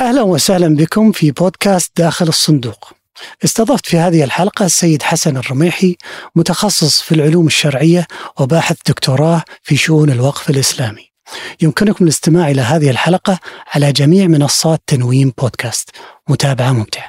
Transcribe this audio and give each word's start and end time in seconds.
أهلا 0.00 0.22
وسهلا 0.22 0.76
بكم 0.76 1.12
في 1.12 1.30
بودكاست 1.30 1.92
داخل 1.96 2.28
الصندوق. 2.28 2.92
استضفت 3.44 3.86
في 3.86 3.98
هذه 3.98 4.24
الحلقة 4.24 4.64
السيد 4.64 5.02
حسن 5.02 5.36
الرميحي 5.36 5.96
متخصص 6.34 7.00
في 7.00 7.14
العلوم 7.14 7.46
الشرعية 7.46 8.06
وباحث 8.40 8.76
دكتوراه 8.88 9.42
في 9.62 9.76
شؤون 9.76 10.10
الوقف 10.10 10.50
الإسلامي. 10.50 11.10
يمكنكم 11.62 12.04
الاستماع 12.04 12.50
إلى 12.50 12.62
هذه 12.62 12.90
الحلقة 12.90 13.38
على 13.74 13.92
جميع 13.92 14.26
منصات 14.26 14.82
تنويم 14.86 15.32
بودكاست. 15.38 15.90
متابعة 16.28 16.72
ممتعة. 16.72 17.08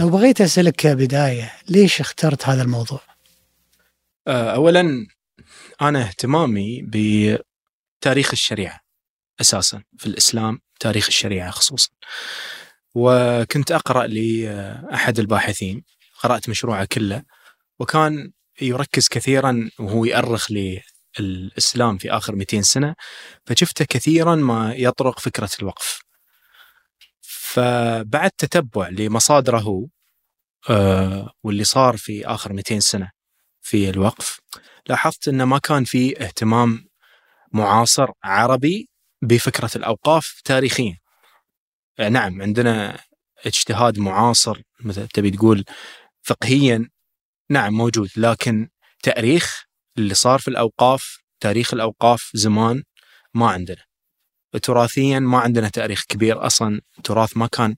لو 0.00 0.08
بغيت 0.08 0.40
أسألك 0.40 0.76
كبداية 0.76 1.52
ليش 1.68 2.00
اخترت 2.00 2.48
هذا 2.48 2.62
الموضوع؟ 2.62 3.00
اولا 4.28 5.06
أنا 5.82 6.02
اهتمامي 6.02 6.82
بتاريخ 6.82 8.30
الشريعة 8.32 8.80
أساسا 9.40 9.82
في 9.98 10.06
الإسلام 10.06 10.60
تاريخ 10.80 11.06
الشريعة 11.06 11.50
خصوصا. 11.50 11.90
وكنت 12.94 13.72
أقرأ 13.72 14.06
لأحد 14.06 15.18
الباحثين 15.18 15.84
قرأت 16.22 16.48
مشروعه 16.48 16.84
كله 16.92 17.22
وكان 17.78 18.32
يركز 18.60 19.08
كثيرا 19.08 19.70
وهو 19.78 20.04
يؤرخ 20.04 20.48
للإسلام 21.18 21.98
في 21.98 22.10
آخر 22.10 22.34
200 22.34 22.62
سنة 22.62 22.94
فشفته 23.46 23.84
كثيرا 23.84 24.34
ما 24.34 24.74
يطرق 24.74 25.18
فكرة 25.20 25.50
الوقف. 25.60 26.02
فبعد 27.20 28.30
تتبع 28.30 28.88
لمصادره 28.88 29.88
آه، 30.70 31.32
واللي 31.42 31.64
صار 31.64 31.96
في 31.96 32.26
آخر 32.26 32.52
200 32.52 32.80
سنة 32.80 33.10
في 33.62 33.90
الوقف 33.90 34.40
لاحظت 34.88 35.28
انه 35.28 35.44
ما 35.44 35.58
كان 35.58 35.84
في 35.84 36.24
اهتمام 36.24 36.88
معاصر 37.52 38.10
عربي 38.24 38.88
بفكرة 39.22 39.70
الأوقاف 39.76 40.40
تاريخيا. 40.44 40.98
آه، 41.98 42.08
نعم 42.08 42.42
عندنا 42.42 43.00
اجتهاد 43.46 43.98
معاصر 43.98 44.60
مثل 44.80 45.08
تبي 45.08 45.30
تقول 45.30 45.64
فقهيا 46.22 46.88
نعم 47.50 47.74
موجود 47.74 48.10
لكن 48.16 48.68
تاريخ 49.02 49.64
اللي 49.98 50.14
صار 50.14 50.38
في 50.38 50.48
الأوقاف 50.48 51.18
تاريخ 51.40 51.74
الأوقاف 51.74 52.30
زمان 52.34 52.82
ما 53.34 53.50
عندنا. 53.50 53.84
تراثيا 54.62 55.18
ما 55.18 55.38
عندنا 55.38 55.68
تاريخ 55.68 56.04
كبير 56.08 56.46
أصلا 56.46 56.80
تراث 57.04 57.36
ما 57.36 57.46
كان 57.46 57.76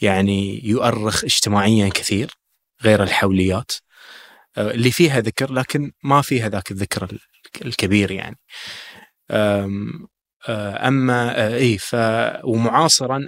يعني 0.00 0.66
يؤرخ 0.68 1.24
اجتماعيا 1.24 1.88
كثير 1.88 2.34
غير 2.82 3.02
الحوليات 3.02 3.72
اللي 4.58 4.90
فيها 4.90 5.20
ذكر 5.20 5.52
لكن 5.52 5.92
ما 6.02 6.22
فيها 6.22 6.48
ذاك 6.48 6.70
الذكر 6.70 7.18
الكبير 7.64 8.10
يعني. 8.10 8.38
آه، 10.48 10.88
أما 10.88 11.38
آه، 11.38 11.56
اي 11.56 11.78
ف 11.78 11.96
ومعاصرا 12.44 13.18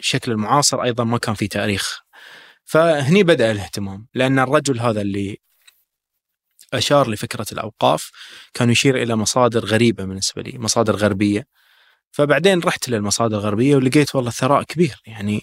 الشكل 0.00 0.32
المعاصر 0.32 0.82
أيضا 0.82 1.04
ما 1.04 1.18
كان 1.18 1.34
في 1.34 1.48
تاريخ. 1.48 2.00
فهني 2.64 3.22
بدأ 3.22 3.50
الاهتمام 3.52 4.08
لأن 4.14 4.38
الرجل 4.38 4.80
هذا 4.80 5.00
اللي 5.00 5.38
أشار 6.74 7.10
لفكرة 7.10 7.46
الأوقاف 7.52 8.10
كان 8.54 8.70
يشير 8.70 9.02
إلى 9.02 9.16
مصادر 9.16 9.64
غريبة 9.64 10.04
بالنسبة 10.04 10.42
لي 10.42 10.58
مصادر 10.58 10.96
غربية. 10.96 11.46
فبعدين 12.12 12.60
رحت 12.60 12.88
للمصادر 12.88 13.38
الغربية 13.38 13.76
ولقيت 13.76 14.14
والله 14.14 14.30
ثراء 14.30 14.62
كبير. 14.62 15.02
يعني 15.06 15.42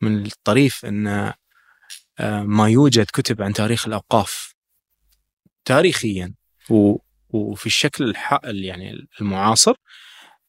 من 0.00 0.26
الطريف 0.26 0.84
إن 0.84 1.32
ما 2.20 2.68
يوجد 2.68 3.06
كتب 3.12 3.42
عن 3.42 3.52
تاريخ 3.52 3.86
الأوقاف. 3.86 4.53
تاريخيا 5.64 6.34
وفي 7.30 7.66
الشكل 7.66 8.04
الح... 8.04 8.38
يعني 8.44 9.08
المعاصر 9.20 9.74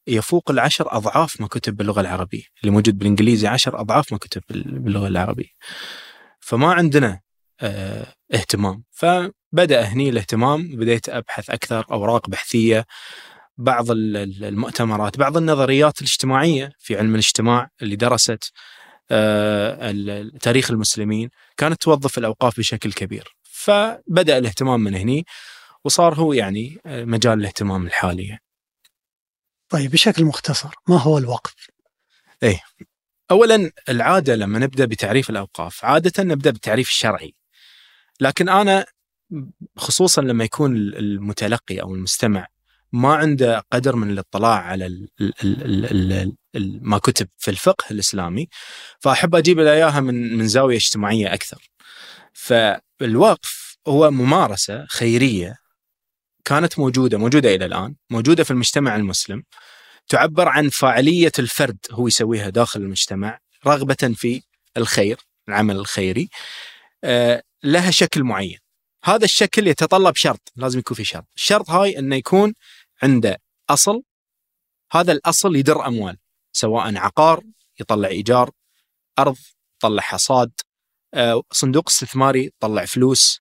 يفوق 0.07 0.51
العشر 0.51 0.97
أضعاف 0.97 1.41
ما 1.41 1.47
كتب 1.47 1.77
باللغة 1.77 2.01
العربية. 2.01 2.43
اللي 2.61 2.71
موجود 2.71 2.97
بالإنجليزي 2.97 3.47
عشر 3.47 3.79
أضعاف 3.81 4.11
ما 4.11 4.17
كتب 4.17 4.41
باللغة 4.49 5.07
العربية. 5.07 5.49
فما 6.39 6.73
عندنا 6.73 7.21
آه 7.61 8.13
اهتمام. 8.33 8.83
فبدأ 8.91 9.81
هني 9.81 10.09
الاهتمام 10.09 10.75
بديت 10.75 11.09
أبحث 11.09 11.49
أكثر 11.49 11.85
أوراق 11.91 12.29
بحثية 12.29 12.85
بعض 13.57 13.91
المؤتمرات 13.91 15.17
بعض 15.17 15.37
النظريات 15.37 16.01
الاجتماعية 16.01 16.71
في 16.79 16.97
علم 16.97 17.13
الاجتماع 17.13 17.69
اللي 17.81 17.95
درست 17.95 18.51
آه 19.11 20.29
تاريخ 20.41 20.71
المسلمين. 20.71 21.29
كانت 21.57 21.81
توظف 21.81 22.17
الأوقاف 22.17 22.57
بشكل 22.57 22.93
كبير. 22.93 23.34
فبدأ 23.65 24.37
الاهتمام 24.37 24.79
من 24.79 24.95
هني 24.95 25.25
وصار 25.83 26.13
هو 26.15 26.33
يعني 26.33 26.81
مجال 26.85 27.39
الاهتمام 27.39 27.87
الحالي 27.87 28.39
طيب 29.69 29.91
بشكل 29.91 30.25
مختصر 30.25 30.73
ما 30.87 30.97
هو 30.97 31.17
الوقف؟ 31.17 31.55
إيه 32.43 32.61
اولا 33.31 33.71
العادة 33.89 34.35
لما 34.35 34.59
نبدأ 34.59 34.85
بتعريف 34.85 35.29
الأوقاف 35.29 35.85
عادة 35.85 36.23
نبدأ 36.23 36.51
بالتعريف 36.51 36.89
الشرعي 36.89 37.35
لكن 38.19 38.49
أنا 38.49 38.85
خصوصا 39.77 40.21
لما 40.21 40.43
يكون 40.43 40.75
المتلقي 40.77 41.81
أو 41.81 41.95
المستمع 41.95 42.47
ما 42.91 43.15
عنده 43.15 43.63
قدر 43.71 43.95
من 43.95 44.09
الاطلاع 44.09 44.61
على 44.61 44.85
ال 44.85 45.09
ال 45.21 45.85
ال 45.85 46.35
ال 46.55 46.79
ما 46.81 46.97
كتب 46.97 47.27
في 47.37 47.51
الفقه 47.51 47.85
الإسلامي 47.91 48.47
فأحب 48.99 49.35
أجيب 49.35 49.59
له 49.59 49.73
إياها 49.73 49.99
من 49.99 50.37
من 50.37 50.47
زاوية 50.47 50.77
اجتماعية 50.77 51.33
أكثر. 51.33 51.69
فالوقف 52.35 53.77
هو 53.87 54.11
ممارسة 54.11 54.85
خيرية 54.85 55.57
كانت 56.45 56.79
موجودة 56.79 57.17
موجودة 57.17 57.55
إلى 57.55 57.65
الآن 57.65 57.95
موجودة 58.09 58.43
في 58.43 58.51
المجتمع 58.51 58.95
المسلم 58.95 59.43
تعبر 60.07 60.47
عن 60.47 60.69
فاعلية 60.69 61.31
الفرد 61.39 61.77
هو 61.91 62.07
يسويها 62.07 62.49
داخل 62.49 62.81
المجتمع 62.81 63.39
رغبة 63.67 64.13
في 64.15 64.41
الخير 64.77 65.19
العمل 65.49 65.75
الخيري 65.75 66.29
آه 67.03 67.43
لها 67.63 67.91
شكل 67.91 68.23
معين. 68.23 68.57
هذا 69.03 69.25
الشكل 69.25 69.67
يتطلب 69.67 70.15
شرط 70.15 70.51
لازم 70.55 70.79
يكون 70.79 70.97
في 70.97 71.03
شرط. 71.03 71.25
الشرط 71.35 71.69
هاي 71.69 71.99
إنه 71.99 72.15
يكون 72.15 72.53
عنده 73.03 73.37
أصل 73.69 74.03
هذا 74.91 75.11
الأصل 75.11 75.55
يدر 75.55 75.87
أموال 75.87 76.17
سواء 76.51 76.97
عقار 76.97 77.43
يطلع 77.79 78.07
إيجار 78.07 78.51
أرض 79.19 79.37
يطلع 79.77 80.01
حصاد 80.01 80.51
صندوق 81.51 81.89
استثماري 81.89 82.45
يطلع 82.45 82.85
فلوس 82.85 83.39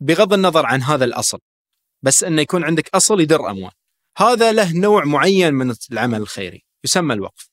بغض 0.00 0.32
النظر 0.32 0.66
عن 0.66 0.82
هذا 0.82 1.04
الأصل. 1.04 1.38
بس 2.02 2.24
إنه 2.24 2.42
يكون 2.42 2.64
عندك 2.64 2.88
أصل 2.94 3.20
يدر 3.20 3.50
أموال. 3.50 3.72
هذا 4.18 4.52
له 4.52 4.72
نوع 4.72 5.04
معين 5.04 5.54
من 5.54 5.74
العمل 5.92 6.20
الخيري 6.20 6.64
يسمى 6.84 7.14
الوقف. 7.14 7.48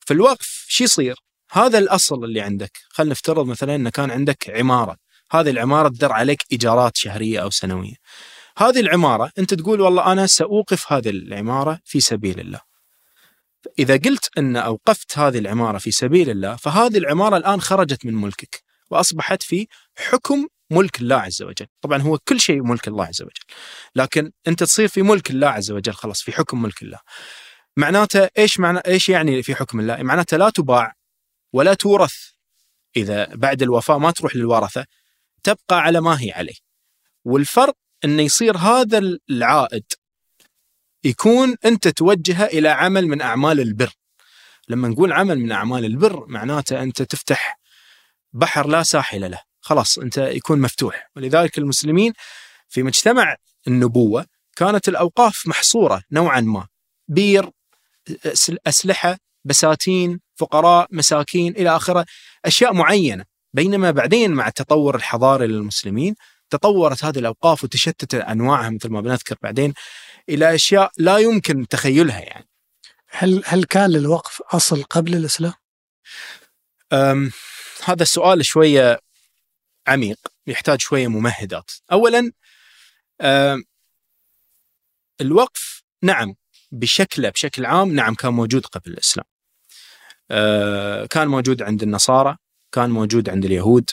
في 0.00 0.14
الوقف 0.14 0.64
شو 0.68 0.84
يصير؟ 0.84 1.16
هذا 1.50 1.78
الأصل 1.78 2.24
اللي 2.24 2.40
عندك. 2.40 2.78
خلينا 2.88 3.10
نفترض 3.10 3.46
مثلا 3.46 3.74
إنه 3.74 3.90
كان 3.90 4.10
عندك 4.10 4.50
عمارة. 4.50 4.96
هذه 5.30 5.50
العمارة 5.50 5.88
تدر 5.88 6.12
عليك 6.12 6.42
إيجارات 6.52 6.96
شهرية 6.96 7.42
أو 7.42 7.50
سنوية. 7.50 7.94
هذه 8.58 8.80
العمارة 8.80 9.30
أنت 9.38 9.54
تقول 9.54 9.80
والله 9.80 10.12
أنا 10.12 10.26
سأوقف 10.26 10.92
هذه 10.92 11.10
العمارة 11.10 11.80
في 11.84 12.00
سبيل 12.00 12.40
الله. 12.40 12.60
إذا 13.78 13.96
قلت 13.96 14.38
أن 14.38 14.56
أوقفت 14.56 15.18
هذه 15.18 15.38
العمارة 15.38 15.78
في 15.78 15.90
سبيل 15.90 16.30
الله 16.30 16.56
فهذه 16.56 16.98
العمارة 16.98 17.36
الآن 17.36 17.60
خرجت 17.60 18.06
من 18.06 18.14
ملكك 18.14 18.62
وأصبحت 18.90 19.42
في 19.42 19.66
حكم 19.96 20.46
ملك 20.70 21.00
الله 21.00 21.16
عز 21.16 21.42
وجل. 21.42 21.66
طبعا 21.80 22.02
هو 22.02 22.18
كل 22.18 22.40
شيء 22.40 22.62
ملك 22.62 22.88
الله 22.88 23.04
عز 23.04 23.22
وجل 23.22 23.42
لكن 23.94 24.32
أنت 24.48 24.62
تصير 24.62 24.88
في 24.88 25.02
ملك 25.02 25.30
الله 25.30 25.48
عز 25.48 25.70
وجل 25.70 25.92
خلاص 25.92 26.22
في 26.22 26.32
حكم 26.32 26.62
ملك 26.62 26.82
الله. 26.82 26.98
معناته 27.76 28.28
إيش 28.38 28.60
معنى 28.60 28.78
إيش 28.78 29.08
يعني 29.08 29.42
في 29.42 29.54
حكم 29.54 29.80
الله؟ 29.80 30.02
معناته 30.02 30.36
لا 30.36 30.50
تباع 30.50 30.92
ولا 31.52 31.74
تورث. 31.74 32.14
إذا 32.96 33.34
بعد 33.34 33.62
الوفاة 33.62 33.98
ما 33.98 34.10
تروح 34.10 34.36
للورثة 34.36 34.86
تبقى 35.42 35.80
على 35.82 36.00
ما 36.00 36.20
هي 36.20 36.32
عليه. 36.32 36.54
والفرق 37.24 37.76
انه 38.04 38.22
يصير 38.22 38.56
هذا 38.56 39.18
العائد 39.30 39.84
يكون 41.04 41.56
أنت 41.64 41.88
توجهه 41.88 42.44
إلى 42.44 42.68
عمل 42.68 43.06
من 43.06 43.20
أعمال 43.20 43.60
البر. 43.60 43.90
لما 44.68 44.88
نقول 44.88 45.12
عمل 45.12 45.38
من 45.38 45.52
أعمال 45.52 45.84
البر 45.84 46.26
معناته 46.26 46.82
أنت 46.82 47.02
تفتح 47.02 47.58
بحر 48.32 48.68
لا 48.68 48.82
ساحل 48.82 49.30
له. 49.30 49.40
خلاص 49.60 49.98
أنت 49.98 50.18
يكون 50.18 50.60
مفتوح. 50.60 51.10
ولذلك 51.16 51.58
المسلمين 51.58 52.12
في 52.68 52.82
مجتمع 52.82 53.36
النبوة 53.66 54.26
كانت 54.56 54.88
الأوقاف 54.88 55.46
محصورة 55.46 56.02
نوعا 56.12 56.40
ما. 56.40 56.66
بير 57.08 57.50
أسلحة 58.66 59.16
بساتين 59.44 60.20
فقراء 60.36 60.88
مساكين 60.90 61.52
إلى 61.56 61.76
آخره. 61.76 62.06
أشياء 62.44 62.72
معينة. 62.72 63.24
بينما 63.52 63.90
بعدين 63.90 64.30
مع 64.30 64.48
التطور 64.48 64.96
الحضاري 64.96 65.46
للمسلمين 65.46 66.14
تطورت 66.50 67.04
هذه 67.04 67.18
الأوقاف 67.18 67.64
وتشتت 67.64 68.14
أنواعها 68.14 68.70
مثل 68.70 68.88
ما 68.88 69.00
بنذكر 69.00 69.36
بعدين. 69.42 69.74
إلى 70.28 70.54
أشياء 70.54 70.92
لا 70.98 71.18
يمكن 71.18 71.68
تخيلها 71.68 72.20
يعني. 72.20 72.48
هل 73.08 73.42
هل 73.46 73.64
كان 73.64 73.90
للوقف 73.90 74.42
أصل 74.42 74.82
قبل 74.82 75.14
الإسلام؟ 75.14 75.54
هذا 77.84 78.02
السؤال 78.02 78.44
شوية 78.44 79.00
عميق 79.86 80.18
يحتاج 80.46 80.80
شوية 80.80 81.08
ممهدات. 81.08 81.70
اولا 81.92 82.32
الوقف 85.20 85.82
نعم 86.02 86.34
بشكله 86.72 87.28
بشكل 87.30 87.66
عام 87.66 87.94
نعم 87.94 88.14
كان 88.14 88.32
موجود 88.32 88.66
قبل 88.66 88.90
الإسلام. 88.92 89.26
آه، 90.30 91.06
كان 91.06 91.28
موجود 91.28 91.62
عند 91.62 91.82
النصارى، 91.82 92.36
كان 92.72 92.90
موجود 92.90 93.30
عند 93.30 93.44
اليهود، 93.44 93.90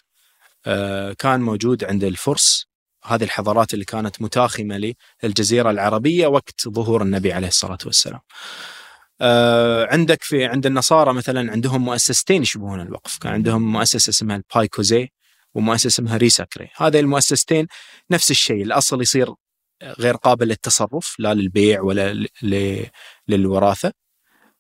آه، 0.65 1.13
كان 1.13 1.41
موجود 1.41 1.83
عند 1.83 2.03
الفرس، 2.03 2.67
هذه 3.03 3.23
الحضارات 3.23 3.73
اللي 3.73 3.85
كانت 3.85 4.21
متاخمة 4.21 4.93
للجزيرة 5.23 5.71
العربية 5.71 6.27
وقت 6.27 6.69
ظهور 6.69 7.01
النبي 7.01 7.33
عليه 7.33 7.47
الصلاة 7.47 7.77
والسلام. 7.85 8.19
آه، 9.21 9.87
عندك 9.91 10.23
في 10.23 10.45
عند 10.45 10.65
النصارى 10.65 11.13
مثلا 11.13 11.51
عندهم 11.51 11.81
مؤسستين 11.85 12.41
يشبهون 12.41 12.81
الوقف، 12.81 13.17
كان 13.17 13.33
عندهم 13.33 13.71
مؤسسة 13.71 14.09
اسمها 14.09 14.35
البايكوزي 14.35 15.09
ومؤسسة 15.53 15.87
اسمها 15.87 16.17
ريساكري، 16.17 16.69
هذه 16.77 16.99
المؤسستين 16.99 17.67
نفس 18.11 18.31
الشيء، 18.31 18.63
الأصل 18.63 19.01
يصير 19.01 19.33
غير 19.83 20.15
قابل 20.15 20.47
للتصرف 20.47 21.15
لا 21.19 21.33
للبيع 21.33 21.81
ولا 21.81 22.27
للوراثة 23.27 23.93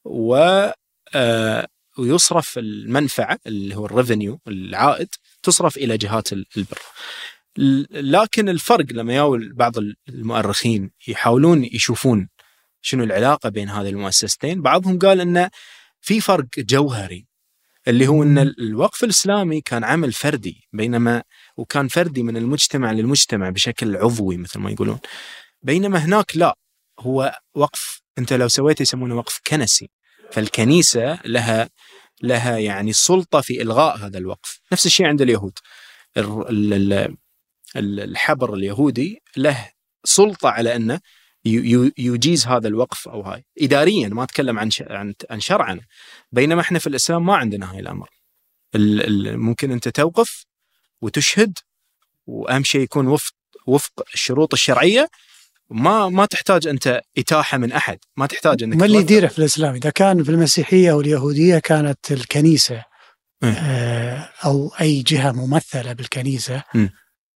و 0.05 0.35
آه، 1.15 1.67
ويصرف 1.97 2.57
المنفعة 2.57 3.39
اللي 3.47 3.75
هو 3.75 3.85
الريفنيو 3.85 4.39
العائد 4.47 5.07
تصرف 5.43 5.77
إلى 5.77 5.97
جهات 5.97 6.33
البر. 6.33 6.79
لكن 7.57 8.49
الفرق 8.49 8.85
لما 8.91 9.13
ياو 9.13 9.39
بعض 9.53 9.73
المؤرخين 10.09 10.91
يحاولون 11.07 11.63
يشوفون 11.63 12.29
شنو 12.81 13.03
العلاقة 13.03 13.49
بين 13.49 13.69
هذه 13.69 13.89
المؤسستين، 13.89 14.61
بعضهم 14.61 14.99
قال 14.99 15.21
انه 15.21 15.49
في 16.01 16.21
فرق 16.21 16.47
جوهري 16.57 17.27
اللي 17.87 18.07
هو 18.07 18.23
إن 18.23 18.37
الوقف 18.37 19.03
الإسلامي 19.03 19.61
كان 19.61 19.83
عمل 19.83 20.13
فردي 20.13 20.67
بينما 20.73 21.23
وكان 21.57 21.87
فردي 21.87 22.23
من 22.23 22.37
المجتمع 22.37 22.91
للمجتمع 22.91 23.49
بشكل 23.49 23.97
عضوي 23.97 24.37
مثل 24.37 24.59
ما 24.59 24.71
يقولون. 24.71 24.99
بينما 25.61 25.99
هناك 25.99 26.37
لا 26.37 26.57
هو 26.99 27.39
وقف 27.55 28.01
أنت 28.17 28.33
لو 28.33 28.47
سويت 28.47 28.81
يسمونه 28.81 29.15
وقف 29.15 29.39
كنسي 29.47 29.89
فالكنيسة 30.31 31.19
لها 31.25 31.69
لها 32.23 32.57
يعني 32.57 32.93
سلطة 32.93 33.41
في 33.41 33.61
إلغاء 33.61 33.97
هذا 33.97 34.17
الوقف، 34.17 34.59
نفس 34.71 34.85
الشيء 34.85 35.05
عند 35.05 35.21
اليهود. 35.21 35.53
الحبر 37.75 38.53
اليهودي 38.53 39.21
له 39.37 39.69
سلطة 40.03 40.49
على 40.49 40.75
أنه 40.75 40.99
يجيز 41.97 42.47
هذا 42.47 42.67
الوقف 42.67 43.07
أو 43.07 43.21
هاي. 43.21 43.45
اداريا 43.61 44.07
ما 44.07 44.23
أتكلم 44.23 44.59
عن 44.59 44.69
عن 45.29 45.39
شرعا 45.39 45.79
بينما 46.31 46.61
إحنا 46.61 46.79
في 46.79 46.87
الإسلام 46.87 47.25
ما 47.25 47.35
عندنا 47.35 47.71
هاي 47.73 47.79
الأمر. 47.79 48.09
ممكن 49.35 49.71
أنت 49.71 49.89
توقف 49.89 50.45
وتشهد 51.01 51.57
وأهم 52.27 52.63
شيء 52.63 52.81
يكون 52.81 53.07
وفق 53.07 53.33
وفق 53.67 54.03
الشروط 54.13 54.53
الشرعية. 54.53 55.09
ما 55.69 56.09
ما 56.09 56.25
تحتاج 56.25 56.67
أنت 56.67 57.01
إتاحة 57.17 57.57
من 57.57 57.71
أحد. 57.71 57.99
ما 58.17 58.25
تحتاج 58.27 58.63
أنك 58.63 58.75
ما 58.75 58.85
اللي 58.85 58.97
يديره 58.97 59.27
في 59.27 59.39
الإسلام؟ 59.39 59.75
إذا 59.75 59.89
كان 59.89 60.23
في 60.23 60.29
المسيحية 60.31 60.91
واليهوديه 60.91 61.59
كانت 61.59 62.11
الكنيسة 62.11 62.83
آه 63.43 64.29
أو 64.45 64.71
أي 64.81 65.01
جهة 65.01 65.31
ممثلة 65.31 65.93
بالكنيسة 65.93 66.63
م. 66.73 66.87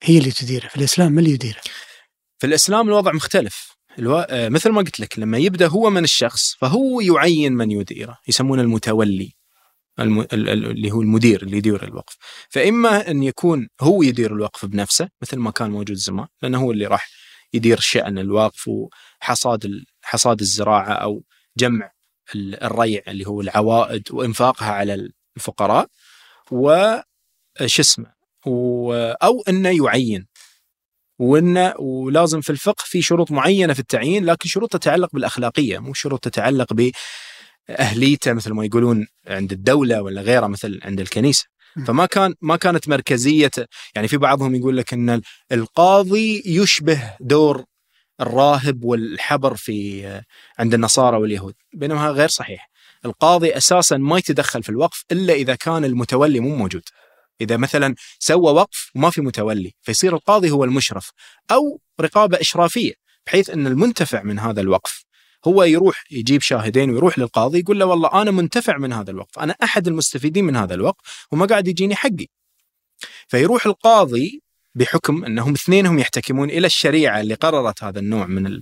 هي 0.05 0.17
اللي 0.17 0.31
تديره 0.31 0.67
في 0.67 0.75
الإسلام 0.75 1.11
من 1.11 1.19
اللي 1.19 1.31
يديره؟ 1.31 1.61
في 2.37 2.47
الإسلام 2.47 2.87
الوضع 2.87 3.11
مختلف. 3.11 3.75
ألو... 3.99 4.17
آه، 4.17 4.49
مثل 4.49 4.69
ما 4.69 4.81
قلت 4.81 4.99
لك 4.99 5.19
لما 5.19 5.37
يبدأ 5.37 5.67
هو 5.67 5.89
من 5.89 6.03
الشخص 6.03 6.55
فهو 6.55 7.01
يعين 7.01 7.53
من 7.53 7.71
يديره 7.71 8.17
يسمونه 8.27 8.61
المتولي 8.61 9.33
الم... 9.99 10.27
اللي 10.33 10.91
هو 10.91 11.01
المدير 11.01 11.43
اللي 11.43 11.57
يدير 11.57 11.83
الوقف. 11.83 12.17
فإما 12.49 13.11
أن 13.11 13.23
يكون 13.23 13.67
هو 13.81 14.03
يدير 14.03 14.33
الوقف 14.33 14.65
بنفسه 14.65 15.09
مثل 15.21 15.37
ما 15.37 15.51
كان 15.51 15.71
موجود 15.71 15.95
زمان 15.95 16.27
لأنه 16.41 16.61
هو 16.61 16.71
اللي 16.71 16.85
راح 16.85 17.09
يدير 17.53 17.79
شأن 17.79 18.17
الوقف 18.17 18.67
وحصاد 18.67 19.83
حصاد 20.01 20.39
الزراعة 20.39 20.93
أو 20.93 21.23
جمع 21.57 21.91
الريع 22.35 23.01
اللي 23.07 23.27
هو 23.27 23.41
العوائد 23.41 24.03
وإنفاقها 24.11 24.71
على 24.71 25.09
الفقراء 25.37 25.87
وش 26.51 27.79
اسمه 27.79 28.14
أو 29.23 29.43
أنه 29.49 29.85
يعين. 29.85 30.27
وإنه 31.19 31.73
ولازم 31.79 32.41
في 32.41 32.49
الفقه 32.49 32.83
في 32.85 33.01
شروط 33.01 33.31
معينة 33.31 33.73
في 33.73 33.79
التعيين 33.79 34.25
لكن 34.25 34.49
شروط 34.49 34.73
تتعلق 34.73 35.09
بالأخلاقية 35.13 35.79
مو 35.79 35.93
شروط 35.93 36.23
تتعلق 36.23 36.73
بأهليته 37.69 38.33
مثل 38.33 38.53
ما 38.53 38.65
يقولون 38.65 39.07
عند 39.27 39.51
الدولة 39.51 40.01
ولا 40.01 40.21
غيرها 40.21 40.47
مثل 40.47 40.79
عند 40.83 40.99
الكنيسة. 40.99 41.45
فما 41.87 42.05
كان 42.05 42.33
ما 42.41 42.55
كانت 42.55 42.87
مركزية 42.89 43.51
يعني 43.95 44.07
في 44.07 44.17
بعضهم 44.17 44.55
يقول 44.55 44.77
لك 44.77 44.93
إن 44.93 45.21
القاضي 45.51 46.43
يشبه 46.45 47.13
دور 47.19 47.63
الراهب 48.21 48.83
والحبر 48.83 49.55
في 49.55 50.05
عند 50.59 50.73
النصارى 50.73 51.17
واليهود 51.17 51.53
بينما 51.73 52.05
هذا 52.05 52.11
غير 52.11 52.27
صحيح. 52.29 52.69
القاضي 53.05 53.57
أساسا 53.57 53.97
ما 53.97 54.17
يتدخل 54.17 54.63
في 54.63 54.69
الوقف 54.69 55.03
إلا 55.11 55.33
إذا 55.33 55.55
كان 55.55 55.85
المتولي 55.85 56.39
مو 56.39 56.55
موجود. 56.55 56.83
إذا 57.41 57.57
مثلا 57.57 57.95
سوى 58.19 58.53
وقف 58.53 58.91
وما 58.95 59.09
في 59.09 59.21
متولي 59.21 59.73
فيصير 59.81 60.15
القاضي 60.15 60.51
هو 60.51 60.63
المشرف 60.63 61.11
أو 61.51 61.81
رقابة 62.01 62.41
إشرافية 62.41 62.93
بحيث 63.25 63.49
أن 63.49 63.67
المنتفع 63.67 64.23
من 64.23 64.39
هذا 64.39 64.61
الوقف 64.61 65.05
هو 65.47 65.63
يروح 65.63 66.03
يجيب 66.11 66.41
شاهدين 66.41 66.89
ويروح 66.89 67.19
للقاضي 67.19 67.59
يقول 67.59 67.79
له 67.79 67.85
والله 67.85 68.21
أنا 68.21 68.31
منتفع 68.31 68.77
من 68.77 68.93
هذا 68.93 69.11
الوقف، 69.11 69.39
أنا 69.39 69.55
أحد 69.63 69.87
المستفيدين 69.87 70.45
من 70.45 70.55
هذا 70.55 70.73
الوقف 70.73 71.27
وما 71.31 71.45
قاعد 71.45 71.67
يجيني 71.67 71.95
حقي. 71.95 72.27
فيروح 73.27 73.65
القاضي 73.65 74.41
بحكم 74.75 75.25
أنهم 75.25 75.53
اثنينهم 75.53 75.99
يحتكمون 75.99 76.49
إلى 76.49 76.67
الشريعة 76.67 77.21
اللي 77.21 77.33
قررت 77.33 77.83
هذا 77.83 77.99
النوع 77.99 78.25
من 78.25 78.61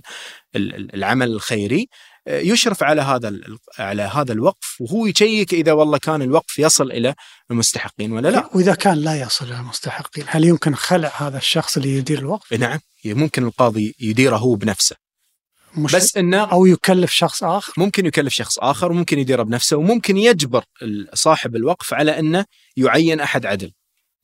العمل 0.56 1.30
الخيري 1.30 1.88
يشرف 2.26 2.82
على 2.82 3.02
هذا 3.02 3.40
على 3.78 4.02
هذا 4.02 4.32
الوقف 4.32 4.80
وهو 4.80 5.06
يشيك 5.06 5.54
إذا 5.54 5.72
والله 5.72 5.98
كان 5.98 6.22
الوقف 6.22 6.58
يصل 6.58 6.92
إلى 6.92 7.14
المستحقين 7.50 8.12
ولا 8.12 8.28
لا. 8.28 8.50
وإذا 8.54 8.74
كان 8.74 8.98
لا 8.98 9.20
يصل 9.20 9.44
إلى 9.44 9.60
المستحقين، 9.60 10.24
هل 10.28 10.44
يمكن 10.44 10.74
خلع 10.74 11.12
هذا 11.16 11.38
الشخص 11.38 11.76
اللي 11.76 11.96
يدير 11.96 12.18
الوقف؟ 12.18 12.52
نعم، 12.52 12.78
ممكن 13.04 13.44
القاضي 13.44 13.94
يديره 14.00 14.36
هو 14.36 14.54
بنفسه. 14.54 14.96
مش 15.76 15.94
بس 15.94 16.16
إنه 16.16 16.44
أو 16.44 16.66
يكلف 16.66 17.10
شخص 17.12 17.44
آخر 17.44 17.72
ممكن 17.76 18.06
يكلف 18.06 18.34
شخص 18.34 18.58
آخر 18.58 18.92
وممكن 18.92 19.18
يديره 19.18 19.42
بنفسه 19.42 19.76
وممكن 19.76 20.16
يجبر 20.16 20.64
صاحب 21.14 21.56
الوقف 21.56 21.94
على 21.94 22.18
إنه 22.18 22.44
يعين 22.76 23.20
أحد 23.20 23.46
عدل 23.46 23.72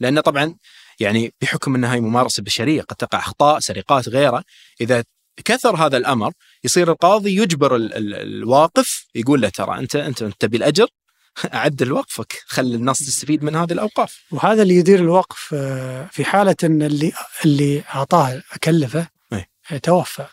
لأنه 0.00 0.20
طبعا 0.20 0.54
يعني 1.00 1.34
بحكم 1.40 1.74
ان 1.74 1.84
هاي 1.84 2.00
ممارسة 2.00 2.42
بشرية 2.42 2.82
قد 2.82 2.96
تقع 2.96 3.18
أخطاء 3.18 3.60
سرقات 3.60 4.08
غيره 4.08 4.44
إذا 4.80 5.04
كثر 5.44 5.76
هذا 5.76 5.96
الأمر 5.96 6.32
يصير 6.64 6.92
القاضي 6.92 7.36
يجبر 7.36 7.76
ال 7.76 7.94
ال 7.94 8.14
الواقف 8.14 9.06
يقول 9.14 9.40
له 9.40 9.48
ترى 9.48 9.78
انت 9.78 9.96
أنت 9.96 10.24
تبي 10.24 10.56
الأجر؟ 10.56 10.86
عدل 11.52 11.92
وقفك 11.92 12.42
خلي 12.46 12.74
الناس 12.74 12.98
تستفيد 12.98 13.44
من 13.44 13.56
هذه 13.56 13.72
الأوقاف. 13.72 14.24
وهذا 14.30 14.62
اللي 14.62 14.76
يدير 14.76 14.98
الوقف 14.98 15.54
آه، 15.54 16.08
في 16.12 16.24
حالة 16.24 16.56
إن 16.64 16.82
اللي 16.82 17.12
اللي 17.44 17.82
أعطاه 17.94 18.42
أكلفه 18.52 19.06
أي. 19.32 19.78
توفى. 19.78 20.26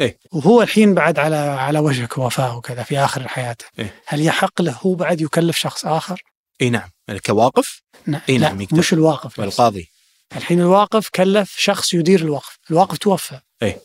إيه؟ 0.00 0.18
وهو 0.32 0.62
الحين 0.62 0.94
بعد 0.94 1.18
على 1.18 1.36
على 1.36 1.78
وشك 1.78 2.18
وفاة 2.18 2.56
وكذا 2.56 2.82
في 2.82 2.98
آخر 2.98 3.28
حياته. 3.28 3.64
إيه؟ 3.78 4.02
هل 4.06 4.20
يحق 4.20 4.62
له 4.62 4.78
هو 4.82 4.94
بعد 4.94 5.20
يكلف 5.20 5.56
شخص 5.56 5.86
آخر؟ 5.86 6.22
إي 6.60 6.70
نعم. 6.70 6.90
كواقف؟ 7.26 7.82
نعم. 8.06 8.20
إي 8.28 8.38
نعم 8.38 8.60
يقدر. 8.60 8.78
مش 8.78 8.92
الواقف 8.92 9.38
والقاضي. 9.38 9.88
الحين 10.36 10.60
الواقف 10.60 11.08
كلف 11.08 11.54
شخص 11.58 11.94
يدير 11.94 12.20
الوقف. 12.20 12.58
الواقف 12.70 12.98
توفى. 12.98 13.40
اي 13.62 13.80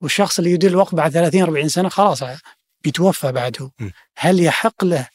والشخص 0.00 0.38
اللي 0.38 0.50
يدير 0.50 0.70
الوقف 0.70 0.94
بعد 0.94 1.12
30 1.12 1.42
40 1.42 1.68
سنة 1.68 1.88
خلاص 1.88 2.22
بيتوفى 2.84 3.32
بعده. 3.32 3.70
م. 3.80 3.90
هل 4.16 4.40
يحق 4.40 4.84
له 4.84 5.08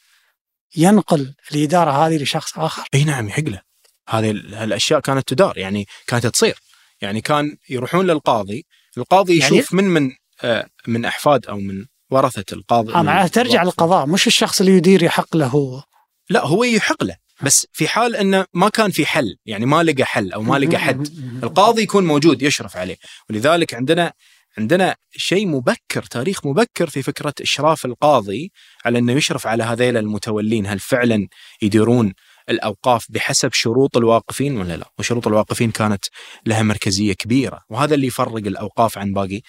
ينقل 0.77 1.33
الإدارة 1.51 1.91
هذه 1.91 2.23
لشخص 2.23 2.59
آخر؟ 2.59 2.83
إي 2.93 3.03
نعم 3.03 3.27
يحق 3.27 3.43
له. 3.43 3.61
هذه 4.09 4.31
الاشياء 4.31 4.99
كانت 4.99 5.27
تدار 5.27 5.57
يعني 5.57 5.85
كانت 6.07 6.27
تصير. 6.27 6.59
يعني 7.01 7.21
كان 7.21 7.57
يروحون 7.69 8.07
للقاضي 8.07 8.65
القاضي 8.97 9.37
يعني؟ 9.37 9.57
يشوف 9.57 9.73
يعني 9.73 9.87
من 9.87 9.93
من 10.03 10.11
آه، 10.43 10.67
من 10.87 11.05
أحفاد 11.05 11.45
أو 11.45 11.57
من 11.57 11.85
ورثة 12.09 12.45
القاضي 12.53 12.93
آه 12.93 13.01
معناته 13.01 13.27
ترجع 13.43 13.63
للقضاء. 13.63 14.05
مش 14.05 14.27
الشخص 14.27 14.59
اللي 14.59 14.71
يدير 14.77 15.03
يحق 15.03 15.35
له 15.35 15.47
هو. 15.47 15.83
لا 16.29 16.45
هو 16.45 16.63
يحق 16.63 17.03
له. 17.03 17.15
بس 17.41 17.67
في 17.71 17.87
حال 17.87 18.15
إنه 18.15 18.45
ما 18.53 18.69
كان 18.69 18.91
في 18.91 19.05
حل 19.05 19.37
يعني 19.45 19.65
ما 19.65 19.83
لقى 19.83 20.05
حل 20.05 20.31
أو 20.31 20.41
ما 20.41 20.59
لقى 20.59 20.77
حد 20.77 21.07
القاضي 21.43 21.81
يكون 21.81 22.05
موجود 22.05 22.41
يشرف 22.41 22.77
عليه. 22.77 22.97
ولذلك 23.29 23.73
عندنا 23.73 24.13
عندنا 24.57 24.95
شيء 25.11 25.47
مبكر 25.47 26.03
تاريخ 26.03 26.45
مبكر 26.45 26.89
في 26.89 27.01
فكرة 27.03 27.33
إشراف 27.41 27.85
القاضي 27.85 28.51
على 28.85 28.99
إنه 28.99 29.13
يشرف 29.13 29.47
على 29.47 29.63
هذيل 29.63 29.97
المتولين 29.97 30.67
هل 30.67 30.79
فعلا 30.79 31.27
يديرون 31.61 32.13
الأوقاف 32.49 33.05
بحسب 33.09 33.53
شروط 33.53 33.97
الواقفين 33.97 34.57
ولا 34.57 34.77
لا؟ 34.77 34.91
وشروط 34.99 35.27
الواقفين 35.27 35.71
كانت 35.71 36.05
لها 36.45 36.61
مركزية 36.61 37.13
كبيرة 37.13 37.61
وهذا 37.69 37.95
اللي 37.95 38.07
يفرق 38.07 38.35
الأوقاف 38.35 38.97
عن 38.97 39.13
باقي 39.13 39.41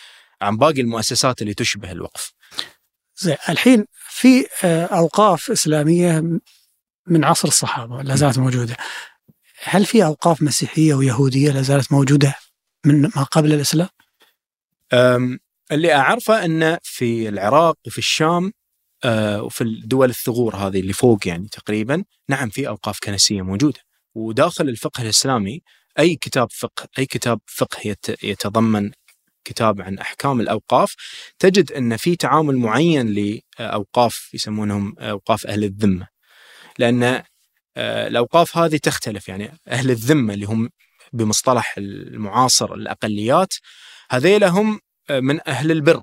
عن 0.42 0.56
باقي 0.56 0.80
المؤسسات 0.80 1.42
اللي 1.42 1.54
تشبه 1.54 1.92
الوقف. 1.92 2.32
زين 3.16 3.36
الحين 3.48 3.84
في 3.94 4.46
آه، 4.64 4.84
أوقاف 4.84 5.50
إسلامية 5.50 6.22
من 7.06 7.24
عصر 7.24 7.48
الصحابة 7.48 8.02
لا 8.02 8.16
زالت 8.16 8.38
موجودة. 8.38 8.76
هل 9.62 9.86
في 9.86 10.04
أوقاف 10.04 10.42
مسيحية 10.42 10.94
ويهودية 10.94 11.50
لا 11.50 11.62
زالت 11.62 11.92
موجودة 11.92 12.34
من 12.86 13.02
ما 13.02 13.22
قبل 13.22 13.52
الإسلام؟ 13.52 13.88
اللي 15.72 15.94
أعرفه 15.94 16.44
إنه 16.44 16.78
في 16.82 17.28
العراق 17.28 17.78
وفي 17.86 17.98
الشام 17.98 18.52
وفي 19.40 19.60
الدول 19.60 20.10
الثغور 20.10 20.56
هذه 20.56 20.80
اللي 20.80 20.92
فوق 20.92 21.28
يعني 21.28 21.48
تقريبا 21.48 22.04
نعم 22.28 22.50
في 22.50 22.68
أوقاف 22.68 22.98
كنسية 23.02 23.42
موجودة. 23.42 23.80
وداخل 24.14 24.68
الفقه 24.68 25.02
الإسلامي 25.02 25.60
أي 25.98 26.16
كتاب 26.16 26.48
فقه 26.52 26.88
أي 26.98 27.06
كتاب 27.06 27.40
فقه 27.46 27.78
يت- 27.84 28.24
يتضمن 28.24 28.90
كتاب 29.44 29.80
عن 29.80 29.98
أحكام 29.98 30.40
الأوقاف 30.40 30.94
تجد 31.38 31.72
إن 31.72 31.96
في 31.96 32.16
تعامل 32.16 32.56
معين 32.56 33.14
لأوقاف 33.58 34.30
يسمونهم 34.34 34.94
أوقاف 34.98 35.46
أهل 35.46 35.64
الذمة. 35.64 36.08
لأن 36.78 37.22
الأوقاف 37.78 38.56
هذه 38.58 38.76
تختلف 38.76 39.28
يعني 39.28 39.58
أهل 39.68 39.90
الذمة 39.90 40.34
اللي 40.34 40.46
هم 40.46 40.70
بمصطلح 41.12 41.74
المعاصر 41.78 42.74
الأقليات 42.74 43.54
هذيل 44.10 44.44
هم 44.44 44.80
آه، 45.10 45.20
من 45.20 45.48
أهل 45.48 45.70
البر 45.70 46.02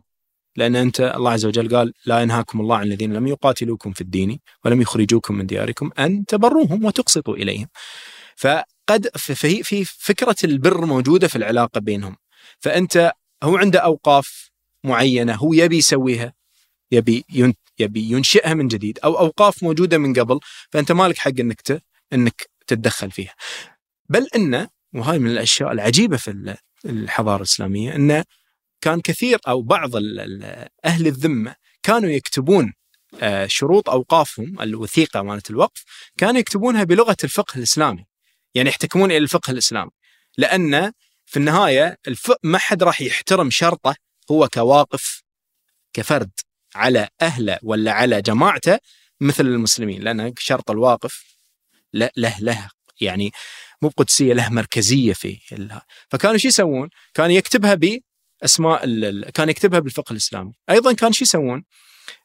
لأن 0.55 0.75
أنت 0.75 0.99
الله 1.01 1.31
عز 1.31 1.45
وجل 1.45 1.75
قال 1.75 1.93
لا 2.05 2.19
ينهاكم 2.21 2.61
الله 2.61 2.77
عن 2.77 2.83
الذين 2.83 3.13
لم 3.13 3.27
يقاتلوكم 3.27 3.91
في 3.91 4.01
الدين 4.01 4.39
ولم 4.65 4.81
يخرجوكم 4.81 5.35
من 5.35 5.45
دياركم 5.45 5.91
أن 5.99 6.25
تبروهم 6.25 6.85
وتقسطوا 6.85 7.35
إليهم. 7.35 7.67
فقد 8.35 9.09
في 9.15 9.63
في 9.63 9.85
فكرة 9.85 10.35
البر 10.43 10.85
موجودة 10.85 11.27
في 11.27 11.35
العلاقة 11.35 11.79
بينهم. 11.79 12.15
فأنت 12.59 13.11
هو 13.43 13.57
عنده 13.57 13.79
أوقاف 13.79 14.49
معينة 14.83 15.35
هو 15.35 15.53
يبي 15.53 15.77
يسويها 15.77 16.33
يبي 16.91 17.25
يبي 17.79 18.11
ينشئها 18.11 18.53
من 18.53 18.67
جديد 18.67 18.99
أو 19.03 19.19
أوقاف 19.19 19.63
موجودة 19.63 19.97
من 19.97 20.13
قبل 20.13 20.39
فأنت 20.69 20.91
مالك 20.91 21.17
حق 21.17 21.39
إنك. 21.39 21.83
إنك 22.13 22.49
تتدخل 22.67 23.11
فيها. 23.11 23.33
بل 24.09 24.27
إن 24.35 24.67
وهاي 24.93 25.19
من 25.19 25.31
الأشياء 25.31 25.71
العجيبة 25.71 26.17
في 26.17 26.31
ال- 26.31 26.57
الحضارة 26.85 27.37
الإسلامية 27.37 27.95
إنه 27.95 28.25
كان 28.81 29.01
كثير 29.01 29.39
أو 29.47 29.61
بعض 29.61 29.91
أهل 30.85 31.07
الذمة 31.07 31.55
كانوا 31.83 32.09
يكتبون 32.09 32.73
آه، 33.21 33.47
شروط 33.47 33.89
أوقافهم 33.89 34.61
الوثيقة 34.61 35.21
مالت 35.21 35.49
الوقف 35.49 35.83
كانوا 36.17 36.39
يكتبونها 36.39 36.83
بلغة 36.83 37.17
الفقه 37.23 37.57
الإسلامي 37.57 38.05
يعني 38.55 38.69
يحتكمون 38.69 39.11
إلى 39.11 39.17
الفقه 39.17 39.51
الإسلامي 39.51 39.91
لأن 40.37 40.91
في 41.25 41.37
النهاية 41.37 41.97
الف... 42.07 42.31
ما 42.43 42.57
حد 42.57 42.83
راح 42.83 43.01
يحترم 43.01 43.49
شرطه 43.49 43.95
هو 44.31 44.47
كواقف 44.47 45.23
كفرد 45.93 46.31
على 46.75 47.09
أهله 47.21 47.59
ولا 47.63 47.91
على 47.91 48.21
جماعته 48.21 48.79
مثل 49.21 49.45
المسلمين 49.45 50.01
لأن 50.01 50.33
شرط 50.37 50.71
الواقف 50.71 51.37
له, 51.93 52.09
له 52.39 52.69
يعني 53.01 53.31
مو 53.81 53.89
بقدسية 53.89 54.33
له 54.33 54.49
مركزية 54.49 55.13
في 55.13 55.39
فكانوا 56.09 56.37
شو 56.37 56.47
يسوون؟ 56.47 56.89
كان 57.13 57.31
يكتبها 57.31 58.01
بأسماء 58.43 58.85
كان 59.31 59.49
يكتبها 59.49 59.79
بالفقه 59.79 60.11
الإسلامي، 60.11 60.53
أيضا 60.69 60.93
كان 60.93 61.11
شو 61.11 61.23
يسوون؟ 61.23 61.63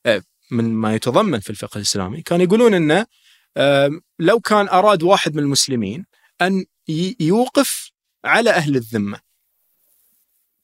آه، 0.06 0.23
من 0.50 0.64
ما 0.64 0.94
يتضمن 0.94 1.40
في 1.40 1.50
الفقه 1.50 1.76
الإسلامي 1.76 2.23
كان 2.23 2.40
يقولون 2.40 2.75
إنه 2.75 3.06
لو 4.18 4.40
كان 4.40 4.68
أراد 4.68 5.02
واحد 5.02 5.34
من 5.34 5.42
المسلمين 5.42 6.06
أن 6.42 6.64
يوقف 7.20 7.90
على 8.25 8.50
أهل 8.50 8.76
الذمة 8.76 9.20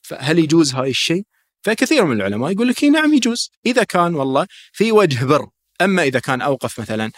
فهل 0.03 0.39
يجوز 0.39 0.75
هاي 0.75 0.91
الشيء؟ 0.91 1.23
فكثير 1.63 2.05
من 2.05 2.17
العلماء 2.17 2.51
يقول 2.51 2.69
لك 2.69 2.83
إي 2.83 2.91
نعم 2.91 3.15
يجوز 3.15 3.51
إذا 3.67 3.85
كان 3.85 4.15
والله 4.15 4.47
في 4.73 4.93
وجه 4.93 5.25
بر 5.25 5.49
أما 5.81 6.03
إذا 6.03 6.19
كان 6.19 6.43
أوقف 6.43 6.81
مثلا 6.81 7.11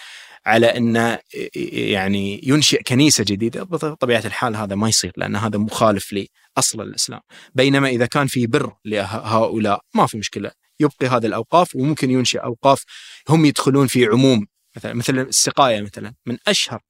على 0.46 0.66
انه 0.66 1.18
يعني 1.64 2.40
ينشئ 2.44 2.82
كنيسة 2.82 3.24
جديدة 3.24 3.62
بطبيعة 3.62 4.22
الحال 4.24 4.56
هذا 4.56 4.74
ما 4.74 4.88
يصير 4.88 5.12
لأن 5.16 5.36
هذا 5.36 5.58
مخالف 5.58 6.12
لأصل 6.12 6.80
الإسلام. 6.80 7.20
بينما 7.54 7.88
إذا 7.88 8.06
كان 8.06 8.26
في 8.26 8.46
بر 8.46 8.72
لهؤلاء 8.84 9.80
ما 9.94 10.06
في 10.06 10.18
مشكلة. 10.18 10.50
يبقي 10.80 11.06
هذه 11.06 11.26
الأوقاف 11.26 11.76
وممكن 11.76 12.10
ينشئ 12.10 12.38
أوقاف 12.38 12.84
هم 13.28 13.44
يدخلون 13.44 13.86
في 13.86 14.06
عموم. 14.06 14.46
مثلا 14.76 14.92
مثل 14.94 15.18
السقاية 15.18 15.80
مثلا. 15.80 16.14
من 16.26 16.38
أشهر 16.48 16.80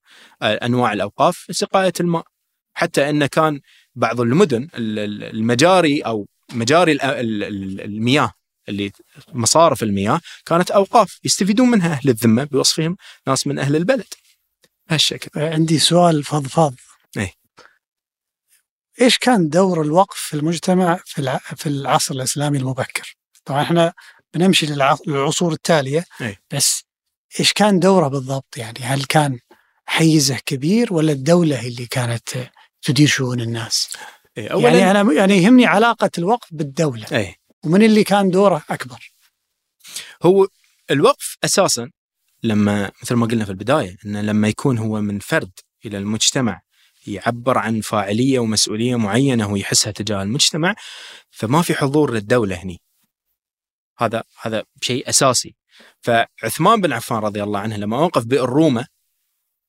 آه، 0.43 0.55
أنواع 0.55 0.93
الأوقاف 0.93 1.47
سقاية 1.51 1.93
الماء. 2.01 2.25
حتى 2.75 3.11
أن 3.11 3.27
كان 3.27 3.61
بعض 3.95 4.21
المدن 4.21 4.69
ال- 4.75 4.99
ال- 4.99 5.25
المجاري 5.25 6.01
أو 6.01 6.27
مجاري 6.53 6.93
ال- 6.93 7.03
ال- 7.03 7.45
ال- 7.45 7.81
المياه 7.81 8.33
اللي 8.69 8.93
مصارف 9.33 9.83
المياه 9.83 10.21
كانت 10.47 10.71
أوقاف 10.71 11.19
يستفيدون 11.25 11.71
منها 11.71 11.93
أهل 11.93 12.09
الذمة 12.09 12.45
بوصفهم 12.45 12.97
ناس 13.27 13.47
من 13.47 13.59
أهل 13.59 13.77
البلد 13.77 14.15
بهالشكل 14.89 15.41
عندي 15.41 15.79
سؤال 15.79 16.25
فضفاض 16.25 16.75
إيه. 17.17 17.33
إيش 19.01 19.19
كان 19.19 19.49
دور 19.49 19.83
الوقف 19.83 20.17
في 20.17 20.37
المجتمع 20.37 21.01
في. 21.05 21.39
في 21.57 21.67
العصر 21.67 22.15
الإسلامي 22.15 22.59
المبكر؟ 22.59 23.17
طبعا 23.45 23.63
إحنا 23.63 23.93
بنمشي 24.35 24.67
للع... 24.67 24.97
للعصور 25.07 25.53
التالية 25.53 26.05
إيه. 26.21 26.41
بس 26.51 26.85
إيش 27.41 27.53
كان 27.53 27.79
دوره 27.79 28.09
بالضبط؟ 28.09 28.57
يعني 28.57 28.79
هل 28.79 29.05
كان 29.05 29.39
حيزة 29.87 30.39
كبير 30.47 30.95
ولا 30.95 31.13
الدولة 31.13 31.67
اللي 31.67 31.87
كانت 31.87 32.29
تدير 32.83 33.09
شؤون 33.09 33.41
الناس؟ 33.41 33.89
إيه، 34.39 34.45
يعني 34.45 34.55
اولا 34.55 34.91
أنا 34.91 35.13
يعني 35.13 35.43
يهمني 35.43 35.67
علاقة 35.67 36.11
الوقف 36.19 36.49
بالدولة 36.51 37.07
إيه 37.13 37.37
ومن 37.65 37.83
اللي 37.83 38.05
كان 38.05 38.31
دوره 38.31 38.65
أكبر. 38.71 39.13
هو 40.23 40.49
الوقف 40.91 41.37
أساسا 41.45 41.91
لما 42.43 42.91
مثل 43.03 43.15
ما 43.15 43.27
قلنا 43.27 43.45
في 43.45 43.51
البداية 43.51 43.97
إنه 44.07 44.21
لما 44.21 44.49
يكون 44.49 44.79
هو 44.79 45.01
من 45.01 45.19
فرد 45.19 45.53
إلى 45.85 45.99
المجتمع 45.99 46.63
يعبر 47.07 47.59
عن 47.59 47.81
فاعلية 47.81 48.39
ومسؤولية 48.39 48.97
معينة 48.97 49.45
هو 49.45 49.57
يحسها 49.57 49.93
تجاه 49.93 50.23
المجتمع 50.23 50.75
فما 51.31 51.63
في 51.63 51.75
حضور 51.75 52.15
للدولة 52.15 52.57
هني. 52.57 52.81
هذا 53.99 54.23
هذا 54.41 54.65
شيء 54.83 55.09
أساسي. 55.09 55.57
فعثمان 56.01 56.81
بن 56.81 56.93
عفان 56.93 57.19
رضي 57.19 57.43
الله 57.43 57.61
عنه 57.61 57.77
لما 57.77 57.99
أوقف 57.99 58.25
بئر 58.25 58.49
رومه 58.49 58.87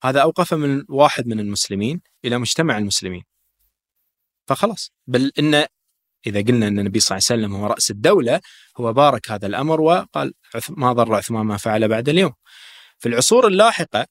هذا 0.04 0.22
اوقف 0.22 0.54
من 0.54 0.86
واحد 0.90 1.28
من 1.28 1.40
المسلمين 1.40 2.02
إلى 2.26 2.38
مجتمع 2.38 2.78
المسلمين. 2.78 3.24
فخلاص 4.48 4.92
بل 5.08 5.32
ان 5.40 5.66
إذا 6.28 6.42
قلنا 6.42 6.68
أن 6.68 6.80
النبي 6.80 7.00
صلى 7.00 7.18
الله 7.18 7.28
عليه 7.32 7.44
وسلم 7.44 7.56
هو 7.56 7.68
رأس 7.68 7.92
الدولة 7.92 8.42
هو 8.78 8.94
بارك 8.94 9.32
هذا 9.32 9.48
الأمر 9.48 9.82
وقال 9.82 10.34
ما 10.70 10.94
ضر 10.94 11.16
عثمان 11.16 11.46
ما 11.46 11.58
فعل 11.58 11.88
بعد 11.88 12.10
اليوم. 12.10 12.34
في 13.00 13.10
العصور 13.10 13.48
اللاحقة 13.48 14.06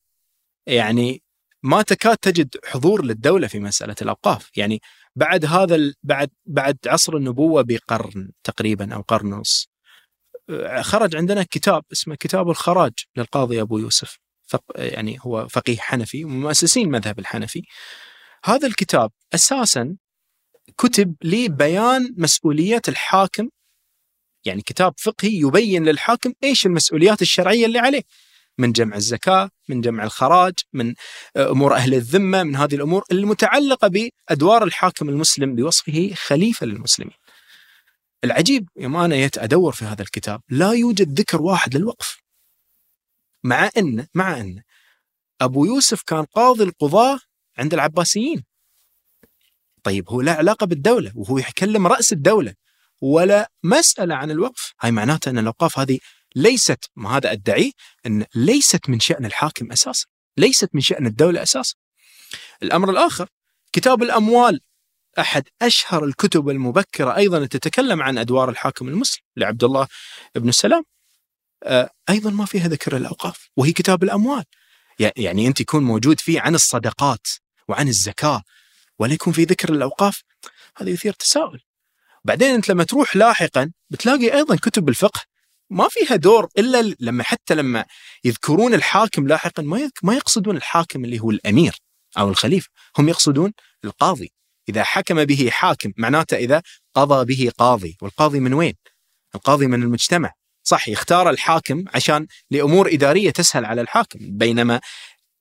يعني 0.66 1.22
ما 1.62 1.82
تكاد 1.82 2.16
تجد 2.16 2.56
حضور 2.64 3.04
للدولة 3.04 3.46
في 3.46 3.60
مسألة 3.60 3.94
الأوقاف، 4.02 4.50
يعني 4.56 4.80
بعد 5.16 5.44
هذا 5.44 5.92
بعد 6.02 6.30
بعد 6.46 6.78
عصر 6.86 7.16
النبوة 7.16 7.62
بقرن 7.62 8.30
تقريبا 8.44 8.94
أو 8.94 9.00
قرن 9.02 9.32
ونص 9.32 9.72
آه، 10.50 10.82
خرج 10.82 11.16
عندنا 11.16 11.42
كتاب 11.42 11.84
اسمه 11.92 12.14
كتاب 12.14 12.50
الخراج 12.50 12.92
للقاضي 13.16 13.60
أبو 13.60 13.78
يوسف 13.78 14.18
يعني 14.76 15.18
هو 15.22 15.48
فقيه 15.48 15.76
حنفي 15.76 16.24
ومن 16.24 16.40
مؤسسين 16.40 16.86
المذهب 16.86 17.18
الحنفي. 17.18 17.62
هذا 18.44 18.66
الكتاب 18.66 19.10
أساسا 19.34 19.96
كتب 20.78 21.14
لبيان 21.24 22.14
مسؤوليات 22.16 22.88
الحاكم 22.88 23.48
يعني 24.44 24.62
كتاب 24.62 24.94
فقهي 24.98 25.32
يبين 25.32 25.84
للحاكم 25.84 26.32
إيش 26.44 26.66
المسؤوليات 26.66 27.22
الشرعية 27.22 27.66
اللي 27.66 27.78
عليه 27.78 28.02
من 28.58 28.72
جمع 28.72 28.96
الزكاة، 28.96 29.50
من 29.68 29.80
جمع 29.80 30.04
الخراج، 30.04 30.54
من 30.72 30.94
أمور 31.36 31.74
أهل 31.74 31.94
الذمة، 31.94 32.42
من 32.42 32.56
هذه 32.56 32.74
الأمور 32.74 33.04
المتعلقة 33.12 33.88
بأدوار 33.88 34.64
الحاكم 34.64 35.08
المسلم 35.08 35.54
بوصفه 35.54 36.14
خليفة 36.14 36.66
للمسلمين. 36.66 37.16
العجيب 38.24 38.68
يوم 38.76 38.96
أنا 38.96 39.16
جيت 39.16 39.38
أدور 39.38 39.72
في 39.72 39.84
هذا 39.84 40.02
الكتاب 40.02 40.40
لا 40.48 40.72
يوجد 40.72 41.20
ذكر 41.20 41.42
واحد 41.42 41.76
للوقف. 41.76 42.22
مع 43.44 43.70
إن 43.76 44.06
مع 44.14 44.40
إن 44.40 44.62
أبو 45.40 45.64
يوسف 45.64 46.02
كان 46.02 46.24
قاضي 46.24 46.64
القضاة 46.64 47.20
عند 47.58 47.74
العباسيين. 47.74 48.44
طيب 49.82 50.10
هو 50.10 50.20
له 50.20 50.32
علاقة 50.32 50.66
بالدولة 50.66 51.12
وهو 51.14 51.38
يكلم 51.38 51.86
رأس 51.86 52.12
الدولة 52.12 52.54
ولا 53.00 53.50
مسألة 53.62 54.14
عن 54.14 54.30
الوقف، 54.30 54.72
هاي 54.80 54.90
معناته 54.90 55.28
أن 55.28 55.38
الأوقاف 55.38 55.78
هذه 55.78 55.98
ليست 56.36 56.90
ما 56.96 57.16
هذا 57.16 57.32
ادعيه 57.32 57.72
أن 58.06 58.26
ليست 58.34 58.88
من 58.88 59.00
شأن 59.00 59.24
الحاكم 59.24 59.72
أساسا، 59.72 60.06
ليست 60.36 60.70
من 60.74 60.80
شأن 60.80 61.06
الدولة 61.06 61.42
أساسا. 61.42 61.74
الأمر 62.62 62.90
الآخر 62.90 63.28
كتاب 63.72 64.02
الأموال 64.02 64.60
أحد 65.18 65.44
أشهر 65.62 66.04
الكتب 66.04 66.48
المبكرة 66.48 67.16
أيضا 67.16 67.46
تتكلم 67.46 68.02
عن 68.02 68.18
أدوار 68.18 68.50
الحاكم 68.50 68.88
المسلم 68.88 69.22
لعبد 69.36 69.64
الله 69.64 69.88
بن 70.34 70.48
السلام. 70.48 70.84
آه، 71.62 71.90
أيضا 72.10 72.30
ما 72.30 72.44
فيها 72.44 72.68
ذكر 72.68 72.96
الأوقاف 72.96 73.48
وهي 73.56 73.72
كتاب 73.72 74.02
الأموال. 74.02 74.44
يعني 74.98 75.46
أنت 75.46 75.60
يكون 75.60 75.82
موجود 75.82 76.20
فيه 76.20 76.40
عن 76.40 76.54
الصدقات 76.54 77.26
وعن 77.68 77.88
الزكاة 77.88 78.42
ولا 79.02 79.14
يكون 79.14 79.32
في 79.32 79.44
ذكر 79.44 79.72
الاوقاف 79.72 80.22
هذا 80.76 80.90
يثير 80.90 81.12
تساؤل. 81.12 81.60
بعدين 82.24 82.54
أنت 82.54 82.68
لما 82.68 82.84
تروح 82.84 83.16
لاحقا 83.16 83.72
بتلاقي 83.90 84.34
أيضا 84.34 84.56
كتب 84.56 84.88
الفقه 84.88 85.20
ما 85.70 85.88
فيها 85.90 86.16
دور 86.16 86.48
إلا 86.58 86.94
لما 87.00 87.24
حتى 87.24 87.54
لما 87.54 87.84
يذكرون 88.24 88.74
الحاكم 88.74 89.28
لاحقا 89.28 89.62
ما 89.62 89.90
ما 90.02 90.14
يقصدون 90.14 90.56
الحاكم 90.56 91.04
اللي 91.04 91.20
هو 91.20 91.30
الأمير 91.30 91.76
أو 92.18 92.28
الخليفة، 92.28 92.68
هم 92.98 93.08
يقصدون 93.08 93.52
القاضي. 93.84 94.32
إذا 94.68 94.82
حكم 94.84 95.24
به 95.24 95.50
حاكم 95.50 95.92
معناته 95.96 96.36
إذا 96.36 96.62
قضى 96.94 97.34
به 97.34 97.52
قاضي. 97.58 97.96
والقاضي 98.02 98.40
من 98.40 98.54
وين؟ 98.54 98.74
القاضي 99.34 99.66
من 99.66 99.82
المجتمع. 99.82 100.32
صح 100.62 100.88
يختار 100.88 101.30
الحاكم 101.30 101.84
عشان 101.94 102.26
لأمور 102.50 102.92
إدارية 102.92 103.30
تسهل 103.30 103.64
على 103.64 103.80
الحاكم 103.80 104.18
بينما 104.22 104.80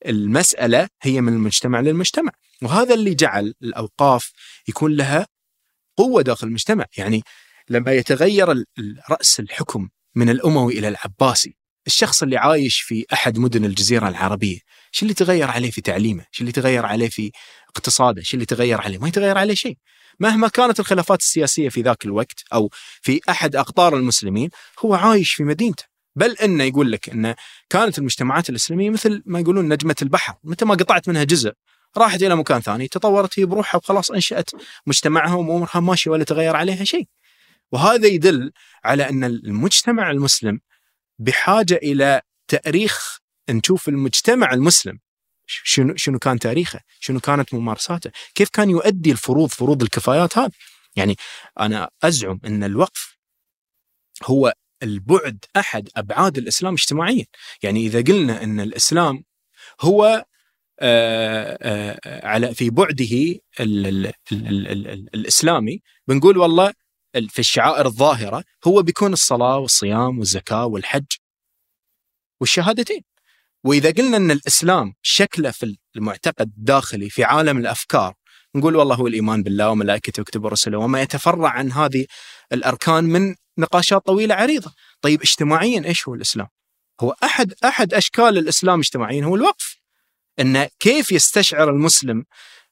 المسألة 0.05 0.87
هي 1.01 1.21
من 1.21 1.33
المجتمع 1.33 1.79
للمجتمع. 1.79 2.31
وهذا 2.63 2.93
اللي 2.93 3.13
جعل 3.13 3.53
الأوقاف 3.63 4.31
يكون 4.67 4.95
لها 4.95 5.27
قوة 5.97 6.21
داخل 6.21 6.47
المجتمع. 6.47 6.85
يعني 6.97 7.23
لما 7.69 7.91
يتغير 7.91 8.63
رأس 9.09 9.39
الحكم 9.39 9.89
من 10.15 10.29
الأموي 10.29 10.79
إلى 10.79 10.87
العباسي 10.87 11.55
الشخص 11.87 12.23
اللي 12.23 12.37
عايش 12.37 12.81
في 12.81 13.05
أحد 13.13 13.37
مدن 13.37 13.65
الجزيرة 13.65 14.07
العربية 14.07 14.59
شو 14.91 15.05
اللي 15.05 15.13
تغير 15.13 15.51
عليه 15.51 15.71
في 15.71 15.81
تعليمه؟ 15.81 16.25
شو 16.31 16.41
اللي 16.41 16.51
تغير 16.51 16.85
عليه 16.85 17.09
في 17.09 17.31
اقتصاده؟ 17.69 18.21
شو 18.21 18.33
اللي 18.33 18.45
تغير 18.45 18.81
عليه؟ 18.81 18.97
ما 18.97 19.07
يتغير 19.07 19.37
عليه 19.37 19.53
شيء. 19.53 19.77
مهما 20.19 20.47
كانت 20.47 20.79
الخلافات 20.79 21.19
السياسية 21.19 21.69
في 21.69 21.81
ذاك 21.81 22.05
الوقت 22.05 22.43
أو 22.53 22.69
في 23.01 23.21
أحد 23.29 23.55
أقطار 23.55 23.95
المسلمين 23.95 24.49
هو 24.79 24.93
عايش 24.93 25.33
في 25.33 25.43
مدينته. 25.43 25.83
بل 26.15 26.31
انه 26.31 26.63
يقول 26.63 26.91
لك 26.91 27.09
إن 27.09 27.35
كانت 27.69 27.97
المجتمعات 27.97 28.49
الإسلامية 28.49 28.89
مثل 28.89 29.23
ما 29.25 29.39
يقولون 29.39 29.73
نجمة 29.73 29.95
البحر 30.01 30.35
متى 30.43 30.65
ما 30.65 30.75
قطعت 30.75 31.09
منها 31.09 31.23
جزء 31.23 31.51
راحت 31.97 32.23
إلى 32.23 32.35
مكان 32.35 32.61
ثاني 32.61 32.87
تطورت 32.87 33.39
هي 33.39 33.45
بروحها 33.45 33.77
وخلاص 33.77 34.11
أنشأت 34.11 34.49
مجتمعها 34.85 35.33
وأمورها 35.33 35.79
ماشية 35.79 36.11
ولا 36.11 36.23
تغير 36.23 36.55
عليها 36.55 36.83
شيء 36.83 37.07
وهذا 37.71 38.07
يدل 38.07 38.51
على 38.83 39.09
أن 39.09 39.23
المجتمع 39.23 40.11
المسلم 40.11 40.59
بحاجة 41.19 41.75
إلى 41.75 42.21
تأريخ 42.47 43.19
نشوف 43.49 43.89
المجتمع 43.89 44.53
المسلم 44.53 44.99
شنو 45.47 45.95
شنو 45.95 46.19
كان 46.19 46.39
تاريخه؟ 46.39 46.79
شنو 46.99 47.19
كانت 47.19 47.53
ممارساته؟ 47.53 48.11
كيف 48.35 48.49
كان 48.49 48.69
يؤدي 48.69 49.11
الفروض 49.11 49.49
فروض 49.49 49.81
الكفايات 49.81 50.37
هذه؟ 50.37 50.51
يعني 50.95 51.15
أنا 51.59 51.89
أزعم 52.03 52.39
أن 52.45 52.63
الوقف 52.63 53.17
هو 54.23 54.53
البعد 54.83 55.45
أحد 55.57 55.89
أبعاد 55.95 56.37
الإسلام 56.37 56.73
اجتماعيا، 56.73 57.25
يعني 57.63 57.85
إذا 57.85 58.01
قلنا 58.01 58.43
أن 58.43 58.59
الإسلام 58.59 59.23
هو 59.81 60.25
على 62.23 62.53
في 62.55 62.69
بعده 62.69 63.39
ال 63.59 63.87
ال 63.87 64.13
ال 64.31 64.67
ال 64.67 65.09
الإسلامي 65.15 65.81
بنقول 66.07 66.37
والله 66.37 66.73
في 67.29 67.39
الشعائر 67.39 67.85
الظاهرة 67.85 68.43
هو 68.67 68.81
بيكون 68.81 69.13
الصلاة 69.13 69.57
والصيام 69.57 70.19
والزكاة 70.19 70.65
والحج 70.65 71.05
والشهادتين. 72.41 73.01
وإذا 73.63 73.91
قلنا 73.91 74.17
إن 74.17 74.31
الإسلام 74.31 74.93
شكله 75.01 75.51
في 75.51 75.77
المعتقد 75.95 76.51
الداخلي 76.57 77.09
في 77.09 77.23
عالم 77.23 77.57
الأفكار 77.57 78.13
نقول 78.55 78.75
والله 78.75 78.95
هو 78.95 79.07
الإيمان 79.07 79.43
بالله 79.43 79.69
وملائكته 79.69 80.21
وكتبه 80.21 80.45
ورسله 80.45 80.77
وما 80.77 81.01
يتفرع 81.01 81.49
عن 81.49 81.71
هذه 81.71 82.05
الأركان 82.53 83.03
من 83.03 83.35
نقاشات 83.57 84.05
طويلة 84.05 84.35
عريضة. 84.35 84.73
طيب 85.01 85.21
اجتماعيا 85.21 85.85
إيش 85.85 86.07
هو 86.07 86.15
الإسلام؟ 86.15 86.47
هو 87.01 87.15
أحد 87.23 87.53
أحد 87.65 87.93
أشكال 87.93 88.37
الإسلام 88.37 88.79
اجتماعيا 88.79 89.23
هو 89.23 89.35
الوقف. 89.35 89.80
أن 90.41 90.67
كيف 90.79 91.11
يستشعر 91.11 91.69
المسلم 91.69 92.25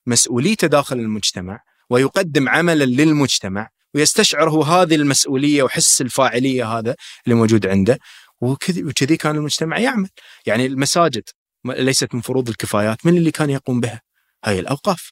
مسؤوليته 0.05 0.67
داخل 0.67 0.99
المجتمع 0.99 1.63
ويقدم 1.89 2.49
عملا 2.49 2.83
للمجتمع 2.83 3.69
ويستشعر 3.93 4.49
هو 4.49 4.63
هذه 4.63 4.95
المسؤولية 4.95 5.63
وحس 5.63 6.01
الفاعلية 6.01 6.77
هذا 6.77 6.95
اللي 7.25 7.35
موجود 7.35 7.67
عنده 7.67 7.99
وكذي 8.41 9.17
كان 9.17 9.35
المجتمع 9.35 9.79
يعمل. 9.79 10.09
يعني 10.45 10.65
المساجد 10.65 11.23
ليست 11.65 12.15
من 12.15 12.21
فروض 12.21 12.49
الكفايات. 12.49 13.05
من 13.05 13.17
اللي 13.17 13.31
كان 13.31 13.49
يقوم 13.49 13.79
بها؟ 13.79 14.01
هاي 14.45 14.59
الأوقاف. 14.59 15.11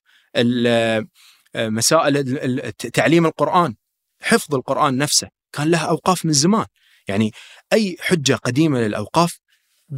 مسائل 1.56 2.72
تعليم 2.72 3.26
القرآن 3.26 3.76
حفظ 4.22 4.56
القرآن 4.56 4.98
نفسه. 4.98 5.28
كان 5.54 5.72
لها 5.72 5.86
أوقاف 5.86 6.26
من 6.26 6.34
زمان. 6.34 6.66
يعني 7.08 7.32
أي 7.74 7.98
حجة 8.00 8.34
قديمة 8.34 8.80
للأوقاف 8.80 9.40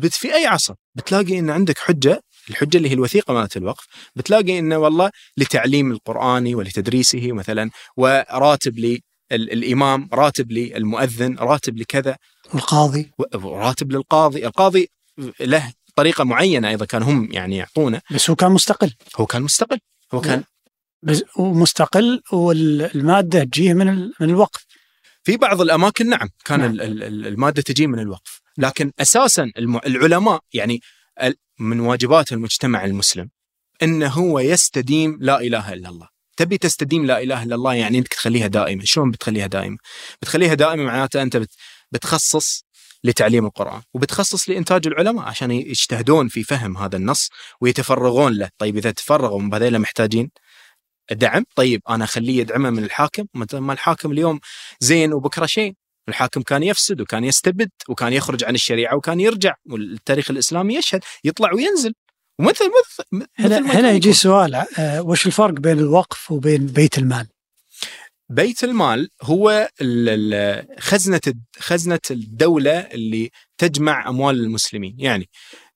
في 0.09 0.35
أي 0.35 0.45
عصر 0.45 0.73
بتلاقي 0.95 1.39
أن 1.39 1.49
عندك 1.49 1.77
حجة 1.77 2.23
الحجة 2.49 2.77
اللي 2.77 2.89
هي 2.89 2.93
الوثيقة 2.93 3.33
مالت 3.33 3.57
الوقف 3.57 3.85
بتلاقي 4.15 4.59
أنه 4.59 4.77
والله 4.77 5.11
لتعليم 5.37 5.91
القرآن 5.91 6.55
ولتدريسه 6.55 7.31
مثلا 7.31 7.69
وراتب 7.97 8.99
للإمام 9.31 10.09
راتب 10.13 10.51
للمؤذن 10.51 11.35
راتب 11.39 11.77
لكذا 11.77 12.17
القاضي. 12.55 13.11
راتب 13.43 13.91
للقاضي. 13.91 14.45
القاضي 14.45 14.89
له 15.39 15.73
طريقة 15.95 16.23
معينة 16.23 16.69
أيضا 16.69 16.85
كان 16.85 17.03
هم 17.03 17.31
يعني 17.31 17.57
يعطونه. 17.57 18.01
بس 18.11 18.29
هو 18.29 18.35
كان 18.35 18.51
مستقل. 18.51 18.93
هو 19.17 19.25
كان 19.25 19.41
مستقل. 19.41 19.79
هو 20.13 20.21
كان 20.21 20.43
بس 21.03 21.23
ومستقل 21.37 22.21
والمادة 22.31 23.43
تجيه 23.43 23.73
من 23.73 23.87
من 24.19 24.29
الوقف. 24.29 24.65
في 25.23 25.37
بعض 25.37 25.61
الأماكن 25.61 26.09
نعم 26.09 26.29
كان 26.45 26.59
نعم. 26.59 26.71
المادة 26.81 27.61
تجي 27.61 27.87
من 27.87 27.99
الوقف. 27.99 28.41
لكن 28.57 28.91
أساسا 28.99 29.51
العلماء 29.57 30.39
يعني 30.53 30.81
من 31.59 31.79
واجبات 31.79 32.31
المجتمع 32.31 32.85
المسلم 32.85 33.29
إنه 33.83 34.07
هو 34.07 34.39
يستديم 34.39 35.17
لا 35.21 35.41
إله 35.41 35.73
إلا 35.73 35.89
الله. 35.89 36.07
تبي 36.37 36.57
تستديم 36.57 37.05
لا 37.05 37.21
إله 37.21 37.43
إلا 37.43 37.55
الله 37.55 37.73
يعني 37.73 37.97
انك 37.97 38.07
تخليها 38.07 38.47
دائمه 38.47 38.83
شلون 38.85 39.11
بتخليها 39.11 39.47
دائمه 39.47 39.77
بتخليها 40.21 40.53
دائمه 40.53 40.83
معناته 40.83 41.21
أنت 41.21 41.37
بت 41.37 41.49
بتخصص 41.91 42.63
لتعليم 43.03 43.45
القرآن 43.45 43.81
وبتخصص 43.93 44.49
لإنتاج 44.49 44.87
العلماء 44.87 45.25
عشان 45.25 45.51
يجتهدون 45.51 46.27
في 46.27 46.43
فهم 46.43 46.77
هذا 46.77 46.97
النص 46.97 47.29
ويتفرغون 47.61 48.33
له. 48.33 48.49
طيب 48.57 48.77
إذا 48.77 48.91
تفرغوا 48.91 49.41
هذول 49.53 49.79
محتاجين 49.79 50.29
دعم 51.11 51.45
طيب 51.55 51.81
أنا 51.89 52.03
أخليه 52.03 52.39
يدعمه 52.39 52.69
من 52.69 52.83
الحاكم؟ 52.83 53.25
ما 53.53 53.73
الحاكم 53.73 54.11
اليوم 54.11 54.39
زين 54.79 55.13
وبكرة 55.13 55.45
شيء. 55.45 55.73
الحاكم 56.09 56.41
كان 56.41 56.63
يفسد 56.63 57.01
وكان 57.01 57.23
يستبد 57.23 57.69
وكان 57.89 58.13
يخرج 58.13 58.43
عن 58.43 58.55
الشريعة 58.55 58.95
وكان 58.95 59.19
يرجع 59.19 59.55
والتاريخ 59.65 60.31
الإسلامي 60.31 60.75
يشهد 60.75 61.03
يطلع 61.23 61.53
وينزل. 61.53 61.93
ومثل 62.39 62.65
مثل 63.11 63.27
هنا, 63.39 63.79
هنا 63.79 63.91
يجي 63.91 64.13
سؤال 64.13 64.55
آه، 64.55 65.01
وش 65.01 65.27
الفرق 65.27 65.53
بين 65.53 65.79
الوقف 65.79 66.31
وبين 66.31 66.65
بيت 66.65 66.97
المال؟ 66.97 67.27
بيت 68.29 68.63
المال 68.63 69.09
هو 69.21 69.69
خزنة 70.79 71.21
خزنة 71.59 71.99
الدولة 72.11 72.79
اللي 72.79 73.29
تجمع 73.57 74.09
أموال 74.09 74.39
المسلمين، 74.39 74.95
يعني 74.99 75.29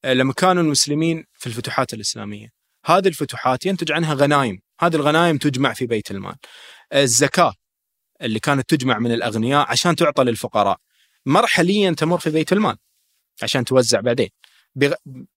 آه، 0.05 0.13
لما 0.13 0.33
كانوا 0.33 0.63
المسلمين 0.63 1.25
في 1.33 1.47
الفتوحات 1.47 1.93
الإسلامية، 1.93 2.49
هذه 2.85 3.07
الفتوحات 3.07 3.65
ينتج 3.65 3.91
عنها 3.91 4.13
غنائم، 4.13 4.59
هذه 4.81 4.95
الغنائم 4.95 5.37
تجمع 5.37 5.73
في 5.73 5.85
بيت 5.85 6.11
المال. 6.11 6.35
الزكاة. 6.93 7.53
اللي 8.23 8.39
كانت 8.39 8.69
تجمع 8.69 8.99
من 8.99 9.11
الأغنياء 9.11 9.71
عشان 9.71 9.95
تعطى 9.95 10.23
للفقراء، 10.23 10.77
مرحليا 11.25 11.91
تمر 11.91 12.17
في 12.17 12.29
بيت 12.29 12.53
المال 12.53 12.77
عشان 13.43 13.65
توزع 13.65 14.01
بعدين. 14.01 14.29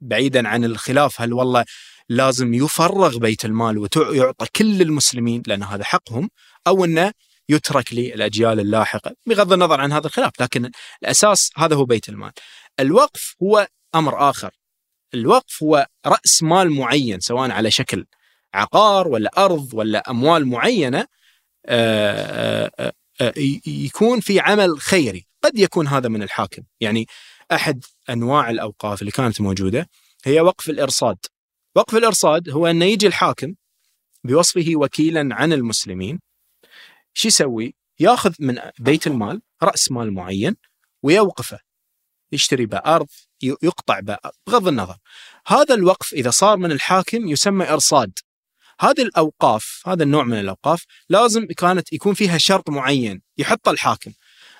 بعيدا 0.00 0.48
عن 0.48 0.64
الخلاف 0.64 1.20
هل 1.20 1.32
والله 1.32 1.64
لازم 2.08 2.54
يفرغ 2.54 3.18
بيت 3.18 3.44
المال 3.44 3.88
ويعطى 3.96 4.46
كل 4.56 4.82
المسلمين 4.82 5.42
لأن 5.46 5.62
هذا 5.62 5.84
حقهم 5.84 6.30
أو 6.66 6.84
أنه 6.84 7.12
يترك 7.48 7.94
للأجيال 7.94 8.60
اللاحقة 8.60 9.14
بغض 9.26 9.52
النظر 9.52 9.80
عن 9.80 9.92
هذا 9.92 10.06
الخلاف 10.06 10.32
لكن 10.40 10.70
الأساس 11.02 11.50
هذا 11.56 11.76
هو 11.76 11.84
بيت 11.84 12.08
المال. 12.08 12.32
الوقف 12.80 13.34
هو 13.42 13.68
أمر 13.94 14.30
آخر. 14.30 14.50
الوقف 15.14 15.62
هو 15.62 15.86
رأس 16.06 16.42
مال 16.42 16.70
معين 16.70 17.20
سواء 17.20 17.50
على 17.50 17.70
شكل 17.70 18.06
عقار 18.54 19.08
ولا 19.08 19.44
أرض 19.44 19.74
ولا 19.74 20.10
أموال 20.10 20.46
معينة 20.46 21.06
يكون 23.66 24.20
في 24.20 24.40
عمل 24.40 24.80
خيري، 24.80 25.26
قد 25.42 25.58
يكون 25.58 25.86
هذا 25.86 26.08
من 26.08 26.22
الحاكم، 26.22 26.62
يعني 26.80 27.06
أحد 27.52 27.84
أنواع 28.10 28.50
الأوقاف 28.50 29.00
اللي 29.00 29.12
كانت 29.12 29.40
موجودة 29.40 29.88
هي 30.24 30.40
وقف 30.40 30.70
الإرصاد. 30.70 31.18
وقف 31.76 31.96
الإرصاد 31.96 32.50
هو 32.50 32.66
أن 32.66 32.82
يجي 32.82 33.06
الحاكم 33.06 33.54
بوصفه 34.24 34.72
وكيلا 34.76 35.28
عن 35.34 35.52
المسلمين. 35.52 36.20
شو 37.14 37.28
يسوي؟ 37.28 37.74
ياخذ 38.00 38.34
من 38.38 38.58
بيت 38.78 39.06
المال 39.06 39.42
رأس 39.62 39.90
مال 39.90 40.14
معين 40.14 40.56
ويوقفه. 41.02 41.58
يشتري 42.32 42.66
به 42.66 42.78
أرض 42.78 43.08
يقطع 43.42 44.00
به 44.00 44.18
بغض 44.46 44.68
النظر. 44.68 44.96
هذا 45.46 45.74
الوقف 45.74 46.12
إذا 46.12 46.30
صار 46.30 46.56
من 46.56 46.72
الحاكم 46.72 47.28
يسمى 47.28 47.68
إرصاد. 47.68 48.18
هذه 48.80 49.02
الأوقاف 49.02 49.82
هذا 49.86 50.02
النوع 50.02 50.24
من 50.24 50.40
الأوقاف 50.40 50.84
لازم 51.08 51.46
كانت 51.46 51.92
يكون 51.92 52.14
فيها 52.14 52.38
شرط 52.38 52.70
معين 52.70 53.22
يحطه 53.38 53.70
الحاكم. 53.70 54.12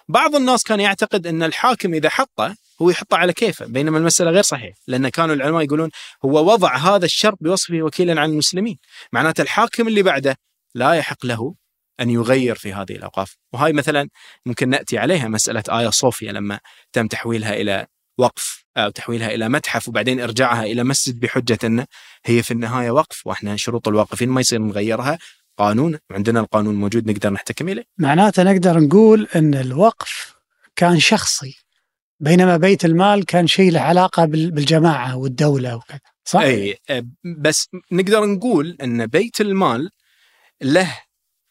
بعض 0.08 0.36
الناس 0.36 0.62
كان 0.62 0.80
يعتقد 0.80 1.26
إن 1.26 1.42
الحاكم 1.42 1.94
إذا 1.94 2.08
حطه 2.08 2.56
هو 2.82 2.90
يحطه 2.90 3.16
على 3.16 3.32
كيفه 3.32 3.66
بينما 3.66 3.98
المسألة 3.98 4.30
غير 4.30 4.42
صحيح 4.42 4.74
لأن 4.86 5.08
كانوا 5.08 5.34
العلماء 5.34 5.62
يقولون 5.62 5.90
هو 6.24 6.52
وضع 6.52 6.76
هذا 6.76 7.04
الشرط 7.04 7.38
بوصفه 7.40 7.82
وكيلا 7.82 8.20
عن 8.20 8.30
المسلمين. 8.30 8.78
معناته 9.12 9.42
الحاكم 9.42 9.88
اللي 9.88 10.02
بعده 10.02 10.36
لا 10.74 10.92
يحق 10.92 11.26
له 11.26 11.54
أن 12.00 12.10
يغير 12.10 12.54
في 12.54 12.72
هذه 12.72 12.92
الأوقاف. 12.92 13.36
وهاي 13.52 13.72
مثلا 13.72 14.08
ممكن 14.46 14.68
نأتي 14.68 14.98
عليها 14.98 15.28
مسألة 15.28 15.62
ايا 15.68 15.90
صوفيا 15.90 16.32
لما 16.32 16.60
تم 16.92 17.06
تحويلها 17.06 17.54
إلى 17.54 17.86
وقف 18.18 18.64
أو 18.76 18.90
تحويلها 18.90 19.34
إلى 19.34 19.48
متحف 19.48 19.88
وبعدين 19.88 20.20
إرجاعها 20.20 20.64
إلى 20.64 20.84
مسجد 20.84 21.20
بحجة 21.20 21.58
إنه 21.64 21.86
هي 22.24 22.42
في 22.42 22.50
النهاية 22.50 22.90
وقف. 22.90 23.26
وإحنا 23.26 23.56
شروط 23.56 23.88
الواقفين 23.88 24.28
ما 24.28 24.40
يصير 24.40 24.58
نغيرها. 24.58 25.18
قانون 25.58 25.98
وعندنا 26.10 26.40
القانون 26.40 26.74
موجود 26.74 27.10
نقدر 27.10 27.30
نحتكم 27.32 27.68
إليه. 27.68 27.84
معناته 27.98 28.42
نقدر 28.42 28.80
نقول 28.80 29.28
إن 29.36 29.54
الوقف 29.54 30.34
كان 30.76 30.98
شخصي 31.00 31.56
بينما 32.20 32.56
بيت 32.56 32.84
المال 32.84 33.24
كان 33.24 33.46
شيء 33.46 33.72
له 33.72 33.80
علاقة 33.80 34.24
بال- 34.24 34.50
بالجماعة 34.50 35.16
والدولة 35.16 35.76
وكذا. 35.76 36.00
صح؟ 36.24 36.40
إي 36.40 36.78
آه، 36.90 37.06
بس 37.38 37.68
نقدر 37.92 38.24
نقول 38.24 38.76
إن 38.82 39.06
بيت 39.06 39.40
المال 39.40 39.90
له 40.62 40.98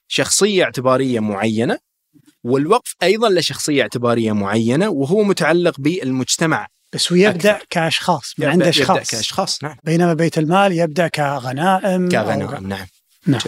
شخصية 0.07 0.63
اعتبارية 0.63 1.19
معينة 1.19 1.77
والوقف 2.45 2.95
أيضا 3.03 3.29
له 3.29 3.41
شخصيه 3.41 3.81
اعتبارية 3.81 4.31
معينة 4.31 4.89
وهو 4.89 5.23
متعلق 5.23 5.79
بالمجتمع 5.79 6.67
بس 6.93 7.11
هو 7.11 7.17
يبدأ 7.17 7.51
أكثر. 7.51 7.65
كأشخاص 7.69 8.33
من 8.37 8.45
عند 8.45 8.55
يبدأ 8.55 8.69
أشخاص 8.69 9.11
كأشخاص 9.11 9.63
نعم 9.63 9.75
بينما 9.83 10.13
بيت 10.13 10.37
المال 10.37 10.71
يبدأ 10.71 11.07
كغنائم 11.07 12.09
أو- 12.09 12.11
كغنائم 12.11 12.67
نعم 12.67 12.87
نعم 13.27 13.41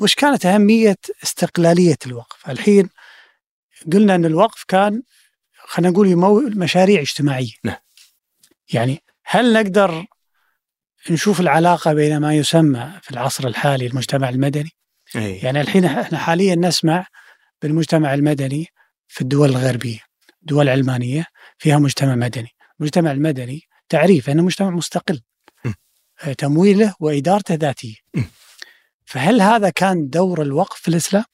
وش 0.00 0.14
كانت 0.14 0.46
أهمية 0.46 0.96
استقلالية 1.24 1.96
الوقف؟ 2.06 2.50
الحين 2.50 2.88
قلنا 3.92 4.14
أن 4.14 4.24
الوقف 4.24 4.64
كان 4.68 5.02
خلينا 5.66 5.90
نقول 5.92 6.08
يمول 6.08 6.58
مشاريع 6.58 7.00
اجتماعية. 7.00 7.52
نعم. 7.64 7.76
يعني 8.72 9.02
هل 9.26 9.52
نقدر 9.52 10.04
نشوف 11.10 11.40
العلاقة 11.40 11.92
بين 11.92 12.16
ما 12.16 12.34
يسمى 12.34 12.92
في 13.02 13.10
العصر 13.10 13.46
الحالي 13.48 13.86
المجتمع 13.86 14.28
المدني؟ 14.28 14.70
اي 15.16 15.36
يعني 15.38 15.60
الحين 15.60 15.84
إحنا 15.84 16.18
حاليا 16.18 16.54
نسمع 16.54 17.06
بالمجتمع 17.64 18.14
المدني 18.14 18.66
في 19.08 19.20
الدول 19.20 19.48
الغربية، 19.48 20.00
دول 20.42 20.68
علمانية 20.68 21.26
فيها 21.58 21.78
مجتمع 21.78 22.14
مدني، 22.14 22.48
المجتمع 22.80 23.12
المدني 23.12 23.62
تعريف 23.88 24.30
أنه 24.30 24.42
مجتمع 24.42 24.70
مستقل. 24.70 25.20
آه، 26.24 26.32
تمويله 26.32 26.94
وإدارته 27.00 27.54
ذاتية. 27.54 27.94
م. 28.14 28.22
فهل 29.04 29.40
هذا 29.40 29.70
كان 29.70 30.08
دور 30.08 30.42
الوقف 30.42 30.80
في 30.80 30.88
الإسلام؟ 30.88 31.24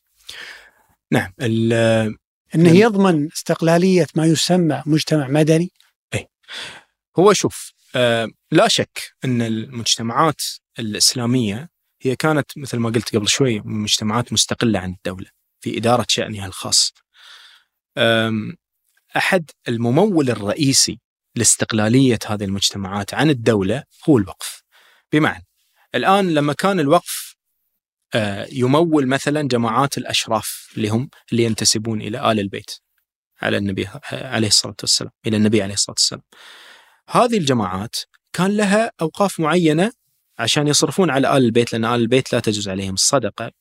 نعم 1.12 1.32
ال- 1.40 1.72
إنه 2.54 2.64
نعم. 2.70 2.74
يضمن 2.74 3.26
استقلالية 3.32 4.06
ما 4.14 4.26
يسمى 4.26 4.82
مجتمع 4.86 5.28
مدني 5.28 5.70
هو 7.18 7.32
شوف 7.32 7.72
آه 7.94 8.28
لا 8.50 8.68
شك 8.68 9.12
إن 9.24 9.42
المجتمعات 9.42 10.42
الإسلامية 10.78 11.68
هي 12.02 12.16
كانت 12.16 12.58
مثل 12.58 12.76
ما 12.78 12.90
قلت 12.90 13.16
قبل 13.16 13.28
شوي 13.28 13.60
مجتمعات 13.60 14.32
مستقلة 14.32 14.78
عن 14.78 14.90
الدولة 14.92 15.39
في 15.60 15.78
إدارة 15.78 16.06
شأنها 16.08 16.46
الخاص. 16.46 16.92
أحد 19.16 19.50
الممول 19.68 20.30
الرئيسي 20.30 21.00
لاستقلالية 21.34 22.18
هذه 22.26 22.44
المجتمعات 22.44 23.14
عن 23.14 23.30
الدولة 23.30 23.84
هو 24.08 24.18
الوقف. 24.18 24.62
بمعنى 25.12 25.46
الآن 25.94 26.34
لما 26.34 26.52
كان 26.52 26.80
الوقف 26.80 27.36
يمول 28.52 29.06
مثلا 29.06 29.48
جماعات 29.48 29.98
الأشراف 29.98 30.72
اللي 30.76 30.88
هم 30.88 31.10
اللي 31.32 31.44
ينتسبون 31.44 32.02
إلى 32.02 32.32
آل 32.32 32.40
البيت 32.40 32.70
على 33.42 33.56
النبي 33.56 33.88
عليه 34.12 34.48
الصلاة 34.48 34.76
والسلام 34.82 35.12
إلى 35.26 35.36
النبي 35.36 35.62
عليه 35.62 35.74
الصلاة 35.74 35.94
والسلام. 35.94 36.22
هذه 37.08 37.38
الجماعات 37.38 37.96
كان 38.32 38.56
لها 38.56 38.92
أوقاف 39.00 39.40
معينة 39.40 39.92
عشان 40.38 40.68
يصرفون 40.68 41.10
على 41.10 41.36
آل 41.36 41.44
البيت 41.44 41.72
لأن 41.72 41.84
آل 41.84 42.00
البيت 42.00 42.32
لا 42.32 42.40
تجوز 42.40 42.68
عليهم 42.68 42.94
الصدقة 42.94 43.52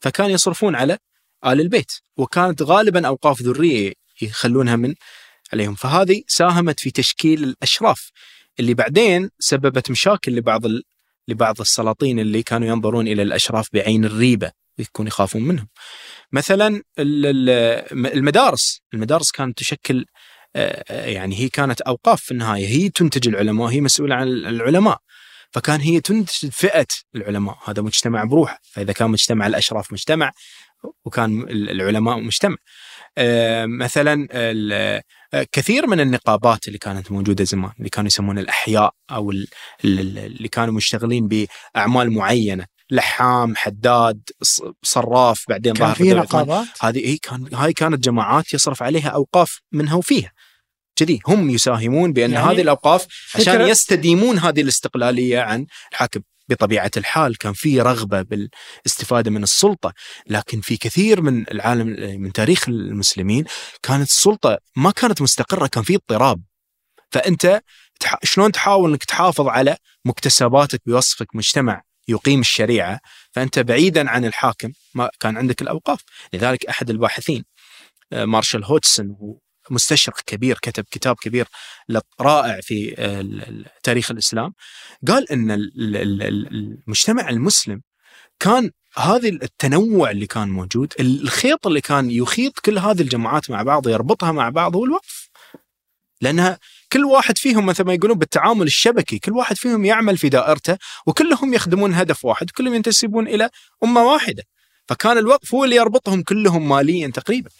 فكان 0.00 0.30
يصرفون 0.30 0.74
على 0.74 0.98
آل 1.46 1.60
البيت. 1.60 1.92
وكانت 2.16 2.62
غالبا 2.62 3.06
أوقاف 3.06 3.42
ذرية 3.42 3.92
يخلونها 4.22 4.76
من 4.76 4.94
عليهم. 5.52 5.74
فهذه 5.74 6.22
ساهمت 6.26 6.80
في 6.80 6.90
تشكيل 6.90 7.44
الأشراف 7.44 8.10
اللي 8.60 8.74
بعدين 8.74 9.30
سببت 9.38 9.90
مشاكل 9.90 10.32
لبعض 10.32 10.66
ال... 10.66 10.82
لبعض 11.28 11.60
السلاطين 11.60 12.18
اللي 12.18 12.42
كانوا 12.42 12.68
ينظرون 12.68 13.08
إلى 13.08 13.22
الأشراف 13.22 13.68
بعين 13.72 14.04
الريبة 14.04 14.52
يكون 14.78 15.06
يخافون 15.06 15.42
منهم. 15.42 15.68
مثلا 16.32 16.82
ال- 16.98 17.26
ال- 17.26 18.06
المدارس، 18.06 18.80
المدارس 18.94 19.30
كانت 19.30 19.58
تشكل 19.58 20.06
آه، 20.56 21.06
يعني 21.06 21.36
هي 21.36 21.48
كانت 21.48 21.80
أوقاف 21.80 22.22
في 22.22 22.30
النهاية. 22.30 22.66
هي 22.66 22.88
تنتج 22.88 23.28
العلماء 23.28 23.68
هي 23.68 23.80
مسؤولة 23.80 24.14
عن 24.14 24.28
العلماء. 24.28 24.98
فكان 25.50 25.80
هي 25.80 26.00
تنتج 26.00 26.48
فئة 26.50 26.86
العلماء. 27.14 27.58
هذا 27.64 27.82
مجتمع 27.82 28.24
بروحه. 28.24 28.60
فإذا 28.62 28.92
كان 28.92 29.10
مجتمع 29.10 29.46
الأشراف 29.46 29.92
مجتمع 29.92 30.32
وكان 31.04 31.42
العلماء 31.50 32.20
مجتمع. 32.20 32.56
آه، 33.18 33.66
مثلا 33.66 34.28
آه، 34.30 35.02
كثير 35.52 35.86
من 35.86 36.00
النقابات 36.00 36.66
اللي 36.68 36.78
كانت 36.78 37.12
موجودة 37.12 37.44
زمان 37.44 37.70
اللي 37.78 37.88
كانوا 37.88 38.06
يسمون 38.06 38.38
الأحياء 38.38 38.90
أو 39.10 39.30
ال- 39.30 39.46
ال- 39.84 40.18
اللي 40.18 40.48
كانوا 40.48 40.74
مشتغلين 40.74 41.28
بأعمال 41.28 42.10
معينة 42.10 42.66
لحام 42.90 43.56
حداد 43.56 44.20
صراف 44.82 45.44
بعدين 45.48 45.72
كان 45.74 45.92
في. 45.92 46.02
نقابات؟ 46.34 46.66
هذه 46.80 47.06
هي 47.08 47.16
كان 47.16 47.48
هاي 47.54 47.72
كانت 47.72 48.04
جماعات 48.04 48.54
يصرف 48.54 48.82
عليها 48.82 49.08
أوقاف 49.08 49.60
منها 49.72 49.94
وفيها. 49.94 50.32
كذي 50.96 51.20
هم 51.26 51.50
يساهمون 51.50 52.12
بأن 52.12 52.30
يعني 52.32 52.46
هذه 52.46 52.60
الأوقاف 52.62 53.06
عشان 53.34 53.60
يستديمون 53.68 54.38
هذه 54.38 54.60
الاستقلالية 54.60 55.40
عن 55.40 55.66
الحاكم. 55.92 56.20
بطبيعة 56.50 56.90
الحال 56.96 57.38
كان 57.38 57.52
في 57.52 57.80
رغبة 57.80 58.22
بالاستفادة 58.22 59.30
من 59.30 59.42
السلطة 59.42 59.92
لكن 60.26 60.60
في 60.60 60.76
كثير 60.76 61.20
من 61.22 61.50
العالم 61.50 61.86
من 62.22 62.32
تاريخ 62.32 62.68
المسلمين 62.68 63.44
كانت 63.82 64.08
السلطة 64.08 64.58
ما 64.76 64.90
كانت 64.90 65.22
مستقرة 65.22 65.66
كان 65.66 65.82
في 65.82 65.94
اضطراب. 65.94 66.42
فأنت 67.10 67.62
شلون 68.22 68.52
تحاول 68.52 68.90
إنك 68.90 69.04
تحافظ 69.04 69.48
على 69.48 69.76
مكتسباتك 70.04 70.82
بوصفك 70.86 71.36
مجتمع 71.36 71.82
يقيم 72.08 72.40
الشريعة 72.40 73.00
فأنت 73.32 73.58
بعيدا 73.58 74.10
عن 74.10 74.24
الحاكم 74.24 74.72
ما 74.94 75.10
كان 75.20 75.36
عندك 75.36 75.62
الأوقاف. 75.62 76.00
لذلك 76.32 76.66
أحد 76.66 76.90
الباحثين 76.90 77.44
آه، 78.12 78.24
مارشال 78.24 78.64
هودسون 78.64 79.10
هو 79.10 79.38
مستشرق 79.70 80.20
كبير 80.26 80.58
كتب 80.62 80.84
كتاب 80.90 81.16
كبير 81.16 81.46
رائع 82.20 82.60
في 82.62 82.94
آه، 82.98 83.70
تاريخ 83.82 84.10
الإسلام 84.10 84.52
قال 85.08 85.32
إن 85.32 85.50
ال- 85.50 85.72
ال- 85.76 85.96
ال- 85.96 86.22
ال- 86.22 86.78
المجتمع 86.86 87.28
المسلم 87.28 87.82
كان 88.40 88.70
هذه 88.96 89.28
التنوع 89.28 90.10
اللي 90.10 90.26
كان 90.26 90.48
موجود 90.48 90.92
الخيط 91.00 91.66
اللي 91.66 91.80
كان 91.80 92.10
يخيط 92.10 92.58
كل 92.58 92.78
هذه 92.78 93.00
الجماعات 93.02 93.50
مع 93.50 93.62
بعض 93.62 93.88
يربطها 93.88 94.32
مع 94.32 94.48
بعض 94.48 94.76
هو 94.76 94.84
الوقف. 94.84 95.30
لأنها 96.20 96.58
كل 96.92 97.04
واحد 97.04 97.38
فيهم 97.38 97.66
مثل 97.66 97.84
ما 97.84 97.94
يقولون 97.94 98.18
بالتعامل 98.18 98.66
الشبكي 98.66 99.18
كل 99.18 99.32
واحد 99.32 99.56
فيهم 99.56 99.84
يعمل 99.84 100.18
في 100.18 100.28
دائرته 100.28 100.78
وكلهم 101.06 101.54
يخدمون 101.54 101.94
هدف 101.94 102.24
واحد 102.24 102.50
كلهم 102.50 102.74
ينتسبون 102.74 103.28
إلى 103.28 103.50
أمة 103.84 104.02
واحدة. 104.02 104.42
فكان 104.88 105.18
الوقف 105.18 105.54
هو 105.54 105.64
اللي 105.64 105.76
يربطهم 105.76 106.22
كلهم 106.22 106.68
ماليا 106.68 107.08
تقريبا. 107.08 107.50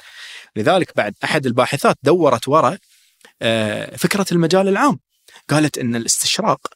لذلك 0.56 0.96
بعد 0.96 1.14
أحد 1.24 1.46
الباحثات 1.46 1.96
دورت 2.02 2.48
وراء 2.48 2.78
آه، 3.42 3.96
فكرة 3.96 4.26
المجال 4.32 4.68
العام. 4.68 4.98
قالت 5.48 5.78
إن 5.78 5.96
الاستشراق 5.96 6.66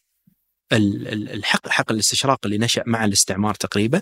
ال- 0.72 1.08
ال- 1.08 1.30
الحق 1.30 1.68
حق 1.68 1.92
الاستشراق 1.92 2.38
اللي 2.44 2.58
نشأ 2.58 2.82
مع 2.86 3.04
الاستعمار 3.04 3.54
تقريبا 3.54 4.00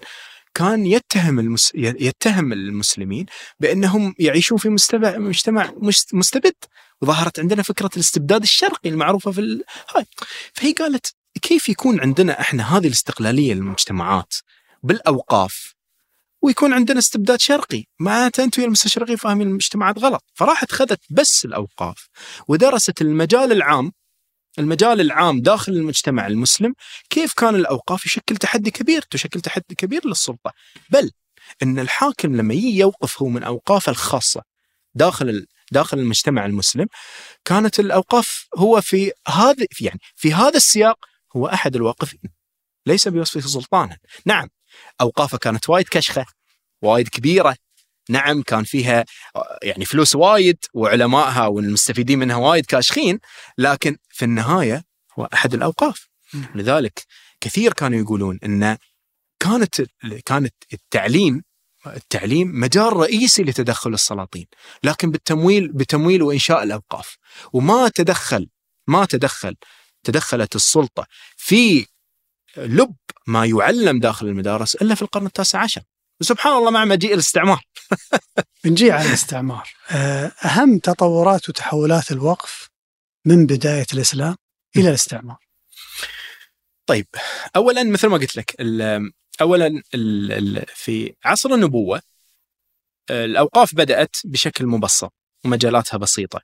كان 0.54 0.86
يتهم 0.86 1.38
المس... 1.38 1.72
يتهم 1.74 2.52
المسلمين 2.52 3.26
بأنهم 3.60 4.14
يعيشون 4.18 4.58
في 4.58 4.68
مجتمع 4.68 5.16
مجتمع 5.18 5.72
مست- 5.76 6.14
مستبد. 6.14 6.54
وظهرت 7.00 7.40
عندنا 7.40 7.62
فكرة 7.62 7.90
الاستبداد 7.96 8.42
الشرقي 8.42 8.88
المعروفة 8.90 9.30
في 9.30 9.40
ال... 9.40 9.64
هاي. 9.96 10.04
فهي 10.52 10.72
قالت 10.72 11.14
كيف 11.42 11.68
يكون 11.68 12.00
عندنا 12.00 12.40
إحنا 12.40 12.76
هذه 12.76 12.86
الاستقلالية 12.86 13.54
للمجتمعات 13.54 14.34
بالأوقاف 14.82 15.74
ويكون 16.42 16.72
عندنا 16.72 16.98
استبداد 16.98 17.40
شرقي. 17.40 17.84
معناته 18.00 18.44
أنتم 18.44 18.62
يا 18.62 18.66
المستشرقين 18.66 19.16
فاهمين 19.16 19.48
المجتمعات 19.48 19.98
غلط. 19.98 20.24
فراحت 20.34 20.72
خذت 20.72 21.00
بس 21.10 21.44
الأوقاف 21.44 22.08
ودرست 22.48 23.02
المجال 23.02 23.52
العام 23.52 23.92
المجال 24.58 25.00
العام 25.00 25.40
داخل 25.40 25.72
المجتمع 25.72 26.26
المسلم 26.26 26.74
كيف 27.10 27.32
كان 27.32 27.54
الأوقاف 27.54 28.06
يشكل 28.06 28.36
تحدي 28.36 28.70
كبير 28.70 29.02
تشكل 29.02 29.40
تحدي 29.40 29.74
كبير 29.78 30.06
للسلطة. 30.06 30.52
بل 30.90 31.10
إن 31.62 31.78
الحاكم 31.78 32.36
لما 32.36 32.54
يجي 32.54 32.78
يوقف 32.78 33.22
هو 33.22 33.28
من 33.28 33.42
أوقافه 33.42 33.90
الخاصة 33.90 34.42
داخل 34.94 35.46
داخل 35.72 35.98
المجتمع 35.98 36.46
المسلم 36.46 36.86
كانت 37.44 37.80
الأوقاف 37.80 38.46
هو 38.56 38.80
في 38.80 39.12
هذا 39.28 39.66
يعني 39.80 40.00
في 40.16 40.34
هذا 40.34 40.56
السياق 40.56 40.98
هو 41.36 41.46
أحد 41.46 41.76
الواقفين 41.76 42.20
ليس 42.86 43.08
بوصفه 43.08 43.48
سلطانا. 43.48 43.96
نعم 44.26 44.48
أوقافه 45.00 45.38
كانت 45.38 45.68
وايد 45.70 45.88
كشخة 45.88 46.26
وايد 46.82 47.08
كبيرة. 47.08 47.56
نعم 48.08 48.42
كان 48.42 48.64
فيها 48.64 49.04
يعني 49.62 49.84
فلوس 49.84 50.14
وايد 50.14 50.58
وعلمائها 50.74 51.46
والمستفيدين 51.46 52.18
منها 52.18 52.36
وايد 52.36 52.66
كاشخين 52.66 53.18
لكن 53.58 53.96
في 54.08 54.24
النهاية 54.24 54.84
هو 55.18 55.28
أحد 55.34 55.54
الأوقاف. 55.54 56.08
لذلك 56.54 57.04
كثير 57.40 57.72
كانوا 57.72 57.98
يقولون 57.98 58.38
إن 58.44 58.78
كانت 59.40 59.82
كانت 60.24 60.54
التعليم 60.72 61.42
التعليم 61.86 62.60
مجال 62.60 62.92
رئيسي 62.92 63.42
لتدخل 63.42 63.94
السلاطين 63.94 64.46
لكن 64.84 65.10
بالتمويل 65.10 65.72
بتمويل 65.72 66.22
وإنشاء 66.22 66.62
الأوقاف. 66.62 67.16
وما 67.52 67.88
تدخل 67.88 68.48
ما 68.86 69.04
تدخل 69.04 69.56
تدخلت 70.04 70.56
السلطة 70.56 71.06
في 71.36 71.86
لب 72.56 72.94
ما 73.26 73.46
يعلم 73.46 74.00
داخل 74.00 74.26
المدارس 74.26 74.74
إلا 74.74 74.94
في 74.94 75.02
القرن 75.02 75.26
التاسع 75.26 75.58
عشر. 75.58 75.82
وسبحان 76.20 76.52
الله 76.52 76.70
مع 76.70 76.84
مجيء 76.84 77.14
الاستعمار. 77.14 77.60
بنجي 78.64 78.92
على 78.92 79.08
الاستعمار. 79.08 79.68
آه، 79.90 80.32
أهم 80.44 80.78
تطورات 80.78 81.48
وتحولات 81.48 82.12
الوقف 82.12 82.70
من 83.26 83.46
بداية 83.46 83.86
الإسلام 83.94 84.36
إلى 84.76 84.88
الاستعمار. 84.88 85.36
طيب 86.86 87.06
اولا 87.56 87.84
مثل 87.84 88.08
ما 88.08 88.16
قلت 88.16 88.36
لك 88.36 88.56
اولا 89.40 89.82
في 90.74 91.14
عصر 91.24 91.54
النبوة 91.54 92.02
الأوقاف 93.10 93.74
بدأت 93.74 94.16
بشكل 94.24 94.66
مبسط 94.66 95.12
ومجالاتها 95.44 95.96
بسيطة. 95.96 96.40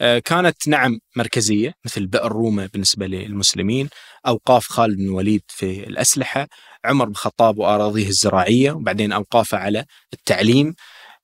آه، 0.00 0.18
كانت 0.18 0.68
نعم 0.68 0.98
مركزية 1.16 1.74
مثل 1.84 2.06
بئر 2.06 2.32
روما 2.32 2.66
بالنسبة 2.66 3.06
للمسلمين، 3.06 3.88
اوقاف 4.26 4.66
خالد 4.66 4.96
بن 4.96 5.04
الوليد 5.04 5.42
في 5.48 5.86
الأسلحة، 5.86 6.48
عمر 6.84 7.04
بن 7.04 7.10
الخطاب 7.10 7.58
وأراضيه 7.58 8.08
الزراعية، 8.08 8.72
وبعدين 8.72 9.12
اوقافه 9.12 9.58
على 9.58 9.84
التعليم. 10.12 10.74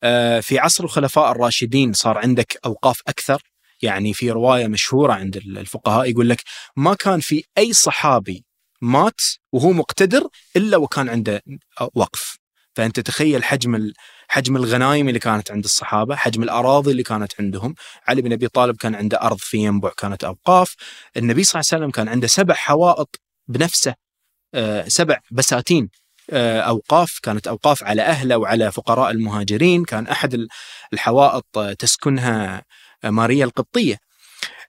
آه، 0.02 0.40
في 0.40 0.58
عصر 0.58 0.84
الخلفاء 0.84 1.32
الراشدين 1.32 1.92
صار 1.92 2.18
عندك 2.18 2.58
أوقاف 2.66 3.00
أكثر، 3.08 3.42
يعني 3.82 4.14
في 4.14 4.30
رواية 4.30 4.66
مشهورة 4.66 5.12
عند 5.12 5.36
الفقهاء 5.36 6.10
يقول 6.10 6.28
لك 6.28 6.42
ما 6.76 6.94
كان 6.94 7.20
في 7.20 7.44
أي 7.58 7.72
صحابي 7.72 8.44
مات 8.82 9.20
وهو 9.52 9.72
مقتدر 9.72 10.28
إلا 10.56 10.76
وكان 10.76 11.08
عنده 11.08 11.42
وقف 11.94 12.39
فأنت 12.80 13.00
تخيل 13.00 13.44
حجم 13.44 13.92
حجم 14.28 14.56
الغنايم 14.56 15.08
اللي 15.08 15.18
كانت 15.18 15.50
عند 15.50 15.64
الصحابة، 15.64 16.16
حجم 16.16 16.42
الأراضي 16.42 16.90
اللي 16.90 17.02
كانت 17.02 17.32
عندهم، 17.40 17.74
علي 18.08 18.22
بن 18.22 18.32
أبي 18.32 18.48
طالب 18.48 18.76
كان 18.76 18.94
عنده 18.94 19.20
أرض 19.22 19.38
في 19.38 19.58
ينبع 19.58 19.90
كانت 19.96 20.24
أوقاف، 20.24 20.74
النبي 21.16 21.44
صلى 21.44 21.60
الله 21.60 21.68
عليه 21.72 21.82
وسلم 21.82 21.90
كان 21.90 22.08
عنده 22.08 22.26
سبع 22.26 22.54
حوائط 22.54 23.20
بنفسه 23.48 23.94
آه، 24.54 24.88
سبع 24.88 25.18
بساتين 25.30 25.88
آه، 26.30 26.60
أوقاف. 26.60 27.18
كانت 27.22 27.48
أوقاف 27.48 27.84
على 27.84 28.02
أهله 28.02 28.36
وعلى 28.36 28.72
فقراء 28.72 29.10
المهاجرين، 29.10 29.84
كان 29.84 30.06
أحد 30.06 30.34
ال- 30.34 30.48
الحوائط 30.92 31.58
تسكنها 31.78 32.64
ماريا 33.04 33.44
القبطية. 33.44 33.96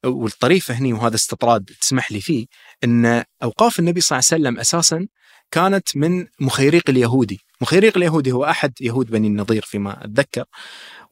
والطريفة 0.05 0.73
هني 0.73 0.93
وهذا 0.93 1.15
استطراد 1.15 1.65
تسمح 1.81 2.11
لي 2.11 2.21
فيه 2.21 2.45
إن 2.83 3.23
أوقاف 3.43 3.79
النبي 3.79 4.01
صلى 4.01 4.19
الله 4.19 4.27
عليه 4.31 4.41
وسلم 4.41 4.59
أساسا 4.59 5.07
كانت 5.51 5.97
من 5.97 6.27
مخيريق 6.39 6.89
اليهودي، 6.89 7.39
مخيريق 7.61 7.97
اليهودي 7.97 8.31
هو 8.31 8.45
أحد 8.45 8.73
يهود 8.81 9.11
بني 9.11 9.27
النضير 9.27 9.61
فيما 9.61 10.05
أتذكر 10.05 10.45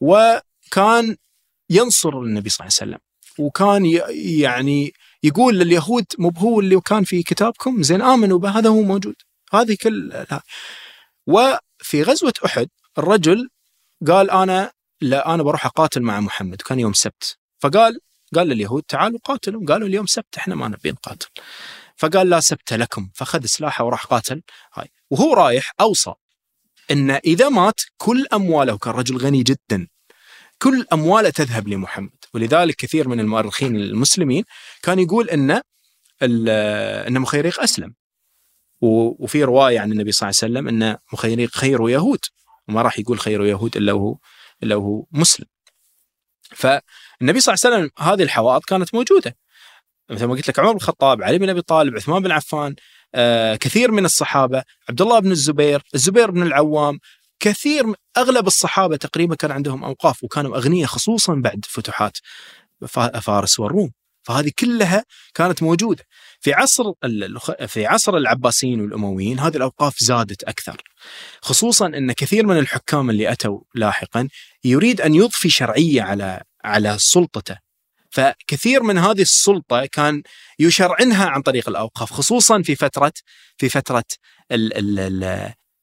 وكان 0.00 1.16
ينصر 1.70 2.20
النبي 2.20 2.50
صلى 2.50 2.66
الله 2.66 2.76
عليه 2.80 2.92
وسلم 2.92 2.98
وكان 3.38 3.86
يعني 4.40 4.92
يقول 5.22 5.58
لليهود 5.58 6.04
مو 6.18 6.32
هو 6.36 6.60
اللي 6.60 6.80
كان 6.80 7.04
في 7.04 7.22
كتابكم 7.22 7.82
زين 7.82 8.02
آمنوا 8.02 8.38
به 8.38 8.50
هذا 8.50 8.68
هو 8.68 8.82
موجود. 8.82 9.14
هذه 9.52 9.76
كل. 9.82 10.26
وفي 11.26 12.02
غزوة 12.02 12.32
أحد 12.44 12.68
الرجل 12.98 13.48
قال 14.06 14.30
أنا 14.30 14.72
لا 15.00 15.34
أنا 15.34 15.42
بروح 15.42 15.66
أقاتل 15.66 16.02
مع 16.02 16.20
محمد 16.20 16.62
كان 16.62 16.80
يوم 16.80 16.92
سبت. 16.92 17.36
فقال 17.58 18.00
قال 18.34 18.48
لليهود 18.48 18.82
تعالوا 18.82 19.18
قاتلوا. 19.24 19.66
قالوا 19.66 19.88
اليوم 19.88 20.06
سبت 20.06 20.36
إحنا 20.36 20.54
ما 20.54 20.68
نبي 20.68 20.90
نقاتل. 20.90 21.28
فقال 21.96 22.30
لا 22.30 22.40
سبت 22.40 22.72
لكم 22.72 23.10
فاخذ 23.14 23.44
سلاحه 23.44 23.84
وراح 23.84 24.04
قاتل. 24.04 24.42
هاي. 24.74 24.90
وهو 25.10 25.34
رايح 25.34 25.72
أوصى 25.80 26.12
إن 26.90 27.10
إذا 27.10 27.48
مات 27.48 27.80
كل 27.96 28.26
أمواله 28.32 28.78
كان 28.78 28.94
رجل 28.94 29.16
غني 29.16 29.42
جدا 29.42 29.88
كل 30.58 30.86
أمواله 30.92 31.30
تذهب 31.30 31.68
لمحمد. 31.68 32.24
ولذلك 32.34 32.76
كثير 32.76 33.08
من 33.08 33.20
المؤرخين 33.20 33.76
المسلمين 33.76 34.44
كان 34.82 34.98
يقول 34.98 35.30
إن 35.30 35.60
إن 36.22 37.20
مخيريق 37.20 37.60
أسلم. 37.60 37.94
وفي 38.80 39.44
رواية 39.44 39.80
عن 39.80 39.92
النبي 39.92 40.12
صلى 40.12 40.28
الله 40.28 40.38
عليه 40.42 40.52
وسلم 40.52 40.68
إن 40.68 40.96
مخيريق 41.12 41.50
خير 41.50 41.88
يهود. 41.88 42.24
وما 42.68 42.82
راح 42.82 42.98
يقول 42.98 43.20
خير 43.20 43.44
يهود 43.44 43.76
إلا 43.76 43.92
وهو 43.92 44.16
إلا 44.62 44.74
وهو 44.74 45.04
مسلم. 45.12 45.46
فالنبي 47.20 47.40
صلى 47.40 47.54
الله 47.54 47.76
عليه 47.76 47.76
وسلم 47.86 48.06
هذه 48.08 48.22
الحوائط 48.22 48.64
كانت 48.64 48.94
موجودة. 48.94 49.36
مثل 50.10 50.24
ما 50.24 50.34
قلت 50.34 50.48
لك 50.48 50.58
عمر 50.58 50.70
بن 50.70 50.76
الخطاب 50.76 51.22
علي 51.22 51.38
بن 51.38 51.48
أبي 51.50 51.62
طالب 51.62 51.94
عثمان 51.96 52.22
بن 52.22 52.30
عفان 52.30 52.74
آه، 53.14 53.56
كثير 53.56 53.90
من 53.90 54.04
الصحابة 54.04 54.62
عبد 54.88 55.00
الله 55.02 55.18
بن 55.18 55.30
الزبير 55.30 55.82
الزبير 55.94 56.30
بن 56.30 56.42
العوام 56.42 56.98
كثير 57.40 57.84
أغلب 58.16 58.46
الصحابة 58.46 58.96
تقريبا 58.96 59.34
كان 59.34 59.50
عندهم 59.50 59.84
أوقاف 59.84 60.24
وكانوا 60.24 60.56
أغنياء 60.56 60.86
خصوصا 60.88 61.34
بعد 61.34 61.64
فتوحات 61.68 62.18
فا- 62.88 63.20
فارس 63.20 63.60
والروم. 63.60 63.90
فهذه 64.22 64.50
كلها 64.58 65.04
كانت 65.34 65.62
موجودة. 65.62 66.04
في 66.40 66.52
عصر 66.52 66.92
في 67.66 67.86
عصر 67.86 68.16
العباسيين 68.16 68.80
والأمويين 68.80 69.38
هذه 69.38 69.56
الأوقاف 69.56 69.98
زادت 69.98 70.42
أكثر. 70.42 70.82
خصوصا 71.42 71.86
إن 71.86 72.12
كثير 72.12 72.46
من 72.46 72.58
الحكام 72.58 73.10
اللي 73.10 73.32
أتوا 73.32 73.60
لاحقا 73.74 74.28
يريد 74.64 75.00
أن 75.00 75.14
يضفي 75.14 75.50
شرعية 75.50 76.02
على 76.02 76.42
على 76.64 76.96
سلطته. 76.98 77.56
فكثير 78.10 78.82
من 78.82 78.98
هذه 78.98 79.22
السلطة 79.22 79.86
كان 79.86 80.22
يشرعنها 80.58 81.26
عن 81.26 81.42
طريق 81.42 81.68
الأوقاف 81.68 82.12
خصوصا 82.12 82.62
في 82.62 82.76
فتره 82.76 83.12
في 83.58 83.68
فترة 83.68 84.04
ال 84.52 84.76
ال 85.00 85.00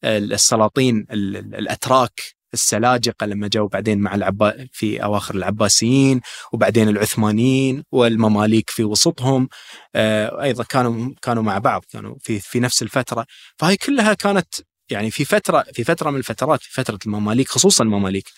ال 0.04 0.34
السلاطين 0.34 1.06
ال- 1.12 1.38
ال- 1.38 1.56
الأتراك 1.56 2.22
السلاجقة 2.54 3.26
لما 3.26 3.48
جو 3.48 3.68
بعدين 3.68 4.00
مع 4.00 4.16
العبا 4.16 4.68
في 4.72 5.04
أواخر 5.04 5.36
العباسيين 5.36 6.22
وبعدين 6.54 6.90
العثمانيين 6.90 7.84
والمماليك 7.92 8.70
في 8.70 8.84
وسطهم 8.84 9.50
آه، 9.96 10.42
أيضا 10.44 10.64
كانوا 10.64 11.14
كانوا 11.22 11.44
مع 11.44 11.58
بعض 11.58 11.86
كانوا 11.92 12.16
في 12.22 12.40
في 12.40 12.60
نفس 12.60 12.82
الفترة. 12.84 13.26
فهي 13.58 13.78
كلها 13.78 14.14
كانت 14.14 14.48
يعني 14.90 15.12
في 15.12 15.26
فتره 15.26 15.64
في 15.74 15.84
فترة 15.84 16.10
من 16.12 16.18
الفترات 16.18 16.62
في 16.62 16.72
فترة 16.74 17.00
المماليك 17.06 17.50
خصوصا 17.50 17.84
المماليك 17.84 18.30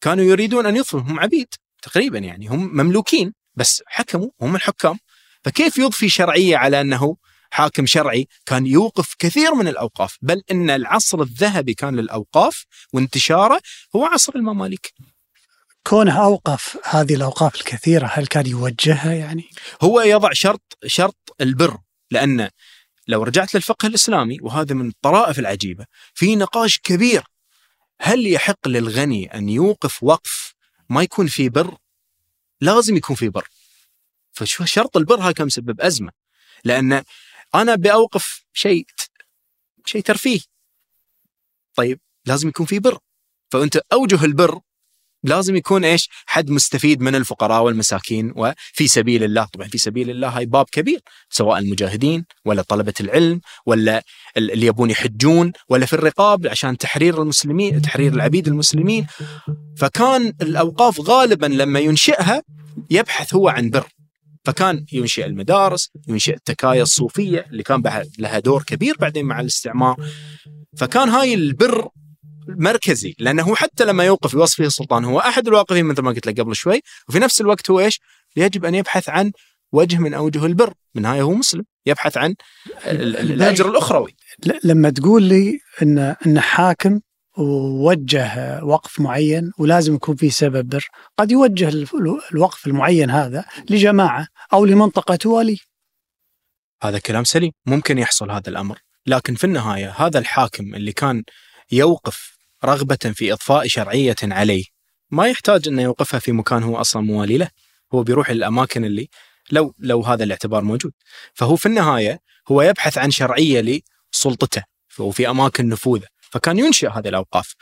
كانوا 0.00 0.24
يريدون 0.24 0.66
أن 0.66 0.76
يضفوا 0.76 1.00
هم 1.00 1.20
عبيد. 1.20 1.48
تقريبا 1.82 2.18
يعني 2.18 2.48
هم 2.48 2.76
مملوكين 2.76 3.32
بس 3.54 3.82
حكموا 3.86 4.30
هم 4.40 4.56
الحكام. 4.56 4.98
فكيف 5.44 5.78
يضفي 5.78 6.08
شرعية 6.08 6.56
على 6.56 6.80
أنه 6.80 7.16
حاكم 7.50 7.86
شرعي؟ 7.86 8.28
كان 8.46 8.66
يوقف 8.66 9.14
كثير 9.18 9.54
من 9.54 9.68
الأوقاف 9.68 10.16
بل 10.22 10.42
إن 10.50 10.70
العصر 10.70 11.22
الذهبي 11.22 11.74
كان 11.74 11.96
للأوقاف 11.96 12.64
وانتشاره 12.92 13.60
هو 13.96 14.04
عصر 14.04 14.32
المماليك. 14.36 14.92
كونه 15.86 16.24
أوقف 16.24 16.78
هذه 16.84 17.14
الأوقاف 17.14 17.54
الكثيرة 17.54 18.10
هل 18.12 18.26
كان 18.26 18.46
يوجهها 18.46 19.12
يعني؟ 19.12 19.44
هو 19.82 20.00
يضع 20.00 20.32
شرط 20.32 20.78
شرط 20.86 21.36
البر 21.40 21.78
لأن 22.10 22.48
لو 23.08 23.22
رجعت 23.22 23.54
للفقه 23.54 23.86
الإسلامي 23.86 24.38
وهذا 24.42 24.74
من 24.74 24.88
الطرائف 24.88 25.38
العجيبة 25.38 25.84
في 26.14 26.36
نقاش 26.36 26.78
كبير. 26.78 27.24
هل 28.00 28.26
يحق 28.26 28.68
للغني 28.68 29.34
أن 29.34 29.48
يوقف 29.48 30.02
وقف 30.02 30.47
ما 30.88 31.02
يكون 31.02 31.26
فيه 31.26 31.50
بر؟ 31.50 31.76
لازم 32.60 32.96
يكون 32.96 33.16
فيه 33.16 33.28
بر. 33.28 33.48
فشو 34.32 34.64
شرط 34.64 34.96
البر 34.96 35.32
كان 35.32 35.46
مسبب 35.46 35.80
أزمة 35.80 36.12
لأن 36.64 37.04
أنا 37.54 37.74
باوقف 37.74 38.44
شيء 38.52 38.86
شيء 39.84 40.02
ترفيه. 40.02 40.40
طيب 41.74 42.00
لازم 42.26 42.48
يكون 42.48 42.66
فيه 42.66 42.80
بر. 42.80 42.98
فأنت 43.50 43.76
أوجه 43.76 44.24
البر 44.24 44.60
لازم 45.24 45.56
يكون 45.56 45.84
إيش؟ 45.84 46.08
حد 46.26 46.50
مستفيد 46.50 47.00
من 47.00 47.14
الفقراء 47.14 47.62
والمساكين 47.62 48.32
وفي 48.36 48.88
سبيل 48.88 49.24
الله، 49.24 49.44
طبعا 49.52 49.68
في 49.68 49.78
سبيل 49.78 50.10
الله 50.10 50.28
هاي 50.28 50.46
باب 50.46 50.66
كبير 50.72 51.00
سواء 51.30 51.58
المجاهدين 51.58 52.24
ولا 52.44 52.62
طلبة 52.62 52.94
العلم 53.00 53.40
ولا 53.66 54.02
ال- 54.36 54.50
اللي 54.50 54.66
يبون 54.66 54.90
يحجون 54.90 55.52
ولا 55.68 55.86
في 55.86 55.92
الرقاب 55.92 56.46
عشان 56.46 56.76
تحرير 56.78 57.22
المسلمين، 57.22 57.82
تحرير 57.82 58.12
العبيد 58.12 58.48
المسلمين. 58.48 59.06
فكان 59.76 60.32
الأوقاف 60.42 61.00
غالبا 61.00 61.46
لما 61.46 61.80
ينشئها 61.80 62.42
يبحث 62.90 63.34
هو 63.34 63.48
عن 63.48 63.70
بر. 63.70 63.86
فكان 64.44 64.84
ينشئ 64.92 65.26
المدارس، 65.26 65.90
ينشئ 66.08 66.34
التكايا 66.34 66.82
الصوفية 66.82 67.46
اللي 67.50 67.62
كان 67.62 67.82
لها 68.18 68.38
دور 68.38 68.62
كبير 68.62 68.96
بعدين 69.00 69.24
مع 69.26 69.40
الاستعمار. 69.40 69.96
فكان 70.78 71.08
هاي 71.08 71.34
البر 71.34 71.88
مركزي 72.48 73.14
لأنه 73.18 73.54
حتى 73.54 73.84
لما 73.84 74.04
يوقف 74.04 74.34
يوصفه 74.34 74.64
السلطان 74.64 75.04
هو 75.04 75.18
أحد 75.20 75.48
الواقفين 75.48 75.84
مثل 75.84 76.02
ما 76.02 76.10
قلت 76.10 76.26
لك 76.26 76.40
قبل 76.40 76.56
شوي 76.56 76.80
وفي 77.08 77.18
نفس 77.18 77.40
الوقت 77.40 77.70
هو 77.70 77.80
إيش؟ 77.80 78.00
يجب 78.36 78.64
أن 78.64 78.74
يبحث 78.74 79.08
عن 79.08 79.32
وجه 79.72 79.98
من 79.98 80.14
أوجه 80.14 80.46
البر، 80.46 80.74
من 80.94 81.04
هاي 81.04 81.22
هو 81.22 81.32
مسلم، 81.32 81.64
يبحث 81.86 82.16
عن 82.16 82.34
ال- 82.86 83.16
ال- 83.16 83.32
الأجر 83.32 83.70
الأخروي. 83.70 84.16
لما 84.64 84.90
تقول 84.90 85.22
لي 85.22 85.58
إن 85.82 85.98
إن 86.26 86.40
حاكم 86.40 87.00
ووجه 87.38 88.60
وقف 88.64 89.00
معين 89.00 89.52
ولازم 89.58 89.94
يكون 89.94 90.16
في 90.16 90.30
سبب 90.30 90.68
بر 90.68 90.86
قد 91.18 91.30
يوجه 91.32 91.68
ال- 91.68 91.86
الوقف 92.32 92.66
المعين 92.66 93.10
هذا 93.10 93.44
لجماعة 93.70 94.26
أو 94.52 94.64
لمنطقة 94.64 95.16
توالي 95.16 95.58
هذا 96.82 96.98
كلام 96.98 97.24
سليم، 97.24 97.52
ممكن 97.66 97.98
يحصل 97.98 98.30
هذا 98.30 98.48
الأمر، 98.48 98.78
لكن 99.06 99.34
في 99.34 99.44
النهاية 99.44 99.90
هذا 99.90 100.18
الحاكم 100.18 100.74
اللي 100.74 100.92
كان 100.92 101.24
يوقف 101.72 102.37
رغبة 102.64 103.12
في 103.14 103.32
إضفاء 103.32 103.66
شرعية 103.66 104.16
عليه. 104.22 104.64
ما 105.10 105.26
يحتاج 105.26 105.68
انه 105.68 105.82
يوقفها 105.82 106.20
في 106.20 106.32
مكان 106.32 106.62
هو 106.62 106.76
أصلا 106.76 107.02
موالي 107.02 107.38
له، 107.38 107.48
هو 107.94 108.02
بيروح 108.02 108.30
للاماكن 108.30 108.84
اللي 108.84 109.08
لو 109.50 109.74
لو 109.78 110.02
هذا 110.02 110.24
الاعتبار 110.24 110.64
موجود، 110.64 110.92
فهو 111.34 111.56
في 111.56 111.66
النهاية 111.66 112.20
هو 112.48 112.62
يبحث 112.62 112.98
عن 112.98 113.10
شرعية 113.10 113.82
لسلطته 114.12 114.62
وفي 114.98 115.30
أماكن 115.30 115.68
نفوذه، 115.68 116.06
فكان 116.20 116.58
ينشئ 116.58 116.88
هذه 116.88 117.08
الأوقاف. 117.08 117.54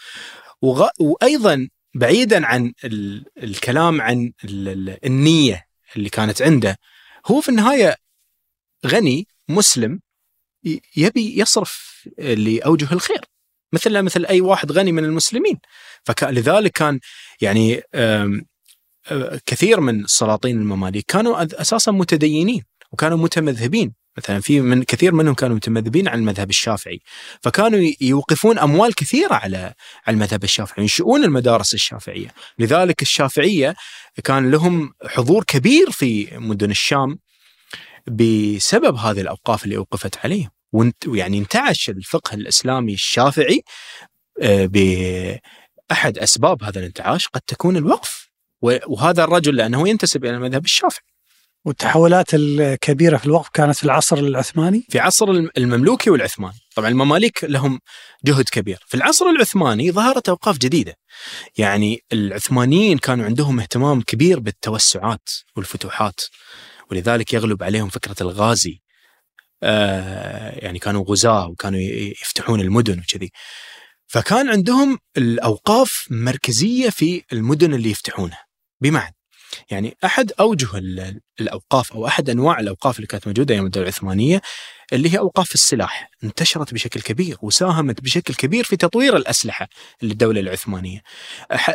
وغ... 0.62 0.88
وأيضا 1.00 1.68
بعيدا 1.94 2.46
عن 2.46 2.72
ال... 2.84 3.24
الكلام 3.42 4.00
عن 4.00 4.32
ال... 4.44 5.04
النية 5.04 5.64
اللي 5.96 6.08
كانت 6.08 6.42
عنده 6.42 6.78
هو 7.26 7.40
في 7.40 7.48
النهاية 7.48 7.96
غني 8.86 9.26
مسلم 9.48 10.00
يبي 10.96 11.40
يصرف 11.40 12.02
لأوجه 12.18 12.92
الخير. 12.92 13.20
مثل 13.72 14.02
مثل 14.02 14.24
أي 14.24 14.40
واحد 14.40 14.72
غني 14.72 14.92
من 14.92 15.04
المسلمين. 15.04 15.58
فلذلك 16.04 16.72
كان 16.72 17.00
يعني 17.40 17.82
كثير 19.46 19.80
من 19.80 20.04
السلاطين 20.04 20.58
المماليك 20.60 21.04
كانوا 21.08 21.60
أساسا 21.60 21.92
متدينين 21.92 22.62
وكانوا 22.92 23.18
متمذهبين. 23.18 23.94
مثلا 24.18 24.40
في 24.40 24.60
من 24.60 24.82
كثير 24.82 25.14
منهم 25.14 25.34
كانوا 25.34 25.56
متمذهبين 25.56 26.08
عن 26.08 26.18
المذهب 26.18 26.50
الشافعي. 26.50 27.00
فكانوا 27.42 27.90
يوقفون 28.00 28.58
أموال 28.58 28.94
كثيرة 28.94 29.34
على 29.34 29.74
على 30.06 30.14
المذهب 30.14 30.44
الشافعي 30.44 30.82
ينشئون 30.82 31.24
المدارس 31.24 31.74
الشافعية. 31.74 32.28
لذلك 32.58 33.02
الشافعية 33.02 33.74
كان 34.24 34.50
لهم 34.50 34.92
حضور 35.06 35.44
كبير 35.44 35.90
في 35.90 36.28
مدن 36.38 36.70
الشام 36.70 37.18
بسبب 38.06 38.96
هذه 38.96 39.20
الأوقاف 39.20 39.64
اللي 39.64 39.76
أوقفت 39.76 40.18
عليهم. 40.24 40.55
ويعني 41.06 41.38
انتعش 41.38 41.90
الفقه 41.90 42.34
الإسلامي 42.34 42.94
الشافعي 42.94 43.62
آه، 44.42 44.66
بأحد 44.66 46.18
أسباب 46.18 46.62
هذا 46.62 46.78
الانتعاش 46.78 47.28
قد 47.28 47.40
تكون 47.46 47.76
الوقف 47.76 48.30
وهذا 48.62 49.24
الرجل 49.24 49.56
لأنه 49.56 49.88
ينتسب 49.88 50.24
إلى 50.24 50.34
المذهب 50.34 50.64
الشافعي 50.64 51.04
والتحولات 51.66 52.26
الكبيرة 52.34 53.16
في 53.16 53.26
الوقف 53.26 53.48
كانت 53.48 53.76
في 53.76 53.84
العصر 53.84 54.18
العثماني؟ 54.18 54.86
في 54.88 54.98
عصر 54.98 55.30
المملوكي 55.30 56.10
والعثماني، 56.10 56.58
طبعا 56.76 56.88
المماليك 56.88 57.44
لهم 57.44 57.80
جهد 58.24 58.48
كبير، 58.48 58.78
في 58.86 58.96
العصر 58.96 59.26
العثماني 59.26 59.92
ظهرت 59.92 60.28
أوقاف 60.28 60.58
جديدة. 60.58 60.94
يعني 61.58 62.00
العثمانيين 62.12 62.98
كانوا 62.98 63.24
عندهم 63.24 63.60
اهتمام 63.60 64.02
كبير 64.02 64.40
بالتوسعات 64.40 65.28
والفتوحات 65.56 66.20
ولذلك 66.90 67.32
يغلب 67.32 67.62
عليهم 67.62 67.88
فكرة 67.88 68.16
الغازي. 68.20 68.80
آه 69.62 70.50
يعني 70.64 70.78
كانوا 70.78 71.04
غزاة 71.08 71.46
وكانوا 71.48 71.80
يفتحون 71.80 72.60
المدن 72.60 72.98
وكذي. 72.98 73.30
فكان 74.06 74.48
عندهم 74.48 74.98
الأوقاف 75.16 76.06
مركزية 76.10 76.90
في 76.90 77.22
المدن 77.32 77.74
اللي 77.74 77.90
يفتحونها. 77.90 78.44
بمعنى 78.80 79.16
يعني 79.70 79.96
أحد 80.04 80.32
أوجه 80.40 80.68
الأوقاف 81.40 81.92
أو 81.92 82.06
أحد 82.06 82.30
أنواع 82.30 82.60
الأوقاف 82.60 82.96
اللي 82.96 83.06
كانت 83.06 83.26
موجودة 83.26 83.54
أيام 83.54 83.66
الدولة 83.66 83.88
العثمانية 83.88 84.42
اللي 84.92 85.14
هي 85.14 85.18
أوقاف 85.18 85.54
السلاح 85.54 86.10
انتشرت 86.24 86.74
بشكل 86.74 87.00
كبير 87.00 87.36
وساهمت 87.42 88.00
بشكل 88.00 88.34
كبير 88.34 88.64
في 88.64 88.76
تطوير 88.76 89.16
الأسلحة 89.16 89.68
للدولة 90.02 90.40
العثمانية. 90.40 91.02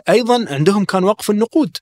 أيضا 0.10 0.46
عندهم 0.54 0.86
كان 0.86 1.04
وقف 1.04 1.30
النقود 1.32 1.78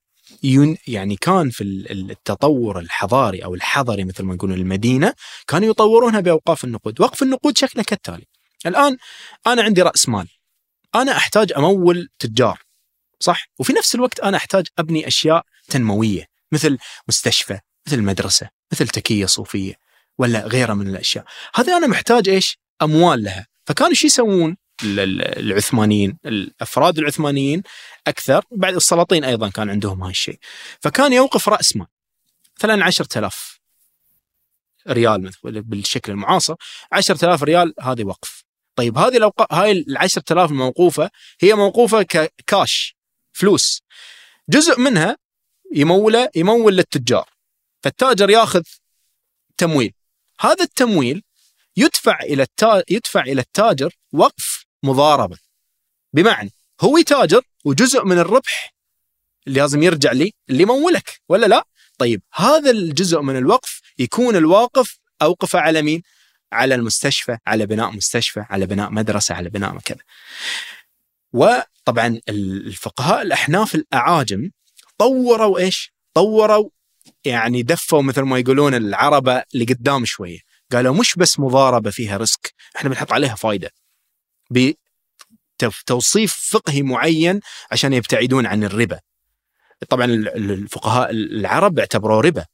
يعني 0.87 1.15
كان 1.15 1.49
في 1.49 1.63
التطور 1.63 2.79
الحضاري 2.79 3.43
أو 3.43 3.55
الحضري 3.55 4.03
مثل 4.03 4.23
ما 4.23 4.35
نقول 4.35 4.53
المدينة 4.53 5.13
كانوا 5.47 5.69
يطورونها 5.69 6.19
بأوقاف 6.19 6.63
النقود، 6.63 7.01
وقف 7.01 7.23
النقود 7.23 7.57
شكله 7.57 7.83
كالتالي. 7.83 8.25
الآن 8.65 8.97
أنا 9.47 9.63
عندي 9.63 9.81
رأس 9.81 10.09
مال 10.09 10.27
أنا 10.95 11.17
أحتاج 11.17 11.53
أمول 11.57 12.09
تجار 12.19 12.59
صح؟ 13.19 13.47
وفي 13.59 13.73
نفس 13.73 13.95
الوقت 13.95 14.19
أنا 14.19 14.37
أحتاج 14.37 14.67
أبني 14.79 15.07
أشياء 15.07 15.43
تنموية 15.67 16.25
مثل 16.51 16.77
مستشفى، 17.07 17.59
مثل 17.87 18.01
مدرسة، 18.01 18.49
مثل 18.71 18.87
تكية 18.87 19.25
صوفية 19.25 19.73
ولا 20.17 20.47
غيرها 20.47 20.73
من 20.73 20.87
الأشياء. 20.87 21.25
هذه 21.55 21.77
أنا 21.77 21.87
محتاج 21.87 22.29
إيش؟ 22.29 22.57
أموال 22.81 23.23
لها، 23.23 23.47
فكانوا 23.65 23.93
شو 23.93 24.07
يسوون؟ 24.07 24.57
العثمانيين 24.83 26.17
الأفراد 26.25 26.97
العثمانيين 26.97 27.63
أكثر. 28.07 28.45
بعد 28.51 28.75
السلاطين 28.75 29.23
أيضا 29.23 29.49
كان 29.49 29.69
عندهم 29.69 30.03
هاي 30.03 30.11
الشيء. 30.11 30.39
فكان 30.79 31.13
يوقف 31.13 31.49
رأس 31.49 31.75
مال 31.75 31.87
مثلا 32.59 32.85
10000 32.85 33.59
ريال 34.87 35.31
بالشكل 35.43 36.11
المعاصر. 36.11 36.55
10000 36.91 37.43
ريال 37.43 37.73
هذه 37.81 38.03
وقف. 38.03 38.43
طيب 38.75 38.97
هذه 38.97 39.17
الأوقاف 39.17 39.53
هاي 39.53 39.71
ال 39.71 39.97
10000 39.97 40.51
الموقوفة 40.51 41.09
هي 41.41 41.53
موقوفة 41.53 42.01
ككاش 42.01 42.95
فلوس. 43.33 43.81
جزء 44.49 44.79
منها 44.79 45.17
يموله 45.73 46.29
يمول 46.35 46.75
للتجار. 46.77 47.29
فالتاجر 47.83 48.29
ياخذ 48.29 48.63
تمويل. 49.57 49.93
هذا 50.39 50.63
التمويل 50.63 51.23
يدفع 51.77 52.19
إلى 52.19 52.43
التا... 52.43 52.83
يدفع 52.89 53.21
إلى 53.21 53.41
التاجر 53.41 53.95
وقف 54.13 54.65
مضاربة 54.83 55.37
بمعنى 56.13 56.51
هو 56.81 56.97
يتاجر 56.97 57.41
وجزء 57.65 58.05
من 58.05 58.19
الربح 58.19 58.73
اللي 59.47 59.59
لازم 59.59 59.83
يرجع 59.83 60.11
لي 60.11 60.33
اللي 60.49 60.65
مولك 60.65 61.21
ولا 61.29 61.45
لا؟ 61.45 61.67
طيب 61.97 62.21
هذا 62.33 62.71
الجزء 62.71 63.21
من 63.21 63.37
الوقف 63.37 63.81
يكون 63.97 64.35
الواقف 64.35 64.99
اوقفه 65.21 65.59
على 65.59 65.81
مين؟ 65.81 66.01
على 66.51 66.75
المستشفى، 66.75 67.37
على 67.47 67.65
بناء 67.65 67.91
مستشفى، 67.91 68.45
على 68.49 68.65
بناء 68.65 68.89
مدرسة، 68.89 69.35
على 69.35 69.49
بناء 69.49 69.77
كذا. 69.77 69.99
وطبعا 71.33 72.19
الفقهاء 72.29 73.21
الأحناف 73.21 73.75
الأعاجم 73.75 74.51
طوروا 74.97 75.59
إيش؟ 75.59 75.93
طوروا 76.13 76.69
يعني 77.25 77.63
دفوا 77.63 78.01
مثل 78.01 78.21
ما 78.21 78.39
يقولون 78.39 78.73
العربة 78.73 79.43
لقدام 79.53 80.05
شوية، 80.05 80.39
قالوا 80.71 80.95
مش 80.95 81.15
بس 81.15 81.39
مضاربة 81.39 81.91
فيها 81.91 82.17
ريسك، 82.17 82.53
إحنا 82.75 82.89
بنحط 82.89 83.13
عليها 83.13 83.35
فائده. 83.35 83.71
بتوصيف 84.49 86.33
فقهي 86.51 86.81
معين 86.81 87.39
عشان 87.71 87.93
يبتعدون 87.93 88.45
عن 88.45 88.63
الربا. 88.63 88.99
طبعا 89.89 90.05
الفقهاء 90.05 91.12
العرب 91.12 91.79
اعتبروه 91.79 92.21
ربا 92.21 92.45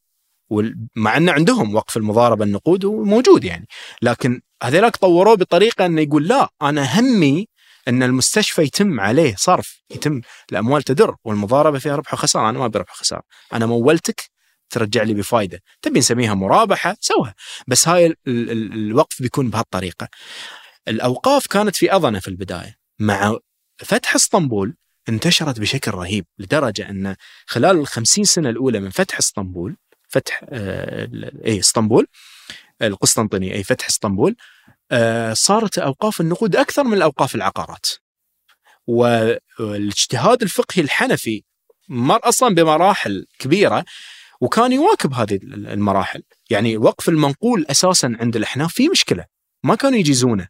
ومع 0.50 1.16
أن 1.16 1.28
عندهم 1.28 1.74
وقف 1.74 1.96
المضاربة 1.96 2.44
النقود 2.44 2.84
وموجود 2.84 3.44
يعني. 3.44 3.66
لكن 4.02 4.40
هذيلاك 4.62 4.96
طوروه 4.96 5.34
بطريقة 5.34 5.86
انه 5.86 6.00
يقول 6.00 6.28
لا 6.28 6.48
أنا 6.62 7.00
همي 7.00 7.48
أن 7.88 8.02
المستشفى 8.02 8.62
يتم 8.62 9.00
عليه 9.00 9.34
صرف 9.38 9.82
يتم 9.90 10.20
الاموال 10.52 10.82
تدر 10.82 11.16
والمضاربة 11.24 11.78
فيها 11.78 11.96
ربح 11.96 12.14
وخسارة 12.14 12.50
أنا 12.50 12.58
ما 12.58 12.66
ابي 12.66 12.78
ربح 12.78 12.92
وخساره 12.92 13.22
أنا 13.52 13.66
مولتك 13.66 14.30
ترجع 14.70 15.02
لي 15.02 15.14
بفائده 15.14 15.60
تبي 15.82 15.98
نسميها 15.98 16.34
مرابحة 16.34 16.96
سوها. 17.00 17.34
بس 17.66 17.88
هاي 17.88 18.06
ال 18.06 18.16
ال 18.26 18.72
الوقف 18.72 19.22
بيكون 19.22 19.50
بهالطريقة. 19.50 20.08
الأوقاف 20.88 21.46
كانت 21.46 21.76
في 21.76 21.94
اضنه 21.94 22.18
في 22.18 22.28
البداية 22.28 22.78
مع 22.98 23.38
فتح 23.78 24.14
إسطنبول 24.14 24.74
انتشرت 25.08 25.60
بشكل 25.60 25.90
رهيب 25.90 26.26
لدرجة 26.38 26.90
أن 26.90 27.16
خلال 27.46 27.76
الخمسين 27.76 28.24
سنة 28.24 28.50
الأولى 28.50 28.80
من 28.80 28.90
فتح 28.90 29.18
إسطنبول 29.18 29.76
فتح 30.08 30.44
آه 30.48 31.08
اي 31.44 31.58
إسطنبول 31.60 32.06
القسطنطينية 32.82 33.52
إي 33.54 33.64
فتح 33.64 33.86
إسطنبول 33.86 34.36
آه، 34.90 35.32
صارت 35.32 35.78
أوقاف 35.78 36.20
النقود 36.20 36.56
أكثر 36.56 36.84
من 36.84 36.94
الاوقاف 36.94 37.34
العقارات. 37.34 37.86
والاجتهاد 38.86 40.42
الفقهي 40.42 40.82
الحنفي 40.82 41.42
مر 41.88 42.20
أصلا 42.22 42.54
بمراحل 42.54 43.26
كبيرة 43.38 43.84
وكان 44.40 44.72
يواكب 44.72 45.12
هذه 45.12 45.38
المراحل، 45.42 46.22
يعني 46.50 46.76
وقف 46.76 47.08
المنقول 47.08 47.66
أساسا 47.70 48.16
عند 48.20 48.36
الأحناف 48.36 48.74
في 48.74 48.88
مشكلة، 48.88 49.24
ما 49.64 49.74
كانوا 49.74 49.98
يجيزونه. 49.98 50.48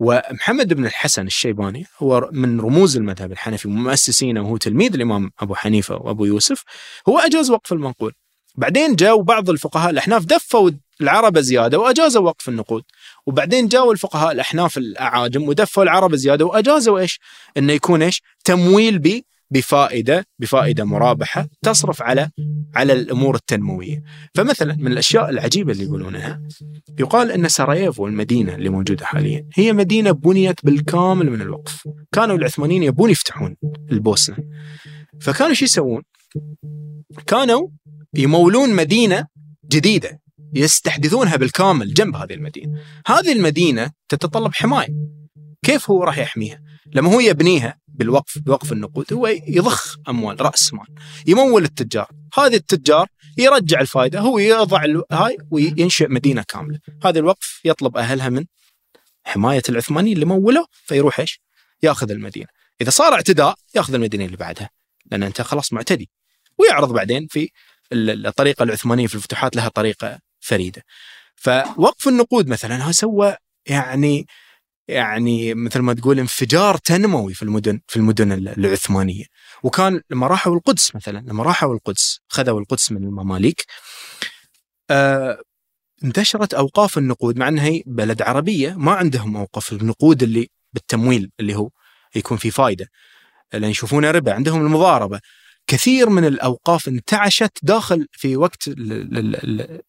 ومحمد 0.00 0.74
بن 0.74 0.86
الحسن 0.86 1.26
الشيباني 1.26 1.86
هو 1.98 2.28
من 2.32 2.60
رموز 2.60 2.96
المذهب 2.96 3.32
الحنفي 3.32 3.68
ومؤسسينه 3.68 4.42
وهو 4.42 4.56
تلميذ 4.56 4.94
الإمام 4.94 5.30
أبو 5.40 5.54
حنيفة 5.54 5.94
وأبو 5.94 6.24
يوسف 6.24 6.62
هو 7.08 7.18
أجاز 7.18 7.50
وقف 7.50 7.72
المنقول. 7.72 8.12
بعدين 8.54 8.96
جاءوا 8.96 9.22
بعض 9.22 9.50
الفقهاء 9.50 9.90
الأحناف 9.90 10.24
دفوا 10.24 10.70
العربه 11.00 11.40
زيادة 11.40 11.78
واجازوا 11.78 12.22
وقف 12.22 12.48
النقود 12.48 12.82
وبعدين 13.26 13.68
جاوا 13.68 13.92
الفقهاء 13.92 14.32
الأحناف 14.32 14.78
الأعاجم 14.78 15.48
ودفوا 15.48 15.82
العربه 15.82 16.16
زيادة 16.16 16.44
وأجازوا 16.44 16.98
إيش؟ 16.98 17.20
إنه 17.56 17.72
يكون 17.72 18.02
إيش؟ 18.02 18.22
تمويل 18.44 18.98
بفائدة 19.50 20.26
بفائدة 20.38 20.84
مرابحة 20.84 21.48
تصرف 21.62 22.02
على 22.02 22.30
على 22.74 22.92
الأمور 22.92 23.34
التنموية. 23.34 24.02
فمثلا 24.34 24.74
من 24.74 24.92
الأشياء 24.92 25.30
العجيبة 25.30 25.72
اللي 25.72 25.84
يقولونها 25.84 26.42
يقال 26.98 27.30
إن 27.32 27.48
سراييفو 27.48 28.06
المدينة 28.06 28.54
اللي 28.54 28.68
موجودة 28.68 29.06
حاليا 29.06 29.46
هي 29.54 29.72
مدينة 29.72 30.10
بنيت 30.10 30.64
بالكامل 30.64 31.30
من 31.30 31.40
الوقف. 31.40 31.88
كانوا 32.12 32.36
العثمانيين 32.36 32.82
يبون 32.82 33.10
يفتحون 33.10 33.56
البوسنة. 33.92 34.36
فكانوا 35.20 35.54
شو 35.54 35.64
يسوون؟ 35.64 36.02
كانوا 37.26 37.68
يمولون 38.14 38.74
مدينة 38.74 39.26
جديدة 39.72 40.20
يستحدثونها 40.54 41.36
بالكامل 41.36 41.94
جنب 41.94 42.16
هذه 42.16 42.34
المدينة. 42.34 42.78
هذه 43.06 43.32
المدينة 43.32 43.90
تتطلب 44.08 44.54
حماية. 44.54 44.94
كيف 45.62 45.90
هو 45.90 46.04
راح 46.04 46.18
يحميها؟ 46.18 46.62
لما 46.92 47.14
هو 47.14 47.20
يبنيها 47.20 47.78
بالوقف 47.88 48.38
بوقف 48.38 48.72
النقود 48.72 49.12
هو 49.12 49.26
يضخ 49.26 49.96
أموال 50.08 50.40
رأس 50.40 50.74
مال 50.74 50.86
يمول 51.26 51.64
التجار، 51.64 52.10
هذه 52.38 52.54
التجار 52.54 53.06
يرجع 53.38 53.80
الفائدة 53.80 54.20
هو 54.20 54.38
يضع 54.38 54.84
هاي 55.12 55.36
وينشئ 55.50 56.08
مدينة 56.08 56.44
كاملة، 56.48 56.78
هذا 57.04 57.18
الوقف 57.18 57.60
يطلب 57.64 57.96
أهلها 57.96 58.28
من 58.28 58.44
حماية 59.24 59.62
العثمانيين 59.68 60.14
اللي 60.14 60.26
مولوا 60.26 60.66
فيروح 60.84 61.20
إيش؟ 61.20 61.40
يأخذ 61.82 62.10
المدينة. 62.10 62.46
إذا 62.80 62.90
صار 62.90 63.14
اعتداء 63.14 63.54
يأخذ 63.74 63.94
المدينة 63.94 64.24
اللي 64.24 64.36
بعدها 64.36 64.70
لأن 65.10 65.22
أنت 65.22 65.42
خلاص 65.42 65.72
معتدي. 65.72 66.10
ويعرض 66.58 66.92
بعدين 66.92 67.26
في 67.26 67.50
الطريقة 67.92 68.62
العثمانية 68.62 69.06
في 69.06 69.14
الفتوحات 69.14 69.56
لها 69.56 69.68
طريقة 69.68 70.18
فريدة. 70.40 70.82
فوقف 71.36 72.08
النقود 72.08 72.48
مثلا 72.48 72.92
سوى 72.92 73.36
يعني 73.66 74.26
يعني 74.88 75.54
مثل 75.54 75.80
ما 75.80 75.94
تقول 75.94 76.18
انفجار 76.18 76.76
تنموي 76.76 77.34
في 77.34 77.42
المدن 77.42 77.80
في 77.88 77.96
المدن 77.96 78.32
العثمانية. 78.32 79.24
وكان 79.62 80.00
لما 80.10 80.26
راحوا 80.26 80.54
القدس 80.56 80.94
مثلا 80.94 81.18
لما 81.18 81.42
راحوا 81.42 81.74
القدس 81.74 82.20
خذوا 82.28 82.60
القدس 82.60 82.92
من 82.92 83.04
المماليك 83.04 83.64
آه 84.90 85.38
انتشرت 86.04 86.54
أوقاف 86.54 86.98
النقود 86.98 87.38
مع 87.38 87.48
إنها 87.48 87.64
هي 87.64 87.82
بلد 87.86 88.22
عربية 88.22 88.74
ما 88.78 88.92
عندهم 88.92 89.36
أوقاف 89.36 89.72
النقود 89.72 90.22
اللي 90.22 90.48
بالتمويل 90.72 91.30
اللي 91.40 91.54
هو 91.56 91.70
يكون 92.16 92.36
في 92.36 92.50
فائده 92.50 92.88
لأن 93.52 93.70
يشوفونه 93.70 94.10
ربا 94.10 94.32
عندهم 94.32 94.66
المضاربة. 94.66 95.20
كثير 95.66 96.10
من 96.10 96.24
الأوقاف 96.24 96.88
انتعشت 96.88 97.58
داخل 97.62 98.06
في 98.12 98.36
وقت 98.36 98.62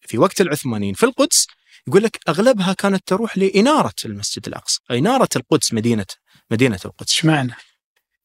في 0.00 0.18
وقت 0.18 0.40
العثمانيين. 0.40 0.94
في 0.94 1.06
القدس 1.06 1.46
يقول 1.88 2.02
لك 2.02 2.20
أغلبها 2.28 2.72
كانت 2.72 3.02
تروح 3.06 3.38
لإنارة 3.38 3.94
المسجد 4.04 4.46
الأقصى، 4.48 4.80
إنارة 4.90 5.28
القدس 5.36 5.72
مدينه 5.72 6.06
مدينة 6.50 6.80
القدس. 6.84 7.12
إيش 7.12 7.24
معنى؟ 7.24 7.54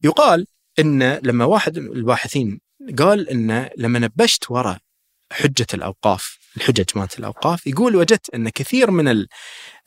يقال 0.04 0.48
إن 0.80 1.14
لما 1.24 1.46
واحد 1.46 1.78
الباحثين 1.78 2.62
قال 3.00 3.30
إن 3.30 3.70
لما 3.78 4.00
نبشت 4.00 4.52
وراء 4.52 4.78
حجة 5.32 5.68
الأوقاف، 5.74 6.38
الحجج 6.58 6.86
مالت 6.96 7.20
الأوقاف، 7.20 7.68
يقول 7.68 7.96
وجدت 7.96 8.30
إن 8.30 8.50
كثير 8.50 8.92
من 8.92 9.26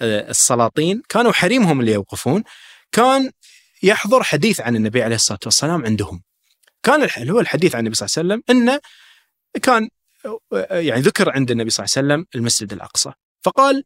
السلاطين 0.02 1.02
كانوا 1.08 1.32
حريمهم 1.32 1.80
اللي 1.80 1.92
يوقفون 1.92 2.44
كان 2.92 3.30
يحضر 3.82 4.22
حديث 4.22 4.60
عن 4.60 4.76
النبي 4.76 5.02
عليه 5.02 5.16
الصلاة 5.16 5.40
والسلام 5.44 5.84
عندهم. 5.84 6.22
كان 6.82 7.08
هو 7.30 7.40
الحديث 7.40 7.74
عن 7.74 7.80
النبي 7.80 7.94
صلى 7.94 8.22
الله 8.22 8.34
عليه 8.34 8.42
وسلم 8.42 8.42
إنه 8.50 8.80
كان 9.62 9.88
يعني 10.70 11.00
ذكر 11.00 11.30
عند 11.30 11.50
النبي 11.50 11.70
صلى 11.70 11.84
الله 11.84 11.94
عليه 11.96 12.06
وسلم 12.06 12.26
المسجد 12.34 12.72
الأقصى 12.72 13.12
فقال 13.44 13.84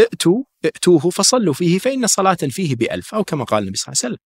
ائتوا 0.00 0.42
ائتوه 0.64 1.10
فصلوا 1.10 1.54
فيه 1.54 1.78
فإن 1.78 2.06
صلاة 2.06 2.34
فيه 2.34 2.76
بألف. 2.76 3.14
أو 3.14 3.24
كما 3.24 3.44
قال 3.44 3.62
النبي 3.62 3.78
صلى 3.78 3.92
الله 3.92 4.00
عليه 4.04 4.14
وسلم. 4.14 4.22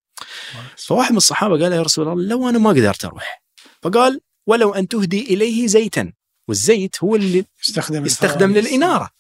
فواحد 0.76 1.10
من 1.10 1.16
الصحابة 1.16 1.62
قال 1.62 1.72
يا 1.72 1.82
رسول 1.82 2.08
الله 2.08 2.24
لو 2.28 2.48
أنا 2.48 2.58
ما 2.58 2.70
قدرت 2.70 3.04
أروح. 3.04 3.42
فقال 3.82 4.20
ولو 4.46 4.74
أن 4.74 4.88
تهدي 4.88 5.34
إليه 5.34 5.66
زيتا. 5.66 6.12
والزيت 6.48 7.04
هو 7.04 7.16
اللي 7.16 7.44
يستخدم 7.68 8.06
يستخدم 8.06 8.52
للإنارة. 8.52 9.10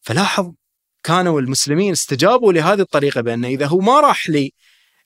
فلاحظ 0.00 0.52
كانوا 1.02 1.40
المسلمين 1.40 1.92
استجابوا 1.92 2.52
لهذه 2.52 2.80
الطريقة 2.80 3.20
بأن 3.20 3.44
إذا 3.44 3.66
هو 3.66 3.78
ما 3.78 4.00
راح 4.00 4.30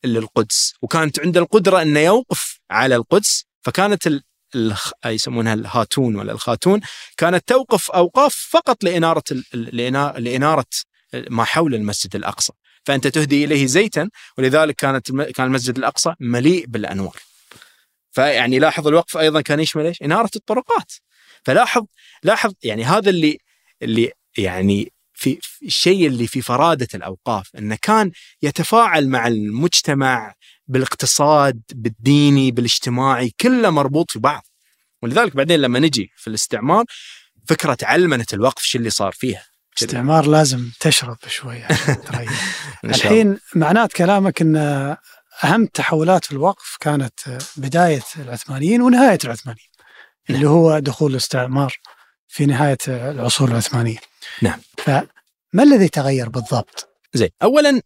للقدس 0.04 0.74
وكانت 0.82 1.20
عنده 1.20 1.40
القدرة 1.40 1.82
أنه 1.82 2.00
يوقف 2.00 2.60
على 2.70 2.96
القدس 2.96 3.44
فكانت. 3.62 4.08
يسمونها 5.06 5.54
الهاتون 5.54 6.16
ولا 6.16 6.32
الخاتون 6.32 6.80
كانت 7.16 7.48
توقف 7.48 7.90
أوقاف 7.90 8.48
فقط 8.50 8.84
لإنارة 8.84 9.22
لإنارة 10.18 10.64
ما 11.14 11.44
حول 11.44 11.74
المسجد 11.74 12.16
الأقصى. 12.16 12.52
فأنت 12.84 13.06
تهدي 13.06 13.44
إليه 13.44 13.66
زيتا 13.66 14.10
ولذلك 14.38 14.74
كانت 14.74 15.12
كان 15.12 15.46
المسجد 15.46 15.78
الأقصى 15.78 16.14
مليء 16.20 16.66
بالأنوار. 16.66 17.16
فيعني 18.12 18.58
لاحظ 18.58 18.86
الوقف 18.88 19.16
أيضا 19.16 19.40
كان 19.40 19.60
يشمل 19.60 19.86
إيش؟ 19.86 20.02
إنارة 20.02 20.30
الطرقات. 20.36 20.92
فلاحظ 21.44 21.86
لاحظ 22.22 22.52
يعني 22.62 22.84
هذا 22.84 23.10
اللي 23.10 23.38
اللي 23.82 24.12
يعني 24.38 24.92
في 25.14 25.38
الشيء 25.62 26.06
اللي 26.06 26.26
في 26.26 26.42
فرادة 26.42 26.88
الأوقاف 26.94 27.50
إنه 27.58 27.78
كان 27.82 28.10
يتفاعل 28.42 29.08
مع 29.08 29.26
المجتمع 29.26 30.34
بالاقتصاد 30.70 31.62
بالديني 31.74 32.50
بالاجتماعي 32.50 33.32
كله 33.40 33.70
مربوط 33.70 34.10
في 34.10 34.18
بعض. 34.18 34.46
ولذلك 35.02 35.36
بعدين 35.36 35.60
لما 35.60 35.78
نجي 35.78 36.12
في 36.16 36.28
الاستعمار 36.28 36.84
فكرة 37.48 37.78
علمنه 37.82 38.26
الوقف 38.32 38.62
شو 38.62 38.78
اللي 38.78 38.90
صار 38.90 39.12
فيها. 39.12 39.44
الاستعمار 39.82 40.26
لازم 40.26 40.70
تشرب 40.80 41.16
شوي 41.26 41.62
الحين 42.84 43.38
معنات 43.54 43.92
كلامك 43.92 44.42
إن 44.42 44.56
أهم 45.44 45.66
تحولات 45.66 46.24
في 46.24 46.32
الوقف 46.32 46.76
كانت 46.80 47.38
بداية 47.56 48.02
العثمانيين 48.16 48.82
ونهاية 48.82 49.18
العثمانيين 49.24 49.68
نعم. 50.28 50.36
اللي 50.36 50.48
هو 50.48 50.78
دخول 50.78 51.10
الاستعمار 51.10 51.76
في 52.28 52.46
نهاية 52.46 52.78
العصور 52.88 53.48
العثمانية. 53.48 53.98
نعم. 54.42 54.60
فما 54.78 55.62
الذي 55.62 55.88
تغير 55.88 56.28
بالضبط؟ 56.28 56.88
زين 57.14 57.30
اولا 57.42 57.82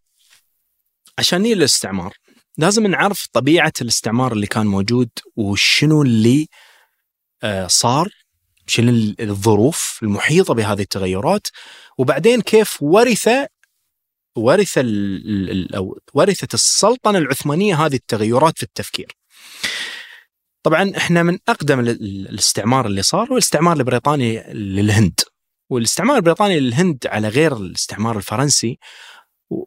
عشان 1.19 1.43
نيل 1.43 1.59
الاستعمار 1.59 2.15
لازم 2.59 2.87
نعرف 2.87 3.27
طبيعة 3.33 3.73
الاستعمار 3.81 4.33
اللي 4.33 4.47
كان 4.47 4.67
موجود 4.67 5.11
وشنو 5.37 6.03
اللي 6.03 6.49
آه، 7.43 7.67
صار 7.67 8.09
شنو 8.67 9.15
الظروف 9.21 9.99
المحيطة 10.03 10.55
بهذه 10.55 10.81
التغيرات 10.81 11.47
وبعدين 11.99 12.41
كيف 12.41 12.83
ورث 12.83 13.29
ورث 14.37 14.79
أو 15.77 15.99
ورثت 16.15 16.55
السلطنة 16.55 17.19
العثمانية 17.19 17.87
هذه 17.87 17.95
التغيرات 17.95 18.57
في 18.57 18.63
التفكير. 18.63 19.17
طبعا 20.63 20.93
إحنا 20.97 21.23
من 21.23 21.39
أقدم 21.49 21.81
الاستعمار 21.81 22.87
اللي 22.87 23.03
صار 23.03 23.29
هو 23.31 23.33
الاستعمار 23.33 23.77
البريطاني 23.77 24.53
للهند. 24.53 25.21
والاستعمار 25.71 26.17
البريطاني 26.17 26.61
للهند 26.61 27.07
على 27.07 27.29
غير 27.29 27.57
الاستعمار 27.57 28.17
الفرنسي 28.17 28.79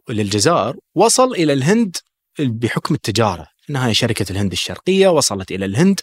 للجزائر 0.08 0.76
وصل 0.94 1.32
إلى 1.32 1.52
الهند 1.52 1.96
بحكم 2.40 2.94
التجارة، 2.94 3.46
النهايه 3.68 3.92
شركة 3.92 4.32
الهند 4.32 4.52
الشرقية 4.52 5.08
وصلت 5.08 5.52
إلى 5.52 5.64
الهند. 5.64 6.00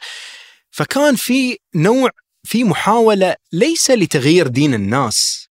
فكان 0.71 1.15
في 1.15 1.57
نوع 1.75 2.09
في 2.43 2.63
محاولة 2.63 3.36
ليس 3.51 3.91
لتغيير 3.91 4.47
دين 4.47 4.73
الناس 4.73 5.47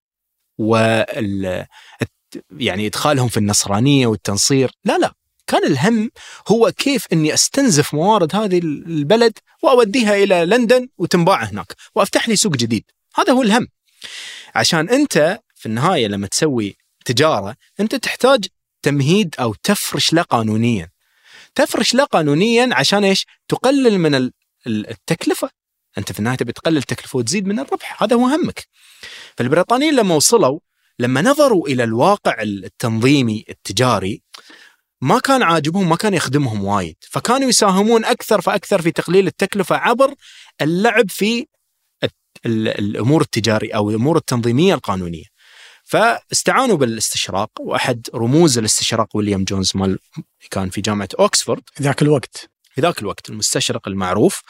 وال 0.58 1.66
يعني 2.50 2.86
إدخالهم 2.86 3.28
في 3.28 3.36
النصرانية 3.36 4.06
والتنصير، 4.06 4.70
لا 4.84 4.98
لا، 4.98 5.14
كان 5.46 5.64
الهم 5.64 6.10
هو 6.48 6.72
كيف 6.76 7.06
إني 7.12 7.34
أستنزف 7.34 7.94
موارد 7.94 8.36
هذه 8.36 8.58
البلد 8.58 9.38
وأوديها 9.62 10.14
إلى 10.14 10.44
لندن 10.46 10.88
وتنباع 10.98 11.44
هناك، 11.44 11.74
وأفتح 11.94 12.28
لي 12.28 12.36
سوق 12.36 12.52
جديد، 12.52 12.84
هذا 13.14 13.32
هو 13.32 13.42
الهم. 13.42 13.68
عشان 14.54 14.88
أنت 14.88 15.40
في 15.54 15.66
النهاية 15.66 16.06
لما 16.06 16.26
تسوي 16.26 16.76
تجارة، 17.04 17.56
أنت 17.80 17.94
تحتاج 17.94 18.46
تمهيد 18.84 19.34
أو 19.40 19.54
تفرش 19.62 20.12
له 20.12 20.22
قانونيا. 20.22 20.90
تفرش 21.54 21.94
له 21.94 22.04
قانونيا 22.04 22.68
عشان 22.72 23.04
إيش؟ 23.04 23.26
تقلل 23.48 23.98
من 23.98 24.30
التكلفة. 24.66 25.50
أنت 25.98 26.12
في 26.12 26.18
النهاية 26.18 26.36
تبي 26.36 26.52
تقلل 26.52 26.76
التكلفة 26.76 27.18
وتزيد 27.18 27.46
من 27.46 27.58
الربح، 27.58 28.02
هذا 28.02 28.16
هو 28.16 28.26
همك. 28.26 28.68
فالبريطانيين 29.36 29.94
لما 29.94 30.14
وصلوا 30.14 30.60
لما 30.98 31.22
نظروا 31.22 31.68
إلى 31.68 31.84
الواقع 31.84 32.42
التنظيمي 32.42 33.44
التجاري 33.48 34.22
ما 35.00 35.18
كان 35.18 35.42
عاجبهم 35.42 35.88
ما 35.88 35.96
كان 35.96 36.14
يخدمهم 36.14 36.64
وايد 36.64 36.96
فكانوا 37.00 37.48
يساهمون 37.48 38.04
أكثر 38.04 38.40
فأكثر 38.40 38.82
في 38.82 38.90
تقليل 38.90 39.26
التكلفة 39.26 39.76
عبر 39.76 40.14
اللعب 40.60 41.10
في 41.10 41.46
الأمور 42.46 43.22
التجاريه 43.22 43.76
أو 43.76 43.90
الأمور 43.90 44.16
التنظيمية 44.16 44.74
القانونية 44.74 45.24
فاستعانوا 45.94 46.76
بالاستشراق 46.76 47.50
وأحد 47.60 48.06
رموز 48.14 48.58
الاستشراق 48.58 49.16
ويليام 49.16 49.44
جونز 49.44 49.72
مال 49.74 49.98
كان 50.50 50.70
في 50.70 50.80
جامعة 50.80 51.08
أوكسفورد 51.20 51.62
في 51.72 51.82
ذاك 51.82 52.02
الوقت 52.02 52.50
في 52.74 52.80
ذاك 52.80 53.02
الوقت 53.02 53.30
المستشرق 53.30 53.88
المعروف 53.88 54.42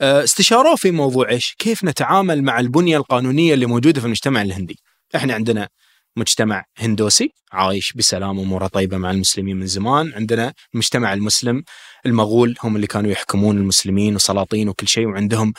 آه، 0.00 0.24
استشاروه 0.24 0.76
في 0.76 0.90
موضوع 0.90 1.28
إيش؟ 1.28 1.54
كيف 1.58 1.84
نتعامل 1.84 2.42
مع 2.42 2.60
البنية 2.60 2.96
القانونية 2.96 3.54
اللي 3.54 3.66
موجودة 3.66 4.00
في 4.00 4.06
المجتمع 4.06 4.42
الهندي. 4.42 4.78
إحنا 5.16 5.34
عندنا 5.34 5.68
مجتمع 6.16 6.64
هندوسي 6.78 7.32
عايش 7.52 7.92
بسلام 7.92 8.38
اموره 8.38 8.66
طيبة 8.66 8.96
مع 8.96 9.10
المسلمين 9.10 9.56
من 9.56 9.66
زمان، 9.66 10.12
عندنا 10.14 10.54
المجتمع 10.74 11.12
المسلم 11.12 11.64
المغول 12.06 12.56
هم 12.62 12.76
اللي 12.76 12.86
كانوا 12.86 13.10
يحكمون 13.10 13.58
المسلمين 13.58 14.14
وسلاطين 14.14 14.68
وكل 14.68 14.88
شيء 14.88 15.06
وعندهم 15.06 15.52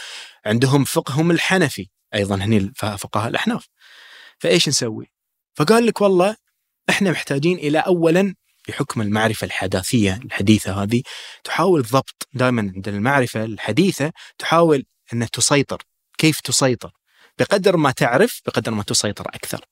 عندهم 0.46 0.84
فقههم 0.84 1.32
الحنفي 1.32 1.88
أيضا 2.16 2.36
هني 2.36 2.72
فقهاء 2.76 3.30
الأحناف. 3.30 3.68
فإيش 4.40 4.68
نسوي؟ 4.68 5.12
فقال 5.54 5.86
لك 5.86 6.02
والله 6.02 6.36
إحنا 6.90 7.12
محتاجين 7.12 7.58
إلى 7.58 7.80
اولا 7.80 8.36
بحكم 8.68 9.02
المعرفة 9.02 9.46
الحداثية 9.46 10.20
الحديثة 10.26 10.84
هذه 10.84 11.02
تحاول 11.44 11.80
الضبط 11.80 12.28
دائما 12.34 12.72
عند 12.76 12.88
المعرفة 12.88 13.44
الحديثة 13.44 14.12
تحاول 14.38 14.86
أن 15.14 15.30
تسيطر. 15.30 15.82
كيف 16.18 16.40
تسيطر؟ 16.40 16.92
بقدر 17.40 17.78
ما 17.78 17.92
تعرف 17.92 18.42
بقدر 18.46 18.72
ما 18.72 18.84
تسيطر 18.84 19.28
أكثر. 19.28 19.66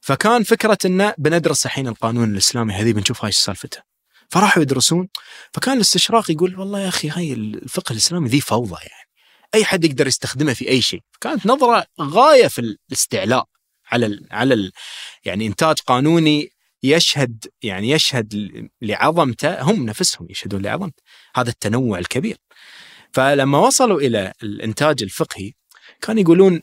فكان 0.00 0.42
فكرة 0.42 0.78
أنه 0.84 1.14
بندرس 1.18 1.66
الحين 1.66 1.88
القانون 1.88 2.32
الإسلامي 2.32 2.74
هذه 2.74 2.92
بنشوف 2.92 3.24
هاي 3.24 3.32
سالفته. 3.32 3.82
فراحوا 4.28 4.62
يدرسون 4.62 5.08
فكان 5.54 5.76
الاستشراق 5.76 6.30
يقول 6.30 6.58
والله 6.58 6.80
يا 6.80 6.88
أخي 6.88 7.10
هاي 7.10 7.32
الفقه 7.32 7.92
الإسلامي 7.92 8.28
ذي 8.28 8.40
فوضى 8.40 8.76
يعني. 8.80 9.10
أي 9.54 9.64
حد 9.64 9.84
يقدر 9.84 10.06
يستخدمه 10.06 10.54
في 10.54 10.68
أي 10.68 10.82
شيء. 10.82 11.00
كانت 11.20 11.46
نظرة 11.46 11.86
غاية 12.00 12.48
في 12.48 12.58
الاستعلاء. 12.58 13.44
على 13.90 14.06
ال 14.06 14.26
على 14.30 14.54
ال 14.54 14.72
يعني 15.24 15.46
إنتاج 15.46 15.80
قانوني 15.80 16.50
يشهد 16.82 17.46
يعني 17.62 17.90
يشهد 17.90 18.68
لعظمته 18.82 19.62
هم 19.62 19.86
نفسهم 19.86 20.26
يشهدون 20.30 20.62
لعظمته. 20.62 21.02
هذا 21.36 21.50
التنوع 21.50 21.98
الكبير. 21.98 22.36
فلما 23.12 23.58
وصلوا 23.58 24.00
إلى 24.00 24.32
الإنتاج 24.42 25.02
الفقهي 25.02 25.52
كانوا 26.00 26.22
يقولون 26.22 26.60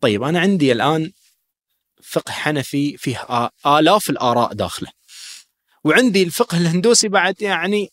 طيب 0.00 0.22
أنا 0.22 0.40
عندي 0.40 0.72
الآن 0.72 1.12
فقه 2.02 2.32
حنفي 2.32 2.96
فيه 2.96 3.48
آلاف 3.66 4.10
الآراء 4.10 4.52
داخله. 4.52 4.88
وعندي 5.84 6.22
الفقه 6.22 6.58
الهندوسي 6.58 7.08
بعد 7.08 7.42
يعني 7.42 7.92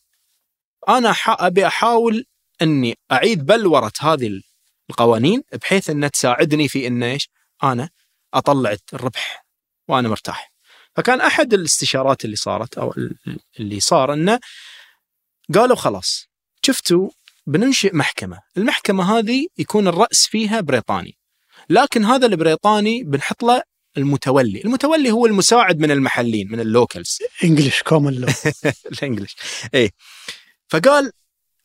أنا 0.90 1.16
أبي 1.28 1.68
أحاول 1.68 2.26
أني 2.62 2.98
أعيد 3.12 3.46
بلورة 3.46 3.92
هذه 4.00 4.42
القوانين 4.90 5.44
بحيث 5.62 5.90
أنها 5.90 6.10
تساعدني 6.10 6.68
في 6.68 6.88
أن 6.88 7.04
إيش؟ 7.04 7.30
أنا 7.64 7.90
أطلع 8.34 8.78
الربح 8.94 9.46
وأنا 9.88 10.10
مرتاح. 10.10 10.52
فكان 10.96 11.22
أحد 11.22 11.54
الاستشارات 11.54 12.26
اللي 12.26 12.36
صارت 12.36 12.78
أو 12.78 12.94
اللي 13.60 13.80
صار 13.80 14.14
أنه 14.14 14.40
قالوا 15.56 15.76
خلاص 15.76 16.30
شفتوا 16.66 17.10
بننشئ 17.48 17.96
محكمة. 17.96 18.40
المحكمة 18.58 19.18
هذه 19.18 19.48
يكون 19.58 19.88
الرأس 19.88 20.28
فيها 20.28 20.62
بريطاني. 20.62 21.18
لكن 21.70 22.06
هذا 22.06 22.26
البريطاني 22.26 23.04
بنحط 23.04 23.44
له 23.44 23.64
المتولي. 23.98 24.62
المتولي 24.66 25.12
هو 25.12 25.26
المساعد 25.26 25.80
من 25.80 25.92
المحلين 25.92 26.52
من 26.52 26.60
ال 26.60 26.67
locals. 26.67 27.20
English 27.44 27.82
common 27.82 28.14
law 28.14 28.28
ال 28.92 28.97
English 28.97 29.36
اي 29.76 29.92
فقال 30.68 31.12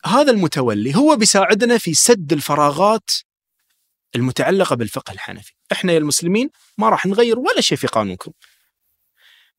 هذا 0.05 0.31
المتولي 0.31 0.95
هو 0.95 1.15
بيساعدنا 1.15 1.77
في 1.77 1.93
سد 1.93 2.33
الفراغات 2.33 3.09
المتعلقة 4.15 4.75
بالفقه 4.75 5.11
الحنفي. 5.11 5.54
إحنا 5.71 5.93
يا 5.93 5.97
المسلمين 5.97 6.49
ما 6.77 6.89
راح 6.89 7.05
نغير 7.05 7.39
ولا 7.39 7.61
شيء 7.61 7.77
في 7.77 7.87
قانونكم 7.87 8.31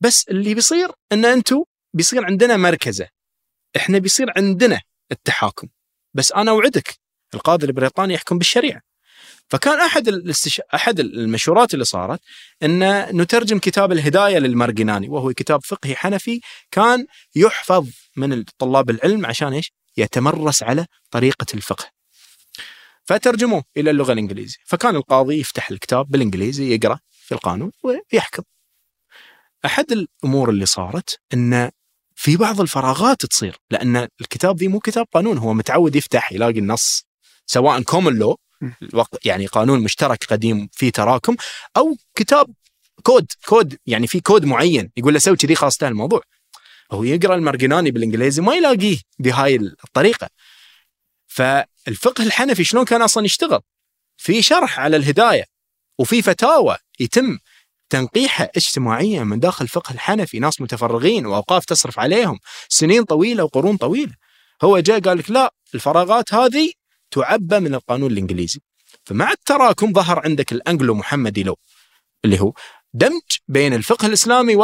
بس 0.01 0.27
اللي 0.29 0.53
بيصير 0.53 0.91
إن 1.11 1.25
أنتم 1.25 1.63
بيصير 1.93 2.25
عندنا 2.25 2.57
مركزة 2.57 3.07
إحنا 3.77 3.97
بيصير 3.97 4.33
عندنا 4.37 4.81
التحاكم 5.11 5.67
بس 6.13 6.31
أنا 6.31 6.51
أوعدك 6.51 6.95
القاضي 7.33 7.65
البريطاني 7.65 8.13
يحكم 8.13 8.37
بالشريعة 8.37 8.81
فكان 9.49 9.79
أحد 9.79 10.07
الاستش... 10.07 10.61
أحد 10.73 10.99
المشورات 10.99 11.73
اللي 11.73 11.85
صارت 11.85 12.19
إن 12.63 13.01
نترجم 13.21 13.59
كتاب 13.59 13.91
الهداية 13.91 14.37
للمرجناني 14.37 15.09
وهو 15.09 15.33
كتاب 15.33 15.63
فقهي 15.63 15.95
حنفي 15.95 16.41
كان 16.71 17.05
يحفظ 17.35 17.89
من 18.15 18.43
طلاب 18.43 18.89
العلم 18.89 19.25
عشان 19.25 19.53
إيش؟ 19.53 19.71
يتمرس 19.97 20.63
على 20.63 20.85
طريقة 21.11 21.45
الفقه. 21.53 21.96
فترجموه 23.07 23.63
إلى 23.77 23.89
اللغة 23.89 24.13
الإنجليزية، 24.13 24.57
فكان 24.65 24.95
القاضي 24.95 25.39
يفتح 25.39 25.71
الكتاب 25.71 26.07
بالإنجليزي 26.09 26.75
يقرأ 26.75 26.99
في 27.09 27.31
القانون 27.31 27.71
ويحكم. 27.83 28.43
أحد 29.65 29.91
الأمور 29.91 30.49
اللي 30.49 30.65
صارت 30.65 31.19
إن 31.33 31.71
في 32.15 32.37
بعض 32.37 32.61
الفراغات 32.61 33.25
تصير 33.25 33.57
لأن 33.71 34.07
الكتاب 34.21 34.57
ذي 34.57 34.67
مو 34.67 34.79
كتاب 34.79 35.05
قانون 35.13 35.37
هو 35.37 35.53
متعود 35.53 35.95
يفتح 35.95 36.31
يلاقي 36.31 36.59
النص 36.59 37.05
سواء 37.45 37.81
common 37.81 38.13
law 38.13 38.37
يعني 39.25 39.45
قانون 39.45 39.79
مشترك 39.79 40.23
قديم 40.23 40.69
فيه 40.71 40.89
تراكم 40.89 41.35
أو 41.77 41.97
كتاب 42.15 42.53
code 43.03 43.31
code 43.45 43.77
يعني 43.85 44.07
في 44.07 44.19
كود 44.19 44.45
معين 44.45 44.91
يقول 44.97 45.13
له 45.13 45.19
سوي 45.19 45.35
كذي 45.35 45.55
خلاص 45.55 45.73
انتهى 45.73 45.87
الموضوع. 45.89 46.21
هو 46.91 47.03
يقرأ 47.03 47.35
المرغيناني 47.35 47.91
بالإنجليزي 47.91 48.41
ما 48.41 48.55
يلاقيه 48.55 48.97
بهاي 49.19 49.55
الطريقة. 49.55 50.29
فالفقه 51.37 52.23
الحنفي 52.23 52.63
شلون 52.63 52.85
كان 52.85 53.01
أصلا 53.01 53.25
يشتغل؟ 53.25 53.59
في 54.17 54.41
شرح 54.41 54.79
على 54.79 54.97
الهداية 54.97 55.43
وفي 55.99 56.21
فتاوى 56.21 56.77
يتم 56.99 57.37
تنقيحها 57.89 58.49
اجتماعيا 58.55 59.23
من 59.23 59.39
داخل 59.39 59.63
الفقه 59.63 59.93
الحنفي 59.93 60.39
ناس 60.39 60.61
متفرغين 60.61 61.25
وأوقاف 61.25 61.65
تصرف 61.65 61.99
عليهم 61.99 62.39
سنين 62.69 63.03
طويلة 63.03 63.43
وقرون 63.43 63.77
طويلة. 63.77 64.13
هو 64.63 64.79
جاء 64.79 64.99
قال 64.99 65.17
لك 65.17 65.31
لا 65.31 65.53
الفراغات 65.75 66.33
هذه 66.33 66.71
تعبى 67.11 67.59
من 67.59 67.75
القانون 67.75 68.11
الإنجليزي. 68.11 68.59
فمع 69.03 69.31
التراكم 69.31 69.93
ظهر 69.93 70.19
عندك 70.19 70.51
الأنجلو 70.51 70.93
محمدي 70.93 71.43
لو 71.43 71.57
اللي 72.25 72.41
هو 72.41 72.53
دمج 72.93 73.37
بين 73.47 73.73
الفقه 73.73 74.05
الإسلامي 74.05 74.55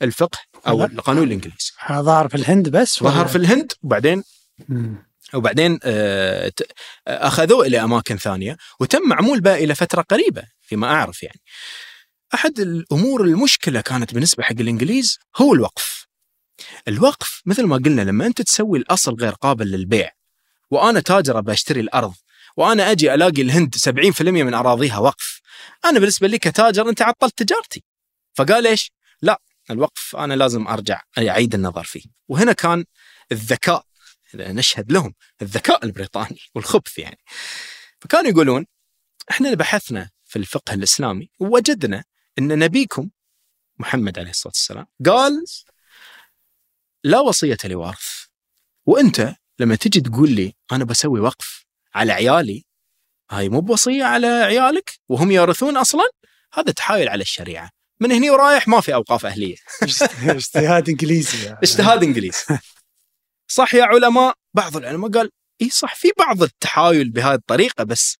والفقه 0.00 0.38
أو 0.66 0.84
القانون 0.84 1.26
الإنجليزي. 1.26 1.72
ظهر 1.88 2.28
في 2.28 2.34
الهند 2.34 2.68
بس 2.68 3.02
ظهر 3.02 3.28
في 3.28 3.36
الهند 3.36 3.72
وبعدين 3.82 4.22
وبعدين 5.34 5.78
آه، 5.84 6.52
أخذوه 7.08 7.66
إلى 7.66 7.84
أماكن 7.84 8.16
ثانية 8.16 8.56
وتم 8.80 9.08
معمول 9.08 9.40
به 9.40 9.54
إلى 9.54 9.74
فترة 9.74 10.02
قريبة 10.02 10.42
فيما 10.62 10.86
أعرف 10.86 11.22
يعني. 11.22 11.40
أحد 12.34 12.60
الأمور 12.60 13.24
المشكلة 13.24 13.80
كانت 13.80 14.14
بالنسبة 14.14 14.42
حق 14.42 14.60
الإنجليز 14.60 15.18
هو 15.36 15.54
الوقف. 15.54 16.06
الوقف 16.88 17.42
مثل 17.46 17.64
ما 17.66 17.76
قلنا 17.76 18.02
لما 18.02 18.26
أنت 18.26 18.42
تسوي 18.42 18.78
الأصل 18.78 19.14
غير 19.14 19.32
قابل 19.32 19.66
للبيع 19.66 20.10
وأنا 20.70 21.00
تاجر 21.00 21.40
بشتري 21.40 21.80
الأرض 21.80 22.14
وأنا 22.56 22.90
أجي 22.90 23.14
ألاقي 23.14 23.42
الهند 23.42 23.74
70% 23.76 24.22
من 24.22 24.54
أراضيها 24.54 24.98
وقف 24.98 25.40
أنا 25.84 25.98
بالنسبة 25.98 26.28
لي 26.28 26.38
كتاجر 26.38 26.88
أنت 26.88 27.02
عطلت 27.02 27.42
تجارتي. 27.42 27.84
فقال 28.34 28.66
إيش؟ 28.66 28.92
لا 29.22 29.40
الوقف 29.70 30.16
أنا 30.16 30.34
لازم 30.34 30.66
أرجع 30.66 31.02
أعيد 31.18 31.54
النظر 31.54 31.84
فيه. 31.84 32.02
وهنا 32.28 32.52
كان 32.52 32.84
الذكاء 33.32 33.84
نشهد 34.34 34.92
لهم 34.92 35.14
الذكاء 35.42 35.84
البريطاني 35.84 36.40
والخبث 36.54 36.98
يعني. 36.98 37.18
فكانوا 38.00 38.30
يقولون 38.30 38.66
إحنا 39.30 39.54
بحثنا 39.54 40.10
في 40.24 40.38
الفقه 40.38 40.74
الإسلامي 40.74 41.30
ووجدنا 41.38 42.04
إن 42.38 42.58
نبيكم 42.58 43.10
محمد 43.78 44.18
عليه 44.18 44.30
الصلاة 44.30 44.52
والسلام 44.52 44.86
قال 45.06 45.44
لا 47.04 47.20
وصية 47.20 47.56
لوارث. 47.64 48.26
وأنت 48.86 49.34
لما 49.58 49.74
تجي 49.76 50.00
تقول 50.00 50.30
لي 50.30 50.54
أنا 50.72 50.84
بسوي 50.84 51.20
وقف 51.20 51.64
على 51.94 52.12
عيالي 52.12 52.64
هاي 53.30 53.48
مو 53.48 53.60
بوصية 53.60 54.04
على 54.04 54.26
عيالك 54.26 54.90
وهم 55.08 55.30
يورثون 55.30 55.76
أصلا؟ 55.76 56.04
هذا 56.52 56.72
تحايل 56.72 57.08
على 57.08 57.22
الشريعة. 57.22 57.70
من 58.00 58.12
هني 58.12 58.30
ورايح 58.30 58.68
ما 58.68 58.80
في 58.80 58.94
أوقاف 58.94 59.26
أهلية. 59.26 59.56
اجتهاد 60.22 60.88
إنجليزي 60.88 61.46
يعني. 61.46 61.58
اجتهاد 61.62 62.02
إنجليزي. 62.02 62.58
صح 63.52 63.74
يا 63.74 63.84
علماء؟ 63.84 64.34
بعض 64.54 64.76
العلماء 64.76 65.10
قال 65.10 65.30
إي 65.62 65.70
صح 65.70 65.94
في 65.94 66.08
بعض 66.18 66.42
التحايل 66.42 67.10
بهذه 67.10 67.34
الطريقة 67.34 67.84
بس 67.84 68.16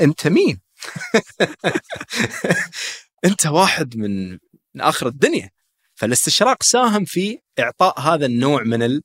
أنت 0.00 0.26
مين؟ 0.26 0.60
أنت 3.24 3.46
واحد 3.46 3.96
من 3.96 4.38
آخر 4.76 5.06
الدنيا. 5.06 5.50
فالاستشراق 5.94 6.62
ساهم 6.62 7.04
في 7.04 7.38
إعطاء 7.58 8.00
هذا 8.00 8.26
النوع 8.26 8.62
من 8.62 9.00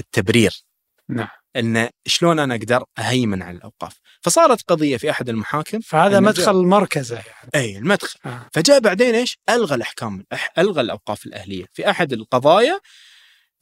التبرير. 0.00 0.62
نعم. 1.08 1.28
إن 1.56 1.88
شلون 2.06 2.38
أنا 2.38 2.54
أقدر 2.54 2.84
أهيمن 2.98 3.42
على 3.42 3.56
الأوقاف. 3.56 4.00
فصارت 4.22 4.62
قضية 4.68 4.96
في 4.96 5.10
أحد 5.10 5.28
المحاكم 5.28 5.80
فهذا 5.80 6.20
مدخل 6.20 6.60
المركزه 6.60 7.16
يعني. 7.16 7.50
إي 7.54 7.78
المدخل. 7.78 8.20
آه. 8.26 8.48
فجاء 8.52 8.80
بعدين 8.80 9.14
إيش؟ 9.14 9.38
ألغى 9.50 9.74
الأحكام 9.74 10.24
ألغى 10.58 10.80
الأوقاف 10.80 11.26
الأهلية. 11.26 11.66
في 11.72 11.90
أحد 11.90 12.12
القضايا 12.12 12.80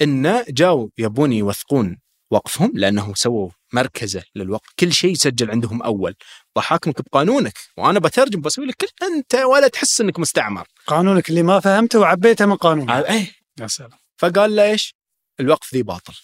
انه 0.03 0.45
جاوا 0.49 0.89
يبون 0.99 1.33
يوثقون 1.33 1.99
وقفهم 2.31 2.73
لانهم 2.75 3.15
سووا 3.15 3.51
مركزة 3.73 4.23
للوقف 4.35 4.69
كل 4.79 4.93
شيء 4.93 5.11
يسجل 5.11 5.51
عندهم 5.51 5.83
أول. 5.83 6.15
بحاكمك 6.57 7.03
بقانونك 7.03 7.53
وأنا 7.77 7.99
بترجم 7.99 8.41
بسوي 8.41 8.67
لك 8.67 8.85
أنت 9.03 9.35
ولا 9.35 9.69
تحس 9.69 10.01
إنك 10.01 10.19
مستعمر. 10.19 10.67
قانونك 10.87 11.31
اللي 11.31 11.43
ما 11.43 11.61
فهمته 11.61 11.99
وعبيته 11.99 12.47
من 12.47 12.57
قانون 12.57 12.91
آه 12.91 13.11
إيه. 13.11 13.33
يا 13.61 13.67
سلام. 13.67 13.91
فقال 14.19 14.57
له 14.57 14.65
إيش 14.65 14.95
الوقف 15.41 15.75
ذي 15.75 15.83
باطل. 15.83 16.15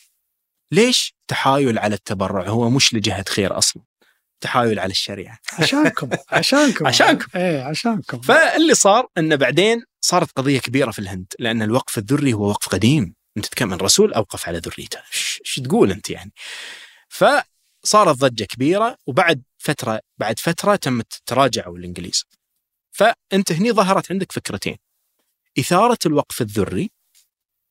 ليش؟ 0.73 1.15
تحايل 1.29 1.79
على 1.79 1.95
التبرع. 1.95 2.49
هو 2.49 2.71
مش 2.71 2.95
لجهة 2.95 3.25
خير 3.29 3.59
أصلا. 3.59 3.83
تحايل 4.41 4.79
على 4.79 4.91
الشريعة. 4.91 5.39
عشانكم. 5.59 6.11
عشانكم. 6.29 6.87
عشانكم. 6.87 7.39
إيه 7.39 7.63
عشانكم. 7.63 8.21
فاللي 8.21 8.75
صار 8.75 9.09
أنه 9.19 9.37
بعدين 9.37 9.83
صارت 10.01 10.31
قضية 10.37 10.59
كبيرة 10.59 10.91
في 10.91 10.99
الهند 10.99 11.27
لأن 11.39 11.63
الوقف 11.63 11.99
الذري 11.99 12.33
هو 12.33 12.49
وقف 12.49 12.69
قديم. 12.69 13.15
أنت 13.37 13.47
تتكلم 13.47 13.73
الرسول 13.73 14.13
أوقف 14.13 14.49
على 14.49 14.59
ذريته. 14.59 14.99
إيش 14.99 15.61
تقول 15.65 15.91
أنت 15.91 16.11
يعني؟ 16.11 16.33
فصارت 17.09 18.17
ضجة 18.19 18.45
كبيرة 18.45 18.97
وبعد 19.07 19.43
فترة 19.59 20.01
بعد 20.19 20.39
فترة 20.39 20.77
تمت 20.77 21.23
تراجعوا 21.27 21.79
الإنجليز. 21.79 22.25
فأنت 22.93 23.53
هني 23.53 23.73
ظهرت 23.73 24.13
عندك 24.13 24.33
فكرتين. 24.33 24.77
إثارة 25.59 25.99
الوقف 26.07 26.41
الذري 26.41 26.91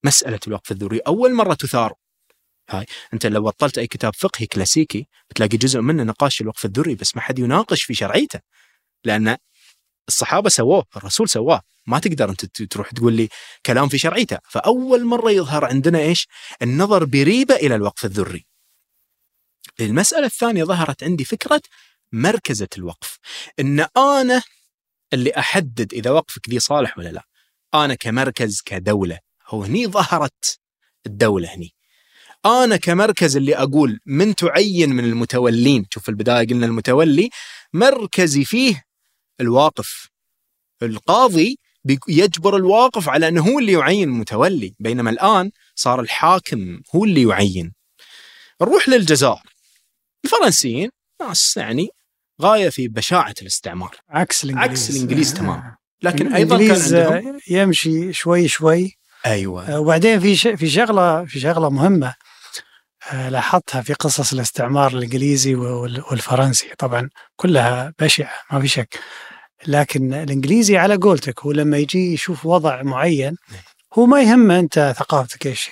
مسألة 0.04 0.40
الوقف 0.48 0.72
الذري 0.72 1.00
أول 1.00 1.34
مرة 1.34 1.54
تثار. 1.54 1.94
هاي 2.70 2.86
أنت 3.14 3.26
لو 3.26 3.44
بطلت 3.44 3.78
أي 3.78 3.88
كتاب 3.88 4.16
فقهي 4.16 4.48
كلاسيكي 4.48 5.08
بتلاقي 5.30 5.58
جزء 5.58 5.82
منه 5.82 6.04
نقاش 6.04 6.42
الوقف 6.42 6.66
الذري 6.66 6.96
بس 6.96 7.16
ما 7.16 7.22
حد 7.22 7.40
يناقش 7.40 7.84
في 7.84 7.94
شرعيته. 7.94 8.40
لأن 9.06 9.38
الصحابة 10.12 10.50
سووه 10.50 10.86
الرسول 10.98 11.30
سواه. 11.30 11.62
ما 11.88 12.00
تقدر 12.00 12.30
أنت 12.30 12.46
تروح 12.46 12.92
تقول 12.92 13.14
لي 13.14 13.30
كلام 13.66 13.90
في 13.90 13.98
شرعيته. 13.98 14.38
فأول 14.50 15.06
مرة 15.06 15.32
يظهر 15.32 15.66
عندنا 15.66 16.00
إيش؟ 16.00 16.28
النظر 16.62 17.06
بريبة 17.06 17.56
إلى 17.56 17.76
الوقف 17.76 18.06
الذري. 18.06 18.46
المسألة 19.80 20.26
الثانية 20.26 20.64
ظهرت 20.64 21.04
عندي 21.04 21.26
فكرة 21.26 21.62
مركزة 22.12 22.68
الوقف. 22.78 23.18
إن 23.60 23.88
أنا 23.98 24.42
اللي 25.14 25.32
أحدد 25.38 25.94
إذا 25.94 26.12
وقفك 26.12 26.50
ذي 26.50 26.60
صالح 26.60 26.98
ولا 26.98 27.10
لا. 27.10 27.24
أنا 27.74 27.96
كمركز 27.96 28.62
كدولة. 28.66 29.20
هو 29.48 29.64
هني 29.64 29.88
ظهرت 29.88 30.60
الدولة 31.06 31.56
هني. 31.56 31.74
أنا 32.46 32.78
كمركز 32.78 33.38
اللي 33.38 33.56
أقول 33.56 34.00
من 34.06 34.36
تعين 34.36 34.90
من 34.90 35.06
المتولين. 35.06 35.86
شوف 35.94 36.04
في 36.04 36.10
البداية 36.10 36.48
قلنا 36.48 36.66
المتولي. 36.66 37.30
مركزي 37.74 38.46
فيه 38.46 38.84
الواقف. 39.42 40.08
القاضي 40.84 41.58
يجبر 42.08 42.56
الواقف 42.56 43.10
على 43.10 43.28
أنه 43.28 43.42
هو 43.42 43.60
اللي 43.60 43.72
يعين 43.72 44.10
المتولي 44.10 44.74
بينما 44.80 45.10
الآن 45.10 45.52
صار 45.76 46.00
الحاكم 46.02 46.82
هو 46.96 47.04
اللي 47.06 47.22
يعين. 47.30 47.74
نروح 48.62 48.90
للجزائر. 48.90 49.42
الفرنسيين 50.26 50.90
ناس 51.22 51.58
يعني 51.58 51.90
غاية 52.42 52.70
في 52.70 52.88
بشاعة 52.88 53.34
الاستعمار. 53.42 53.96
عكس 54.10 54.44
الإنجليز. 54.44 54.70
عكس 54.70 54.90
الإنجليز 54.90 55.32
آه. 55.34 55.38
تمام. 55.38 55.76
لكن 56.02 56.34
أيضا 56.34 56.58
كان 56.58 56.72
عندهم 56.82 57.28
آه، 57.36 57.40
يمشي 57.48 58.14
شوي 58.14 58.48
شوي. 58.48 58.98
أيوه. 59.26 59.70
آه، 59.76 59.80
وبعدين 59.80 60.20
في 60.20 60.36
ش- 60.36 60.48
في 60.48 60.70
شغلة 60.70 61.26
في 61.26 61.40
شغلة 61.40 61.70
مهمة 61.70 62.16
آه، 63.12 63.30
لاحظتها 63.30 63.82
في 63.82 63.94
قصص 63.94 64.34
الاستعمار 64.34 64.92
الإنجليزي 64.98 65.56
وال- 65.56 66.04
والفرنسي. 66.12 66.70
طبعا 66.78 67.10
كلها 67.36 67.94
بشعة 68.00 68.32
ما 68.52 68.62
في 68.62 68.68
شك. 68.68 69.00
لكن 69.68 70.14
الإنجليزي 70.14 70.78
على 70.78 70.96
قولتك 70.96 71.40
هو 71.40 71.52
لما 71.52 71.78
يجي 71.78 72.14
يشوف 72.14 72.46
وضع 72.46 72.82
معين 72.84 73.38
هو 73.94 74.06
ما 74.06 74.22
يهمه 74.22 74.60
أنت 74.60 74.94
ثقافتك 74.98 75.48
إيش. 75.48 75.70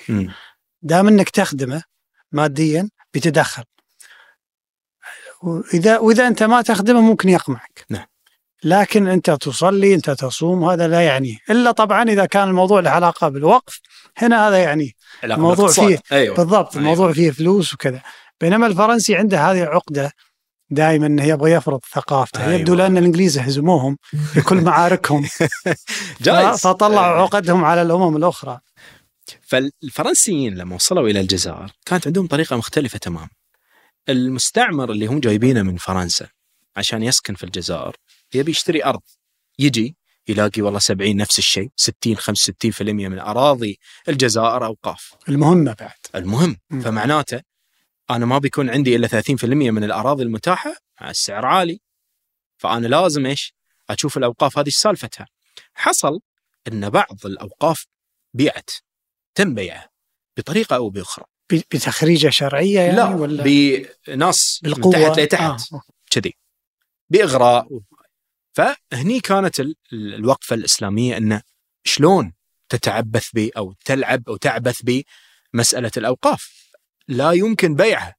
دام 0.82 1.08
إنك 1.08 1.30
تخدمه 1.30 1.84
ماديا 2.32 2.90
بيتدخل 3.14 3.64
وإذا 5.44 5.98
وإذا 5.98 6.28
أنت 6.28 6.44
ما 6.44 6.62
تخدمه 6.62 7.02
ممكن 7.02 7.30
يقمعك 7.30 7.86
نعم. 7.90 8.06
لكن 8.64 9.08
أنت 9.08 9.32
تصلي 9.32 9.96
أنت 9.96 10.10
تصوم 10.10 10.64
هذا 10.64 10.88
لا 10.88 11.02
يعنيه 11.02 11.38
إلا 11.50 11.72
طبعا 11.72 12.04
إذا 12.04 12.26
كان 12.26 12.48
الموضوع 12.48 12.80
له 12.80 12.90
علاقة 12.90 13.30
بالوقف 13.30 13.80
هنا 14.18 14.48
هذا 14.48 14.58
يعني 14.58 14.96
الموضوع. 15.24 15.68
فيه 15.68 16.00
أيوه 16.12 16.36
بالضبط 16.36 16.76
أيوة. 16.76 16.90
الموضوع 16.90 17.14
فيه 17.14 17.32
فلوس 17.32 17.74
وكذا 17.74 18.02
بينما 18.42 18.68
الفرنسي 18.68 19.16
عنده 19.16 19.52
هذه 19.52 19.64
العقدة 19.64 20.12
دائما 20.72 21.08
انه 21.08 21.24
يبغى 21.24 21.52
يفرض 21.52 21.80
ثقافته. 21.94 22.44
أيوة. 22.46 22.54
يبدو 22.54 22.76
لأن 22.76 22.98
الإنجليز 22.98 23.40
هزموهم 23.40 23.98
في 24.34 24.42
كل 24.42 24.62
معاركهم. 24.62 25.28
جايز. 26.22 26.60
فطلعوا 26.60 27.22
عقدهم 27.22 27.66
على 27.66 27.82
الأمم 27.82 28.18
الأخرى. 28.18 28.60
فالفرنسيين 29.42 30.56
لما 30.56 30.76
وصلوا 30.76 31.10
إلى 31.10 31.20
الجزائر 31.20 31.72
كانت 31.86 32.08
عندهم 32.08 32.28
طريقة 32.28 32.56
مختلفة 32.58 33.00
تماما. 33.00 33.30
المستعمر 34.10 34.92
اللي 34.92 35.06
هم 35.06 35.20
جايبينه 35.20 35.62
من 35.62 35.78
فرنسا 35.78 36.28
عشان 36.78 37.04
يسكن 37.04 37.36
في 37.36 37.44
الجزائر 37.44 37.96
يبي 38.34 38.52
يشتري 38.52 38.84
أرض. 38.86 39.02
يجي 39.60 39.96
يلاقي 40.28 40.62
والله 40.62 40.80
70 40.80 41.18
نفس 41.18 41.40
الشيء 41.40 41.70
60 41.76 42.18
65% 42.18 42.82
من 42.82 43.20
أراضي 43.20 43.80
الجزائر 44.10 44.66
أوقاف. 44.66 45.14
المهمة 45.30 45.76
بعد. 45.80 45.98
المهم 46.16 46.58
م. 46.70 46.82
فمعناته 46.82 47.42
أنا 48.10 48.26
ما 48.26 48.38
بيكون 48.38 48.70
عندي 48.70 48.96
إلا 48.96 49.08
30% 49.08 49.44
من 49.72 49.84
الأراضي 49.84 50.24
المتاحة 50.24 50.76
السعر 51.02 51.46
عالي. 51.46 51.80
فأنا 52.58 52.88
لازم 52.88 53.26
إيش؟ 53.26 53.54
أشوف 53.90 54.18
الأوقاف 54.18 54.58
هذه 54.58 54.66
إيش 54.66 54.76
سالفتها؟ 54.76 55.28
حصل 55.74 56.20
إن 56.68 56.90
بعض 56.90 57.26
الأوقاف 57.26 57.86
بيعت 58.34 58.70
تم 59.36 59.54
بيعها 59.56 59.90
بطريقة 60.38 60.76
أو 60.76 60.90
بأخرى. 60.90 61.26
بتخريجة 61.52 62.30
شرعية 62.30 62.80
يعني 62.80 62.96
لا 62.96 63.10
ولا؟ 63.16 63.44
بناس 64.08 64.60
من 64.64 64.72
بالقوة. 64.74 64.94
تحت 64.94 65.20
لتحت. 65.20 65.74
آه. 65.74 65.82
كذي. 66.12 66.34
بإغراء. 67.10 67.68
فهني 68.54 69.20
كانت 69.20 69.60
ال- 69.60 69.76
ال- 69.94 70.14
الوقفة 70.14 70.54
الإسلامية 70.56 71.18
انه 71.18 71.42
شلون 71.84 72.34
تتعبث 72.70 73.28
ب 73.34 73.38
أو 73.58 73.74
تلعب 73.86 74.30
أو 74.30 74.38
تعبث 74.38 74.82
بمسألة 75.54 75.92
الأوقاف. 75.98 76.59
لا 77.10 77.32
يمكن 77.32 77.76
بيعها 77.76 78.16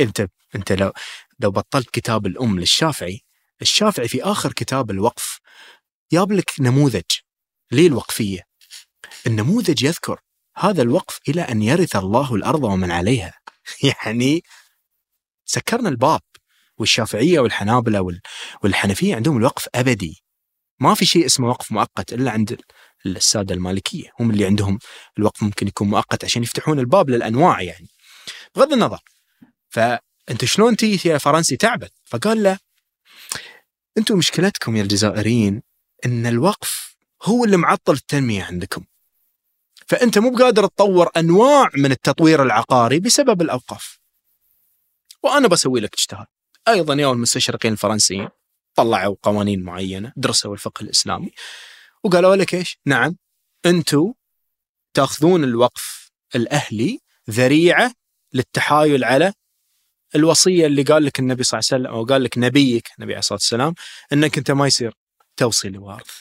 انت 0.00 0.26
انت 0.54 0.72
لو 0.72 0.92
لو 1.40 1.50
بطلت 1.50 1.90
كتاب 1.90 2.26
الأم 2.26 2.60
للشافعي 2.60 3.20
الشافعي 3.62 4.08
في 4.08 4.22
آخر 4.22 4.52
كتاب 4.52 4.90
الوقف 4.90 5.40
جاب 6.12 6.32
لك 6.32 6.50
نموذج 6.60 7.02
للوقفية. 7.72 8.40
النموذج 9.26 9.82
يذكر 9.82 10.20
هذا 10.56 10.82
الوقف 10.82 11.20
إلى 11.28 11.42
أن 11.42 11.62
يرث 11.62 11.96
الله 11.96 12.34
الأرض 12.34 12.64
ومن 12.64 12.90
عليها. 12.90 13.34
يعني 14.06 14.42
سكرنا 15.44 15.88
الباب 15.88 16.20
والشافعية 16.78 17.40
والحنابلة 17.40 18.00
وال- 18.00 18.20
والحنفية 18.62 19.16
عندهم 19.16 19.36
الوقف 19.36 19.68
أبدي. 19.74 20.22
ما 20.80 20.94
في 20.94 21.06
شيء 21.06 21.26
اسمه 21.26 21.48
وقف 21.48 21.72
مؤقت 21.72 22.12
إلا 22.12 22.30
عند 22.30 22.60
السادة 23.06 23.54
المالكية. 23.54 24.10
هم 24.20 24.30
اللي 24.30 24.46
عندهم 24.46 24.78
الوقف 25.18 25.42
ممكن 25.42 25.68
يكون 25.68 25.88
مؤقت 25.88 26.24
عشان 26.24 26.42
يفتحون 26.42 26.78
الباب 26.78 27.10
للأنواع 27.10 27.62
يعني. 27.62 27.88
بغض 28.56 28.72
النظر. 28.72 29.02
فأنت 29.68 30.44
شلون 30.44 30.76
تيجي 30.76 31.08
يا 31.08 31.18
فرنسي 31.18 31.56
تعبث 31.56 31.90
فقال 32.04 32.42
له 32.42 32.58
أنتم 33.98 34.18
مشكلتكم 34.18 34.76
يا 34.76 34.82
الجزائريين 34.82 35.62
إن 36.06 36.26
الوقف 36.26 36.96
هو 37.22 37.44
اللي 37.44 37.56
معطل 37.56 37.92
التنمية 37.92 38.44
عندكم. 38.44 38.84
فأنت 39.86 40.18
مو 40.18 40.30
بقادر 40.30 40.66
تطور 40.66 41.10
أنواع 41.16 41.70
من 41.74 41.92
التطوير 41.92 42.42
العقاري 42.42 43.00
بسبب 43.00 43.42
الأوقاف. 43.42 43.98
وأنا 45.22 45.48
بسوي 45.48 45.80
لك 45.80 45.94
اجتهاد. 45.94 46.26
أيضا 46.68 46.94
يا 46.94 47.12
المستشرقين 47.12 47.72
الفرنسيين 47.72 48.28
طلعوا 48.74 49.16
قوانين 49.22 49.62
معينة 49.62 50.12
درسوا 50.16 50.54
الفقه 50.54 50.82
الإسلامي 50.82 51.30
وقالوا 52.04 52.36
لك 52.36 52.54
إيش؟ 52.54 52.78
نعم 52.86 53.16
أنتم 53.66 54.12
تأخذون 54.94 55.44
الوقف 55.44 56.10
الأهلي 56.34 57.00
ذريعة 57.30 57.92
للتحايل 58.34 59.04
على 59.04 59.32
الوصية 60.14 60.66
اللي 60.66 60.82
قال 60.82 61.04
لك 61.04 61.18
النبي 61.18 61.42
صلى 61.42 61.58
الله 61.58 61.68
عليه 61.72 61.82
وسلم 61.82 61.96
أو 61.98 62.04
قال 62.04 62.22
لك 62.24 62.38
نبيك 62.38 62.88
النبي 62.98 63.12
عليه 63.12 63.18
الصلاة 63.18 63.36
والسلام 63.38 63.74
إنك 64.12 64.38
أنت 64.38 64.50
ما 64.50 64.66
يصير 64.66 64.94
توصي 65.36 65.68
لوارث. 65.68 66.20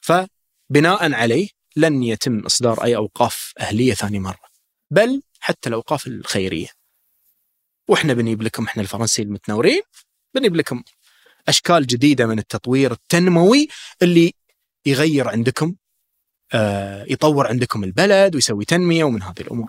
فبناء 0.00 1.12
عليه 1.12 1.48
لن 1.76 2.02
يتم 2.02 2.38
إصدار 2.38 2.84
أي 2.84 2.96
أوقاف 2.96 3.52
أهلية 3.60 3.94
ثاني 3.94 4.18
مرة 4.18 4.48
بل 4.90 5.22
حتى 5.40 5.68
الأوقاف 5.68 6.06
الخيرية. 6.06 6.68
وإحنا 7.88 8.14
بنجيب 8.14 8.42
لكم 8.42 8.64
إحنا 8.64 8.82
الفرنسيين 8.82 9.28
المتنورين 9.28 9.82
بنجيب 10.34 10.56
لكم 10.56 10.82
أشكال 11.48 11.86
جديدة 11.86 12.26
من 12.26 12.38
التطوير 12.38 12.92
التنموي 12.92 13.68
اللي 14.02 14.34
يغير 14.86 15.28
عندكم 15.28 15.74
آه 16.54 17.04
يطور 17.08 17.46
عندكم 17.46 17.84
البلد 17.84 18.34
ويسوي 18.34 18.64
تنمية 18.64 19.04
ومن 19.04 19.22
هذه 19.22 19.40
الأمور. 19.40 19.68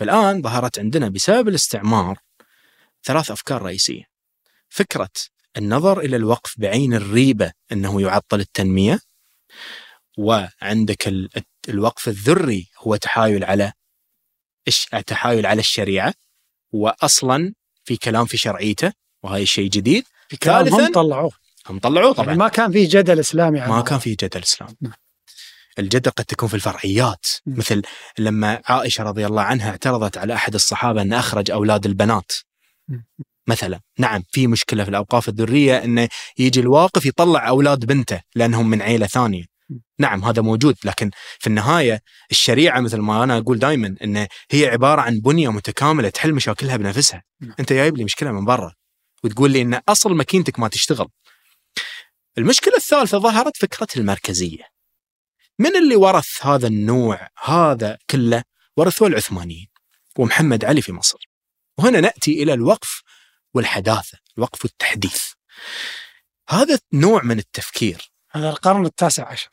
فالان 0.00 0.42
ظهرت 0.42 0.78
عندنا 0.78 1.08
بسبب 1.08 1.48
الاستعمار 1.48 2.18
ثلاث 3.04 3.30
أفكار 3.30 3.62
رئيسية. 3.62 4.04
فكرة 4.68 5.08
النظر 5.56 6.00
إلى 6.00 6.16
الوقف 6.16 6.54
بعين 6.58 6.94
الريبة 6.94 7.52
إنه 7.72 8.02
يعطل 8.02 8.40
التنمية 8.40 9.00
وعندك 10.18 11.08
ال- 11.08 11.28
الوقف 11.68 12.08
الذري 12.08 12.68
هو 12.78 12.96
تحايل 12.96 13.44
على 13.44 13.72
تحايل 15.06 15.46
على 15.46 15.60
الشريعة 15.60 16.14
واصلا 16.72 17.54
في 17.84 17.96
كلام 17.96 18.26
في 18.26 18.36
شرعيته 18.36 18.92
وهذا 19.22 19.44
شيء 19.44 19.70
جديد 19.70 20.04
كلام 20.42 20.68
هم 20.68 20.76
ثالثاً، 20.76 20.92
طلعوه 20.92 21.32
هم 21.66 21.78
طلعوه 21.78 22.04
يعني 22.06 22.14
طبعا 22.14 22.34
ما 22.34 22.48
كان 22.48 22.72
في 22.72 22.84
جدل 22.86 23.18
إسلامي 23.20 23.60
عن 23.60 23.68
ما. 23.68 23.80
كان 23.80 23.98
في 23.98 24.14
جدل 24.14 24.42
اسلام 24.42 24.76
نعم. 24.80 24.92
الجدل 25.78 26.10
قد 26.10 26.24
تكون 26.24 26.48
في 26.48 26.54
الفرعيات. 26.54 27.26
مثل 27.46 27.82
لما 28.18 28.62
عائشة 28.66 29.04
رضي 29.04 29.26
الله 29.26 29.42
عنها 29.42 29.70
اعترضت 29.70 30.18
على 30.18 30.34
أحد 30.34 30.54
الصحابة 30.54 31.02
أن 31.02 31.12
أخرج 31.12 31.50
أولاد 31.50 31.86
البنات. 31.86 32.32
مثلا 33.46 33.80
نعم 33.98 34.22
في 34.32 34.46
مشكلة 34.46 34.84
في 34.84 34.90
الأوقاف 34.90 35.28
الذرية 35.28 35.84
انه 35.84 36.08
يجي 36.38 36.60
الواقف 36.60 37.06
يطلع 37.06 37.48
أولاد 37.48 37.84
بنته 37.84 38.20
لأنهم 38.34 38.70
من 38.70 38.82
عيلة 38.82 39.06
ثانية. 39.06 39.44
نعم 39.98 40.24
هذا 40.24 40.42
موجود 40.42 40.76
لكن 40.84 41.10
في 41.38 41.46
النهاية 41.46 42.02
الشريعة 42.30 42.80
مثل 42.80 42.98
ما 42.98 43.24
أنا 43.24 43.38
أقول 43.38 43.58
دائما 43.58 43.96
أن 44.04 44.26
هي 44.50 44.66
عبارة 44.66 45.00
عن 45.00 45.20
بنية 45.20 45.48
متكاملة 45.48 46.08
تحل 46.08 46.34
مشاكلها 46.34 46.76
بنفسها 46.76 47.22
نعم. 47.40 47.54
أنت 47.60 47.72
جايب 47.72 47.96
لي 47.96 48.04
مشكلة 48.04 48.32
من 48.32 48.44
برا 48.44 48.74
وتقول 49.24 49.50
لي 49.50 49.62
أن 49.62 49.80
أصل 49.88 50.14
ماكينتك 50.14 50.58
ما 50.58 50.68
تشتغل 50.68 51.08
المشكلة 52.38 52.76
الثالثة 52.76 53.18
ظهرت 53.18 53.56
فكرة 53.56 53.88
المركزية 53.96 54.64
من 55.60 55.76
اللي 55.76 55.96
ورث 55.96 56.46
هذا 56.46 56.66
النوع 56.66 57.28
هذا 57.44 57.98
كله 58.10 58.42
ورثوه 58.76 59.08
العثمانيين 59.08 59.68
ومحمد 60.18 60.64
علي 60.64 60.82
في 60.82 60.92
مصر. 60.92 61.18
وهنا 61.78 62.00
نأتي 62.00 62.42
إلى 62.42 62.54
الوقف 62.54 63.02
والحداثة 63.54 64.18
الوقف 64.38 64.64
والتحديث. 64.64 65.22
هذا 66.48 66.78
نوع 66.92 67.22
من 67.22 67.38
التفكير. 67.38 68.10
هذا 68.30 68.50
القرن 68.50 68.86
التاسع 68.86 69.28
عشر. 69.28 69.48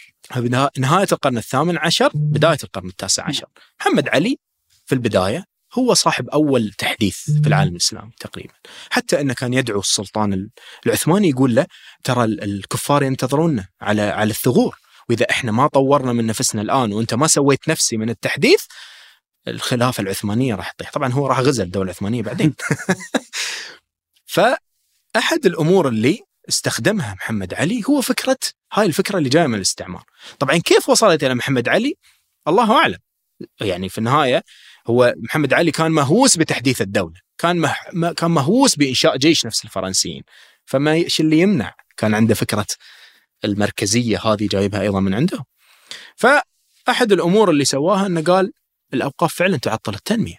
نهاية 0.78 1.08
القرن 1.12 1.38
الثامن 1.38 1.78
عشر 1.78 2.12
بداية 2.14 2.58
القرن 2.64 2.88
التاسع 2.88 3.26
عشر. 3.26 3.45
محمد 3.80 4.10
علي 4.10 4.38
في 4.86 4.95
البداية 4.95 5.43
هو 5.74 5.93
صاحب 5.93 6.30
أول 6.30 6.72
تحديث 6.78 7.18
في 7.18 7.47
العالم 7.47 7.72
الإسلامي 7.72 8.12
تقريبا. 8.20 8.53
حتى 8.91 9.22
أنه 9.22 9.34
كان 9.34 9.53
يدعو 9.53 9.80
السلطان 9.80 10.34
ال- 10.34 10.49
العثماني 10.86 11.30
يقول 11.30 11.55
له 11.55 11.66
ترى 12.03 12.24
ال- 12.24 12.43
الكفار 12.43 13.03
ينتظروننا 13.03 13.68
على 13.82 14.01
على 14.01 14.30
الثغور. 14.30 14.78
وإذا 15.10 15.30
إحنا 15.30 15.51
ما 15.51 15.68
طورنا 15.68 16.14
من 16.14 16.26
نفسنا 16.26 16.62
الآن 16.62 16.93
وإنت 16.93 17.14
ما 17.14 17.28
سويت 17.28 17.70
نفسي 17.70 17.97
من 17.97 18.10
التحديث 18.10 18.64
الخلافه 19.47 20.01
العثمانية 20.01 20.55
راح 20.55 20.72
تطيح 20.72 20.91
طبعا 20.91 21.14
هو 21.14 21.28
راح 21.28 21.39
غزا 21.39 21.64
الدولة 21.64 21.86
العثمانية 21.86 22.24
بعدين. 22.24 22.53
فأحد 24.36 25.45
الأمور 25.45 25.88
اللي 25.88 26.20
استخدمها 26.49 27.14
محمد 27.14 27.53
علي 27.53 27.84
هو 27.89 28.01
فكرة 28.01 28.38
هاي 28.74 28.86
الفكرة 28.86 29.18
اللي 29.18 29.30
جاية 29.30 29.47
من 29.47 29.55
الاستعمار. 29.55 30.03
طبعا 30.39 30.58
كيف 30.58 30.89
وصلت 30.89 31.24
إلى 31.24 31.36
محمد 31.36 31.70
علي؟ 31.70 31.97
الله 32.47 32.78
أعلم. 32.78 32.99
يعني 33.62 33.89
في 33.89 33.97
النهاية 33.97 34.43
هو 34.88 35.14
محمد 35.18 35.53
علي 35.53 35.72
كان 35.72 35.91
مهووس 35.91 36.38
بتحديث 36.38 36.82
الدولة. 36.82 37.20
كان 37.38 37.58
مه... 37.93 38.14
كان 38.14 38.32
مهووس 38.32 38.76
بإنشاء 38.76 39.18
جيش 39.18 39.45
نفس 39.45 39.66
الفرنسيين. 39.66 40.24
فما 40.66 40.91
إيش 40.93 41.20
اللي 41.20 41.39
يمنع؟ 41.39 41.74
كان 41.97 42.14
عنده 42.14 42.36
فكرة 42.36 42.66
المركزية 43.45 44.19
هذه 44.19 44.47
جايبها 44.47 44.81
أيضا 44.81 44.99
من 44.99 45.13
عنده. 45.13 45.45
فأحد 46.15 47.11
الأمور 47.11 47.49
اللي 47.49 47.65
سواها 47.65 48.05
إنه 48.05 48.21
قال 48.21 48.53
الأوقاف 48.93 49.33
فعلا 49.33 49.57
تعطل 49.57 49.93
التنمية. 49.93 50.38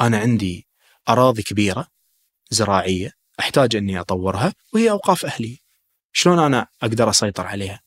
أنا 0.00 0.18
عندي 0.18 0.66
أراضي 1.08 1.42
كبيرة 1.42 1.86
زراعية 2.50 3.12
أحتاج 3.40 3.76
إني 3.76 4.00
أطورها 4.00 4.54
وهي 4.72 4.90
أوقاف 4.90 5.24
أهلية. 5.24 5.56
شلون 6.12 6.38
أنا 6.38 6.66
أقدر 6.82 7.10
أسيطر 7.10 7.46
عليها؟ 7.46 7.80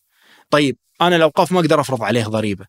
طيب 0.49 0.77
أنا 1.01 1.15
الأوقاف 1.15 1.51
ما 1.51 1.59
أقدر 1.59 1.79
أفرض 1.81 2.03
عليه 2.03 2.23
ضريبة. 2.23 2.65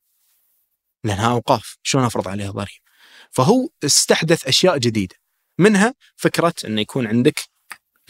لأنها 1.05 1.31
أوقاف 1.31 1.77
شلون 1.83 2.05
أفرض 2.05 2.29
عليه 2.29 2.51
ضريبة؟ 2.51 2.87
فهو 3.31 3.68
استحدث 3.85 4.47
أشياء 4.47 4.79
جديدة. 4.79 5.16
منها 5.59 5.95
فكرة 6.16 6.55
إنه 6.64 6.81
يكون 6.81 7.07
عندك 7.07 7.41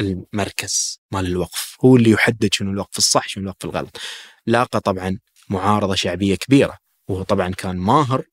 المركز 0.00 1.00
مال 1.12 1.26
الوقف 1.26 1.76
هو 1.84 1.96
اللي 1.96 2.10
يحدد 2.10 2.54
شنو 2.54 2.70
الوقف 2.70 2.98
الصح 2.98 3.28
شنو 3.28 3.44
الوقف 3.44 3.64
الغلط. 3.64 4.00
لاقى 4.46 4.80
طبعا 4.80 5.18
معارضة 5.48 5.94
شعبية 5.94 6.34
كبيرة 6.34 6.78
وهو 7.08 7.22
طبعا 7.22 7.48
كان 7.50 7.76
ماهر 7.76 8.24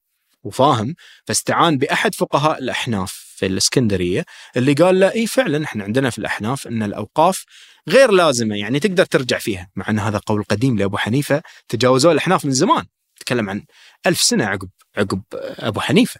وفاهم 0.43 0.95
فاستعان 1.25 1.77
بأحد 1.77 2.15
فقهاء 2.15 2.59
الأحناف 2.59 3.11
في 3.35 3.45
الإسكندرية 3.45 4.25
اللي 4.57 4.73
قال 4.73 4.99
له 4.99 5.11
اي 5.11 5.27
فعلا 5.27 5.63
إحنا 5.63 5.83
عندنا 5.83 6.09
في 6.09 6.17
الأحناف 6.17 6.67
إن 6.67 6.83
الأوقاف 6.83 7.45
غير 7.89 8.11
لازمة 8.11 8.55
يعني 8.55 8.79
تقدر 8.79 9.05
ترجع 9.05 9.37
فيها 9.37 9.69
مع 9.75 9.89
إن 9.89 9.99
هذا 9.99 10.17
قول 10.17 10.43
قديم 10.43 10.77
لأبو 10.77 10.97
حنيفة 10.97 11.41
تجاوزوه 11.67 12.11
الأحناف 12.11 12.45
من 12.45 12.51
زمان 12.51 12.85
تكلم 13.19 13.49
عن 13.49 13.65
ألف 14.07 14.21
سنة 14.21 14.45
عقب 14.45 14.69
عقب 14.97 15.21
أبو 15.59 15.79
حنيفة. 15.79 16.19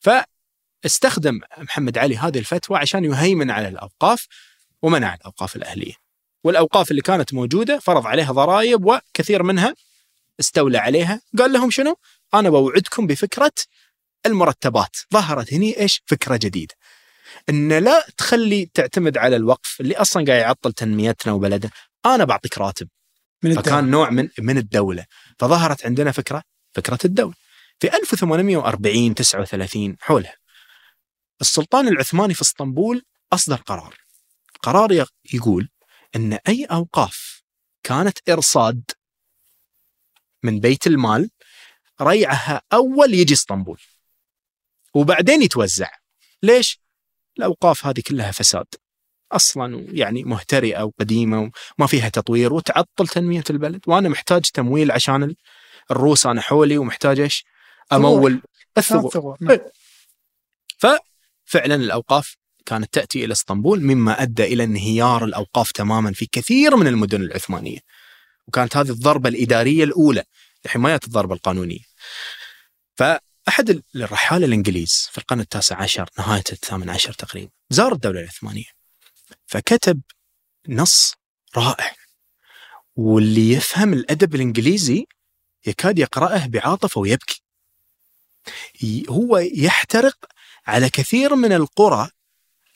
فاستخدم 0.00 1.40
محمد 1.58 1.98
علي 1.98 2.16
هذه 2.16 2.38
الفتوى 2.38 2.78
عشان 2.78 3.04
يهيمن 3.04 3.50
على 3.50 3.68
الأوقاف 3.68 4.26
ومنع 4.82 5.14
الاوقاف 5.14 5.56
الأهلية. 5.56 5.94
والأوقاف 6.44 6.90
اللي 6.90 7.02
كانت 7.02 7.34
موجودة 7.34 7.78
فرض 7.78 8.06
عليها 8.06 8.32
ضرائب 8.32 8.84
وكثير 8.84 9.42
منها 9.42 9.74
استولى 10.40 10.78
عليها. 10.78 11.20
قال 11.38 11.52
لهم 11.52 11.70
شنو؟ 11.70 11.96
أنا 12.34 12.50
بوعدكم 12.50 13.06
بفكرة 13.06 13.52
المرتبات. 14.26 14.96
ظهرت 15.12 15.54
هني 15.54 15.80
إيش؟ 15.80 16.02
فكرة 16.06 16.36
جديدة. 16.36 16.74
إن 17.48 17.72
لا 17.72 18.06
تخلي 18.16 18.70
تعتمد 18.74 19.18
على 19.18 19.36
الوقف 19.36 19.80
اللي 19.80 19.96
أصلا 19.96 20.24
قاعد 20.26 20.40
يعطل 20.40 20.72
تنميتنا 20.72 21.32
وبلدنا. 21.32 21.70
أنا 22.06 22.24
بعطيك 22.24 22.58
راتب. 22.58 22.88
من 23.42 23.50
الدولة. 23.50 23.66
فكان 23.66 23.90
نوع 23.90 24.10
من 24.10 24.28
من 24.38 24.58
الدولة. 24.58 25.04
فظهرت 25.38 25.86
عندنا 25.86 26.12
فكرة 26.12 26.42
فكرة 26.74 26.98
الدولة. 27.04 27.34
في 27.80 27.96
1840 27.96 29.14
39 29.14 29.96
حولها 30.00 30.34
السلطان 31.40 31.88
العثماني 31.88 32.34
في 32.34 32.42
اسطنبول 32.42 33.02
أصدر 33.32 33.56
قرار. 33.56 33.94
قرار 34.62 35.06
يقول 35.34 35.68
إن 36.16 36.32
أي 36.48 36.64
أوقاف 36.64 37.42
كانت 37.82 38.18
إرصاد 38.28 38.90
من 40.42 40.60
بيت 40.60 40.86
المال 40.86 41.30
ريعها 42.02 42.62
أول 42.72 43.14
يجي 43.14 43.34
إسطنبول 43.34 43.80
وبعدين 44.94 45.42
يتوزع. 45.42 45.90
ليش؟ 46.42 46.80
الأوقاف 47.38 47.86
هذه 47.86 48.02
كلها 48.06 48.30
فساد. 48.30 48.66
أصلا 49.32 49.86
يعني 49.90 50.24
مهترئة 50.24 50.82
وقديمة 50.82 51.40
وما 51.78 51.86
فيها 51.86 52.08
تطوير 52.08 52.52
وتعطل 52.52 53.08
تنمية 53.08 53.44
البلد. 53.50 53.80
وأنا 53.86 54.08
محتاج 54.08 54.42
تمويل 54.42 54.92
عشان 54.92 55.34
الروس 55.90 56.26
أنا 56.26 56.40
حولي 56.40 56.78
ومحتاج 56.78 57.20
إيش؟ 57.20 57.44
أمول. 57.92 58.42
الثغور. 58.78 59.36
نعم. 59.40 59.58
ففعلا 60.78 61.74
الأوقاف 61.74 62.36
كانت 62.68 62.94
تأتي 62.94 63.24
إلى 63.24 63.32
إسطنبول 63.32 63.82
مما 63.82 64.22
أدى 64.22 64.44
إلى 64.44 64.64
انهيار 64.64 65.24
الأوقاف 65.24 65.72
تماما 65.72 66.12
في 66.12 66.26
كثير 66.26 66.76
من 66.76 66.86
المدن 66.86 67.22
العثمانية. 67.22 67.78
وكانت 68.46 68.76
هذه 68.76 68.90
الضربة 68.90 69.28
الإدارية 69.28 69.84
الأولى 69.84 70.24
لحمايه 70.64 71.00
الضربة 71.04 71.34
القانونية. 71.34 71.84
فأحد 72.96 73.82
الرحالة 73.96 74.46
الإنجليز 74.46 75.08
في 75.12 75.18
القرن 75.18 75.40
التاسع 75.40 75.82
عشر 75.82 76.08
نهاية 76.18 76.44
الثامن 76.52 76.90
عشر 76.90 77.12
تقريبا 77.12 77.50
زار 77.70 77.92
الدولة 77.92 78.20
العثمانية. 78.20 78.70
فكتب 79.46 80.00
نص 80.68 81.14
رائع 81.56 81.94
واللي 82.96 83.52
يفهم 83.52 83.92
الأدب 83.92 84.34
الإنجليزي 84.34 85.06
يكاد 85.66 85.98
يقرأه 85.98 86.46
بعاطفه 86.46 87.00
ويبكي. 87.00 87.42
هو 89.08 89.38
يحترق 89.38 90.16
على 90.66 90.88
كثير 90.90 91.34
من 91.34 91.52
القرى 91.52 92.10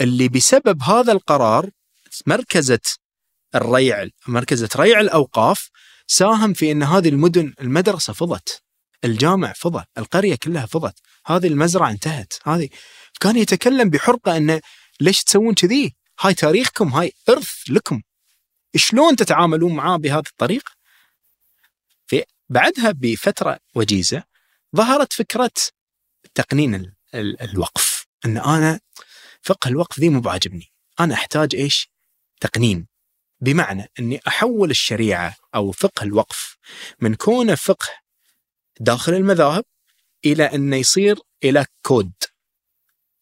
اللي 0.03 0.29
بسبب 0.29 0.83
هذا 0.83 1.13
القرار 1.13 1.71
مركزت 2.27 2.99
الريع 3.55 4.09
مركزة 4.27 4.69
ريع 4.77 5.01
الأوقاف 5.01 5.71
ساهم 6.07 6.53
في 6.53 6.73
أن 6.73 6.83
هذه 6.83 7.09
المدن 7.09 7.55
المدرسة 7.61 8.13
فضت 8.13 8.63
الجامع 9.05 9.53
فضى 9.53 9.85
القرية 9.99 10.35
كلها 10.35 10.67
فضت 10.67 10.99
هذه 11.27 11.47
المزرعة 11.47 11.91
انتهت 11.91 12.33
هذه 12.45 12.69
كان 13.21 13.37
يتكلم 13.37 13.91
بحرقة 13.91 14.37
أنه 14.37 14.61
ليش 15.01 15.25
تسوون 15.25 15.55
كذي؟ 15.55 15.97
هاي 16.21 16.35
تاريخكم 16.35 16.89
هاي 16.89 17.13
إرث 17.29 17.53
لكم. 17.69 18.03
شلون 18.77 19.17
تتعاملون 19.17 19.75
معاه 19.75 19.97
بهذه 19.97 20.23
الطريقة؟ 20.31 20.73
في 22.07 22.25
بعدها 22.49 22.91
بفترة 22.91 23.59
وجيزة 23.75 24.23
ظهرت 24.77 25.13
فكرة 25.13 25.51
تقنين 26.35 26.95
الوقف 27.15 28.07
أن 28.25 28.39
أنا 28.39 28.81
فقه 29.43 29.69
الوقف 29.69 30.01
ذي 30.01 30.09
مو 30.09 30.21
بعاجبني. 30.21 30.73
أنا 31.01 31.15
أحتاج 31.15 31.55
إيش؟ 31.55 31.91
تقنين. 32.41 32.87
بمعنى 33.41 33.89
إني 33.99 34.21
أحول 34.29 34.71
الشريعة 34.71 35.37
أو 35.55 35.73
فقه 35.73 36.05
الوقف 36.05 36.57
من 37.01 37.15
كونه 37.15 37.55
فقه 37.55 37.89
داخل 38.81 39.15
المذاهب 39.15 39.65
إلى 40.25 40.45
إنه 40.45 40.77
يصير 40.77 41.19
إلى 41.45 41.67
كود. 41.83 42.13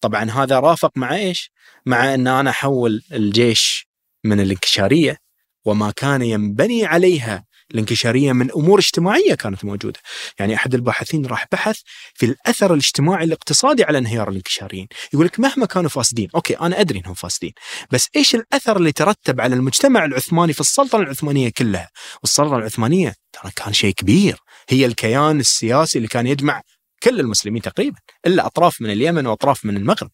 طبعا 0.00 0.30
هذا 0.30 0.60
رافق 0.60 0.92
مع 0.96 1.14
إيش؟ 1.14 1.50
مع 1.86 2.14
إن 2.14 2.26
أنا 2.26 2.50
أحول 2.50 3.02
الجيش 3.12 3.88
من 4.24 4.40
الانكشارية 4.40 5.18
وما 5.64 5.90
كان 5.90 6.22
ينبني 6.22 6.86
عليها 6.86 7.46
الانكشارية 7.74 8.32
من 8.32 8.50
أمور 8.50 8.78
اجتماعية 8.78 9.34
كانت 9.34 9.64
موجودة، 9.64 10.00
يعني 10.38 10.54
أحد 10.54 10.74
الباحثين 10.74 11.26
راح 11.26 11.46
بحث 11.52 11.80
في 12.14 12.26
الأثر 12.26 12.72
الاجتماعي 12.72 13.24
الاقتصادي 13.24 13.84
على 13.84 13.98
انهيار 13.98 14.28
الانكشاريين، 14.28 14.88
يقول 15.12 15.26
لك 15.26 15.40
مهما 15.40 15.66
كانوا 15.66 15.90
فاسدين، 15.90 16.28
okay 16.34 16.54
أنا 16.54 16.80
أدري 16.80 16.98
إنهم 16.98 17.14
فاسدين، 17.14 17.52
بس 17.90 18.08
إيش 18.16 18.34
الأثر 18.34 18.76
اللي 18.76 18.92
ترتب 18.92 19.40
على 19.40 19.54
المجتمع 19.54 20.04
العثماني 20.04 20.52
في 20.52 20.60
السلطنه 20.60 21.02
العثمانية 21.02 21.48
كلها؟ 21.48 21.90
والسلطنه 22.22 22.56
العثمانية 22.56 23.14
ترى 23.32 23.52
كان 23.56 23.72
شيء 23.72 23.94
كبير، 23.94 24.38
هي 24.68 24.86
الكيان 24.86 25.40
السياسي 25.40 25.98
اللي 25.98 26.08
كان 26.08 26.26
يجمع 26.26 26.62
كل 27.02 27.20
المسلمين 27.20 27.62
تقريبا، 27.62 27.98
إلا 28.26 28.46
أطراف 28.46 28.80
من 28.80 28.90
اليمن 28.90 29.26
وأطراف 29.26 29.64
من 29.64 29.76
المغرب 29.76 30.10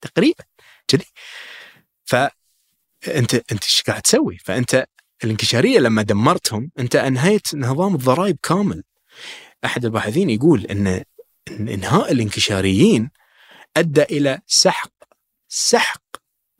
تقريبا 0.00 0.44
كذي. 0.88 1.06
ف 2.04 2.16
أنت 3.08 3.34
أنت 3.34 3.64
إيش 3.64 3.82
قاعد 3.86 4.02
تسوي؟ 4.02 4.38
فأنت 4.44 4.86
الانكشارية 5.24 5.78
لما 5.78 6.02
دمرتهم 6.02 6.70
أنت 6.78 6.96
أنهيت 6.96 7.54
نظام 7.54 7.94
الضرائب 7.94 8.36
كامل. 8.42 8.82
أحد 9.64 9.84
الباحثين 9.84 10.30
يقول 10.30 10.66
إن 10.66 11.02
إنهاء 11.50 12.12
الانكشاريين 12.12 13.10
أدى 13.76 14.02
إلى 14.02 14.40
سحق 14.46 14.92
سحق 15.48 16.02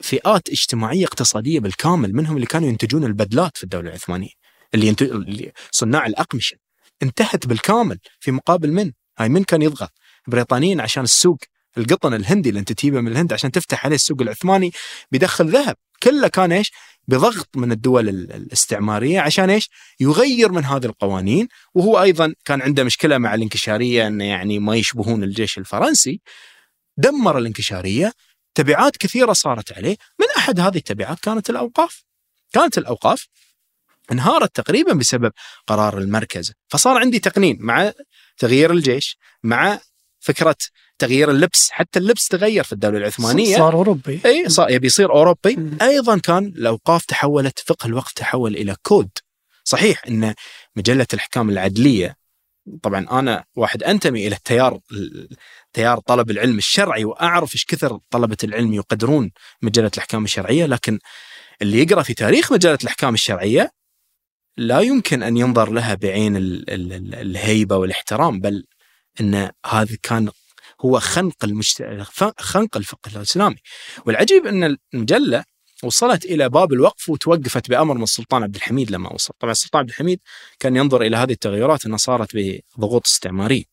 فئات 0.00 0.48
اجتماعية 0.48 1.04
اقتصادية 1.04 1.60
بالكامل 1.60 2.14
منهم 2.14 2.36
اللي 2.36 2.46
كانوا 2.46 2.68
ينتجون 2.68 3.04
البدلات 3.04 3.56
في 3.56 3.64
الدولة 3.64 3.88
العثمانية 3.88 4.30
اللي, 4.74 4.86
ينتج... 4.86 5.10
اللي 5.10 5.52
صناع 5.70 6.06
الأقمشة 6.06 6.56
انتهت 7.02 7.46
بالكامل 7.46 7.98
في 8.20 8.30
مقابل 8.30 8.72
من؟ 8.72 8.92
هاي 9.18 9.28
من 9.28 9.44
كان 9.44 9.62
يضغط؟ 9.62 9.92
بريطانيين 10.26 10.80
عشان 10.80 11.02
السوق 11.02 11.38
القطن 11.78 12.14
الهندي 12.14 12.48
اللي 12.48 12.60
أنت 12.60 12.72
تجيبه 12.72 13.00
من 13.00 13.12
الهند 13.12 13.32
عشان 13.32 13.50
تفتح 13.50 13.84
عليه 13.84 13.96
السوق 13.96 14.22
العثماني 14.22 14.72
بيدخل 15.10 15.48
ذهب 15.48 15.76
كله 16.02 16.28
كان 16.28 16.52
إيش؟ 16.52 16.72
بضغط 17.08 17.48
من 17.56 17.72
الدول 17.72 18.08
الاستعمارية 18.08 19.20
عشان 19.20 19.50
إيش؟ 19.50 19.70
يغير 20.00 20.52
من 20.52 20.64
هذه 20.64 20.86
القوانين. 20.86 21.48
وهو 21.74 22.02
أيضا 22.02 22.34
كان 22.44 22.62
عنده 22.62 22.84
مشكلة 22.84 23.18
مع 23.18 23.34
الانكشارية 23.34 24.06
انه 24.06 24.24
يعني 24.24 24.58
ما 24.58 24.76
يشبهون 24.76 25.24
الجيش 25.24 25.58
الفرنسي. 25.58 26.20
دمر 26.96 27.38
الانكشارية. 27.38 28.12
تبعات 28.54 28.96
كثيرة 28.96 29.32
صارت 29.32 29.72
عليه. 29.72 29.96
من 30.20 30.26
أحد 30.36 30.60
هذه 30.60 30.76
التبعات 30.76 31.20
كانت 31.20 31.50
الأوقاف. 31.50 32.04
كانت 32.52 32.78
الأوقاف 32.78 33.28
انهارت 34.12 34.56
تقريبا 34.56 34.92
بسبب 34.92 35.32
قرار 35.66 35.98
المركز. 35.98 36.52
فصار 36.68 36.98
عندي 36.98 37.18
تقنين 37.18 37.56
مع 37.60 37.92
تغيير 38.38 38.72
الجيش 38.72 39.18
مع 39.42 39.78
فكرة 40.20 40.56
تغيير 40.98 41.30
اللبس 41.30 41.70
حتى 41.70 41.98
اللبس 41.98 42.28
تغير 42.28 42.64
في 42.64 42.72
الدولة 42.72 42.98
العثمانية. 42.98 43.56
صار 43.56 43.72
أوروبي. 43.74 44.20
إي 44.26 44.48
صار 44.48 44.70
يبي 44.70 44.86
يصير 44.86 45.10
أوروبي. 45.12 45.58
أيضا 45.82 46.18
كان 46.18 46.44
الأوقاف 46.46 47.04
تحولت 47.04 47.58
فقه 47.58 47.86
الوقف 47.86 48.12
تحول 48.12 48.56
إلى 48.56 48.76
كود. 48.82 49.10
صحيح 49.64 50.02
إن 50.08 50.34
مجلة 50.76 51.06
الأحكام 51.14 51.50
العدلية 51.50 52.16
طبعا 52.82 53.06
أنا 53.10 53.44
واحد 53.56 53.82
أنتمي 53.82 54.26
إلى 54.26 54.36
التيار 54.36 54.78
تيار 55.72 55.98
طلب 55.98 56.30
العلم 56.30 56.58
الشرعي 56.58 57.04
وأعرف 57.04 57.54
إيش 57.54 57.64
كثر 57.64 57.98
طلبة 58.10 58.36
العلم 58.44 58.74
يقدرون 58.74 59.30
مجلة 59.62 59.90
الأحكام 59.94 60.24
الشرعية. 60.24 60.66
لكن 60.66 60.98
اللي 61.62 61.82
يقرأ 61.82 62.02
في 62.02 62.14
تاريخ 62.14 62.52
مجلة 62.52 62.78
الأحكام 62.82 63.14
الشرعية 63.14 63.70
لا 64.56 64.80
يمكن 64.80 65.22
أن 65.22 65.36
ينظر 65.36 65.72
لها 65.72 65.94
بعين 65.94 66.36
ال- 66.36 66.70
ال- 66.70 66.92
ال- 66.92 67.14
الهيبة 67.14 67.76
والاحترام 67.76 68.40
بل 68.40 68.64
إن 69.20 69.50
هذا 69.66 69.96
كان 70.02 70.30
هو 70.80 71.00
خنق 71.00 71.44
المجت... 71.44 72.06
خنق 72.38 72.76
الفقه 72.76 73.16
الإسلامي 73.16 73.56
والعجيب 74.06 74.46
إن 74.46 74.76
المجلة 74.94 75.44
وصلت 75.82 76.24
إلى 76.24 76.48
باب 76.48 76.72
الوقف 76.72 77.08
وتوقفت 77.08 77.70
بأمر 77.70 77.94
من 77.94 78.02
السلطان 78.02 78.42
عبد 78.42 78.56
الحميد 78.56 78.90
لما 78.90 79.12
وصل، 79.12 79.34
طبعا 79.38 79.52
السلطان 79.52 79.80
عبد 79.80 79.90
الحميد 79.90 80.20
كان 80.58 80.76
ينظر 80.76 81.02
إلى 81.02 81.16
هذه 81.16 81.32
التغيرات 81.32 81.86
إنها 81.86 81.98
صارت 81.98 82.36
بضغوط 82.36 83.06
استعماريه 83.06 83.64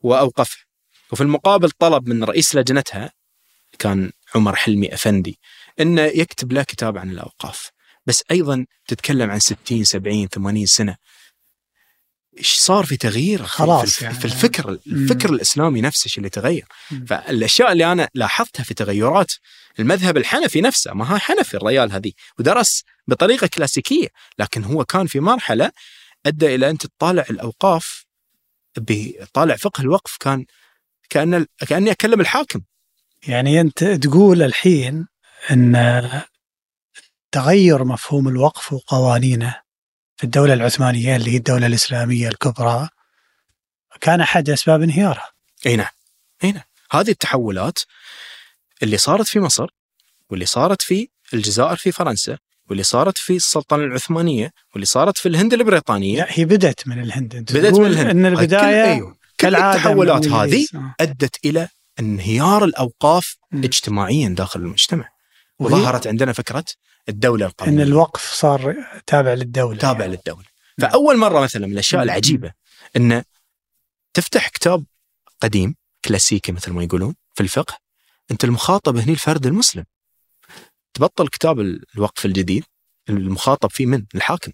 وأوقفها. 0.00 0.64
وفي 1.12 1.20
المقابل 1.20 1.70
طلب 1.70 2.08
من 2.08 2.24
رئيس 2.24 2.54
لجنتها 2.54 3.12
كان 3.78 4.10
عمر 4.34 4.56
حلمي 4.56 4.94
أفندي 4.94 5.38
انه 5.80 6.02
يكتب 6.02 6.52
له 6.52 6.62
كتاب 6.62 6.98
عن 6.98 7.10
الأوقاف، 7.10 7.70
بس 8.06 8.24
أيضا 8.30 8.66
تتكلم 8.88 9.30
عن 9.30 9.38
60 9.38 9.84
70 9.84 10.28
80 10.28 10.66
سنة. 10.66 10.96
إيش 12.40 12.54
صار 12.54 12.84
في 12.86 12.96
تغيير 12.96 13.38
في- 13.38 13.48
خلاص 13.48 13.90
في, 13.92 14.04
يعني. 14.04 14.16
في 14.18 14.24
الفكر 14.24 14.78
الفكر 14.86 15.30
الإسلامي 15.30 15.80
نفسه 15.80 16.06
إيش 16.06 16.18
اللي 16.18 16.28
تغير 16.28 16.64
مم. 16.90 17.04
فالأشياء 17.06 17.72
اللي 17.72 17.92
أنا 17.92 18.08
لاحظتها 18.14 18.62
في 18.62 18.74
تغيرات 18.74 19.32
المذهب 19.78 20.16
الحنفي 20.16 20.60
نفسه 20.60 20.92
ما 20.94 21.06
هو 21.06 21.18
حنفي 21.18 21.54
الريال 21.56 21.92
هذه 21.92 22.12
ودرس 22.38 22.82
بطريقة 23.06 23.46
كلاسيكية 23.46 24.08
لكن 24.38 24.64
هو 24.64 24.84
كان 24.84 25.06
في 25.06 25.20
مرحلة 25.20 25.70
أدى 26.26 26.54
إلى 26.54 26.70
انت 26.70 26.86
تطالع 26.86 27.24
الأوقاف 27.30 28.04
بطالع 28.76 29.56
فقه 29.56 29.80
الوقف 29.80 30.16
كان 30.20 30.44
كأن 31.10 31.46
كأني 31.68 31.90
أكلم 31.90 32.20
الحاكم 32.20 32.60
يعني 33.26 33.60
أنت 33.60 33.84
تقول 33.84 34.42
الحين 34.42 35.06
أن 35.50 36.20
تغير 37.32 37.84
مفهوم 37.84 38.28
الوقف 38.28 38.72
وقوانينه 38.72 39.56
في 40.20 40.24
الدولة 40.24 40.54
العثمانية 40.54 41.16
اللي 41.16 41.30
هي 41.30 41.36
الدولة 41.36 41.66
الإسلامية 41.66 42.28
الكبرى 42.28 42.88
كان 44.00 44.20
أحد 44.20 44.50
أسباب 44.50 44.82
انهيارها 44.82 45.30
أي 45.66 45.76
نعم 45.76 45.90
أي 46.44 46.52
نعم 46.52 46.62
هذه 46.90 47.10
التحولات 47.10 47.78
اللي 48.82 48.98
صارت 48.98 49.26
في 49.26 49.40
مصر 49.40 49.66
واللي 50.30 50.46
صارت 50.46 50.82
في 50.82 51.08
الجزائر 51.34 51.76
في 51.76 51.92
فرنسا 51.92 52.38
واللي 52.68 52.82
صارت 52.82 53.18
في 53.18 53.36
السلطنة 53.36 53.84
العثمانية 53.84 54.52
واللي 54.72 54.86
صارت 54.86 55.18
في 55.18 55.28
الهند 55.28 55.54
البريطانية 55.54 56.18
لا 56.18 56.26
هي 56.28 56.44
بدأت 56.44 56.88
من 56.88 57.00
الهند 57.00 57.36
بدأت 57.36 57.74
من 57.74 57.86
الهند 57.86 58.08
أن 58.08 58.26
البداية 58.26 58.84
كل, 58.84 58.90
أيوه. 58.90 59.16
كل 59.40 59.56
التحولات 59.56 60.28
هذه. 60.28 60.66
آه. 60.74 60.94
أدت 61.00 61.44
إلى 61.44 61.68
انهيار 62.00 62.64
الأوقاف. 62.64 63.36
اجتماعيا 63.54 64.28
داخل 64.28 64.60
المجتمع 64.60 65.08
وظهرت 65.58 66.06
عندنا 66.06 66.32
فكرة 66.32 66.64
الدولة 67.08 67.46
القانونيه 67.46 67.82
الوقف 67.82 68.32
صار 68.32 68.74
تابع 69.06 69.34
للدولة. 69.34 69.78
تابع 69.78 70.00
يعني. 70.00 70.16
للدولة. 70.16 70.44
فأول 70.80 71.16
مرة 71.16 71.40
مثلا 71.40 71.66
من 71.66 71.72
الأشياء. 71.72 72.02
العجيبة 72.02 72.52
ان 72.96 73.24
تفتح 74.14 74.48
كتاب 74.48 74.84
قديم 75.40 75.74
كلاسيكي 76.04 76.52
مثل 76.52 76.72
ما 76.72 76.82
يقولون 76.82 77.14
في 77.34 77.42
الفقه 77.42 77.78
أنت 78.30 78.44
المخاطب 78.44 78.96
هني 78.96 79.12
الفرد 79.12 79.46
المسلم. 79.46 79.84
تبطل 80.94 81.28
كتاب 81.28 81.60
الوقف 81.60 82.26
الجديد 82.26 82.64
المخاطب 83.08 83.70
فيه 83.70 83.86
من؟ 83.86 84.04
الحاكم. 84.14 84.52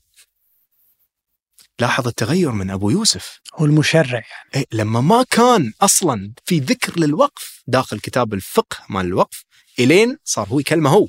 لاحظ 1.79 2.07
التغير 2.07 2.51
من 2.51 2.71
أبو 2.71 2.91
يوسف. 2.91 3.41
هو 3.55 3.65
المشرع. 3.65 4.13
يعني. 4.13 4.51
إيه 4.55 4.67
لما 4.73 5.01
ما 5.01 5.23
كان 5.31 5.73
أصلا 5.81 6.33
في 6.45 6.59
ذكر 6.59 7.01
للوقف 7.01 7.63
داخل 7.67 8.01
كتاب 8.01 8.35
الفقه 8.35 8.77
مال 8.89 9.07
الوقف 9.07 9.45
إلين 9.79 10.19
صار 10.25 10.49
هو 10.49 10.63
كلمه 10.63 10.91
هو. 10.91 11.09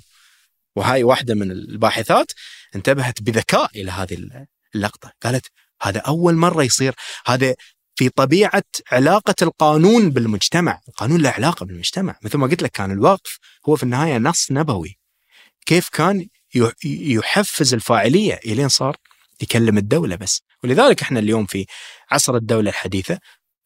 وهاي 0.78 1.03
واحدة 1.03 1.36
من 1.36 1.51
الباحثات 1.51 2.32
انتبهت 2.75 3.21
بذكاء 3.21 3.69
إلى 3.75 3.91
هذه 3.91 4.30
اللقطة. 4.75 5.11
قالت 5.23 5.45
هذا 5.82 5.99
أول 5.99 6.36
مرة 6.36 6.63
يصير. 6.63 6.95
هذا 7.25 7.55
في 7.95 8.09
طبيعة 8.09 8.63
علاقة 8.91 9.36
القانون 9.41 10.09
بالمجتمع، 10.09 10.82
القانون 10.88 11.21
له 11.21 11.30
علاقة 11.30 11.65
بالمجتمع، 11.65 12.15
مثل 12.21 12.38
ما 12.38 12.47
قلت 12.47 12.63
لك 12.63 12.71
كان 12.71 12.91
الوقف 12.91 13.39
هو 13.69 13.75
في 13.75 13.84
النهاية 13.84 14.17
نص 14.17 14.51
نبوي. 14.51 14.97
كيف 15.65 15.89
كان 15.89 16.28
يح- 16.55 16.86
يحفز 16.86 17.73
الفاعلية 17.73 18.39
إلين 18.45 18.69
صار 18.69 18.95
يكلم 19.41 19.78
الدولة 19.78 20.15
بس، 20.15 20.41
ولذلك 20.63 21.01
إحنا 21.01 21.19
اليوم 21.19 21.45
في 21.45 21.65
عصر 22.11 22.36
الدولة 22.36 22.69
الحديثة 22.69 23.19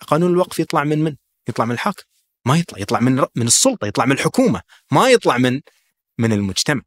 قانون 0.07 0.31
الوقف 0.31 0.59
يطلع 0.59 0.83
من 0.83 0.99
من؟ 1.03 1.15
يطلع 1.49 1.65
من 1.65 1.71
الحاكم، 1.71 2.03
ما 2.45 2.57
يطلع، 2.57 2.79
يطلع 2.79 2.99
من 2.99 3.25
من 3.35 3.47
السلطة، 3.47 3.87
يطلع 3.87 4.05
من 4.05 4.11
الحكومة، 4.11 4.61
ما 4.91 5.09
يطلع 5.09 5.37
من 5.37 5.61
من 6.17 6.33
المجتمع. 6.33 6.81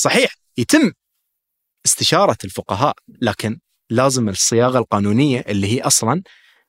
صحيح 0.00 0.34
يتم 0.58 0.92
استشارة 1.86 2.36
الفقهاء، 2.44 2.94
لكن 3.22 3.58
لازم 3.90 4.28
الصياغة 4.28 4.78
القانونية 4.78 5.44
اللي 5.48 5.66
هي 5.76 5.80
أصلا 5.80 6.22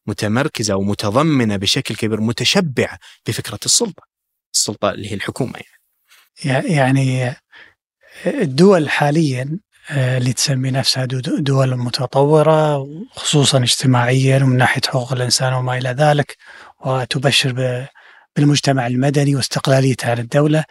متمركزة 0.07 0.75
ومتضمنة 0.75 1.55
بشكل 1.55 1.95
كبير 1.95 2.21
متشبعة 2.21 2.97
بفكرة 3.27 3.59
السلطة. 3.65 4.03
السلطة 4.55 4.89
اللي 4.91 5.11
هي 5.11 5.13
الحكومة 5.13 5.53
يعني. 6.45 6.67
يعني 6.75 7.35
الدول 8.25 8.89
حاليا 8.89 9.59
آه، 9.89 10.17
اللي 10.17 10.33
تسمي 10.33 10.71
نفسها 10.71 11.05
دو- 11.05 11.37
دول 11.39 11.75
متطورة 11.77 12.87
خصوصا 13.11 13.57
اجتماعيا 13.63 14.43
ومن 14.43 14.57
ناحية 14.57 14.81
حقوق 14.87 15.13
الإنسان 15.13 15.53
وما 15.53 15.77
إلى 15.77 15.89
ذلك 15.89 16.37
وتبشر 16.85 17.87
بالمجتمع 18.35 18.87
المدني 18.87 19.35
واستقلاليته 19.35 20.11
عن 20.11 20.19
الدولة 20.19 20.63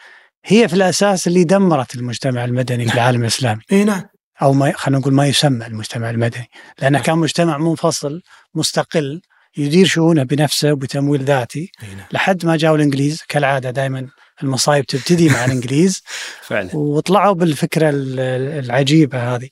هي 0.45 0.69
في 0.69 0.75
الأساس 0.75 1.27
اللي 1.27 1.45
دمرت 1.45 1.95
المجتمع 1.95 2.45
المدني 2.45 2.89
في 2.89 2.95
العالم 2.95 3.21
الإسلامي 3.23 3.63
إي 3.73 3.85
نعم. 3.85 4.03
أو 4.43 4.53
ما 4.53 4.73
خلينا 4.73 4.99
نقول 5.01 5.15
ما 5.15 5.27
يسمى 5.27 5.67
المجتمع 5.67 6.11
المدني 6.11 6.47
لأنه 6.79 7.03
كان 7.03 7.19
مجتمع 7.19 7.59
منفصل 7.59 8.23
مستقل 8.55 9.23
يدير 9.57 9.87
شؤونه 9.87 10.23
بنفسه 10.23 10.73
بتمويل 10.73 11.25
ذاتي 11.25 11.73
نعم. 11.83 12.07
لحد 12.13 12.47
ما 12.47 12.57
جاءوا 12.57 12.77
الإنجليز 12.77 13.23
كالعادة 13.29 13.71
دائما 13.71 14.09
المصايب 14.43 14.87
تبتدي 14.87 15.29
مع 15.29 15.45
الإنجليز 15.45 16.03
فعلا. 16.43 16.77
وطلعوا 16.77 17.35
بالفكرة 17.35 17.91
ال- 17.91 18.21
العجيبة 18.65 19.35
هذه. 19.35 19.49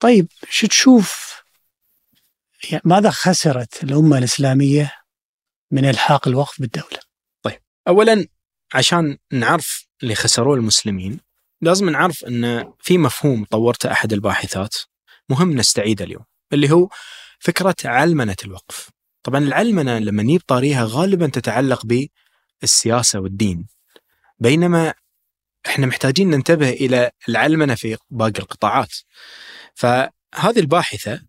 طيب 0.00 0.28
شو 0.50 0.66
تشوف 0.66 1.28
يعني 2.70 2.82
ماذا 2.84 3.10
خسرت 3.10 3.84
الأمة 3.84 4.18
الإسلامية 4.18 4.92
من 5.70 5.84
إلحاق 5.84 6.28
الوقف 6.28 6.60
بالدولة؟ 6.60 6.98
اولا 7.88 8.26
عشان 8.74 9.18
نعرف 9.32 9.87
اللي 10.02 10.14
خسروه 10.14 10.56
المسلمين 10.56 11.20
لازم 11.60 11.88
نعرف 11.88 12.24
إن 12.24 12.72
في 12.80 12.98
مفهوم 12.98 13.44
طورته 13.44 13.92
أحد 13.92 14.12
الباحثات 14.12 14.74
مهم 15.28 15.52
نستعيده 15.52 16.04
اليوم 16.04 16.24
اللي 16.52 16.70
هو 16.72 16.88
فكرة 17.38 17.74
علمنة 17.84 18.36
الوقف. 18.44 18.90
طبعا 19.22 19.40
العلمنة 19.40 19.98
لما 19.98 20.22
نجيب 20.22 20.42
طاريها 20.46 20.86
غالبا 20.90 21.26
تتعلق 21.26 21.86
بالسياسة 22.60 23.20
والدين. 23.20 23.66
بينما 24.38 24.94
إحنا 25.66 25.86
محتاجين 25.86 26.30
ننتبه 26.30 26.70
إلى 26.70 27.10
العلمنة 27.28 27.74
في 27.74 27.96
باقي 28.10 28.38
القطاعات. 28.38 28.92
فهذه 29.74 30.10
الباحثة 30.56 31.22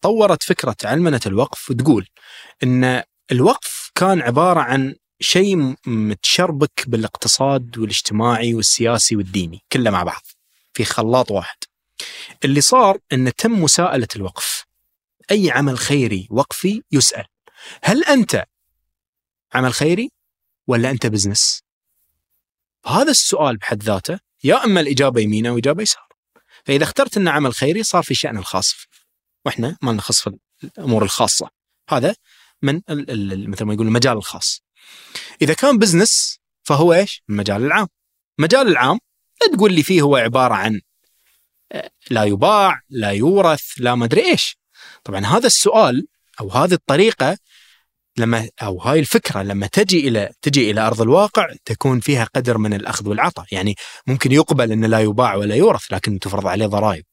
طورت 0.00 0.42
فكرة 0.42 0.76
علمنة 0.84 1.20
الوقف 1.26 1.70
وتقول 1.70 2.06
إن 2.62 3.02
الوقف 3.32 3.90
كان 3.94 4.20
عبارة 4.20 4.60
عن 4.60 4.94
شيء 5.20 5.76
متشربك 5.86 6.84
بالاقتصاد 6.86 7.78
والاجتماعي 7.78 8.54
والسياسي 8.54 9.16
والديني 9.16 9.62
كله 9.72 9.90
مع 9.90 10.02
بعض 10.02 10.22
في 10.74 10.84
خلاط 10.84 11.30
واحد. 11.30 11.56
اللي 12.44 12.60
صار 12.60 12.98
إن 13.12 13.34
تم 13.34 13.62
مساءلة 13.62 14.08
الوقف. 14.16 14.64
أي 15.30 15.50
عمل 15.50 15.78
خيري 15.78 16.28
وقفي 16.30 16.82
يسأل. 16.92 17.24
هل 17.82 18.04
أنت 18.04 18.44
عمل 19.54 19.74
خيري 19.74 20.10
ولا 20.66 20.90
أنت 20.90 21.06
بزنس؟ 21.06 21.62
هذا 22.86 23.10
السؤال 23.10 23.56
بحد 23.56 23.82
ذاته 23.82 24.18
يا 24.44 24.64
أما 24.64 24.80
الإجابة 24.80 25.20
يمين 25.20 25.46
أو 25.46 25.58
اجابه 25.58 25.82
يسار. 25.82 26.08
فإذا 26.64 26.84
اخترت 26.84 27.16
انه 27.16 27.30
عمل 27.30 27.54
خيري 27.54 27.82
صار 27.82 28.02
في 28.02 28.14
شأن 28.14 28.38
الخاص 28.38 28.74
وإحنا 29.44 29.76
ما 29.82 29.92
نخص 29.92 30.20
في 30.20 30.38
الأمور 30.64 31.02
الخاصة. 31.02 31.50
هذا 31.90 32.14
من 32.62 32.80
مثل 33.50 33.64
ما 33.64 33.74
يقول 33.74 33.86
المجال 33.86 34.16
الخاص. 34.16 34.67
إذا 35.42 35.54
كان 35.54 35.78
بزنس 35.78 36.38
فهو 36.62 36.92
إيش؟ 36.92 37.22
المجال 37.30 37.66
العام. 37.66 37.88
المجال 38.38 38.68
العام 38.68 38.98
لا 39.40 39.56
تقول 39.56 39.72
لي 39.72 39.82
فيه 39.82 40.02
هو 40.02 40.16
عبارة 40.16 40.54
عن 40.54 40.80
لا 42.10 42.24
يباع 42.24 42.80
لا 42.88 43.10
يورث 43.10 43.64
لا 43.78 43.94
ما 43.94 44.04
أدري 44.04 44.24
إيش 44.24 44.58
طبعا 45.04 45.26
هذا 45.26 45.46
السؤال 45.46 46.06
أو 46.40 46.50
هذه 46.50 46.72
الطريقة 46.72 47.38
لما 48.16 48.48
أو 48.62 48.78
هاي 48.80 48.98
الفكرة 48.98 49.42
لما 49.42 49.66
تجي 49.66 50.08
إلى 50.08 50.32
تجي 50.42 50.70
إلى 50.70 50.80
أرض 50.80 51.00
الواقع 51.00 51.48
تكون 51.64 52.00
فيها 52.00 52.24
قدر 52.24 52.58
من 52.58 52.74
الأخذ 52.74 53.08
والعطاء، 53.08 53.46
يعني 53.52 53.74
ممكن 54.06 54.32
يقبل 54.32 54.72
إن 54.72 54.84
لا 54.84 55.00
يباع 55.00 55.34
ولا 55.34 55.54
يورث 55.54 55.92
لكن 55.92 56.18
تفرض 56.18 56.46
عليه 56.46 56.66
ضرائب. 56.66 57.04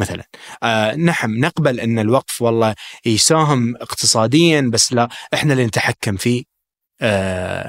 مثلا 0.00 0.24
آه 0.62 0.94
نعم 0.94 1.38
نقبل 1.38 1.80
إن 1.80 1.98
الوقف 1.98 2.42
والله 2.42 2.74
يساهم 3.06 3.76
اقتصاديا 3.76 4.70
بس 4.72 4.92
لا 4.92 5.08
إحنا 5.34 5.52
اللي 5.52 5.66
نتحكم 5.66 6.16
في 6.16 6.38
آه 6.38 6.44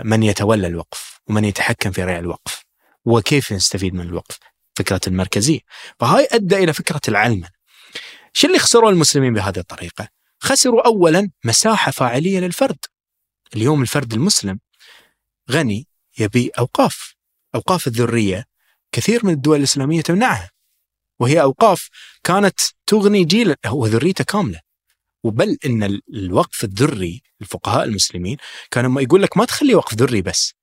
من 0.03 0.23
يتولى 0.23 0.67
الوقف 0.67 1.19
ومن 1.27 1.45
يتحكم 1.45 1.91
في 1.91 2.03
ريع 2.03 2.19
الوقف 2.19 2.65
وكيف 3.05 3.53
نستفيد 3.53 3.93
من 3.93 4.01
الوقف 4.01 4.37
فكرة 4.75 5.01
المركزية. 5.07 5.59
فهاي 5.99 6.27
أدى 6.31 6.55
إلى 6.55 6.73
فكرة 6.73 7.01
العلمنه 7.07 7.49
شو 8.33 8.47
اللي 8.47 8.59
خسروا 8.59 8.89
المسلمين 8.91 9.33
بهذه 9.33 9.59
الطريقة؟ 9.59 10.07
خسروا 10.39 10.85
اولا 10.85 11.31
مساحة 11.43 11.91
فاعلية 11.91 12.39
للفرد. 12.39 12.77
اليوم 13.55 13.81
الفرد 13.81 14.13
المسلم 14.13 14.59
غني 15.51 15.87
يبي 16.19 16.51
أوقاف. 16.59 17.15
أوقاف 17.55 17.87
الذرية 17.87 18.45
كثير 18.91 19.25
من 19.25 19.33
الدول 19.33 19.57
الإسلامية 19.57 20.01
تمنعها. 20.01 20.49
وهي 21.19 21.41
أوقاف 21.41 21.89
كانت 22.23 22.59
تغني 22.87 23.23
جيل 23.23 23.55
وذريته 23.67 24.23
كاملة. 24.23 24.59
وبل 25.23 25.57
إن 25.65 25.99
الوقف 26.13 26.63
الذري 26.63 27.21
الفقهاء 27.41 27.83
المسلمين 27.83 28.37
كانوا 28.71 29.01
يقول 29.01 29.23
لك 29.23 29.37
ما 29.37 29.45
تخلي 29.45 29.75
وقف 29.75 29.93
ذري 29.93 30.21
بس 30.21 30.53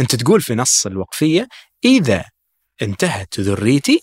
أنت 0.00 0.14
تقول 0.14 0.40
في 0.42 0.54
نص 0.54 0.86
الوقفية 0.86 1.48
إذا 1.84 2.24
انتهت 2.82 3.40
ذريتي 3.40 4.00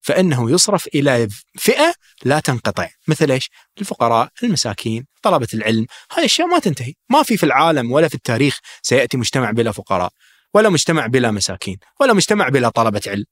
فإنه 0.00 0.50
يصرف 0.50 0.86
إلى 0.86 1.28
فئة 1.58 1.94
لا 2.24 2.40
تنقطع 2.40 2.88
مثل 3.08 3.30
إيش؟ 3.30 3.50
الفقراء، 3.80 4.28
المساكين، 4.42 5.06
طلبة 5.22 5.48
العلم، 5.54 5.86
هاي 6.12 6.24
أشياء 6.24 6.48
ما 6.48 6.58
تنتهي، 6.58 6.94
ما 7.08 7.22
في 7.22 7.36
في 7.36 7.46
العالم 7.46 7.92
ولا 7.92 8.08
في 8.08 8.14
التاريخ 8.14 8.58
سيأتي 8.82 9.16
مجتمع 9.16 9.50
بلا 9.50 9.72
فقراء، 9.72 10.12
ولا 10.54 10.68
مجتمع 10.68 11.06
بلا 11.06 11.30
مساكين، 11.30 11.78
ولا 12.00 12.12
مجتمع 12.12 12.48
بلا 12.48 12.68
طلبة 12.68 13.02
علم. 13.06 13.24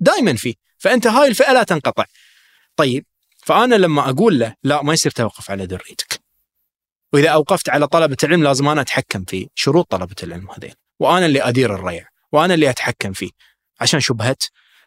دائما 0.00 0.34
في، 0.34 0.56
فأنت 0.78 1.06
هاي 1.06 1.28
الفئة 1.28 1.52
لا 1.52 1.62
تنقطع. 1.62 2.04
طيب 2.76 3.06
فأنا 3.44 3.74
لما 3.74 4.10
أقول 4.10 4.38
له 4.38 4.54
لا 4.62 4.82
ما 4.82 4.92
يصير 4.92 5.12
توقف 5.12 5.50
على 5.50 5.64
ذريتك. 5.64 6.20
وإذا 7.12 7.28
أوقفت 7.28 7.68
على 7.68 7.86
طلبة 7.86 8.16
العلم 8.24 8.42
لازم 8.42 8.68
أنا 8.68 8.80
أتحكم 8.80 9.24
في 9.24 9.48
شروط 9.54 9.90
طلبة 9.90 10.14
العلم 10.22 10.50
هذين، 10.50 10.74
وأنا 11.00 11.26
اللي 11.26 11.42
أدير 11.42 11.74
الريع، 11.74 12.08
وأنا 12.32 12.54
اللي 12.54 12.70
أتحكم 12.70 13.12
فيه. 13.12 13.30
عشان 13.80 14.00
شبهة 14.00 14.36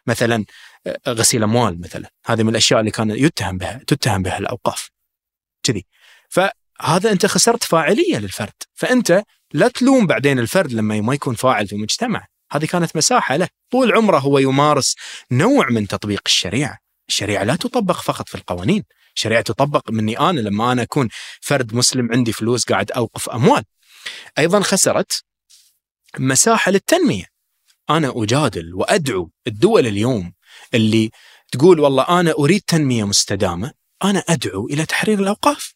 مثلا 0.06 0.44
غسيل 1.08 1.42
أموال 1.42 1.80
مثلا. 1.80 2.10
هذه 2.26 2.42
من 2.42 2.48
الأشياء 2.48 2.80
اللي 2.80 2.90
كان 2.90 3.10
يتهم 3.10 3.58
بها 3.58 3.80
تتهم 3.86 4.22
بها 4.22 4.38
الأوقاف. 4.38 4.90
كذي. 5.62 5.86
فهذا 6.28 7.12
أنت 7.12 7.26
خسرت 7.26 7.64
فاعلية 7.64 8.18
للفرد. 8.18 8.62
فأنت 8.74 9.22
لا 9.52 9.68
تلوم 9.68 10.06
بعدين 10.06 10.38
الفرد 10.38 10.72
لما 10.72 11.00
ما 11.00 11.14
يكون 11.14 11.34
فاعل 11.34 11.68
في 11.68 11.76
مجتمع 11.76 12.26
هذه 12.52 12.64
كانت 12.64 12.96
مساحة 12.96 13.36
له. 13.36 13.48
طول 13.70 13.92
عمره 13.92 14.18
هو 14.18 14.38
يمارس 14.38 14.96
نوع 15.30 15.68
من 15.70 15.86
تطبيق 15.88 16.22
الشريعة. 16.26 16.78
الشريعة 17.08 17.44
لا 17.44 17.56
تطبق 17.56 18.00
فقط 18.00 18.28
في 18.28 18.34
القوانين. 18.34 18.84
الشريعة 19.14 19.40
تطبق 19.42 19.90
مني 19.90 20.18
أنا 20.18 20.40
لما 20.40 20.72
أنا 20.72 20.82
أكون 20.82 21.08
فرد 21.40 21.74
مسلم 21.74 22.12
عندي 22.12 22.32
فلوس 22.32 22.64
قاعد 22.64 22.92
أوقف 22.92 23.28
أموال. 23.30 23.64
أيضا 24.38 24.60
خسرت 24.60 25.24
مساحة 26.18 26.72
للتنمية. 26.72 27.24
أنا 27.90 28.12
أجادل 28.16 28.74
وأدعو 28.74 29.30
الدول 29.46 29.86
اليوم 29.86 30.32
اللي 30.74 31.10
تقول 31.52 31.80
والله 31.80 32.20
أنا 32.20 32.32
أريد 32.38 32.60
تنمية 32.66 33.04
مستدامة 33.04 33.72
أنا 34.04 34.24
أدعو 34.28 34.66
إلى 34.66 34.86
تحرير 34.86 35.20
الأوقاف. 35.20 35.74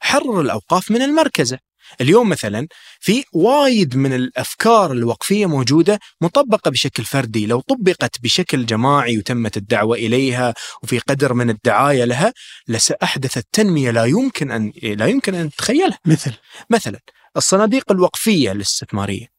حرر 0.00 0.40
الأوقاف 0.40 0.90
من 0.90 1.02
المركزة. 1.02 1.58
اليوم 2.00 2.28
مثلا 2.28 2.68
في 3.00 3.24
وايد 3.32 3.96
من 3.96 4.12
الأفكار 4.12 4.92
الوقفية 4.92 5.46
موجودة 5.46 6.00
مطبقة 6.20 6.70
بشكل 6.70 7.04
فردي، 7.04 7.46
لو 7.46 7.60
طبقت 7.60 8.20
بشكل 8.22 8.66
جماعي 8.66 9.18
وتمت 9.18 9.56
الدعوة 9.56 9.96
إليها 9.96 10.54
وفي 10.82 10.98
قدر 10.98 11.34
من 11.34 11.50
الدعاية 11.50 12.04
لها 12.04 12.32
لساحدثت 12.68 13.46
تنميه 13.52 13.90
لا 13.90 14.04
يمكن 14.04 14.50
أن 14.50 14.72
لا 14.82 15.06
يمكن 15.06 15.34
أن 15.34 15.50
تتخيلها. 15.50 15.98
مثل 16.06 16.32
مثلا 16.70 17.00
الصناديق 17.36 17.92
الوقفية 17.92 18.52
الاستثماريه 18.52 19.34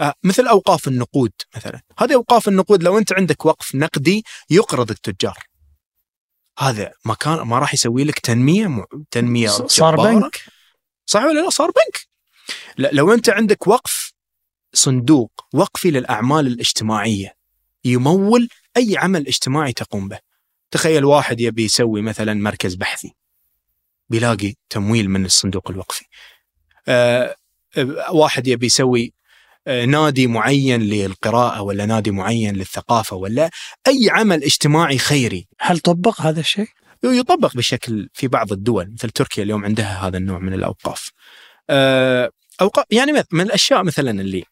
آه، 0.00 0.14
مثل 0.22 0.46
أوقاف 0.46 0.88
النقود 0.88 1.32
مثلا 1.56 1.80
هذه 1.98 2.14
أوقاف 2.14 2.48
النقود 2.48 2.82
لو 2.82 2.98
أنت 2.98 3.12
عندك 3.12 3.46
وقف 3.46 3.74
نقدي 3.74 4.24
يقرض 4.50 4.90
التجار 4.90 5.38
هذا 6.58 6.92
ما 7.04 7.14
كان 7.14 7.40
ما 7.40 7.58
راح 7.58 7.74
يسوي 7.74 8.04
لك 8.04 8.18
تنمية. 8.18 8.84
تنمية 9.10 9.48
صار. 9.48 9.96
بنك 9.96 10.40
صح 11.06 11.24
ولا 11.24 11.40
لا؟ 11.40 11.50
صار 11.50 11.66
بنك. 11.66 12.06
لا 12.76 12.90
لو 12.92 13.12
أنت 13.12 13.30
عندك 13.30 13.66
وقف 13.66 14.12
صندوق 14.72 15.32
وقفي 15.52 15.90
للأعمال 15.90 16.46
الاجتماعية 16.46 17.36
يمول 17.84 18.48
أي 18.76 18.98
عمل 18.98 19.26
اجتماعي 19.26 19.72
تقوم 19.72 20.08
به. 20.08 20.18
تخيل 20.70 21.04
واحد 21.04 21.40
يبي 21.40 21.64
يسوي 21.64 22.02
مثلا 22.02 22.34
مركز 22.34 22.74
بحثي 22.74 23.14
بيلاقي 24.08 24.54
تمويل 24.70 25.10
من 25.10 25.24
الصندوق 25.24 25.70
الوقفي. 25.70 26.04
آه 26.88 27.36
واحد 28.10 28.46
يبي 28.46 28.66
يسوي 28.66 29.12
آه، 29.66 29.84
نادي 29.84 30.26
معين 30.26 30.82
للقراءة 30.82 31.62
ولا 31.62 31.86
نادي 31.86 32.10
معين 32.10 32.56
للثقافة 32.56 33.16
ولا 33.16 33.50
أي 33.86 34.10
عمل 34.10 34.44
اجتماعي 34.44 34.98
خيري. 34.98 35.48
هل 35.60 35.78
طبق 35.78 36.20
هذا 36.20 36.40
الشيء؟ 36.40 36.68
يطبق 37.12 37.56
بشكل 37.56 38.08
في 38.12 38.28
بعض 38.28 38.52
الدول 38.52 38.92
مثل 38.92 39.10
تركيا 39.10 39.42
اليوم 39.42 39.64
عندها 39.64 40.06
هذا 40.06 40.16
النوع 40.16 40.38
من 40.38 40.54
الأوقاف. 40.54 41.10
آه، 41.70 42.30
أوقاف 42.60 42.84
يعني 42.90 43.12
من 43.32 43.40
الأشياء 43.40 43.82
مثلا 43.82 44.10
اللي 44.10 44.44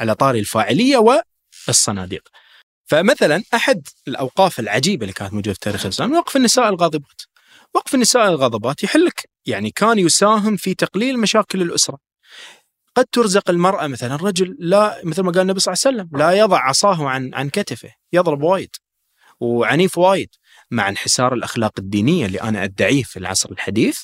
على 0.00 0.14
طاري 0.14 0.38
الفاعلية 0.38 1.22
والصناديق. 1.66 2.28
فمثلا 2.86 3.42
أحد 3.54 3.88
الأوقاف 4.08 4.60
العجيبة 4.60 5.02
اللي 5.02 5.12
كانت 5.12 5.32
موجودة 5.32 5.52
في 5.52 5.60
تاريخ 5.60 5.84
الإسلام 5.84 6.12
وقف 6.12 6.36
النساء 6.36 6.68
الغاضبات. 6.68 7.22
وقف 7.74 7.94
النساء 7.94 8.28
الغاضبات 8.28 8.84
يحلك 8.84 9.28
يعني 9.46 9.70
كان 9.70 9.98
يساهم 9.98 10.56
في 10.56 10.74
تقليل 10.74 11.18
مشاكل 11.18 11.62
الأسرة. 11.62 11.98
قد 12.96 13.06
ترزق 13.12 13.50
المرأة 13.50 13.86
مثلا 13.86 14.14
الرجل 14.14 14.56
لا 14.58 15.00
مثل 15.04 15.22
ما 15.22 15.32
قال 15.32 15.40
النبي 15.40 15.60
صلى 15.60 15.74
الله 15.74 15.82
عليه 15.86 15.96
وسلم 15.96 16.18
لا 16.20 16.32
يضع 16.32 16.58
عصاه 16.58 17.08
عن 17.08 17.34
عن 17.34 17.48
كتفه 17.48 17.90
يضرب 18.12 18.42
وايد 18.42 18.70
وعنيف 19.40 19.98
وايد. 19.98 20.28
مع 20.70 20.88
انحسار 20.88 21.34
الأخلاق 21.34 21.72
الدينية 21.78 22.26
اللي 22.26 22.40
أنا 22.40 22.64
أدعيه 22.64 23.02
في 23.02 23.18
العصر 23.18 23.50
الحديث 23.50 23.98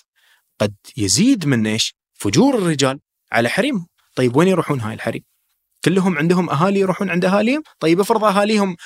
قد 0.60 0.74
يزيد 0.96 1.46
من 1.46 1.66
إيش؟ 1.66 1.94
فجور 2.14 2.58
الرجال 2.58 3.00
على 3.32 3.48
حريمهم 3.48 3.86
طيب 4.14 4.36
وين 4.36 4.48
يروحون 4.48 4.80
هاي 4.80 4.94
الحريم؟ 4.94 5.22
كلهم 5.84 6.18
عندهم 6.18 6.50
أهالي 6.50 6.80
يروحون 6.80 7.10
عند 7.10 7.24
أهاليهم؟ 7.24 7.62
طيب 7.80 8.00
افرض 8.00 8.24
أهاليهم 8.24 8.76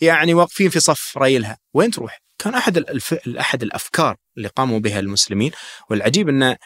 يعني 0.00 0.34
واقفين 0.34 0.70
في 0.70 0.80
صف 0.80 1.18
ريلها 1.18 1.58
وين 1.74 1.90
تروح؟ 1.90 2.20
كان 2.38 2.54
أحد 2.54 2.76
الف... 2.76 3.14
أحد 3.14 3.62
الأفكار 3.62 4.16
اللي 4.36 4.48
قاموا 4.48 4.78
بها 4.78 5.00
المسلمين 5.00 5.50
والعجيب 5.90 6.28
أن 6.28 6.56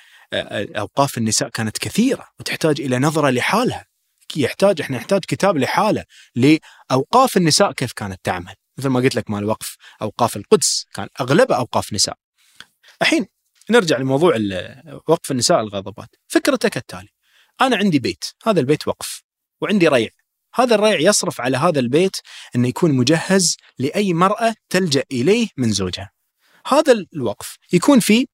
أوقاف 0.77 1.19
النساء 1.19 1.49
كانت 1.49 1.79
كثيرة 1.79 2.27
وتحتاج 2.41 2.81
إلى 2.81 2.99
نظرة 2.99 3.31
لحالها. 3.31 3.87
يحتاج 4.37 4.81
إحنا 4.81 4.97
نحتاج 4.97 5.21
كتاب 5.29 5.57
لحالة 5.57 6.05
لأوقاف 6.35 7.37
النساء 7.37 7.73
كيف 7.73 7.93
كانت 7.93 8.21
تعمل. 8.25 8.55
مثل 8.81 8.89
ما 8.89 9.01
قلت 9.01 9.14
لك 9.14 9.31
مال 9.31 9.45
وقف 9.45 9.76
أوقاف 10.03 10.37
القدس 10.37 10.87
كان 10.95 11.09
اغلبها 11.20 11.57
أوقاف 11.57 11.93
نساء. 11.93 12.16
الحين 13.03 13.26
نرجع 13.70 13.99
لموضوع 13.99 14.37
وقف 15.09 15.31
النساء 15.31 15.61
الغضبات. 15.61 16.09
فكرته 16.28 16.68
كالتالي 16.68 17.09
أنا 17.61 17.76
عندي 17.76 17.99
بيت 17.99 18.24
هذا 18.45 18.61
البيت 18.61 18.89
وقف 18.89 19.22
وعندي 19.61 19.89
ريع. 19.89 20.09
هذا 20.55 20.74
الريع 20.74 21.01
يصرف 21.01 21.41
على 21.41 21.57
هذا 21.57 21.81
البيت 21.81 22.16
إنه 22.57 22.68
يكون 22.68 22.93
مجهز 22.93 23.57
لأي 23.78 24.12
مرأة 24.12 24.55
تلجأ 24.68 25.05
إليه 25.12 25.49
من 25.57 25.72
زوجها. 25.72 26.11
هذا 26.66 27.07
الوقف 27.14 27.57
يكون 27.72 28.01
فيه 28.01 28.26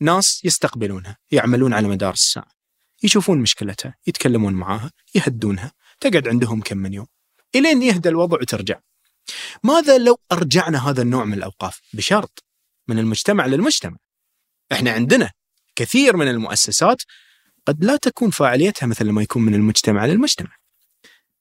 ناس 0.00 0.44
يستقبلونها 0.44 1.18
يعملون 1.30 1.74
على 1.74 1.88
مدار 1.88 2.12
الساعة 2.12 2.48
يشوفون 3.02 3.38
مشكلتها 3.38 3.94
يتكلمون 4.06 4.52
معاها 4.52 4.90
يهدونها 5.14 5.72
تقعد 6.00 6.28
عندهم 6.28 6.60
كم 6.60 6.78
من 6.78 6.92
يوم. 6.92 7.06
إلين 7.54 7.82
يهدى 7.82 8.08
الوضع 8.08 8.38
وترجع. 8.40 8.80
ماذا 9.62 9.98
لو 9.98 10.18
أرجعنا 10.32 10.90
هذا 10.90 11.02
النوع 11.02 11.24
من 11.24 11.34
الأوقاف 11.34 11.80
بشرط 11.92 12.44
من 12.88 12.98
المجتمع 12.98 13.46
للمجتمع؟ 13.46 13.96
إحنا 14.72 14.90
عندنا 14.90 15.30
كثير 15.76 16.16
من 16.16 16.28
المؤسسات 16.28 17.02
قد 17.66 17.84
لا 17.84 17.96
تكون 17.96 18.30
فاعليتها 18.30 18.86
مثل 18.86 19.10
ما 19.10 19.22
يكون 19.22 19.42
من 19.42 19.54
المجتمع 19.54 20.06
للمجتمع. 20.06 20.56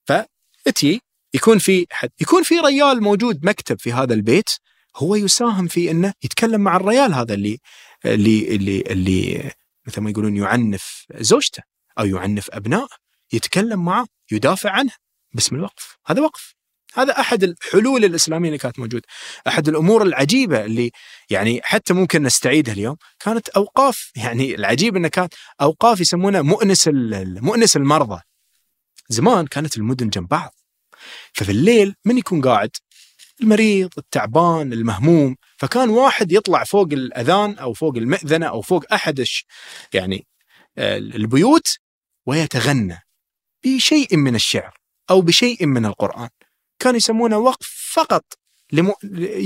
فأتي 0.05 1.01
يكون 1.33 1.59
في 1.59 1.87
حد 1.91 2.09
يكون 2.21 2.43
في 2.43 2.59
ريال 2.59 3.03
موجود 3.03 3.45
مكتب 3.45 3.79
في 3.79 3.93
هذا 3.93 4.13
البيت 4.13 4.49
هو 4.95 5.15
يساهم 5.15 5.67
في 5.67 5.91
إنه 5.91 6.13
يتكلم 6.23 6.61
مع 6.61 6.75
الريال 6.75 7.13
هذا 7.13 7.33
اللي 7.33 7.59
اللي 8.05 8.55
اللي 8.55 8.81
اللي 8.81 9.51
مثل 9.87 10.01
ما 10.01 10.09
يقولون 10.09 10.37
يعنف 10.37 11.05
زوجته 11.19 11.63
أو 11.99 12.05
يعنف 12.05 12.49
أبنائه 12.51 12.87
يتكلم 13.33 13.85
معه 13.85 14.07
يدافع 14.31 14.71
عنه 14.71 14.91
باسم 15.33 15.55
الوقف. 15.55 15.97
هذا 16.07 16.21
وقف. 16.21 16.55
هذا 16.93 17.19
أحد 17.19 17.43
الحلول 17.43 18.05
الإسلامية 18.05 18.47
اللي 18.47 18.57
كانت 18.57 18.79
موجودة. 18.79 19.03
أحد 19.47 19.67
الأمور 19.67 20.01
العجيبة 20.03 20.65
اللي 20.65 20.91
يعني 21.29 21.61
حتى 21.63 21.93
ممكن 21.93 22.23
نستعيدها 22.23 22.73
اليوم 22.73 22.95
كانت 23.19 23.49
أوقاف 23.49 24.11
يعني 24.15 24.55
العجيب 24.55 24.95
انها 24.95 25.09
كانت 25.09 25.33
أوقاف 25.61 26.01
يسمونها 26.01 26.41
مؤنس 26.41 26.89
مؤنس 27.41 27.75
المرضى. 27.75 28.21
زمان 29.09 29.47
كانت 29.47 29.77
المدن 29.77 30.09
جنب 30.09 30.27
بعض. 30.27 30.55
ففي 31.33 31.51
الليل 31.51 31.95
من 32.05 32.17
يكون 32.17 32.41
قاعد؟ 32.41 32.69
المريض 33.41 33.89
التعبان 33.97 34.73
المهموم. 34.73 35.35
فكان 35.57 35.89
واحد 35.89 36.31
يطلع 36.31 36.63
فوق 36.63 36.87
الأذان 36.91 37.57
أو 37.57 37.73
فوق 37.73 37.97
المئذنه 37.97 38.45
أو 38.45 38.61
فوق 38.61 38.93
أحد 38.93 39.25
يعني 39.93 40.27
البيوت 40.77 41.77
ويتغنى 42.25 42.99
بشيء 43.65 44.17
من 44.17 44.35
الشعر 44.35 44.77
أو 45.09 45.21
بشيء 45.21 45.65
من 45.65 45.85
القرآن. 45.85 46.29
كانوا 46.83 46.97
يسمونه 46.97 47.37
وقف 47.37 47.91
فقط 47.93 48.23
لم... 48.71 48.93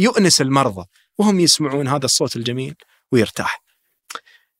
يؤنس 0.05 0.41
المرضى 0.41 0.85
وهم 1.17 1.39
يسمعون 1.39 1.87
هذا 1.87 2.05
الصوت 2.05 2.35
الجميل 2.35 2.75
ويرتاح 3.11 3.63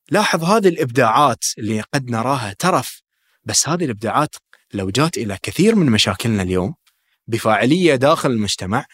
لاحظ 0.10 0.44
هذه 0.44 0.68
الإبداعات 0.68 1.46
اللي 1.58 1.82
قد 1.82 2.10
نراها 2.10 2.56
ترف 2.60 3.02
بس 3.44 3.70
هذه 3.70 3.86
الإبداعات 3.86 4.36
لو 4.74 4.90
جات 4.90 5.18
إلى 5.18 5.38
كثير 5.44 5.76
من 5.76 5.86
مشاكلنا 5.92 6.44
اليوم 6.44 6.76
بفاعلية 7.28 7.96
داخل 7.96 8.32
المجتمع 8.32 8.86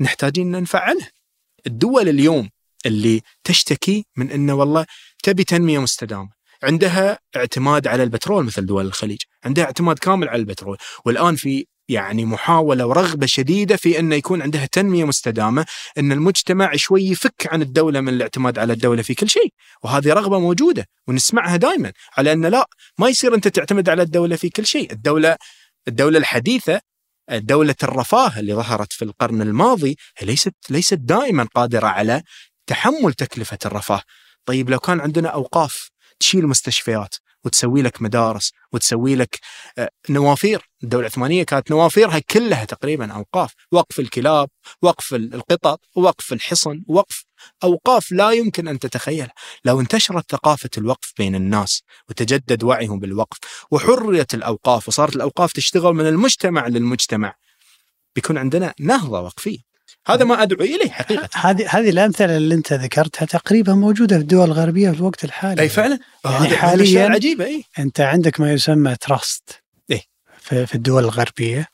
نحتاجين 0.00 0.50
نفعلها. 0.50 1.10
الدول 1.66 2.08
اليوم 2.08 2.50
اللي 2.86 3.20
تشتكي 3.44 4.06
من 4.16 4.30
انه 4.30 4.54
والله 4.54 4.86
تبي 5.22 5.44
تنمية 5.44 5.78
مستدامة، 5.78 6.30
عندها 6.62 7.18
اعتماد 7.36 7.86
على 7.86 8.02
البترول 8.02 8.44
مثل 8.44 8.66
دول 8.66 8.86
الخليج، 8.86 9.20
عندها 9.44 9.64
اعتماد 9.64 9.98
كامل 9.98 10.28
على 10.28 10.40
البترول، 10.40 10.78
والآن 11.04 11.36
في 11.36 11.66
يعني 11.92 12.24
محاولة 12.24 12.86
ورغبة 12.86 13.26
شديدة 13.26 13.76
في 13.76 13.98
انه 13.98 14.14
يكون 14.14 14.42
عندها 14.42 14.66
تنمية 14.66 15.04
مستدامة، 15.04 15.66
أن 15.98 16.12
المجتمع 16.12 16.76
شوي 16.76 17.02
يفك 17.02 17.48
عن 17.52 17.62
الدولة 17.62 18.00
من 18.00 18.08
الاعتماد 18.08 18.58
على 18.58 18.72
الدولة 18.72 19.02
في 19.02 19.14
كل 19.14 19.28
شيء، 19.28 19.52
وهذه 19.82 20.12
رغبة 20.12 20.38
موجودة 20.38 20.88
ونسمعها 21.08 21.56
دائما 21.56 21.92
على 22.16 22.32
أن 22.32 22.46
لا 22.46 22.66
ما 22.98 23.08
يصير 23.08 23.34
أنت 23.34 23.48
تعتمد 23.48 23.88
على 23.88 24.02
الدولة 24.02 24.36
في 24.36 24.48
كل 24.48 24.66
شيء، 24.66 24.92
الدولة 24.92 25.36
الدولة 25.88 26.18
الحديثة 26.18 26.80
دولة 27.30 27.74
الرفاه 27.82 28.38
اللي 28.38 28.54
ظهرت 28.54 28.92
في 28.92 29.04
القرن 29.04 29.42
الماضي 29.42 29.96
ليست 30.22 30.54
ليست 30.70 30.94
دائما 30.94 31.48
قادرة 31.54 31.86
على 31.86 32.22
تحمل 32.66 33.12
تكلفة 33.14 33.58
الرفاه. 33.66 34.02
طيب 34.46 34.70
لو 34.70 34.78
كان 34.78 35.00
عندنا 35.00 35.28
أوقاف 35.28 35.90
تشيل 36.20 36.46
مستشفيات 36.46 37.14
وتسوي 37.44 37.82
لك 37.82 38.02
مدارس 38.02 38.52
وتسوي 38.72 39.14
لك 39.14 39.38
نوافير. 40.10 40.70
الدولة 40.82 41.06
العثمانية 41.06 41.42
كانت 41.42 41.70
نوافيرها 41.70 42.18
كلها 42.18 42.64
تقريبا 42.64 43.12
أوقاف. 43.12 43.54
وقف 43.72 44.00
الكلاب 44.00 44.48
وقف 44.82 45.14
القطط 45.14 45.80
وقف 45.94 46.32
الحصن 46.32 46.82
وقف 46.88 47.24
أوقاف 47.64 48.12
لا 48.12 48.30
يمكن 48.30 48.68
أن 48.68 48.78
تتخيلها 48.78 49.34
لو 49.64 49.80
انتشرت 49.80 50.30
ثقافة 50.30 50.70
الوقف 50.78 51.12
بين 51.18 51.34
الناس 51.34 51.82
وتجدد 52.08 52.64
وعيهم 52.64 53.00
بالوقف 53.00 53.38
وحريت 53.70 54.34
الأوقاف 54.34 54.88
وصارت 54.88 55.16
الأوقاف 55.16 55.52
تشتغل 55.52 55.94
من 55.94 56.06
المجتمع 56.06 56.66
للمجتمع 56.66 57.34
بيكون 58.14 58.38
عندنا 58.38 58.74
نهضة 58.80 59.20
وقفية. 59.20 59.71
هذا 60.06 60.24
ما 60.24 60.42
أدعو 60.42 60.60
إليه 60.60 60.90
حقيقة. 60.90 61.28
هذه 61.34 61.66
هذه 61.68 61.90
الأمثلة 61.90 62.36
اللي 62.36 62.54
أنت 62.54 62.72
ذكرتها 62.72 63.26
تقريبا 63.26 63.74
موجودة 63.74 64.16
في 64.16 64.22
الدول 64.22 64.44
الغربية 64.44 64.90
في 64.90 64.96
الوقت 64.96 65.24
الحالي. 65.24 65.62
أي 65.62 65.68
فعلا؟ 65.68 65.98
يعني 66.24 66.56
حاليا 66.56 67.08
عجيبة 67.08 67.44
إي. 67.44 67.64
أنت 67.78 68.00
عندك 68.00 68.40
ما 68.40 68.52
يسمى 68.52 68.96
تراست 68.96 69.62
إيه؟ 69.90 70.02
في, 70.38 70.74
الدول 70.74 71.04
الغربية 71.04 71.66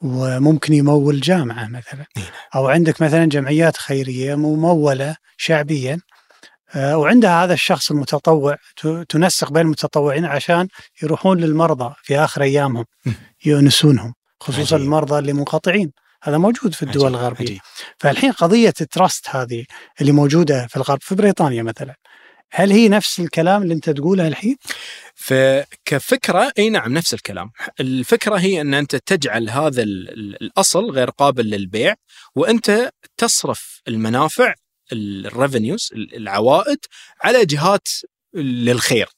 وممكن 0.00 0.74
يمول 0.74 1.20
جامعة 1.20 1.68
مثلا. 1.68 2.06
إيه؟ 2.16 2.22
أو 2.54 2.68
عندك 2.68 3.02
مثلا 3.02 3.24
جمعيات 3.24 3.76
خيرية 3.76 4.34
ممولة 4.34 5.16
شعبيا 5.36 6.00
وعندها 6.76 7.44
هذا 7.44 7.54
الشخص 7.54 7.90
المتطوع 7.90 8.56
تنسق 9.08 9.52
بين 9.52 9.62
المتطوعين 9.62 10.24
عشان 10.24 10.68
يروحون 11.02 11.40
للمرضى 11.40 11.94
في 12.02 12.18
آخر 12.18 12.42
أيامهم 12.42 12.84
يونسونهم 13.44 14.14
خصوصا. 14.40 14.76
المرضى 14.76 15.18
اللي 15.18 15.32
منقطعين. 15.32 15.92
هذا 16.22 16.38
موجود 16.38 16.74
في 16.74 16.82
الدول 16.82 17.06
عجيب. 17.06 17.18
الغربية 17.18 17.44
عجيب. 17.44 17.60
فالحين 17.98 18.32
قضية 18.32 18.74
ال 18.80 18.88
trust 18.88 19.28
هذه 19.28 19.64
اللي 20.00 20.12
موجودة 20.12 20.66
في 20.66 20.76
الغرب 20.76 20.98
في 21.02 21.14
بريطانيا 21.14 21.62
مثلا 21.62 21.94
هل 22.52 22.72
هي 22.72 22.88
نفس 22.88 23.20
الكلام 23.20 23.62
اللي 23.62 23.74
أنت 23.74 23.90
تقوله 23.90 24.28
الحين؟ 24.28 24.56
فكفكره 25.14 26.52
إي 26.58 26.70
نعم 26.70 26.92
نفس 26.92 27.14
الكلام، 27.14 27.50
الفكرة 27.80 28.36
هي 28.36 28.60
أن 28.60 28.74
أنت 28.74 28.96
تجعل 28.96 29.50
هذا 29.50 29.82
الأصل 29.82 30.90
غير 30.90 31.10
قابل 31.10 31.50
للبيع 31.50 31.94
وأنت 32.34 32.90
تصرف 33.16 33.80
المنافع 33.88 34.54
ال 34.92 35.03
revenues 35.03 35.90
العوائد 35.94 36.78
على 37.22 37.44
جهات 37.44 37.88
للخير. 38.34 39.08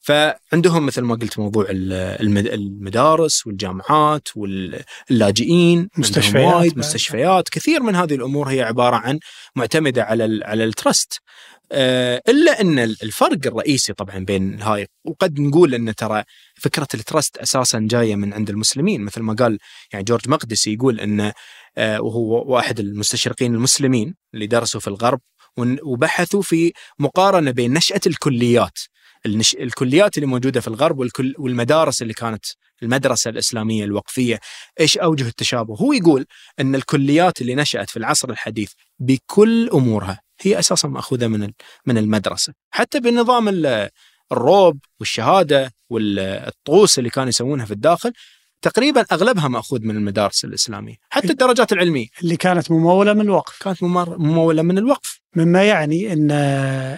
فعندهم 0.00 0.86
مثل 0.86 1.02
ما 1.02 1.14
قلت 1.14 1.38
موضوع 1.38 1.66
المدارس 1.70 3.46
والجامعات 3.46 4.28
واللاجئين 4.36 5.88
مستشفيات 5.96 6.54
وايد 6.54 6.78
مستشفيات. 6.78 7.48
كثير 7.48 7.82
من 7.82 7.96
هذه 7.96 8.14
الأمور 8.14 8.48
هي 8.48 8.62
عبارة 8.62 8.96
عن 8.96 9.18
معتمدة 9.56 10.02
على 10.04 10.40
على 10.44 10.64
الترست 10.64 11.18
إلا 11.72 12.60
أن 12.60 12.78
الفرق 12.78 13.46
الرئيسي 13.46 13.92
طبعا 13.92 14.18
بين 14.18 14.62
هاي 14.62 14.86
وقد 15.04 15.40
نقول 15.40 15.74
أن 15.74 15.94
ترى 15.94 16.24
فكرة 16.54 16.88
الترست 16.94 17.36
أساسا 17.36 17.78
جاية 17.90 18.16
من 18.16 18.32
عند 18.32 18.50
المسلمين. 18.50 19.00
مثل 19.00 19.20
ما 19.20 19.34
قال 19.34 19.58
يعني 19.92 20.04
جورج 20.04 20.28
مقدسي 20.28 20.72
يقول 20.72 21.00
انه 21.00 21.32
وهو 21.78 22.52
واحد 22.54 22.80
المستشرقين 22.80 23.54
المسلمين 23.54 24.14
اللي 24.34 24.46
درسوا 24.46 24.80
في 24.80 24.88
الغرب 24.88 25.20
وبحثوا 25.82 26.42
في 26.42 26.72
مقارنة 26.98 27.50
بين 27.50 27.72
نشأة 27.72 28.00
الكليات. 28.06 28.78
النش... 29.26 29.54
الكليات 29.54 30.16
اللي 30.16 30.26
موجودة 30.26 30.60
في 30.60 30.68
الغرب 30.68 30.98
والكل... 30.98 31.34
والمدارس 31.38 32.02
اللي 32.02 32.14
كانت 32.14 32.44
المدرسة 32.82 33.30
الإسلامية 33.30 33.84
الوقفية 33.84 34.40
إيش 34.80 34.98
أوجه 34.98 35.28
التشابه؟ 35.28 35.76
هو 35.76 35.92
يقول 35.92 36.26
إن 36.60 36.74
الكليات 36.74 37.40
اللي 37.40 37.54
نشأت 37.54 37.90
في 37.90 37.96
العصر 37.96 38.30
الحديث 38.30 38.72
بكل 38.98 39.68
أمورها 39.68 40.20
هي 40.40 40.58
أساسا 40.58 40.88
مأخوذة 40.88 41.26
من 41.26 41.50
من 41.86 41.98
المدرسة، 41.98 42.52
حتى 42.70 43.00
بنظام 43.00 43.48
الروب 44.32 44.78
والشهادة 45.00 45.72
والطقوس 45.90 46.98
اللي 46.98 47.10
كانوا 47.10 47.28
يسوونها 47.28 47.66
في 47.66 47.72
الداخل 47.72 48.12
تقريبا 48.62 49.04
أغلبها 49.12 49.48
مأخوذ 49.48 49.80
من 49.82 49.96
المدارس 49.96 50.44
الإسلامية، 50.44 50.96
حتى 51.10 51.30
الدرجات 51.30 51.72
العلمية. 51.72 52.06
اللي 52.22 52.36
كانت 52.36 52.70
ممولة 52.70 53.12
من 53.12 53.20
الوقف. 53.20 53.62
كانت 53.62 53.82
ممولة 53.82 54.62
من 54.62 54.78
الوقف. 54.78 55.20
مما 55.36 55.64
يعني 55.64 56.12
إن 56.12 56.30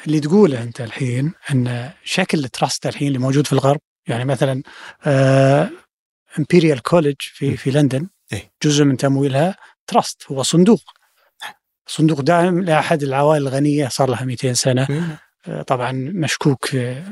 اللي 0.07 0.21
تقوله 0.21 0.63
أنت 0.63 0.81
الحين 0.81 1.33
إن 1.51 1.91
شكل 2.05 2.45
ال 2.45 2.52
trust 2.52 2.87
الحين 2.87 3.09
اللي 3.09 3.19
موجود 3.19 3.47
في 3.47 3.53
الغرب 3.53 3.81
يعني 4.07 4.25
مثلا 4.25 4.63
Imperial 6.39 6.83
College 6.83 7.17
في 7.19 7.57
في 7.57 7.71
لندن 7.71 8.09
إيه؟ 8.33 8.53
جزء 8.63 8.85
من 8.85 8.97
تمويلها 8.97 9.57
trust 9.87 10.23
هو 10.33 10.43
صندوق. 10.43 10.83
صندوق 11.87 12.21
دائم 12.21 12.61
لأحد 12.61 13.03
العوائل 13.03 13.43
الغنية 13.43 13.89
صار 13.89 14.11
لها 14.11 14.25
200 14.25 14.53
سنة. 14.53 15.19
طبعا 15.67 15.93
مشكوك 15.93 16.67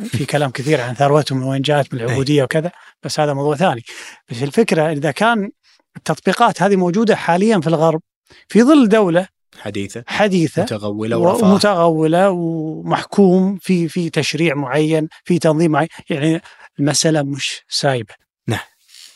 في 0.04 0.24
كلام 0.30 0.50
كثير 0.50 0.80
عن 0.80 0.94
ثروتهم 0.94 1.42
وين 1.42 1.62
جاءت 1.62 1.94
من 1.94 2.00
العبوديه 2.00 2.42
وكذا. 2.42 2.72
بس 3.02 3.20
هذا 3.20 3.34
موضوع 3.34 3.56
ثاني. 3.56 3.82
بس 4.30 4.42
الفكرة 4.42 4.92
إذا 4.92 5.10
كان 5.10 5.50
التطبيقات 5.96 6.62
هذه 6.62 6.76
موجودة 6.76 7.16
حاليا 7.16 7.60
في 7.60 7.66
الغرب 7.66 8.00
في 8.48 8.62
ظل 8.62 8.88
دولة 8.88 9.28
حديثة 9.58 10.04
حديثة 10.06 10.62
متغولة 10.62 11.18
ورفاه 11.18 11.54
متغولة 11.54 12.30
ومحكوم 12.30 13.58
في 13.58 13.88
في 13.88 14.10
تشريع 14.10 14.54
معين 14.54 15.08
في 15.24 15.38
تنظيم 15.38 15.70
معين 15.70 15.88
يعني 16.10 16.40
المسألة 16.78 17.22
مش 17.22 17.62
سايبة. 17.68 18.14
نعم. 18.46 18.60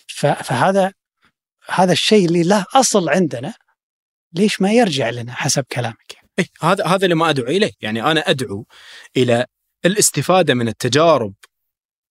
فهذا 0.09 0.93
هذا 1.69 1.93
الشيء 1.93 2.27
اللي 2.27 2.43
له 2.43 2.67
أصل 2.75 3.09
عندنا 3.09 3.55
ليش 4.33 4.61
ما 4.61 4.73
يرجع 4.73 5.11
لنا 5.11 5.33
حسب 5.33 5.65
كلامك؟ 5.73 6.17
إيه 6.39 6.47
هذا 6.63 6.87
هذا 6.87 7.05
اللي 7.05 7.15
ما 7.15 7.31
أدعو 7.31 7.47
إليه، 7.47 7.73
يعني 7.81 8.11
أنا 8.11 8.21
أدعو 8.21 8.67
إلى 9.17 9.47
الاستفادة 9.85 10.55
من 10.55 10.69
التجارب 10.69 11.35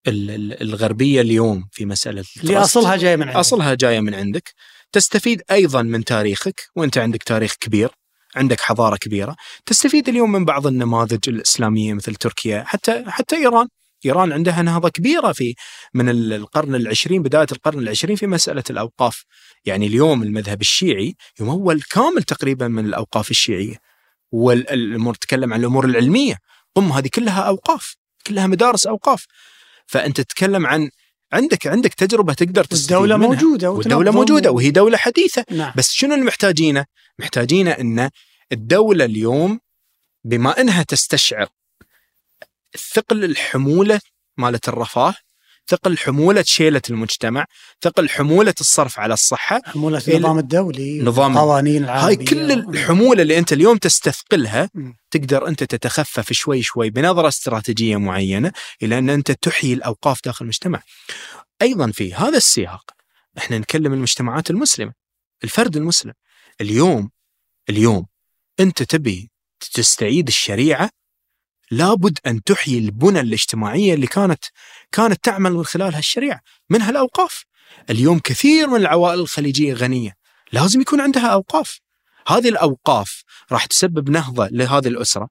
الغربية 0.07 1.21
اليوم 1.21 1.67
في 1.71 1.85
مسألة 1.85 2.23
اللي 2.43 2.57
أصلها 2.57 2.95
جاية 2.95 3.15
من 3.15 3.23
عندك. 3.23 3.35
أصلها 3.35 3.73
جاية 3.73 3.99
من 3.99 4.13
عندك، 4.13 4.53
تستفيد 4.91 5.41
أيضا 5.51 5.81
من 5.81 6.03
تاريخك 6.03 6.61
وأنت 6.75 6.97
عندك 6.97 7.23
تاريخ 7.23 7.55
كبير، 7.59 7.89
عندك 8.35 8.61
حضارة 8.61 8.95
كبيرة، 8.95 9.35
تستفيد 9.65 10.09
اليوم 10.09 10.31
من 10.31 10.45
بعض 10.45 10.67
النماذج 10.67 11.19
الإسلامية 11.27 11.93
مثل 11.93 12.15
تركيا، 12.15 12.63
حتى 12.67 13.03
حتى 13.07 13.35
إيران، 13.35 13.67
إيران 14.05 14.31
عندها 14.31 14.61
نهضة 14.61 14.89
كبيرة 14.89 15.31
في 15.31 15.55
من 15.93 16.09
القرن 16.09 16.75
العشرين 16.75 17.23
بداية 17.23 17.47
القرن 17.51 17.79
العشرين 17.79 18.15
في 18.15 18.27
مسألة 18.27 18.63
الأوقاف، 18.69 19.23
يعني 19.65 19.87
اليوم 19.87 20.23
المذهب 20.23 20.61
الشيعي 20.61 21.15
يمول 21.39 21.81
كامل 21.81 22.23
تقريبا 22.23 22.67
من 22.67 22.85
الأوقاف 22.85 23.31
الشيعية. 23.31 23.75
والأمور 24.31 25.13
تتكلم 25.13 25.53
عن 25.53 25.59
الأمور 25.59 25.85
العلمية. 25.85 26.37
قم 26.75 26.91
هذه 26.91 27.09
كلها 27.13 27.41
أوقاف 27.41 27.95
كلها 28.27 28.47
مدارس 28.47 28.87
أوقاف. 28.87 29.25
فأنت 29.85 30.21
تتكلم 30.21 30.67
عن 30.67 30.89
عندك 31.33 31.67
عندك 31.67 31.93
تجربة 31.93 32.33
تقدر 32.33 32.63
تستفيد 32.63 32.97
والدولة 32.97 33.17
منها. 33.17 33.27
موجودة 33.29 33.71
والدولة 33.71 34.11
موجودة 34.11 34.51
و- 34.51 34.55
وهي 34.55 34.71
دولة 34.71 34.97
حديثة 34.97 35.45
نعم 35.51 35.73
بس 35.75 35.91
شنو 35.91 36.13
اللي 36.13 36.25
محتاجينه؟ 36.25 36.85
محتاجينه 37.19 37.71
أن 37.71 38.09
الدولة 38.51 39.05
اليوم 39.05 39.59
بما 40.25 40.61
أنها 40.61 40.83
تستشعر 40.83 41.47
ثقل 42.93 43.23
الحمولة 43.23 43.99
مالت 44.37 44.69
الرفاه، 44.69 45.13
ثقل 45.67 45.97
حمولة 45.97 46.43
شيلة 46.43 46.81
المجتمع، 46.89 47.45
ثقل 47.81 48.09
حمولة 48.09 48.53
الصرف 48.61 48.99
على 48.99 49.13
الصحة، 49.13 49.61
حمولة 49.65 49.99
إلى- 49.99 50.09
النظام 50.09 50.39
الدولي 50.39 51.01
نظام- 51.01 51.31
القوانين 51.37 51.83
العالمية 51.83 52.07
هاي 52.07 52.15
كل 52.15 52.51
الحمولة 52.51 53.21
اللي 53.21 53.37
انت 53.37 53.53
اليوم 53.53 53.77
تستثقلها. 53.77 54.69
تقدر 55.11 55.47
انت 55.47 55.63
تتخفف 55.63 56.33
شوي 56.33 56.61
شوي 56.61 56.89
بنظرة 56.89 57.27
استراتيجية 57.27 57.97
معينة 57.97 58.51
إلى 58.83 58.97
أن 58.97 59.09
انت 59.09 59.31
تحيي 59.31 59.73
الأوقاف 59.73 60.19
داخل 60.25 60.45
المجتمع. 60.45 60.81
أيضا 61.61 61.91
في 61.91 62.13
هذا 62.13 62.37
السياق 62.37 62.91
إحنا 63.37 63.57
نكلم 63.57 63.93
المجتمعات 63.93 64.49
المسلمة، 64.49 64.93
الفرد 65.43 65.77
المسلم. 65.77 66.13
اليوم 66.61 67.09
اليوم 67.69 68.05
انت 68.59 68.83
تبي 68.83 69.31
تستعيد 69.73 70.27
الشريعة 70.27 70.89
لابد 71.73 72.19
أن 72.27 72.43
تحيي 72.43 72.77
البنى 72.77 73.19
الاجتماعية 73.19 73.93
اللي 73.93 74.07
كانت 74.07 74.45
كانت 74.91 75.23
تعمل 75.23 75.53
من 75.53 75.65
خلالها 75.65 75.99
الشريعه، 75.99 76.39
منها 76.69 76.89
الاوقاف. 76.89 77.45
اليوم 77.89 78.19
كثير 78.19 78.67
من 78.67 78.75
العوائل 78.75 79.19
الخليجية 79.19 79.73
غنية، 79.73 80.13
لازم 80.51 80.81
يكون 80.81 81.01
عندها 81.01 81.27
أوقاف. 81.27 81.79
هذه 82.27 82.49
الأوقاف 82.49 83.23
راح 83.51 83.65
تسبب 83.65 84.09
نهضة 84.09 84.47
لهذه 84.51 84.87
الأسرة. 84.87 85.29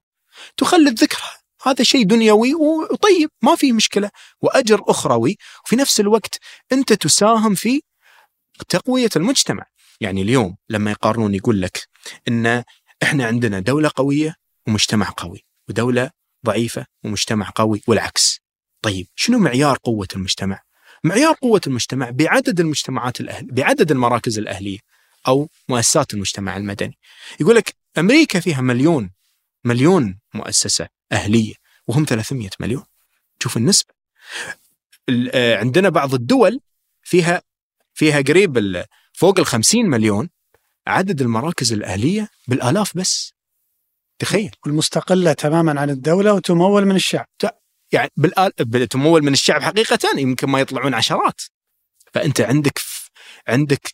تخلد 0.57 0.99
ذكرها 0.99 1.37
هذا 1.65 1.83
شيء 1.83 2.05
دنيوي 2.05 2.55
وطيب 2.55 3.29
ما 3.41 3.55
فيه 3.55 3.73
مشكلة. 3.73 4.09
وأجر 4.41 4.81
أخروي. 4.87 5.37
وفي 5.65 5.75
نفس 5.75 5.99
الوقت 5.99 6.39
أنت 6.71 6.93
تساهم 6.93 7.55
في 7.55 7.81
تقوية 8.69 9.09
المجتمع. 9.15 9.65
يعني 10.01 10.21
اليوم 10.21 10.55
لما 10.69 10.91
يقارنون 10.91 11.35
يقول 11.35 11.61
لك 11.61 11.87
إن 12.27 12.63
إحنا 13.03 13.25
عندنا 13.25 13.59
دولة 13.59 13.91
قوية 13.95 14.35
ومجتمع 14.67 15.13
قوي. 15.17 15.45
ودولة 15.69 16.11
ضعيفة 16.45 16.85
ومجتمع 17.03 17.51
قوي 17.55 17.81
والعكس. 17.87 18.41
طيب 18.81 19.07
شنو 19.15 19.39
معيار 19.39 19.77
قوة 19.83 20.07
المجتمع؟ 20.15 20.61
معيار 21.03 21.33
قوة 21.41 21.61
المجتمع 21.67 22.09
بعدد 22.09 22.59
المجتمعات 22.59 23.19
الاهل 23.21 23.47
بعدد 23.51 23.91
المراكز 23.91 24.37
الأهلية 24.39 24.79
أو 25.27 25.49
مؤسسات 25.69 26.13
المجتمع 26.13 26.57
المدني. 26.57 26.97
يقول 27.39 27.55
لك 27.55 27.75
أمريكا 27.97 28.39
فيها 28.39 28.61
مليون 28.61 29.11
مليون 29.63 30.19
مؤسسة 30.33 30.87
أهلية 31.11 31.53
وهم 31.87 32.05
300 32.05 32.49
مليون. 32.59 32.83
شوف 33.43 33.57
النسبة. 33.57 33.93
ال- 35.09 35.31
آه، 35.33 35.57
عندنا 35.57 35.89
بعض 35.89 36.13
الدول 36.13 36.59
فيها 37.03 37.41
فيها 37.93 38.21
قريب 38.21 38.83
فوق 39.13 39.39
ال 39.39 39.45
50 39.45 39.89
مليون. 39.89 40.29
عدد 40.87 41.21
المراكز 41.21 41.73
الأهلية 41.73 42.29
بالآلاف 42.47 42.97
بس. 42.97 43.33
تخيل. 44.23 44.51
والمستقلة 44.65 45.33
تماما 45.33 45.81
عن 45.81 45.89
الدولة 45.89 46.33
وتمول 46.33 46.85
من 46.85 46.95
الشعب. 46.95 47.27
يعني 47.91 48.11
بالآل... 48.15 48.51
تمول 48.89 49.21
من 49.23 49.33
الشعب 49.33 49.61
حقيقة 49.61 50.19
يمكن 50.19 50.49
ما 50.49 50.59
يطلعون 50.59 50.93
عشرات. 50.93 51.41
فأنت 52.13 52.41
عندك. 52.41 52.79
عندك 53.47 53.93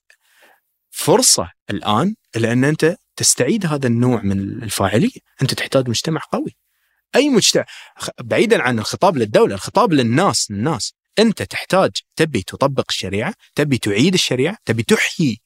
فرصة 0.90 1.52
الآن 1.70 2.16
لأن 2.36 2.64
أنت 2.64 2.96
تستعيد 3.16 3.66
هذا 3.66 3.88
النوع 3.88 4.22
من 4.22 4.64
الفاعلية. 4.64 5.20
أنت 5.42 5.54
تحتاج 5.54 5.90
مجتمع 5.90 6.22
قوي. 6.32 6.56
أي 7.16 7.30
مجتمع؟ 7.30 7.66
بعيدا 8.22 8.62
عن 8.62 8.80
الخطاب 8.80 9.18
للدولة 9.18 9.56
الخطاب 9.56 9.94
للناس 9.94 10.52
الناس. 10.52 10.94
أنت 11.20 11.42
تحتاج 11.42 11.92
تبي 12.16 12.42
تطبق 12.42 12.86
الشريعة 12.90 13.34
تبي 13.56 13.78
تعيد 13.78 14.14
الشريعة 14.14 14.58
تبي 14.66 14.84
تحيي 14.84 15.42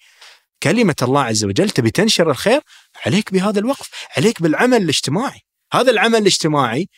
كلمة 0.64 0.96
الله 1.02 1.22
عز 1.22 1.46
وجل 1.46 1.70
تبي 1.70 1.92
تنشر 1.92 2.32
الخير 2.32 2.62
عليك 3.06 3.34
بهذا 3.34 3.60
الوقف 3.60 3.90
عليك 4.18 4.42
بالعمل 4.42 4.82
الاجتماعي. 4.82 5.40
هذا 5.74 5.92
العمل 5.92 6.22
الاجتماعي 6.22 6.90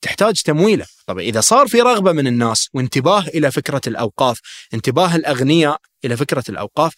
تحتاج 0.00 0.42
تمويله. 0.42 0.86
طب 1.06 1.18
إذا 1.18 1.40
صار 1.40 1.68
في 1.68 1.80
رغبة 1.80 2.12
من 2.12 2.26
الناس 2.26 2.68
وانتباه 2.74 3.20
إلى 3.20 3.50
فكرة 3.50 3.80
الأوقاف 3.86 4.40
انتباه 4.74 5.16
الأغنياء 5.16 5.80
إلى 6.04 6.16
فكرة 6.16 6.44
الأوقاف 6.48 6.94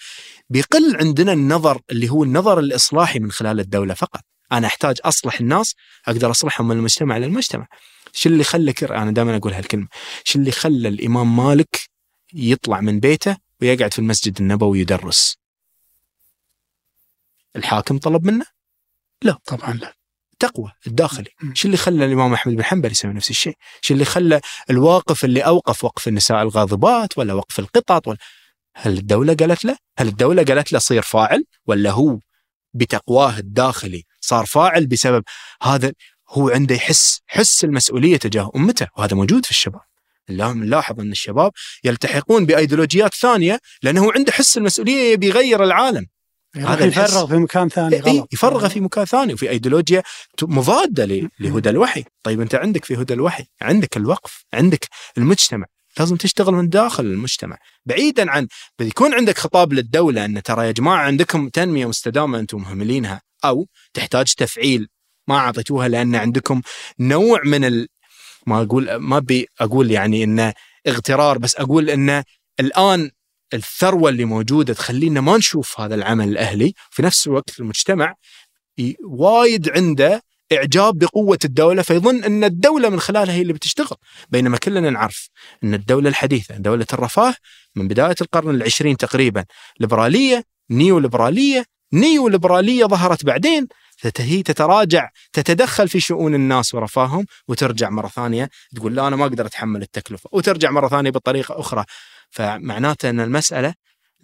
بيقل 0.50 0.96
عندنا 0.96 1.32
النظر 1.32 1.80
اللي 1.90 2.08
هو 2.08 2.24
النظر 2.24 2.58
الإصلاحي 2.58 3.18
من 3.18 3.32
خلال 3.32 3.60
الدولة 3.60 3.94
فقط. 3.94 4.20
أنا 4.52 4.66
أحتاج 4.66 4.96
أصلح 5.04 5.40
الناس 5.40 5.74
أقدر 6.06 6.30
أصلحهم 6.30 6.68
من 6.68 6.76
المجتمع 6.76 7.18
للمجتمع 7.18 7.66
شو 8.12 8.28
اللي 8.28 8.44
خلى. 8.44 8.74
أنا 8.82 9.10
دائما 9.10 9.36
أقول 9.36 9.52
هالكلمة. 9.52 9.86
شو 10.24 10.38
اللي 10.38 10.50
خلى 10.50 10.88
الإمام 10.88 11.36
مالك 11.36 11.80
يطلع 12.34 12.80
من 12.80 13.00
بيته 13.00 13.36
ويقعد 13.62 13.92
في 13.92 13.98
المسجد 13.98 14.40
النبوي 14.40 14.80
يدرس 14.80 15.43
الحاكم 17.56 17.98
طلب 17.98 18.26
منه؟ 18.26 18.44
طبعا 19.46 19.74
لا. 19.74 19.94
تقوى 20.38 20.72
الداخلي. 20.86 21.30
شو 21.54 21.66
اللي 21.68 21.76
خلى 21.76 22.04
الإمام 22.04 22.32
أحمد 22.32 22.54
بن 22.54 22.64
حنبل 22.64 22.90
يسوي 22.90 23.12
نفس 23.12 23.30
الشيء؟ 23.30 23.54
شو 23.80 23.94
اللي 23.94 24.04
خلى 24.04 24.40
الواقف 24.70 25.24
اللي 25.24 25.40
أوقف 25.40 25.84
وقف 25.84 26.08
النساء 26.08 26.42
الغاضبات 26.42 27.18
ولا 27.18 27.34
وقف 27.34 27.58
القطط 27.58 28.08
ولا؟ 28.08 28.18
هل 28.76 28.98
الدولة 28.98 29.34
قالت 29.34 29.64
له 29.64 29.76
هل 29.98 30.08
الدولة 30.08 30.42
قالت 30.44 30.72
له 30.72 30.78
صير 30.78 31.02
فاعل؟ 31.02 31.44
ولا 31.66 31.90
هو 31.90 32.18
بتقواه 32.74 33.38
الداخلي 33.38 34.04
صار 34.20 34.46
فاعل 34.46 34.86
بسبب 34.86 35.24
هذا؟ 35.62 35.92
هو 36.28 36.48
عنده 36.48 36.74
يحس 36.74 37.20
حس 37.26 37.64
المسؤولية 37.64 38.16
تجاه 38.16 38.50
أمته 38.56 38.88
وهذا 38.96 39.16
موجود 39.16 39.44
في 39.44 39.50
الشباب. 39.50 39.80
اللهم 40.30 40.64
نلاحظ 40.64 41.00
أن 41.00 41.12
الشباب 41.12 41.52
يلتحقون 41.84 42.46
بأيديولوجيات 42.46 43.14
ثانية 43.14 43.60
لأنه 43.82 44.12
عنده 44.12 44.32
حس 44.32 44.56
المسؤولية 44.56 45.12
يبي 45.12 45.26
يغير 45.26 45.64
العالم. 45.64 46.06
هذا 46.56 46.84
الحس. 46.84 47.10
يفرغ 47.10 47.26
في 47.26 47.36
مكان 47.36 47.68
ثاني 47.68 47.94
إيه 47.94 48.00
غلط. 48.00 48.32
يفرغه 48.32 48.68
في 48.68 48.80
مكان 48.80 49.04
ثاني 49.04 49.34
وفي 49.34 49.50
أيديولوجيا 49.50 50.02
مضادة 50.42 51.04
لهدى 51.40 51.70
الوحي، 51.70 52.04
طيب 52.22 52.40
أنت 52.40 52.54
عندك 52.54 52.84
في 52.84 52.96
هدى 52.96 53.14
الوحي، 53.14 53.44
عندك 53.62 53.96
الوقف، 53.96 54.44
عندك 54.54 54.88
المجتمع، 55.18 55.66
لازم 55.98 56.16
تشتغل 56.16 56.54
من 56.54 56.68
داخل 56.68 57.04
المجتمع، 57.04 57.58
بعيدا 57.86 58.30
عن 58.30 58.48
بيكون 58.78 59.14
عندك 59.14 59.38
خطاب 59.38 59.72
للدولة 59.72 60.24
أن 60.24 60.42
ترى 60.42 60.66
يا 60.66 60.72
جماعة 60.72 61.02
عندكم 61.02 61.48
تنمية 61.48 61.86
مستدامة 61.86 62.38
أنتم 62.38 62.58
مهملينها 62.58 63.22
أو 63.44 63.66
تحتاج 63.94 64.34
تفعيل. 64.34 64.88
ما 65.28 65.36
أعطيتوها 65.36 65.88
لأن 65.88 66.14
عندكم 66.14 66.62
نوع 67.00 67.40
من 67.44 67.64
ال... 67.64 67.88
ما 68.46 68.62
أقول 68.62 68.94
ما 68.96 69.16
أبي 69.16 69.48
أقول 69.60 69.90
يعني 69.90 70.24
إنه 70.24 70.52
اغترار 70.86 71.38
بس 71.38 71.56
أقول 71.56 71.90
إنه 71.90 72.24
الآن 72.60 73.10
الثروة 73.54 74.10
اللي 74.10 74.24
موجودة 74.24 74.74
تخلينا 74.74 75.20
ما 75.20 75.36
نشوف 75.36 75.80
هذا 75.80 75.94
العمل 75.94 76.28
الأهلي 76.28 76.72
في 76.90 77.02
نفس 77.02 77.26
الوقت 77.26 77.60
المجتمع 77.60 78.14
وايد 79.04 79.68
عنده 79.68 80.22
إعجاب 80.52 80.98
بقوة 80.98 81.38
الدولة 81.44 81.82
فيظن 81.82 82.24
أن 82.24 82.44
الدولة 82.44 82.88
من 82.88 83.00
خلالها 83.00 83.34
هي 83.34 83.42
اللي 83.42 83.52
بتشتغل. 83.52 83.96
بينما 84.28 84.58
كلنا 84.58 84.90
نعرف 84.90 85.28
أن 85.64 85.74
الدولة 85.74 86.08
الحديثة 86.08 86.56
دولة 86.56 86.86
الرفاه 86.92 87.34
من 87.76 87.88
بداية 87.88 88.14
القرن 88.20 88.54
العشرين 88.54 88.96
تقريبا 88.96 89.44
ليبرالية 89.80 90.44
نيو 90.70 90.98
ليبراليه 90.98 91.64
نيو 91.92 92.28
ليبراليه 92.28 92.84
ظهرت 92.84 93.24
بعدين 93.24 93.68
هي 94.18 94.42
تتراجع 94.42 95.10
تتدخل 95.32 95.88
في 95.88 96.00
شؤون 96.00 96.34
الناس 96.34 96.74
ورفاههم 96.74 97.26
وترجع 97.48 97.90
مرة 97.90 98.08
ثانية 98.08 98.50
تقول 98.76 98.94
لا 98.94 99.08
أنا 99.08 99.16
ما 99.16 99.24
أقدر 99.24 99.46
أتحمل 99.46 99.82
التكلفة 99.82 100.30
وترجع 100.32 100.70
مرة 100.70 100.88
ثانية 100.88 101.10
بطريقة 101.10 101.60
أخرى. 101.60 101.84
فمعناته 102.34 103.10
أن 103.10 103.20
المسألة 103.20 103.74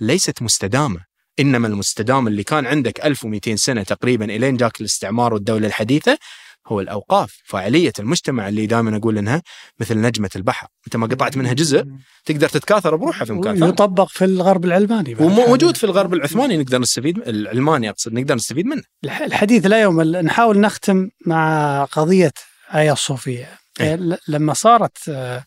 ليست 0.00 0.42
مستدامة 0.42 1.00
إنما 1.40 1.68
المستدام 1.68 2.28
اللي 2.28 2.44
كان 2.44 2.66
عندك 2.66 3.06
1200 3.06 3.56
سنة 3.56 3.82
تقريبا 3.82 4.24
إلين 4.24 4.56
جاك 4.56 4.80
الاستعمار 4.80 5.34
والدولة 5.34 5.66
الحديثة 5.66 6.18
هو 6.66 6.80
الأوقاف 6.80 7.38
فاعلية 7.44 7.92
المجتمع 7.98 8.48
اللي 8.48 8.66
دائما 8.66 8.96
أقول 8.96 9.18
إنها 9.18 9.42
مثل 9.80 10.00
نجمة 10.00 10.30
البحر 10.36 10.66
أنت 10.86 10.96
ما 10.96 11.06
قطعت 11.06 11.36
منها 11.36 11.52
جزء 11.52 11.84
تقدر 12.24 12.48
تتكاثر 12.48 12.96
بروحها 12.96 13.24
في 13.24 13.32
مكان 13.32 13.68
يطبق 13.68 14.08
في 14.08 14.24
الغرب 14.24 14.64
العلماني. 14.64 15.14
وموجود 15.14 15.76
في 15.76 15.84
الغرب 15.84 16.14
العثماني 16.14 16.56
نقدر 16.56 16.78
نستفيد 16.80 17.18
العلماني 17.18 17.90
أقصد 17.90 18.12
نقدر 18.12 18.34
نستفيد 18.34 18.66
منه 18.66 18.82
الح- 19.04 19.20
الحديث 19.22 19.66
لا 19.66 19.82
يمل 19.82 20.24
نحاول 20.24 20.60
نختم 20.60 21.08
مع 21.26 21.84
قضية 21.84 22.32
آية 22.74 22.92
الصوفية 22.92 23.48
إيه. 23.80 24.18
لما 24.28 24.54
صارت 24.54 24.98
آه، 25.08 25.44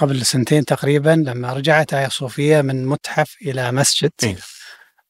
قبل 0.00 0.26
سنتين 0.26 0.64
تقريبا 0.64 1.10
لما 1.26 1.52
رجعت 1.52 1.94
آية 1.94 2.08
صوفية 2.08 2.60
من 2.60 2.86
متحف 2.86 3.36
إلى 3.42 3.72
مسجد. 3.72 4.12
إيه. 4.22 4.36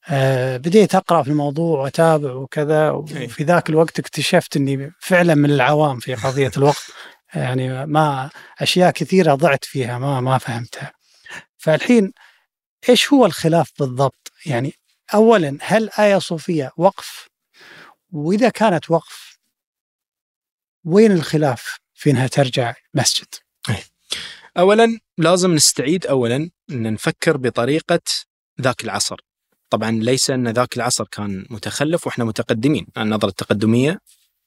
آه، 0.09 0.57
بديت 0.57 0.95
أقرأ 0.95 1.23
في 1.23 1.29
الموضوع 1.29 1.79
وأتابع 1.79 2.33
وكذا 2.33 2.83
إيه. 2.83 2.91
وفي 2.91 3.43
ذاك 3.43 3.69
الوقت 3.69 3.99
اكتشفت 3.99 4.57
أني 4.57 4.91
فعلا 4.99 5.35
من 5.35 5.51
العوام 5.51 5.99
في 5.99 6.15
قضية 6.15 6.51
الوقت. 6.57 6.91
يعني 7.33 7.85
ما 7.85 8.29
أشياء 8.59 8.91
كثيرة 8.91 9.35
ضعت 9.35 9.65
فيها 9.65 9.99
ما 9.99 10.21
ما 10.21 10.37
فهمتها. 10.37 10.91
فالحين 11.57 12.11
إيش 12.89 13.13
هو 13.13 13.25
الخلاف 13.25 13.71
بالضبط؟ 13.79 14.31
يعني 14.45 14.73
أولا 15.13 15.57
هل 15.61 15.89
آية 15.99 16.17
صوفية 16.17 16.71
وقف؟ 16.77 17.27
وإذا 18.11 18.49
كانت 18.49 18.91
وقف 18.91 19.37
وين 20.85 21.11
الخلاف 21.11 21.79
في 21.93 22.11
أنها 22.11 22.27
ترجع 22.27 22.73
مسجد؟ 22.93 23.27
اولا 24.57 24.99
لازم 25.17 25.53
نستعيد 25.53 26.05
اولا 26.07 26.49
أن 26.71 26.93
نفكر 26.93 27.37
بطريقة 27.37 28.01
ذاك 28.61 28.83
العصر. 28.83 29.15
طبعا 29.69 29.91
ليس 29.91 30.29
أن 30.29 30.47
ذاك 30.47 30.77
العصر 30.77 31.05
كان 31.11 31.45
متخلف 31.49 32.07
وإحنا 32.07 32.25
متقدمين، 32.25 32.87
النظرة 32.97 33.29
التقدمية 33.29 33.99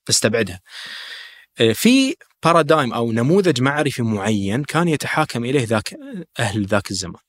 تستبعدها. 0.06 0.60
آه، 1.60 1.72
في 1.72 2.16
بارادايم 2.43 2.93
أو 2.93 3.12
نموذج 3.12 3.62
معرفي 3.62 4.02
معين 4.02 4.64
كان 4.64 4.89
يتحاكم 4.89 5.44
إليه 5.44 5.64
ذاك 5.64 5.94
أهل 6.39 6.66
ذاك 6.66 6.90
الزمان. 6.90 7.22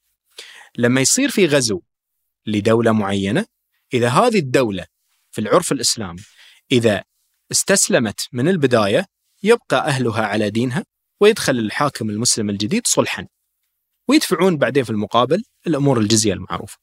لما 0.77 1.01
يصير 1.01 1.29
في 1.29 1.45
غزو 1.45 1.81
لدولة 2.45 2.91
معينة، 2.91 3.45
إذا 3.93 4.09
هذه 4.09 4.39
الدولة 4.39 4.85
في 5.31 5.41
العرف 5.41 5.71
الإسلامي 5.71 6.21
إذا 6.71 7.03
استسلمت 7.51 8.27
من 8.31 8.47
البداية 8.47 9.05
يبقى 9.43 9.87
أهلها 9.87 10.25
على 10.25 10.49
دينها 10.49 10.85
ويدخل 11.21 11.59
الحاكم 11.59 12.09
المسلم 12.09 12.49
الجديد 12.49 12.87
صلحا 12.87 13.27
ويدفعون 14.07 14.57
بعدين 14.57 14.83
في 14.83 14.89
المقابل 14.89 15.43
الأمور 15.67 15.99
الجزية 15.99 16.33
المعروفة. 16.33 16.77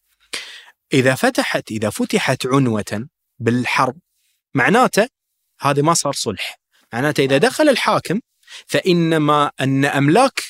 إذا 0.93 1.15
فتحت 1.15 1.71
إذا 1.71 1.91
فتحت 1.91 2.47
عنوة 2.47 3.09
بالحرب 3.39 3.99
معناته 4.55 5.09
هذا 5.61 5.83
ما 5.83 5.95
صار 5.95 6.13
صلح، 6.13 6.61
معناته 6.93 7.25
إذا 7.25 7.39
دخل 7.39 7.69
الحاكم 7.69 8.21
فإنما 8.67 9.51
أن 9.61 9.85
أملاك 9.85 10.43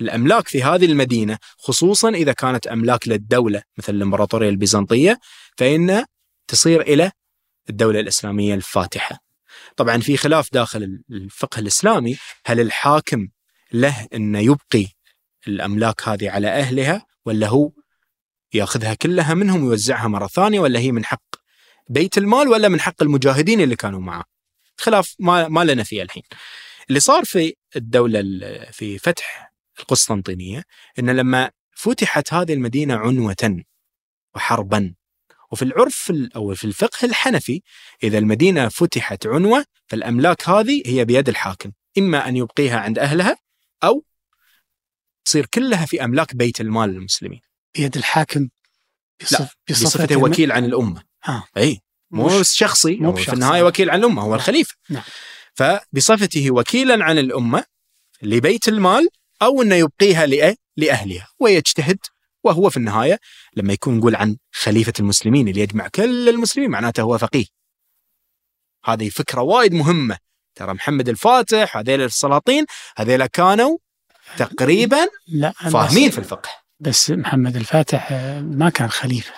الأملاك 0.00 0.48
في 0.48 0.62
هذه 0.62 0.84
المدينة 0.84 1.38
خصوصا 1.58 2.08
إذا 2.08 2.32
كانت 2.32 2.66
أملاك 2.66 3.08
للدولة 3.08 3.62
مثل 3.78 3.94
الإمبراطورية 3.94 4.48
البيزنطية 4.48 5.18
فإن 5.56 6.04
تصير 6.48 6.80
إلى 6.80 7.10
الدولة 7.70 8.00
الإسلامية 8.00 8.54
الفاتحة. 8.54 9.27
طبعا 9.78 9.98
في 9.98 10.16
خلاف 10.16 10.52
داخل 10.52 11.02
الفقه 11.10 11.60
الإسلامي 11.60 12.16
هل 12.46 12.60
الحاكم 12.60 13.28
له 13.72 14.08
إنه 14.14 14.38
يبقي 14.38 14.86
الأملاك 15.48 16.08
هذه 16.08 16.30
على 16.30 16.48
أهلها 16.48 17.06
ولا 17.24 17.46
هو 17.46 17.70
يأخذها 18.54 18.94
كلها 18.94 19.34
منهم 19.34 19.64
ويوزعها 19.64 20.08
مرة 20.08 20.26
ثانية 20.26 20.60
ولا 20.60 20.78
هي 20.80 20.92
من 20.92 21.04
حق 21.04 21.22
بيت 21.90 22.18
المال 22.18 22.48
ولا 22.48 22.68
من 22.68 22.80
حق 22.80 23.02
المجاهدين 23.02 23.60
اللي 23.60 23.76
كانوا 23.76 24.00
معه. 24.00 24.24
خلاف 24.78 25.14
ما 25.18 25.48
ما 25.48 25.64
لنا 25.64 25.82
فيه 25.82 26.02
الحين. 26.02 26.22
اللي 26.88 27.00
صار 27.00 27.24
في 27.24 27.54
الدولة 27.76 28.20
في 28.72 28.98
فتح 28.98 29.52
القسطنطينية 29.80 30.64
ان 30.98 31.10
لما 31.10 31.50
فتحت 31.76 32.34
هذه 32.34 32.52
المدينة 32.52 32.96
عنوه 32.96 33.64
وحربا 34.34 34.94
وفي 35.50 35.62
العرف 35.62 36.12
أو 36.36 36.54
في 36.54 36.64
الفقه 36.64 37.04
الحنفي 37.04 37.62
إذا 38.02 38.18
المدينة 38.18 38.68
فتحت 38.68 39.26
عنوة 39.26 39.64
فالأملاك 39.86 40.48
هذه 40.48 40.82
هي 40.86 41.04
بيد 41.04 41.28
الحاكم 41.28 41.72
إما 41.98 42.28
أن 42.28 42.36
يبقيها 42.36 42.78
عند 42.78 42.98
أهلها 42.98 43.36
أو 43.84 44.04
تصير 45.24 45.46
كلها 45.46 45.86
في 45.86 46.04
أملاك 46.04 46.36
بيت 46.36 46.60
المال 46.60 46.90
للمسلمين. 46.90 47.40
بيد 47.74 47.96
الحاكم 47.96 48.48
لا 49.32 49.48
بصفته 49.70 50.16
وكيل 50.16 50.52
عن 50.52 50.64
الأمة. 50.64 51.02
آه. 51.28 51.44
إي 51.56 51.80
مو 52.10 52.42
شخصي 52.42 52.96
مو 52.96 53.12
في. 53.12 53.32
النهاية 53.32 53.62
وكيل 53.62 53.90
عن 53.90 53.98
الأمة 53.98 54.22
هو 54.22 54.28
نعم. 54.28 54.34
الخليفة. 54.34 54.74
نعم. 54.90 55.02
فبصفته 55.54 56.50
وكيلا 56.50 57.04
عن 57.04 57.18
الأمة 57.18 57.64
لبيت 58.22 58.68
المال 58.68 59.08
أو 59.42 59.62
إنه 59.62 59.74
يبقيها 59.74 60.26
لأهلها 60.76 61.28
ويجتهد 61.38 61.98
وهو 62.48 62.70
في 62.70 62.76
النهاية 62.76 63.18
لما 63.56 63.72
يكون 63.72 63.98
نقول 63.98 64.16
عن 64.16 64.36
خليفة 64.52 64.92
المسلمين 65.00 65.48
اللي 65.48 65.60
يجمع 65.60 65.88
كل 65.88 66.28
المسلمين 66.28 66.70
معناته 66.70 67.00
هو 67.00 67.18
فقيه. 67.18 67.44
هذه 68.84 69.08
فكرة 69.08 69.40
وايد 69.42 69.74
مهمة. 69.74 70.18
ترى 70.54 70.74
محمد 70.74 71.08
الفاتح 71.08 71.76
هذيل 71.76 72.02
السلاطين 72.02 72.66
هذيلا 72.96 73.26
كانوا 73.26 73.78
تقريبا 74.36 75.08
لا 75.26 75.52
فاهمين 75.52 76.10
في 76.10 76.18
الفقه. 76.18 76.50
بس 76.80 77.10
محمد 77.10 77.56
الفاتح 77.56 78.12
آه، 78.12 78.40
ما 78.40 78.70
كان 78.70 78.90
خليفة. 78.90 79.34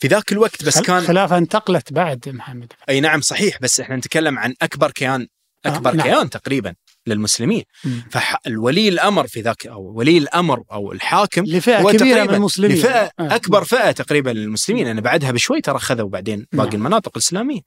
في 0.00 0.08
ذاك 0.08 0.32
الوقت 0.32 0.64
بس 0.64 0.78
كان 0.78 1.00
خلافة 1.00 1.38
انتقلت 1.38 1.92
بعد 1.92 2.28
محمد. 2.28 2.72
أي 2.88 3.00
نعم 3.00 3.20
صحيح 3.20 3.58
بس 3.60 3.80
إحنا 3.80 3.96
نتكلم 3.96 4.38
عن 4.38 4.54
أكبر 4.62 4.90
كيان 4.90 5.28
أكبر 5.66 5.90
آه، 5.90 5.94
نعم. 5.94 6.06
كيان 6.06 6.30
تقريبا. 6.30 6.74
للمسلمين. 7.06 7.64
مم. 7.84 8.04
فالولي 8.10 8.88
الأمر 8.88 9.26
في 9.26 9.40
ذاك 9.40 9.66
أو 9.66 9.82
ولي 9.82 10.18
الأمر 10.18 10.64
أو 10.72 10.92
الحاكم 10.92 11.44
لفئة 11.44 11.92
كبيرة 11.92 12.24
من 12.24 12.34
المسلمين. 12.34 12.76
لفئة 12.76 13.04
آه. 13.04 13.12
أكبر 13.18 13.64
فئة 13.64 13.90
تقريبا 13.90 14.30
للمسلمين. 14.30 14.86
لأن 14.86 15.00
بعدها 15.00 15.30
بشوي 15.30 15.60
ترى 15.60 15.78
خذوا 15.78 16.08
بعدين 16.08 16.46
باقي 16.52 16.68
نعم. 16.68 16.76
المناطق 16.76 17.10
الإسلامية. 17.16 17.60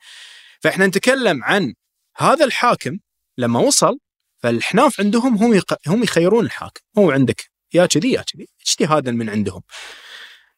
فإحنا 0.59 0.87
نتكلم 0.87 1.43
عن 1.43 1.73
هذا 2.17 2.45
الحاكم 2.45 2.99
لما 3.37 3.59
وصل 3.59 3.99
فالحناف 4.37 4.99
عندهم 5.01 5.37
هم 5.37 5.53
يق... 5.53 5.73
هم 5.87 6.03
يخيرون 6.03 6.45
الحاكم. 6.45 6.81
هو 6.97 7.11
عندك 7.11 7.51
يا 7.73 7.85
كذي 7.85 8.11
يا 8.11 8.21
كذي. 8.21 8.47
اجتهادا 8.67 9.11
من 9.11 9.29
عندهم. 9.29 9.61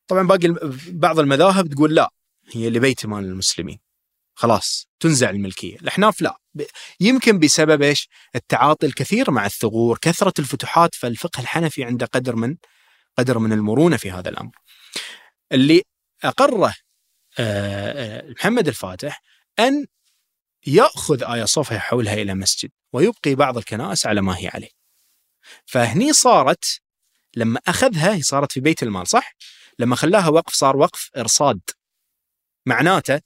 طبعا 0.07 0.27
باقي 0.27 0.55
بعض 0.87 1.19
المذاهب 1.19 1.67
تقول 1.67 1.95
لا 1.95 2.13
هي 2.51 2.69
لبيت 2.69 3.05
مال 3.05 3.23
المسلمين. 3.23 3.79
خلاص 4.33 4.87
تنزع 4.99 5.29
الملكية. 5.29 5.75
الاحناف 5.75 6.21
لا. 6.21 6.37
يمكن 6.99 7.39
بسبب 7.39 7.81
إيش 7.81 8.09
التعاطي 8.35 8.85
الكثير 8.85 9.31
مع 9.31 9.45
الثغور 9.45 9.97
كثرة 10.01 10.33
الفتوحات 10.39 10.95
فالفقه 10.95 11.41
الحنفي 11.41 11.83
عنده 11.83 12.05
قدر 12.05 12.35
من 12.35 12.55
قدر 13.17 13.39
من 13.39 13.53
المرونة 13.53 13.97
في 13.97 14.11
هذا 14.11 14.29
الأمر 14.29 14.51
اللي 15.51 15.81
أقره 16.23 16.73
آه، 17.39 18.19
آه، 18.19 18.29
محمد 18.29 18.67
الفاتح 18.67 19.21
أن 19.59 19.85
يأخذ 20.67 21.23
ايا 21.23 21.45
صوفيا 21.45 21.75
يحولها 21.75 22.13
إلى 22.13 22.33
مسجد 22.33 22.69
ويبقي 22.93 23.35
بعض 23.35 23.57
الكنائس 23.57 24.05
على 24.05 24.21
ما 24.21 24.37
هي 24.37 24.47
عليه. 24.47 24.69
فهني 25.65 26.13
صارت 26.13 26.81
لما 27.35 27.59
أخذها 27.67 28.13
هي 28.13 28.21
صارت 28.21 28.51
في 28.51 28.59
بيت 28.59 28.83
المال 28.83 29.07
صح؟ 29.07 29.35
لما 29.79 29.95
خلاها 29.95 30.29
وقف 30.29 30.53
صار 30.53 30.77
وقف 30.77 31.09
إرصاد. 31.17 31.61
معناته. 32.65 33.21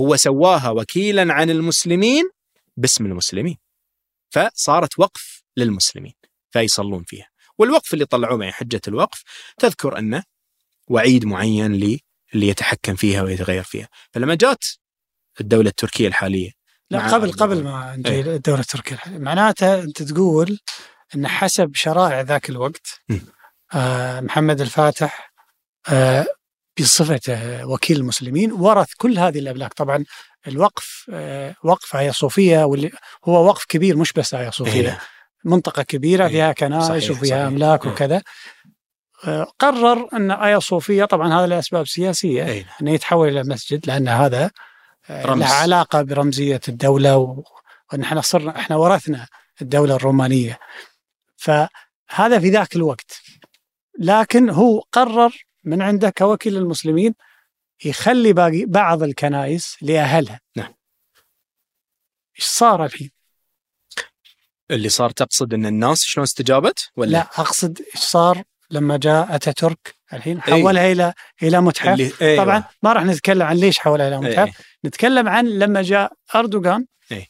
هو 0.00 0.16
سواها 0.16 0.70
وكيلا 0.70 1.34
عن 1.34 1.50
المسلمين 1.50 2.30
باسم 2.76 3.06
المسلمين. 3.06 3.58
فصارت 4.30 4.98
وقف 4.98 5.42
للمسلمين 5.56 6.14
فيصلون 6.50 7.04
فيها. 7.04 7.28
والوقف 7.58 7.94
اللي 7.94 8.04
طلعوه 8.06 8.36
معي 8.36 8.52
حجة 8.52 8.80
الوقف 8.88 9.22
تذكر 9.58 9.98
أنه 9.98 10.22
وعيد 10.88 11.24
معين 11.24 11.72
لي 11.72 12.00
اللي 12.34 12.48
يتحكم 12.48 12.94
فيها 12.94 13.22
ويتغير 13.22 13.62
فيها. 13.62 13.88
فلما 14.12 14.34
جات 14.34 14.64
الدولة 15.40 15.68
التركية 15.68 16.08
الحالية 16.08 16.50
لا 16.90 16.98
قبل 16.98 17.28
أردوغان. 17.28 17.30
قبل 17.50 17.64
ما 17.64 17.96
نجي 17.96 18.10
إيه. 18.10 18.20
الدولة 18.20 18.60
التركية 18.60 18.94
الحالية. 18.94 19.18
معناته 19.18 19.82
أنت 19.82 20.02
تقول 20.02 20.58
أن 21.14 21.28
حسب 21.28 21.74
شرائع 21.74 22.20
ذاك 22.20 22.50
الوقت 22.50 23.00
م. 23.08 23.18
آه 23.74 24.20
محمد 24.20 24.60
الفاتح 24.60 25.32
آه 25.88 26.26
بصفته 26.80 27.66
وكيل 27.66 27.96
المسلمين 27.96 28.52
ورث 28.52 28.88
كل 28.98 29.18
هذه 29.18 29.38
الاملاك 29.38 29.72
طبعا 29.72 30.04
الوقف 30.46 31.04
آه 31.12 31.54
وقف 31.64 31.96
ايا 31.96 32.12
صوفيا 32.12 32.64
واللي 32.64 32.90
هو 33.24 33.46
وقف 33.46 33.64
كبير 33.64 33.96
مش 33.96 34.12
بس 34.12 34.34
ايا 34.34 34.50
صوفيا 34.50 34.72
إيه. 34.90 35.00
منطقة 35.44 35.82
كبيرة 35.82 36.24
إيه. 36.24 36.30
فيها 36.30 36.52
كنائس 36.52 37.10
وفيها 37.10 37.48
إيه. 37.48 37.74
وكذا 37.86 38.22
آه 39.24 39.46
قرر 39.58 40.08
أن 40.12 40.30
ايا 40.30 40.58
صوفيا 40.58 41.04
طبعا 41.04 41.34
هذا 41.40 41.46
لاسباب 41.46 41.86
سياسية 41.86 42.44
إيه. 42.46 42.66
انه 42.82 42.90
يتحول 42.90 43.28
إلى 43.28 43.42
مسجد 43.42 43.86
لأن 43.86 44.08
هذا 44.08 44.50
آه، 45.10 45.26
رمز. 45.26 45.42
له 45.42 45.48
علاقة 45.48 46.02
برمزية 46.02 46.60
الدولة 46.68 47.16
و- 47.16 47.44
وأن 47.92 48.02
إحنا 48.02 48.20
صرنا 48.20 48.58
إحنا 48.58 48.76
ورثنا 48.76 49.26
الدولة 49.62 49.96
الرومانية 49.96 50.58
فهذا 51.36 52.38
في 52.40 52.50
ذاك 52.50 52.76
الوقت 52.76 53.20
لكن 53.98 54.50
هو 54.50 54.80
قرر 54.92 55.44
من 55.64 55.82
عنده 55.82 56.10
كوكيل 56.10 56.56
المسلمين 56.56 57.14
يخلي 57.84 58.32
باقي 58.32 58.64
بعض 58.64 59.02
الكنائس 59.02 59.76
لأهلها 59.82 60.40
نعم. 60.56 60.74
إيش 62.38 62.44
صار 62.46 62.84
الحين؟ 62.84 63.10
اللي 64.70 64.88
صار 64.88 65.10
تقصد 65.10 65.54
إن 65.54 65.66
الناس 65.66 66.02
شلون 66.02 66.22
استجابت 66.22 66.90
ولا 66.96 67.10
لا 67.10 67.20
أقصد 67.20 67.80
إيش 67.94 68.04
صار 68.04 68.42
لما 68.70 68.96
جاء 68.96 69.34
اتاتورك 69.34 69.94
الحين 70.12 70.40
أي. 70.40 70.62
حولها 70.62 70.92
إلى 70.92 71.12
إلى 71.42 71.60
متحف 71.60 71.88
اللي 71.88 72.12
أيوة. 72.22 72.44
طبعا 72.44 72.64
ما 72.82 72.92
راح 72.92 73.04
نتكلم 73.04 73.42
عن 73.42 73.56
ليش 73.56 73.78
حولها 73.78 74.08
إلى 74.08 74.18
متحف 74.18 74.46
إيه. 74.46 74.52
نتكلم 74.84 75.28
عن 75.28 75.46
لما 75.46 75.82
جاء 75.82 76.12
أردوغان 76.34 76.86
إيه. 77.12 77.26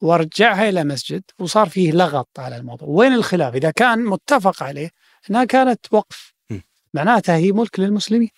ورجعها 0.00 0.68
إلى 0.68 0.84
مسجد 0.84 1.22
وصار 1.38 1.68
فيه 1.68 1.92
لغط 1.92 2.30
على 2.38 2.56
الموضوع، 2.56 2.88
وين 2.88 3.12
الخلاف؟ 3.12 3.54
إذا 3.54 3.70
كان 3.70 4.04
متفق 4.04 4.62
عليه 4.62 4.90
إنها 5.30 5.44
كانت 5.44 5.86
وقف. 5.90 6.34
معناتها 6.94 7.36
هي 7.36 7.52
ملك 7.52 7.80
للمسلمين. 7.80 8.28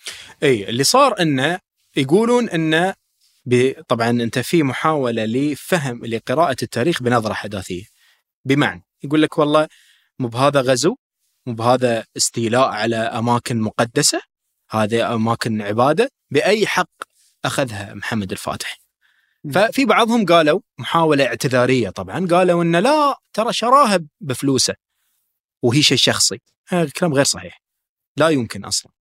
إي 0.43 0.69
اللي 0.69 0.83
صار 0.83 1.21
إنه 1.21 1.59
يقولون 1.95 2.49
إنه 2.49 2.93
طبعا 3.87 4.09
أنت 4.09 4.39
في 4.39 4.63
محاولة 4.63 5.25
لفهم 5.25 6.05
لقراءة 6.05 6.55
التاريخ 6.63 7.03
بنظرة 7.03 7.33
حداثية 7.33 7.83
بمعنى 8.45 8.83
يقول 9.03 9.21
لك 9.21 9.37
والله 9.37 9.67
مو 10.19 10.27
بهذا 10.27 10.61
غزو 10.61 10.95
مو 11.45 11.53
بهذا 11.53 12.05
استيلاء 12.17 12.69
على 12.69 12.95
أماكن 12.95 13.61
مقدسة 13.61 14.21
هذه 14.69 15.13
أماكن 15.13 15.61
عبادة 15.61 16.11
بأي 16.31 16.67
حق 16.67 16.89
أخذها 17.45 17.93
محمد 17.93 18.31
الفاتح. 18.31 18.77
ففي 19.53 19.85
بعضهم 19.85 20.25
قالوا 20.25 20.59
محاولة 20.77 21.25
اعتذارية 21.25 21.89
طبعا 21.89 22.27
قالوا 22.27 22.63
إنه 22.63 22.79
لا 22.79 23.15
ترى 23.33 23.53
شراها 23.53 23.99
بفلوسه 24.21 24.73
وهي 25.61 25.81
شيء 25.81 25.97
شخصي 25.97 26.41
هذا 26.67 26.83
الكلام 26.83 27.13
غير 27.13 27.25
صحيح 27.25 27.60
لا 28.17 28.29
يمكن 28.29 28.65
أصلا 28.65 28.91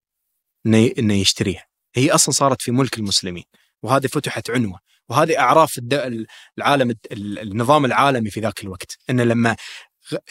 إنه 0.66 0.90
إنه 0.98 1.14
يشتريها. 1.14 1.66
هي 1.94 2.10
أصلا 2.10 2.34
صارت 2.34 2.62
في 2.62 2.70
ملك 2.70 2.98
المسلمين 2.98 3.44
وهذه 3.82 4.06
فتحت 4.06 4.50
عنوة 4.50 4.78
وهذه 5.08 5.38
أعراف 5.38 5.80
العالم 6.58 6.94
النظام 7.12 7.84
العالمي 7.84 8.30
في 8.30 8.40
ذاك 8.40 8.62
الوقت. 8.62 8.98
إن 9.10 9.20
لما 9.20 9.56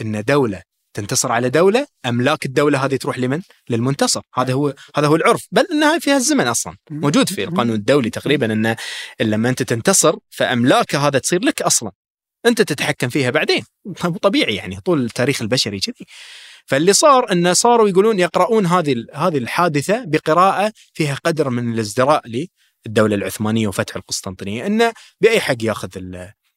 إن 0.01 0.23
دولة 0.23 0.63
تنتصر 0.93 1.31
على 1.31 1.49
دولة 1.49 1.87
أملاك 2.05 2.45
الدولة 2.45 2.85
هذه 2.85 2.95
تروح 2.95 3.19
لمن؟ 3.19 3.41
للمنتصر. 3.69 4.21
هذا 4.35 4.53
هو 4.53 4.73
هذا 4.95 5.07
هو 5.07 5.15
العرف. 5.15 5.47
بل 5.51 5.65
إنها 5.71 5.99
في 5.99 6.11
هالزمن 6.11 6.47
أصلا 6.47 6.77
موجود 6.91 7.29
في 7.29 7.43
القانون 7.43 7.75
الدولي 7.75 8.09
تقريبا 8.09 8.53
إن 8.53 8.75
لما 9.21 9.49
أنت 9.49 9.63
تنتصر 9.63 10.15
فأملاك 10.29 10.95
هذا 10.95 11.19
تصير 11.19 11.43
لك 11.43 11.61
أصلا. 11.61 11.91
أنت 12.45 12.61
تتحكم 12.61 13.09
فيها 13.09 13.29
بعدين. 13.29 13.65
طبيعي 14.21 14.55
يعني 14.55 14.79
طول 14.81 15.05
التاريخ 15.05 15.41
البشري 15.41 15.79
كذي. 15.79 16.05
فاللي 16.69 16.93
صار 16.93 17.31
انه 17.31 17.53
صاروا 17.53 17.89
يقولون 17.89 18.19
يقرؤون 18.19 18.65
هذه 18.65 19.05
هذه 19.13 19.37
الحادثة 19.37 20.03
بقراءة 20.05 20.73
فيها 20.93 21.15
قدر 21.25 21.49
من 21.49 21.73
الازدراء 21.73 22.47
للدولة 22.85 23.15
العثمانية 23.15 23.67
وفتح 23.67 23.95
القسطنطينية 23.95 24.65
انه 24.65 24.93
بأي 25.21 25.39
حق 25.39 25.55
ياخذ 25.63 25.89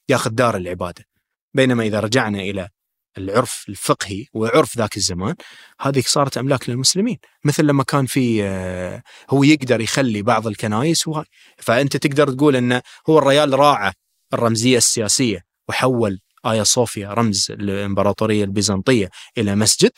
ياخذ 0.09 0.31
دار 0.31 0.57
العبادة. 0.57 1.05
بينما 1.55 1.83
إذا 1.83 2.01
رجعنا 2.01 2.41
إلى 2.41 2.69
العرف 3.19 3.65
الفقهي 3.69 4.27
وعرف 4.33 4.79
ذاك 4.79 4.97
الزمان 4.97 5.35
هذه 5.81 6.03
صارت 6.07 6.39
أملاك 6.39 6.71
للمسلمين. 6.71 7.19
مثل 7.45 7.65
لما 7.65 7.85
كان 7.85 8.07
في 8.07 8.45
آه، 8.45 9.03
هو 9.31 9.43
يقدر 9.43 9.81
يخلي 9.81 10.23
بعض 10.23 10.47
الكنائس 10.47 11.11
فأنت 11.59 11.97
تقدر 11.97 12.31
تقول 12.31 12.57
انه 12.57 12.83
هو 13.09 13.19
الريال 13.19 13.59
راعى 13.59 13.93
الرمزية 14.33 14.79
السياسية 14.79 15.45
وحول 15.69 16.21
آيا 16.47 16.65
صوفيا 16.65 17.09
رمز 17.09 17.47
الإمبراطورية 17.51 18.45
البيزنطية 18.45 19.11
إلى 19.39 19.55
مسجد 19.57 19.91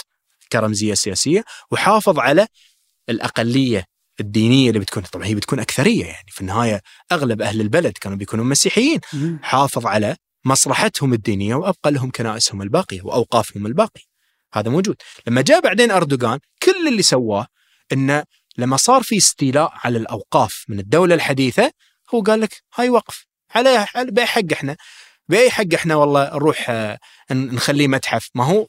كرمزية 0.52 0.94
سياسية 0.94 1.44
وحافظ 1.70 2.18
على 2.18 2.46
الأقلية 3.08 3.84
الدينية 4.20 4.68
اللي 4.68 4.78
بتكون 4.80 5.02
طبعا 5.02 5.26
هي 5.26 5.34
بتكون 5.34 5.60
أكثرية 5.60 6.04
يعني 6.04 6.26
في 6.30 6.40
النهاية 6.40 6.80
أغلب 7.12 7.42
أهل 7.42 7.60
البلد 7.60 7.92
كانوا 7.92 8.16
بيكونوا 8.18 8.44
مسيحيين. 8.44 9.00
حافظ 9.42 9.86
على 9.86 10.16
مصلحتهم 10.44 11.12
الدينية 11.12 11.54
وأبقى 11.54 11.90
لهم 11.90 12.10
كنائسهم 12.10 12.62
الباقية 12.62 13.02
وأوقافهم 13.02 13.66
الباقية. 13.66 14.02
هذا 14.52 14.70
موجود. 14.70 14.96
لما 15.26 15.40
جاء 15.42 15.60
بعدين 15.60 15.90
أردوغان 15.90 16.38
كل 16.62 16.88
اللي 16.88 17.02
سواه 17.02 17.46
أنه 17.92 18.24
لما 18.58 18.76
صار 18.76 19.02
في 19.02 19.16
استيلاء 19.16 19.72
على 19.74 19.98
الأوقاف 19.98 20.64
من 20.68 20.78
الدولة 20.78 21.14
الحديثة 21.14 21.70
هو 22.14 22.20
قال 22.22 22.40
لك 22.40 22.62
هاي 22.74 22.90
وقف 22.90 23.26
على 23.54 23.86
بحق 23.96 24.52
إحنا. 24.52 24.76
بأي 25.28 25.50
حق 25.50 25.74
إحنا 25.74 25.94
والله 25.94 26.24
نروح 26.34 26.70
آه، 26.70 26.98
نخليه 27.30 27.88
متحف؟ 27.88 28.30
ما 28.34 28.44
هو 28.44 28.66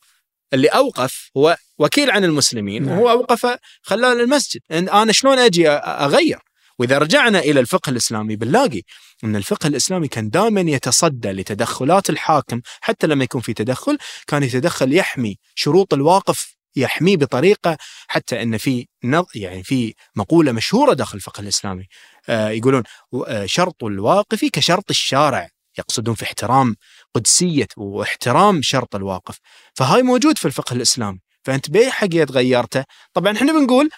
اللي 0.53 0.67
أوقف 0.67 1.29
هو 1.37 1.57
وكيل 1.77 2.11
عن 2.11 2.23
المسلمين 2.23 2.83
نعم. 2.83 2.97
وهو 2.97 3.11
أوقف 3.11 3.57
خلاه 3.81 4.13
للمسجد. 4.13 4.61
أنا 4.71 5.11
شلون 5.11 5.39
أجي 5.39 5.69
أغير؟ 5.69 6.39
وإذا 6.79 6.97
رجعنا 6.97 7.39
إلى 7.39 7.59
الفقه 7.59 7.89
الإسلامي 7.89 8.35
بنلاقي 8.35 8.81
إن 9.23 9.35
الفقه 9.35 9.67
الإسلامي 9.67 10.07
كان 10.07 10.29
دائما 10.29 10.61
يتصدى 10.61 11.31
لتدخلات 11.31 12.09
الحاكم 12.09 12.61
حتى 12.81 13.07
لما 13.07 13.23
يكون 13.23 13.41
في 13.41 13.53
تدخل 13.53 13.97
كان 14.27 14.43
يتدخل 14.43 14.93
يحمي 14.93 15.37
شروط 15.55 15.93
الواقف 15.93 16.55
يحميه 16.75 17.17
بطريقة 17.17 17.77
حتى 18.07 18.41
إن 18.41 18.57
في 18.57 18.87
يعني 19.35 19.63
في 19.63 19.93
مقولة 20.15 20.51
مشهورة 20.51 20.93
داخل 20.93 21.17
الفقه 21.17 21.41
الإسلامي 21.41 21.87
آه 22.29 22.49
يقولون 22.49 22.83
آه، 23.27 23.45
شرط 23.45 23.83
الواقف 23.83 24.45
كشرط 24.45 24.89
الشارع. 24.89 25.49
يقصدون 25.77 26.15
في 26.15 26.23
احترام 26.23 26.75
قدسية 27.13 27.67
واحترام 27.77 28.61
شرط 28.61 28.95
الواقف. 28.95 29.37
فهاي 29.73 30.03
موجود 30.03 30.37
في 30.37 30.45
الفقه 30.45 30.73
الإسلامي. 30.73 31.19
فأنت 31.43 31.69
بأي 31.69 31.91
حق 31.91 32.07
تغيرته؟ 32.07 32.83
طبعا 33.13 33.33
إحنا 33.33 33.51
بنقول 33.53 33.89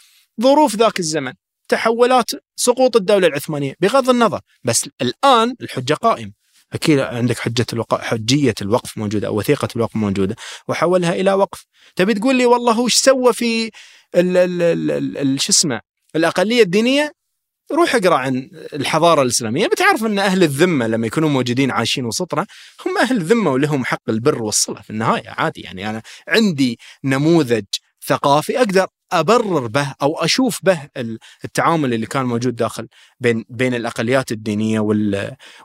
ظروف 0.41 0.75
ذاك 0.75 0.99
الزمن 0.99 1.33
تحولات 1.67 2.31
سقوط 2.55 2.95
الدولة 2.95 3.27
العثمانية 3.27 3.73
بغض 3.79 4.09
النظر 4.09 4.39
بس 4.63 4.89
الآن 5.01 5.55
الحجة 5.61 5.93
قائمة. 5.93 6.31
أكيد 6.73 6.99
عندك 6.99 7.39
حجة 7.39 7.65
الوقف 7.73 8.01
حجية 8.01 8.53
الوقف 8.61 8.97
موجودة 8.97 9.27
أو 9.27 9.37
وثيقة 9.37 9.67
الوقف 9.75 9.95
موجودة 9.95 10.35
وحولها 10.67 11.13
إلى 11.13 11.33
وقف. 11.33 11.65
تبي 11.95 12.13
تقول 12.13 12.35
لي 12.35 12.45
والله 12.45 12.85
إيش 12.85 12.95
سوى 12.95 13.33
في 13.33 13.71
شو 15.37 15.51
اسمه 15.51 15.81
الأقلية 16.15 16.63
الدينية؟ 16.63 17.11
روح 17.71 17.95
اقرأ 17.95 18.15
عن 18.15 18.49
الحضارة 18.73 19.21
الإسلامية. 19.21 19.67
بتعرف 19.67 20.05
أن 20.05 20.19
أهل 20.19 20.43
الذمة 20.43 20.87
لما 20.87 21.07
يكونوا 21.07 21.29
موجودين 21.29 21.71
عايشين 21.71 22.05
وسطنا 22.05 22.45
هم 22.85 22.97
أهل 22.97 23.21
ذمة 23.21 23.51
ولهم 23.51 23.85
حق 23.85 24.09
البر 24.09 24.43
والصلة 24.43 24.81
في 24.81 24.89
النهاية 24.89 25.29
عادي. 25.29 25.61
يعني 25.61 25.89
أنا 25.89 26.01
عندي 26.27 26.79
نموذج 27.03 27.65
ثقافي 28.05 28.57
أقدر 28.57 28.87
أبرر 29.11 29.67
به 29.67 29.93
أو 30.01 30.15
أشوف 30.15 30.59
به 30.63 30.89
التعامل 31.45 31.93
اللي 31.93 32.05
كان 32.05 32.25
موجود 32.25 32.55
داخل 32.55 32.87
بين 33.19 33.45
بين 33.49 33.73
الأقليات 33.73 34.31
الدينية 34.31 34.79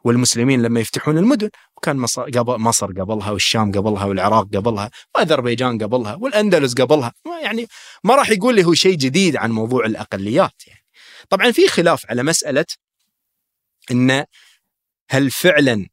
والمسلمين 0.04 0.62
لما 0.62 0.80
يفتحون 0.80 1.18
المدن. 1.18 1.50
وكان 1.76 1.96
مصر 1.96 2.22
قبل 2.22 2.58
مصر 2.58 2.86
قبلها 2.86 3.30
والشام 3.30 3.72
قبلها 3.72 4.04
والعراق 4.04 4.46
قبلها 4.54 4.90
وأذربيجان 5.14 5.82
قبلها 5.82 6.14
والأندلس 6.14 6.74
قبلها. 6.74 7.12
يعني 7.42 7.66
ما 8.04 8.14
راح 8.16 8.30
يقول 8.30 8.54
لي 8.54 8.64
هو 8.64 8.74
شيء 8.74 8.96
جديد 8.96 9.36
عن 9.36 9.50
موضوع 9.50 9.86
الأقليات. 9.86 10.62
يعني 10.66 10.81
طبعا 11.32 11.52
في 11.52 11.68
خلاف 11.68 12.10
على 12.10 12.22
مسألة 12.22 12.64
إن 13.90 14.24
هل 15.10 15.30
فعلا 15.30 15.88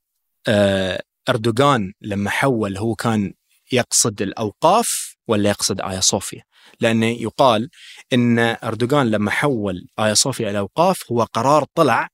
آه، 0.47 1.03
إردوغان 1.29 1.93
لما 2.01 2.29
حول 2.29 2.77
هو 2.77 2.95
كان 2.95 3.33
يقصد 3.71 4.21
الأوقاف 4.21 5.15
ولا 5.27 5.49
يقصد 5.49 5.81
ايا 5.81 5.99
صوفيا؟ 5.99 6.43
لأنه 6.79 7.05
يقال 7.05 7.69
إن 8.13 8.39
إردوغان 8.39 9.11
لما 9.11 9.31
حول 9.31 9.87
ايا 9.99 10.13
صوفيا 10.13 10.43
إلى 10.45 10.51
الأوقاف 10.51 11.11
هو 11.11 11.23
قرار 11.23 11.65
طلع 11.75 12.09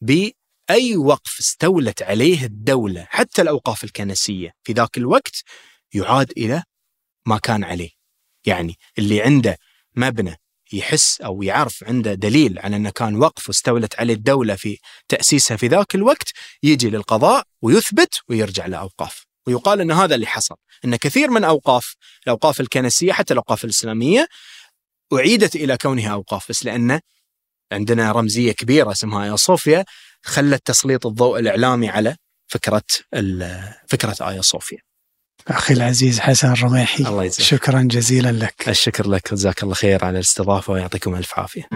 بأي 0.00 0.96
وقف 0.96 1.38
استولت 1.40 2.02
عليه 2.02 2.44
الدولة 2.44 3.06
حتى 3.10 3.42
الأوقاف 3.42 3.84
الكنسية 3.84 4.52
في 4.62 4.72
ذاك 4.72 4.98
الوقت 4.98 5.42
يعاد 5.94 6.30
إلى 6.30 6.62
ما 7.26 7.38
كان 7.38 7.64
عليه. 7.64 7.90
يعني 8.46 8.78
اللي 8.98 9.22
عنده 9.22 9.58
مبنى 9.96 10.36
يحس 10.72 11.20
أو 11.20 11.42
يعرف 11.42 11.84
عنده 11.84 12.14
دليل 12.14 12.58
على 12.58 12.76
أنه 12.76 12.90
كان 12.90 13.16
وقف 13.16 13.48
واستولت 13.48 14.00
عليه 14.00 14.14
الدولة 14.14 14.54
في 14.54 14.78
تأسيسها 15.08 15.56
في 15.56 15.66
ذاك 15.66 15.94
الوقت 15.94 16.32
يجي 16.62 16.90
للقضاء 16.90 17.44
ويثبت 17.62 18.14
ويرجع 18.28 18.66
لأوقاف 18.66 19.24
ويقال 19.46 19.80
أن 19.80 19.90
هذا 19.90 20.14
اللي 20.14 20.26
حصل 20.26 20.54
أن 20.84 20.96
كثير 20.96 21.30
من 21.30 21.44
أوقاف 21.44 21.94
الأوقاف 22.24 22.60
الكنسية 22.60 23.12
حتى 23.12 23.34
الأوقاف 23.34 23.64
الإسلامية 23.64 24.28
أعيدت 25.12 25.56
إلى 25.56 25.76
كونها 25.76 26.12
أوقاف 26.12 26.48
بس 26.48 26.64
لأنه 26.64 27.00
عندنا 27.72 28.12
رمزية 28.12 28.52
كبيرة 28.52 28.92
اسمها 28.92 29.24
ايا 29.24 29.36
صوفيا 29.36 29.84
خلت 30.22 30.66
تسليط 30.66 31.06
الضوء 31.06 31.38
الإعلامي 31.38 31.88
على 31.88 32.16
فكرة 32.46 32.82
فكرة 33.88 34.16
ايا 34.28 34.40
صوفيا. 34.42 34.87
أخي 35.48 35.74
العزيز 35.74 36.20
حسن 36.20 36.52
الرميحي 36.52 37.04
الله 37.04 37.24
يجزاك. 37.24 37.40
شكرا 37.40 37.82
جزيلا 37.82 38.32
لك. 38.32 38.68
الشكر 38.68 39.08
لك 39.08 39.34
جزاك 39.34 39.62
الله 39.62 39.74
خير 39.74 40.04
على 40.04 40.14
الاستضافة 40.14 40.72
ويعطيكم 40.72 41.14
ألف 41.14 41.38
عافية. 41.38 41.68